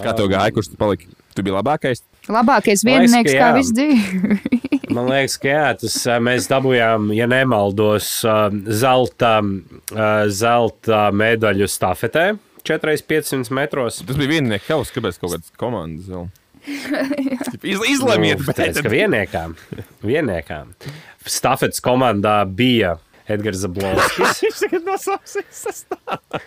Kā 0.00 0.14
tev 0.16 0.30
gāja, 0.32 0.52
kurš 0.56 0.72
tu 0.72 0.80
paliki? 0.80 1.10
Tu 1.36 1.44
biji 1.46 1.54
labākais? 1.54 2.02
Labākais 2.30 2.82
viennieks 2.86 3.34
kā 3.36 3.50
viss 3.56 3.74
dzīve. 3.76 4.38
Man 4.94 5.06
liekas, 5.06 5.36
ka 5.38 5.52
jā, 5.52 5.66
tas 5.84 5.96
mēs 6.24 6.48
dabūjām, 6.50 7.12
ja 7.14 7.28
nemaldos, 7.30 8.08
zelta, 8.80 9.36
zelta 10.34 11.04
medaļu 11.14 11.68
stafetē 11.70 12.32
4x500 12.66 13.54
metros. 13.54 14.00
Tas 14.06 14.18
bija 14.18 14.34
viennieks 14.34 14.66
kaus, 14.66 14.90
kāpēc 14.94 15.20
kaut 15.20 15.36
kādas 15.36 15.54
komandas 15.60 16.10
vēl. 16.10 16.26
Iz, 17.72 17.84
izlemiet, 17.88 18.40
Nu, 18.40 18.48
bet 18.48 18.80
ka 18.82 18.92
vienniekām, 18.92 19.54
vienniekām. 20.04 20.74
Stafetes 21.26 21.80
komandā 21.84 22.42
bija 22.44 22.98
Edgars 23.30 23.62
Zablovskis. 23.62 24.40
Viņš 24.44 24.62
tagad 24.64 24.86
nosauksies 24.88 25.60
sastāvā. 25.64 26.40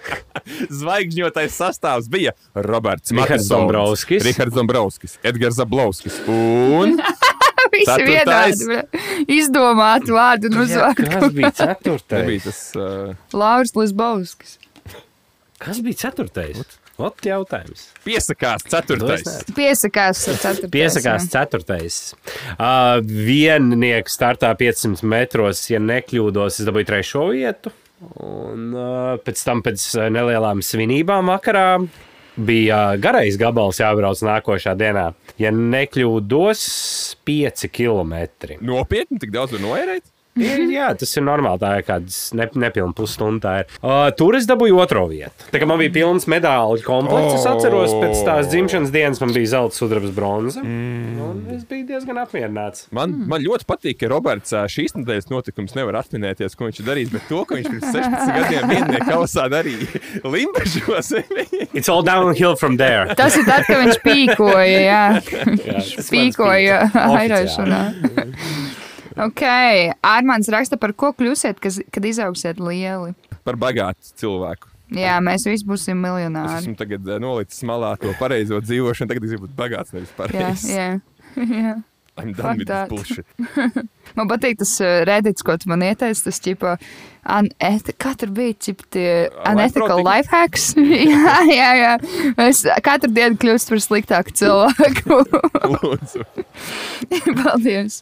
Zvaigžņotais 0.82 1.56
sastāvs 1.60 2.10
bija 2.12 2.34
Roberts 2.56 3.14
Matisons, 3.16 3.52
Dombrovskis. 3.52 4.26
Rihards 4.28 4.58
Dombrovskis, 4.58 5.18
Edgars 5.24 5.60
Zablovskis 5.62 6.20
un 6.28 6.98
Visi 7.74 8.04
vienādi. 8.06 8.82
Izdomāti 9.34 10.14
vārdi 10.14 10.52
un 10.52 10.60
uzvārdi. 10.62 11.08
Kas 11.10 11.32
bija 11.34 11.50
ceturtais? 11.58 12.20
nebija 12.20 12.44
tas. 12.46 12.60
Uh, 12.78 13.16
Lauris 13.34 13.74
Lisbovskis. 13.80 14.60
Kas 15.64 15.80
bija 15.82 16.04
ceturtais? 16.04 16.60
Ot, 17.02 17.18
jautājums. 17.26 17.88
piesakās 18.06 18.68
ceturtais. 18.70 19.24
nezinu. 19.26 19.56
Piesakās 19.58 20.20
ceturtais. 20.28 20.70
Piesakās 20.76 21.26
ceturtais. 21.32 21.98
Uh, 22.54 23.00
viennieks 23.02 24.14
startā 24.14 24.52
500 24.60 25.02
metros, 25.10 25.64
ja 25.72 25.82
nekļūdos, 25.82 26.60
es 26.62 26.70
dabūju 26.70 26.90
trešo 26.92 27.26
vietu. 27.32 27.74
Un 28.22 28.70
uh, 28.78 29.18
pēc 29.26 29.42
tam, 29.48 29.64
pēc 29.66 29.88
nelielām 30.14 30.62
svinībām 30.62 31.34
vakarā, 31.34 31.68
bija 32.38 32.84
garais 33.02 33.42
gabals 33.42 33.82
jābrauc 33.82 34.22
nākošā 34.30 34.78
dienā. 34.78 35.10
Ja 35.42 35.50
nekļūdos, 35.50 36.64
5 37.26 37.70
km. 37.74 38.20
Nopietni, 38.62 39.18
tik 39.24 39.34
daudz 39.34 39.58
var 39.58 39.66
noērēt? 39.66 40.13
Ir, 40.44 40.66
jā, 40.74 40.90
tas 40.98 41.12
ir 41.18 41.26
normāli. 41.26 41.62
Tā 41.62 41.72
ir 41.78 41.86
kāda 41.88 42.18
ne, 42.40 42.48
nepilna 42.66 42.96
pusstunda. 42.98 43.56
Uh, 43.80 44.08
tur 44.18 44.38
es 44.38 44.48
dabūju 44.50 44.80
otro 44.82 45.06
vietu. 45.12 45.50
Tā 45.54 45.62
kā 45.62 45.68
man 45.70 45.78
bija 45.82 45.94
pilns 45.94 46.26
medaļu 46.32 46.82
komplekts, 46.88 47.38
es 47.38 47.46
atceros, 47.50 47.94
pēc 48.02 48.24
tās 48.26 48.50
dzimšanas 48.50 48.94
dienas 48.94 49.22
man 49.22 49.34
bija 49.36 49.52
zelta, 49.56 49.78
sudraba, 49.78 50.10
bronza. 50.16 50.64
Mm. 50.66 51.44
Es 51.54 51.68
biju 51.70 51.86
diezgan 51.92 52.18
apmierināts. 52.24 52.88
Man, 52.96 53.14
mm. 53.14 53.30
man 53.30 53.46
ļoti 53.46 53.70
patīk, 53.70 54.00
ka 54.02 54.10
Roberts 54.12 54.56
šīs 54.74 54.98
nedēļas 54.98 55.30
notikums 55.30 55.78
nevar 55.78 56.00
atminēties, 56.02 56.58
ko 56.58 56.70
viņš 56.70 56.82
ir 56.82 56.90
darījis, 56.90 57.14
bet 57.14 57.30
to, 57.30 57.44
ko 57.46 57.60
viņš 57.60 57.70
pirms 57.70 57.94
16 57.94 58.34
gadiem 58.40 58.74
vienniekā 58.74 59.06
kausā 59.12 59.46
darīja 59.54 60.02
Limbažos. 60.34 61.14
It's 61.74 61.90
all 61.90 62.02
downhill 62.02 62.58
from 62.58 62.78
there. 62.82 63.14
Tas 63.18 63.38
ir 63.38 63.46
tad, 63.46 63.68
kad 63.70 63.86
viņš 63.86 64.02
pīkoja, 64.06 64.82
jā. 64.88 65.04
Jā, 65.64 65.80
mans 65.80 66.10
Pīkoja 66.12 66.78
oficiāli. 66.92 67.80
Ok, 69.20 69.42
Armāns 70.02 70.50
raksta, 70.54 70.78
par 70.82 70.94
ko 70.98 71.12
kļūsiet, 71.14 71.60
kas, 71.62 71.80
kad 71.94 72.06
izauksiet 72.06 72.60
lieli. 72.64 73.14
Par 73.46 73.58
bagātu 73.60 74.14
cilvēku. 74.20 74.70
Jā, 74.94 75.16
mēs 75.26 75.46
visi 75.48 75.66
būsim 75.66 75.98
Es 75.98 76.04
miljonāri. 76.06 76.60
esmu 76.62 76.76
tagad 76.78 77.08
ā, 77.10 77.18
nolicis 77.22 77.64
malā 77.66 77.96
to 78.02 78.12
pareizo 78.20 78.60
dzīvošanu, 78.62 79.10
tagad 79.10 79.24
es 79.26 79.32
gribu 79.34 79.48
būt 79.48 79.56
bagāts, 79.58 79.94
nevis 79.96 80.12
Jā, 80.12 80.18
pareizs. 80.20 80.68
jā. 80.70 80.88
jā. 81.64 81.76
I'm 82.16 82.34
Fuck 82.36 82.44
done 82.44 82.58
with 82.60 82.68
this 82.68 82.90
bullshit. 82.90 83.26
Man 84.18 84.30
patīk 84.30 84.60
tas 84.60 84.76
uh, 84.86 85.00
redīts, 85.10 85.42
ko 85.42 85.56
tu 85.58 85.66
man 85.72 85.82
ieteici. 85.82 86.22
Tas, 86.28 86.38
čipa, 86.46 86.76
anet, 86.78 86.82
tur 88.20 88.32
bija, 88.36 88.54
čipa, 88.60 88.84
tie 88.92 89.08
unethical 89.48 90.04
life 90.04 90.28
hacks. 90.32 90.74
jā, 91.14 91.36
jā, 91.48 91.70
jā. 91.80 91.94
Es 92.50 92.64
katru 92.84 93.12
dienu 93.16 93.40
kļūstu 93.40 93.74
par 93.74 93.84
sliktāku 93.86 94.36
cilvēku. 94.36 95.20
Lūdzu. 95.78 96.26
Paldies. 97.44 98.02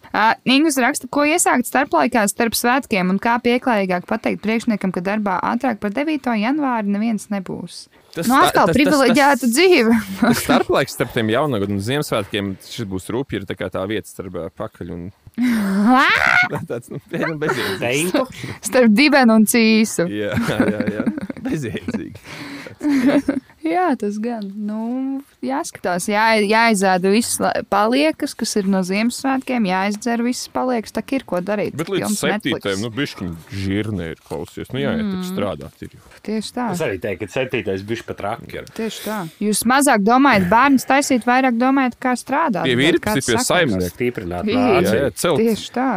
Ingus 0.50 0.80
raksta, 0.82 1.10
ko 1.12 1.26
iesākt 1.30 1.70
starplaikā 1.70 2.26
starp 2.32 2.58
svētkiem 2.58 3.14
un 3.14 3.22
kā 3.22 3.38
pieklājīgāk 3.44 4.08
pateikt 4.10 4.44
priekšniekam, 4.46 4.94
ka 4.96 5.04
darbā 5.06 5.38
ātrāk 5.54 5.82
par 5.84 5.94
9. 5.96 6.18
janvāri 6.42 6.90
neviens 6.92 7.30
nebūs. 7.34 7.86
Tas 8.12 8.28
Nu, 8.28 8.36
atkal 8.42 8.68
tas- 8.68 8.76
privileģēta 8.76 9.48
dzīve. 9.48 9.96
Starplaiks 10.42 10.98
starp 10.98 11.14
tiem 11.16 11.30
jaunagadu 11.32 11.78
un 11.78 11.80
Ziemassvētkiem 11.80 12.56
šis 12.60 12.90
būs 12.90 13.08
rūpīgi. 13.14 13.46
Ir 13.46 13.48
tā, 13.48 13.56
kā 13.56 13.70
tā 13.72 13.86
vieta 13.88 14.10
starp 14.10 14.50
pakaļ 14.60 14.92
un 14.98 15.06
tāds 16.70 16.92
nu, 16.92 17.00
nu, 17.00 17.36
bezjēdzīgs. 17.42 18.42
Starp 18.68 18.96
dibenu 18.96 19.40
un 19.40 19.48
cīsu. 19.50 20.08
Jā, 20.12 20.36
jā, 20.36 20.82
jā. 20.98 21.06
Bezjēdzīgi. 21.48 22.18
Jā, 23.62 23.92
tas 24.00 24.16
gan. 24.18 24.48
Nu, 24.58 25.22
jāskatās, 25.46 26.08
jā, 26.10 26.24
jāizēda 26.42 27.12
visas 27.14 27.38
la- 27.44 27.54
paliekas, 27.70 28.34
kas 28.38 28.56
ir 28.58 28.66
no 28.72 28.82
Ziemassvētkiem, 28.86 29.68
jāizdzer 29.70 30.24
visas 30.26 30.50
paliekas. 30.50 30.96
Tā 30.96 31.04
ir 31.14 31.26
ko 31.30 31.44
darīt. 31.46 31.76
Bet 31.78 31.92
līdz 31.94 32.16
septītajam, 32.18 32.82
nu, 32.82 32.90
bišķiņi 32.98 33.62
žirnē 33.62 34.10
ir 34.16 34.24
klausies. 34.26 34.74
Nu, 34.74 34.82
jā, 34.82 34.96
jā, 34.98 35.06
tik 35.14 35.30
strādāt 35.30 35.86
ir. 35.86 35.94
jau. 35.94 36.02
Tieši 36.26 36.56
tā. 36.58 36.68
Es 36.74 36.82
arī 36.88 36.98
teiktu, 37.06 37.28
ka 37.30 37.36
septītais 37.38 37.86
bija 37.86 38.08
pat 38.10 38.26
raki. 38.26 38.66
Tieši 38.82 39.06
tā. 39.06 39.20
Jūs 39.46 39.64
mazāk 39.70 40.06
domājat, 40.10 40.50
bērns 40.50 40.90
taisīt, 40.90 41.30
vairāk 41.30 41.62
domājat, 41.62 42.00
kā 42.02 42.18
strādāt. 42.18 42.66
Pie 42.66 42.78
ir 42.90 42.98
pie 43.30 43.42
saimnieka. 43.46 43.94
Jā, 44.02 44.24
nāciju. 44.26 45.02
jā, 45.06 45.12
celt. 45.22 45.38
Tieši 45.46 45.74
tā. 45.78 45.90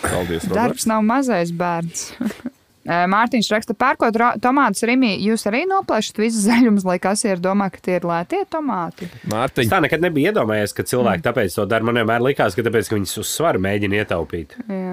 Paldies, 0.00 0.46
Roberts. 0.46 0.54
Darbs 0.56 0.86
nav 0.90 1.04
mazais 1.06 1.54
bērns. 1.54 2.10
Eh, 2.88 3.02
Mārtiņš 3.12 3.48
raksta, 3.52 3.74
pērkot 3.76 4.16
tomātus 4.40 4.86
Rimī, 4.88 5.10
jūs 5.20 5.42
arī 5.50 5.66
noplēšat 5.68 6.16
visus 6.22 6.46
zaļumus, 6.46 6.86
lai 6.88 6.96
kasieri 7.02 7.42
domā, 7.44 7.66
ka 7.74 7.76
tie 7.84 7.98
ir 7.98 8.06
lētie 8.08 8.40
tomāti. 8.48 9.04
Es 9.04 9.26
Mārtiņ, 9.28 9.68
tā 9.68 9.80
nekad 9.84 10.00
nebiju 10.00 10.30
iedomājies, 10.32 10.72
ka 10.72 10.80
Mm. 10.82 10.88
cilvēki 10.92 11.22
tāpēc 11.26 11.54
to 11.58 11.66
dara. 11.68 11.84
Man 11.84 12.00
vienmēr 12.00 12.24
likās, 12.24 12.56
ka 12.56 12.64
tāpēc, 12.64 12.88
ka 12.88 12.96
viņas 12.96 13.18
uz 13.20 13.28
svaru 13.36 13.60
mēģina 13.60 14.00
ietaupīt. 14.00 14.56
Jā, 14.72 14.89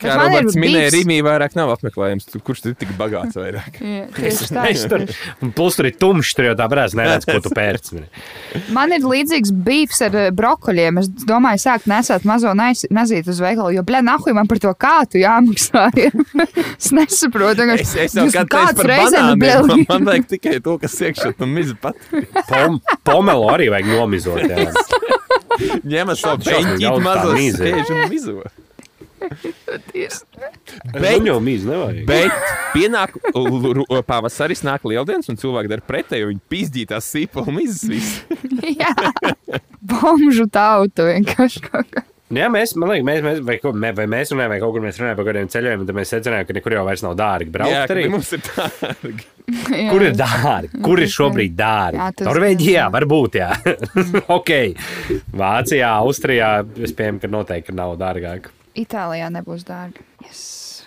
kā 0.00 0.10
ir 0.12 0.20
Roberts 0.20 0.56
minēja, 0.60 0.90
Rīmī 0.94 1.18
vairāk 1.26 1.56
nav 1.58 1.72
apmeklējums. 1.74 2.28
Tu- 2.30 2.40
Kurš 2.46 2.62
tur 2.64 2.72
ir 2.72 2.78
tik 2.80 2.92
bagāts 2.98 3.36
vairāk? 3.38 3.78
jā 3.96 4.06
tieši 4.16 4.48
tā. 4.54 4.64
Es 4.70 4.84
tur, 4.90 5.04
un 5.44 5.52
plus 5.56 5.76
tur 5.78 5.88
ir 5.90 5.96
tumšs, 6.00 6.34
tur 6.38 6.48
jau 6.50 6.54
tā 6.58 6.66
brāz 6.70 6.94
neredz, 6.98 7.26
ko 7.28 7.38
tu 7.44 7.52
pērci. 7.56 8.02
Man 8.74 8.94
ir 8.96 9.04
līdzīgs 9.06 9.52
beefs 9.66 10.02
ar 10.06 10.16
eh, 10.16 10.30
brokoļiem. 10.36 11.00
Es 11.02 11.10
domāju, 11.26 11.62
sākt 11.66 11.88
nesāt 11.90 12.26
mazo 12.28 12.52
nazīti 12.56 13.32
uz 13.32 13.40
veikalu, 13.42 13.74
jo, 13.76 13.84
blē, 13.86 14.02
nahuj 14.06 14.34
man 14.36 14.48
par 14.50 14.62
to 14.62 14.72
kātu 14.74 15.20
jāmaksā. 15.22 15.88
es 16.80 16.92
nesaprotu. 16.96 17.62
vienkārši, 17.64 17.86
Es, 17.86 17.94
es 18.10 18.16
jau 18.16 18.44
kāds 18.50 18.76
par 18.78 18.90
reizēm, 18.90 19.34
blē, 19.40 19.56
Man, 19.66 19.84
man 19.88 20.08
vajag 20.10 20.28
tikai 20.36 20.58
to, 20.64 20.76
kas 20.82 20.94
iekšā 21.08 21.32
tam 21.38 21.52
mizu 21.56 21.76
pat. 21.80 21.98
Pom, 22.48 22.80
pomelo 23.06 23.48
arī 23.54 23.70
vajag 23.72 23.90
nomizot. 23.94 24.42
Jā. 24.46 24.70
Ņemat 25.86 26.20
savu 26.20 26.44
Šausmīgi 26.44 26.84
peņķīti 26.84 28.04
daudz 28.04 28.28
tā 28.30 28.65
Bet 30.96 31.26
jau 31.26 31.36
mīz 31.42 31.64
nevajag. 31.68 32.02
Bet 32.08 32.50
pienāk 32.74 33.16
pavasaris, 34.08 34.64
nāk 34.66 34.86
lieldienas, 34.88 35.30
un 35.32 35.38
cilvēki 35.40 35.72
dara 35.72 35.84
pretēji. 35.86 36.28
Viņi 36.32 36.44
pizdīja 36.52 36.92
tās 36.96 37.08
sīpola 37.14 37.54
mizas. 37.56 38.10
Jā, 38.80 38.92
bomžu 39.86 40.48
tautu 40.52 41.08
vienkārši 41.10 41.64
kaut 41.70 41.90
kā. 41.94 42.04
Jā, 42.34 42.48
mēs, 42.50 42.72
man 42.74 42.90
liekas, 42.90 43.04
mēs, 43.06 43.20
mēs, 43.22 43.36
vai, 43.46 43.54
ko- 43.62 43.70
mē- 43.70 43.92
vai 43.94 44.08
mēs 44.10 44.32
runājam, 44.34 44.50
vai 44.50 44.56
kaut 44.58 44.72
kur 44.74 44.82
mēs 44.82 44.96
runājam 44.98 45.18
par 45.20 45.26
kādiem 45.28 45.50
ceļojumiem, 45.52 45.84
tad 45.86 45.94
mēs 45.94 46.10
secinājām, 46.10 46.46
ka 46.48 46.56
nekur 46.56 46.74
jau 46.74 46.80
vairs 46.88 47.04
nav 47.06 47.12
dārgi 47.20 47.52
braukt. 47.54 47.70
Jā, 47.70 47.84
arī. 47.86 48.06
mums 48.10 48.32
ir 48.34 48.42
dārgi. 48.48 49.26
Jā. 49.70 49.84
Kur 49.92 50.02
ir 50.08 50.16
dārgi? 50.18 50.80
Kur 50.82 51.02
ir 51.04 51.12
šobrīd 51.14 51.54
dārgi? 51.54 52.00
Jā, 52.02 52.08
Norvēģijā 52.26 52.88
varbūt, 52.96 53.38
jā. 53.38 53.52
ok. 54.40 54.52
Vācijā, 55.38 55.92
Austrijā, 56.02 56.50
es 56.82 56.96
pieņemu, 56.98 57.22
ka 57.22 57.30
noteikti 57.30 57.76
nav 57.78 57.94
dārgāk. 58.02 58.50
Itālijā 58.76 59.28
nebūs 59.32 59.66
dārgi. 59.66 60.04
Yes. 60.24 60.42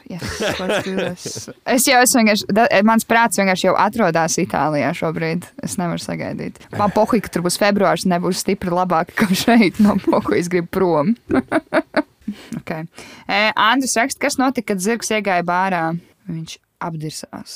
Yes, 0.09 0.23
let's 0.59 0.85
do 0.85 0.95
this. 0.95 1.49
es 1.75 1.83
jau 1.85 1.99
esmu 2.01 2.23
vienkārši, 2.23 2.45
da, 2.57 2.63
mans 2.87 3.05
prāts 3.05 3.37
vienkārši 3.37 3.67
jau 3.67 3.75
atrodas 3.77 4.39
Itālijā 4.41 4.89
šobrīd. 4.97 5.45
Es 5.65 5.75
nevaru 5.77 6.01
sagaidīt. 6.01 6.57
Man 6.79 6.93
pohuļ, 6.95 7.21
ka 7.25 7.33
tur 7.35 7.45
būs 7.45 7.59
februārs, 7.61 8.07
nebūs 8.09 8.41
stipri 8.41 8.73
labāk 8.73 9.13
kā 9.19 9.29
šeit. 9.37 9.77
No 9.83 9.99
pohuļ, 10.01 10.39
es 10.39 10.49
gribu 10.49 10.71
prom. 10.79 11.13
okay. 12.59 12.89
e, 13.29 13.43
Andris 13.53 13.93
raksta, 14.01 14.23
kas 14.25 14.39
notika, 14.41 14.71
kad 14.73 14.81
zirgs 14.81 15.13
iegāja 15.13 15.45
bārā. 15.45 15.83
Viņš 16.29 16.57
apdirsās. 16.89 17.53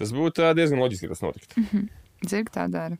Tas 0.00 0.16
būtu 0.16 0.54
diezgan 0.56 0.80
loģiski, 0.80 1.04
ka 1.04 1.18
tas 1.18 1.24
notiktu. 1.26 1.84
Zirgi 2.24 2.56
tā 2.56 2.64
dara. 2.72 2.96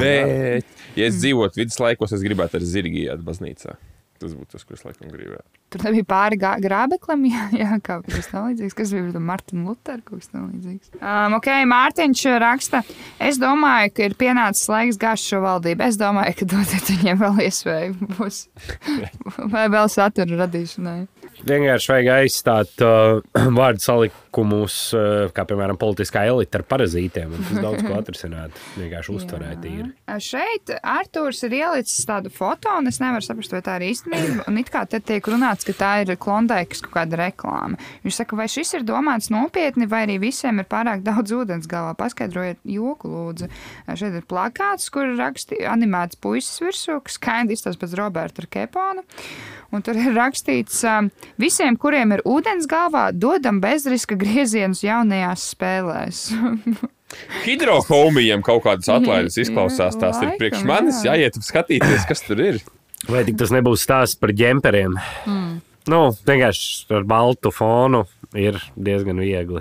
Bet, 0.00 0.66
ja 0.98 1.06
es 1.06 1.20
dzīvotu 1.20 1.62
viduslaikos, 1.62 2.12
es 2.16 2.22
gribētu 2.26 2.58
ar 2.58 2.66
zirgi 2.66 3.06
iet 3.06 3.22
baznīcā. 3.24 3.78
Tas 4.24 4.32
būtu 4.32 4.54
tas, 4.54 4.62
ko 4.64 4.72
es 4.72 4.84
laikam 4.86 5.10
gribētu. 5.12 5.44
Tur 5.74 5.82
nebija 5.84 6.06
pāri 6.08 6.38
grābeklim, 6.40 7.26
jā, 7.34 7.48
jā 7.58 7.76
kaut 7.84 8.06
kas 8.08 8.30
tam 8.30 8.48
līdzīgs. 8.48 8.76
Kas 8.78 8.94
bija 8.94 9.20
Martina 9.20 9.66
Lutera, 9.68 10.00
kaut 10.00 10.22
kas 10.22 10.32
tam 10.32 10.46
līdzīgs. 10.48 10.94
Um, 10.96 11.36
ok, 11.36 11.50
Mārtiņš 11.68 12.24
raksta, 12.40 12.80
es 13.20 13.40
domāju, 13.42 13.92
ka 13.92 14.08
ir 14.08 14.16
pienācis 14.20 14.70
laiks 14.72 15.00
gāzt 15.02 15.28
šo 15.28 15.42
valdību. 15.44 15.84
Es 15.84 16.00
domāju, 16.00 16.38
ka 16.40 16.48
dodiet 16.54 16.88
viņiem 16.94 17.20
vēl 17.20 17.44
iespēju 17.50 18.08
būs. 18.16 18.44
vai 19.54 19.66
vēl 19.72 19.90
satura 19.92 20.40
radīšanai. 20.44 20.98
Vienkārši 21.44 21.92
vajag 21.92 22.12
aizstāt 22.18 22.84
uh, 22.84 23.20
vārdu 23.58 23.84
salikumus, 23.84 24.23
uh, 24.96 25.30
kā 25.34 25.44
piemēram 25.48 25.78
politiskā 25.80 26.24
elite 26.28 26.58
ar 26.58 26.64
parazītiem. 26.68 27.32
Tas 27.36 27.60
daudz 27.62 27.84
ko 27.86 27.94
atrisināt. 28.00 28.58
Vienkārši 28.78 29.14
uztverēt 29.14 29.66
īri. 29.68 29.88
Šeit 30.24 30.72
Arthurs 30.80 31.42
ir 31.46 31.56
ielicis 31.60 32.06
tādu 32.08 32.32
foto, 32.34 32.72
un 32.78 32.90
es 32.90 33.00
nevaru 33.02 33.24
saprast, 33.26 33.54
vai 33.54 33.62
tā 33.64 33.78
ir 33.80 33.88
īstenība. 33.90 34.46
Un 34.50 34.60
it 34.60 34.70
kā 34.74 34.84
te 34.90 35.00
tiek 35.02 35.24
runāts, 35.30 35.66
ka 35.66 35.76
tā 35.78 35.92
ir 36.04 36.14
klondaikas 36.20 36.84
kaut 36.84 36.94
kāda 36.98 37.20
reklāma. 37.24 37.80
Viņš 38.04 38.20
saka, 38.20 38.38
vai 38.38 38.48
šis 38.50 38.76
ir 38.78 38.86
domāts 38.88 39.30
nopietni, 39.34 39.88
vai 39.90 40.04
arī 40.08 40.20
visiem 40.22 40.62
ir 40.62 40.68
pārāk 40.70 41.04
daudz 41.06 41.34
ūdens 41.34 41.68
galvā. 41.70 41.96
Paskaidrojiet, 41.98 42.62
joku 42.76 43.10
lūdzu. 43.10 43.50
Šeit 43.94 44.18
ir 44.20 44.28
plakāts, 44.30 44.90
kur 44.94 45.08
ir 45.10 45.18
rakstīts 45.20 45.68
animēts 45.70 46.20
puisis 46.22 46.62
virsū, 46.62 47.00
kas 47.04 47.18
skaidrs 47.18 47.64
izstāsta 47.64 47.84
pēc 47.84 47.98
Roberta 47.98 48.46
Kepona. 48.50 49.04
Un 49.74 49.82
tur 49.82 49.98
ir 49.98 50.12
rakstīts, 50.14 50.84
visiem, 51.40 51.78
kuriem 51.80 52.14
ir 52.14 52.22
ūdens 52.28 52.68
galvā, 52.70 53.08
dodam 53.10 53.58
bezriska 53.62 54.14
griezienus 54.24 54.82
jaunajās 54.84 55.48
spēlēs. 55.54 56.22
Hidrohomijam 57.44 58.42
kaut 58.44 58.64
kādas 58.64 58.90
atlaides 58.90 59.36
izklausās. 59.38 59.98
Tās 60.00 60.18
ir 60.24 60.34
priekš 60.40 60.64
manis. 60.66 61.02
jā. 61.04 61.14
Jāiet 61.14 61.38
skatīties, 61.44 62.08
kas 62.08 62.24
tur 62.26 62.42
ir. 62.42 62.58
Vai 63.10 63.22
tik 63.26 63.36
tas 63.40 63.52
nebūs 63.54 63.84
stāsts 63.84 64.18
par 64.18 64.32
ģemperiem? 64.34 64.96
Mm. 65.28 65.54
Nu, 65.92 66.00
vienkārši 66.24 66.96
ar 66.96 67.04
baltu 67.08 67.52
fonu 67.52 68.06
ir 68.32 68.56
diezgan 68.74 69.20
viegli. 69.20 69.60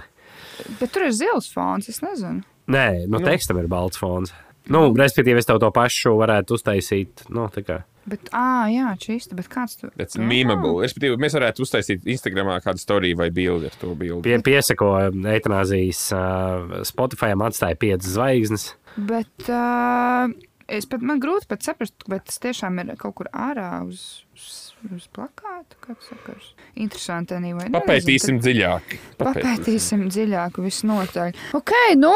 Bet 0.80 0.94
tur 0.96 1.10
ir 1.10 1.16
zils 1.16 1.50
fons, 1.52 1.90
es 1.92 2.00
nezinu. 2.04 2.46
Nē, 2.72 3.06
no 3.12 3.20
nu. 3.20 3.26
tekstam 3.28 3.60
ir 3.60 3.68
balts 3.72 4.00
fons. 4.00 4.32
Nu, 4.72 4.86
respektīvi, 4.96 5.42
es 5.42 5.50
tev 5.50 5.60
to 5.60 5.68
pašu 5.76 6.16
varētu 6.22 6.56
uztaisīt. 6.56 7.26
Nu, 7.34 7.50
tā 7.52 7.66
kā. 7.68 7.82
Bet, 8.04 8.28
ah, 8.36 8.68
jā, 8.68 8.90
čīsti, 9.00 9.36
bet 9.38 9.48
kāds 9.52 9.78
tur 9.80 9.94
ir 9.96 10.24
mīmable. 10.28 10.82
Respektīvi, 10.84 11.20
mēs 11.24 11.38
varētu 11.38 11.64
uztaisīt 11.64 12.08
Instagramā 12.12 12.58
kādu 12.64 12.82
storiju 12.82 13.20
vai 13.22 13.30
bildi 13.32 13.70
ar 13.70 13.78
to 13.80 13.94
bildi. 13.96 14.26
Pie, 14.28 14.40
piesako 14.44 14.90
eitanāzijas 15.32 16.02
uh, 16.16 16.74
Spotify 16.88 17.32
atstāja 17.34 17.80
piecas 17.80 18.12
zvaigznes. 18.18 18.66
Bet 18.98 19.48
uh, 19.48 20.28
es 20.68 20.88
pat 20.90 21.06
man 21.06 21.22
grūti 21.24 21.48
pat 21.50 21.64
saprast, 21.64 21.96
bet 22.12 22.28
tas 22.28 22.42
tiešām 22.44 22.82
ir 22.84 22.92
kaut 23.00 23.16
kur 23.22 23.30
ārā 23.32 23.70
uz, 23.88 24.26
uz, 24.36 24.50
uz 24.92 25.06
plakāta. 25.16 25.80
Kāds 25.84 26.10
sakars? 26.12 26.50
Interesanti, 26.76 27.38
Anī, 27.38 27.54
vai 27.56 27.70
ne? 27.70 27.78
Papētīsim 27.78 28.42
dziļāk. 28.44 28.98
Papētīsim 29.22 30.10
dziļāk, 30.12 30.60
visnotaļ. 30.66 31.32
Ok, 31.56 31.72
nu, 32.02 32.12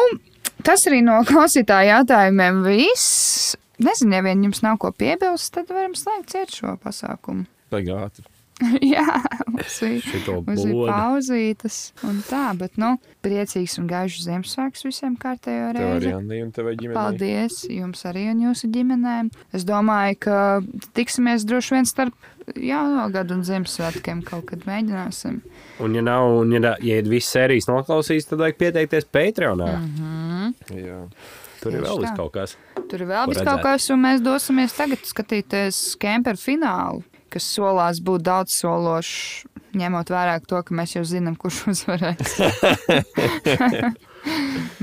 tas 0.68 0.84
arī 0.92 1.00
no 1.06 1.22
klausītāja 1.28 2.02
jautājumiem 2.02 2.62
viss. 2.68 3.56
Nezinu, 3.84 4.18
ja 4.18 4.24
vien 4.26 4.48
jums 4.48 4.64
nav 4.66 4.80
ko 4.82 4.92
piebilst, 4.96 5.54
tad 5.54 5.70
varam 5.74 5.94
slēgt 5.98 6.34
ciet 6.34 6.56
šo 6.56 6.78
pasākumu. 6.82 7.46
Tagad 7.74 8.08
ātri. 8.08 8.26
Jā, 8.82 9.06
mums 9.46 9.76
ir, 9.86 10.00
Šito 10.02 10.40
mums 10.42 10.64
ir 10.66 10.72
bodu. 10.74 10.88
pauzītas 10.90 11.76
un 12.08 12.24
tā, 12.26 12.50
bet, 12.58 12.74
nu, 12.82 12.96
priecīgs 13.26 13.78
un 13.78 13.90
gaišs 13.90 14.24
Ziemassvētkus 14.26 14.88
visiem 14.88 15.14
kārtējo 15.22 15.68
Tev 15.78 15.92
arī 16.00 16.14
reizi. 16.16 16.90
Paldies 16.96 17.60
jums 17.70 18.02
arī 18.10 18.26
un 18.32 18.42
jūsu 18.48 18.72
ģimenēm. 18.74 19.30
Es 19.54 19.68
domāju, 19.68 20.18
ka 20.26 20.40
tiksimies 20.98 21.46
droši 21.46 21.78
vien 21.78 21.90
starp 21.90 22.18
jauno 22.58 23.06
gadu 23.14 23.38
un 23.38 23.46
Ziemassvētkiem 23.46 24.26
kaut 24.26 24.48
kad 24.50 24.66
mēģināsim. 24.66 25.42
Un, 25.84 25.94
ja 25.94 26.02
nav, 26.02 26.32
un, 26.42 26.58
ja, 26.58 26.74
ja 26.82 27.02
ir 27.04 27.10
visas 27.12 27.36
sērijas 27.38 27.70
noklausīs, 27.70 28.26
tad 28.26 28.42
vajag 28.42 28.58
pieteikties 28.64 29.06
Patreonā. 29.14 29.74
Mm. 29.84 30.56
Jā. 30.74 31.04
Tur 31.62 31.74
ir 31.74 31.82
Tieši 31.82 31.88
vēl 31.88 31.98
tā. 31.98 32.02
vis 32.06 32.16
kaut 32.20 32.32
kas. 32.38 32.56
Tur 32.88 33.02
ir 33.04 33.10
vēl 33.10 33.30
redzēt? 33.32 33.48
kaut 33.50 33.62
kas, 33.66 33.90
un 33.94 34.02
mēs 34.06 34.24
dosimies 34.26 34.76
tagad 34.78 35.06
skatīties 35.10 35.82
kemperu 36.02 36.40
finālu, 36.42 37.04
kas 37.34 37.48
solās 37.58 38.00
būt 38.04 38.22
daudz 38.28 38.54
sološs, 38.62 39.46
ņemot 39.78 40.10
vērā 40.14 40.38
to, 40.48 40.62
ka 40.66 40.74
mēs 40.78 40.96
jau 40.96 41.04
zinām, 41.06 41.36
kurš 41.40 41.64
uzvarēs. 41.74 42.38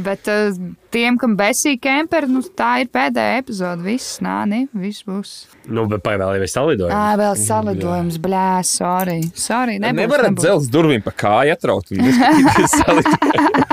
Bet 0.00 0.28
uh, 0.30 0.54
tiem, 0.94 1.16
kam 1.20 1.34
besīk 1.36 1.82
kemperi, 1.84 2.28
nu, 2.30 2.40
tā 2.56 2.78
ir 2.84 2.88
pēdējā 2.94 3.40
epizode. 3.42 3.84
Viss, 3.84 4.16
nā, 4.24 4.38
ne, 4.48 4.62
viss 4.72 5.04
būs. 5.04 5.32
Nu, 5.68 5.84
bet 5.90 6.00
vai 6.06 6.14
vēl 6.20 6.38
ir 6.38 6.48
salidojums? 6.48 6.94
Ā, 6.96 7.16
vēl 7.20 7.34
salidojums, 7.42 8.16
blē, 8.24 8.44
sorry. 8.64 9.18
Sorry, 9.36 9.76
nebūs, 9.82 9.98
Nevarat 10.00 10.30
nebūs. 10.30 10.46
dzels 10.46 10.70
durvīm 10.72 11.04
pa 11.04 11.12
kāju 11.24 11.52
atraut 11.58 11.90
un 11.92 12.00
neskatīties 12.06 12.78
salīt. 12.80 13.10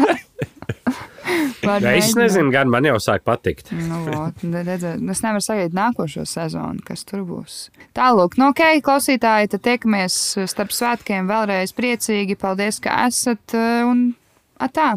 Var 0.02 1.21
Ja, 1.62 1.92
es 1.94 2.16
nezinu, 2.18 2.50
gan 2.54 2.72
man 2.74 2.86
jau 2.88 2.96
sāk 3.02 3.22
patikt. 3.28 3.70
Nu, 3.76 4.00
vot, 4.08 4.42
redzēt, 4.42 5.02
es 5.14 5.22
nevaru 5.22 5.44
sagaidīt 5.46 5.76
nākošo 5.78 6.26
sezonu, 6.28 6.82
kas 6.86 7.06
tur 7.08 7.22
būs. 7.28 7.60
Tālāk, 7.98 8.38
nu, 8.42 8.50
ok, 8.50 8.64
klausītāji, 8.86 9.52
tad 9.54 9.64
tiekamies 9.68 10.18
starp 10.50 10.74
svētkiem 10.74 11.30
vēlreiz 11.30 11.76
priecīgi. 11.78 12.40
Paldies, 12.42 12.82
ka 12.82 13.04
esat 13.06 13.58
uh, 13.58 13.86
un 13.92 14.04
atā! 14.62 14.96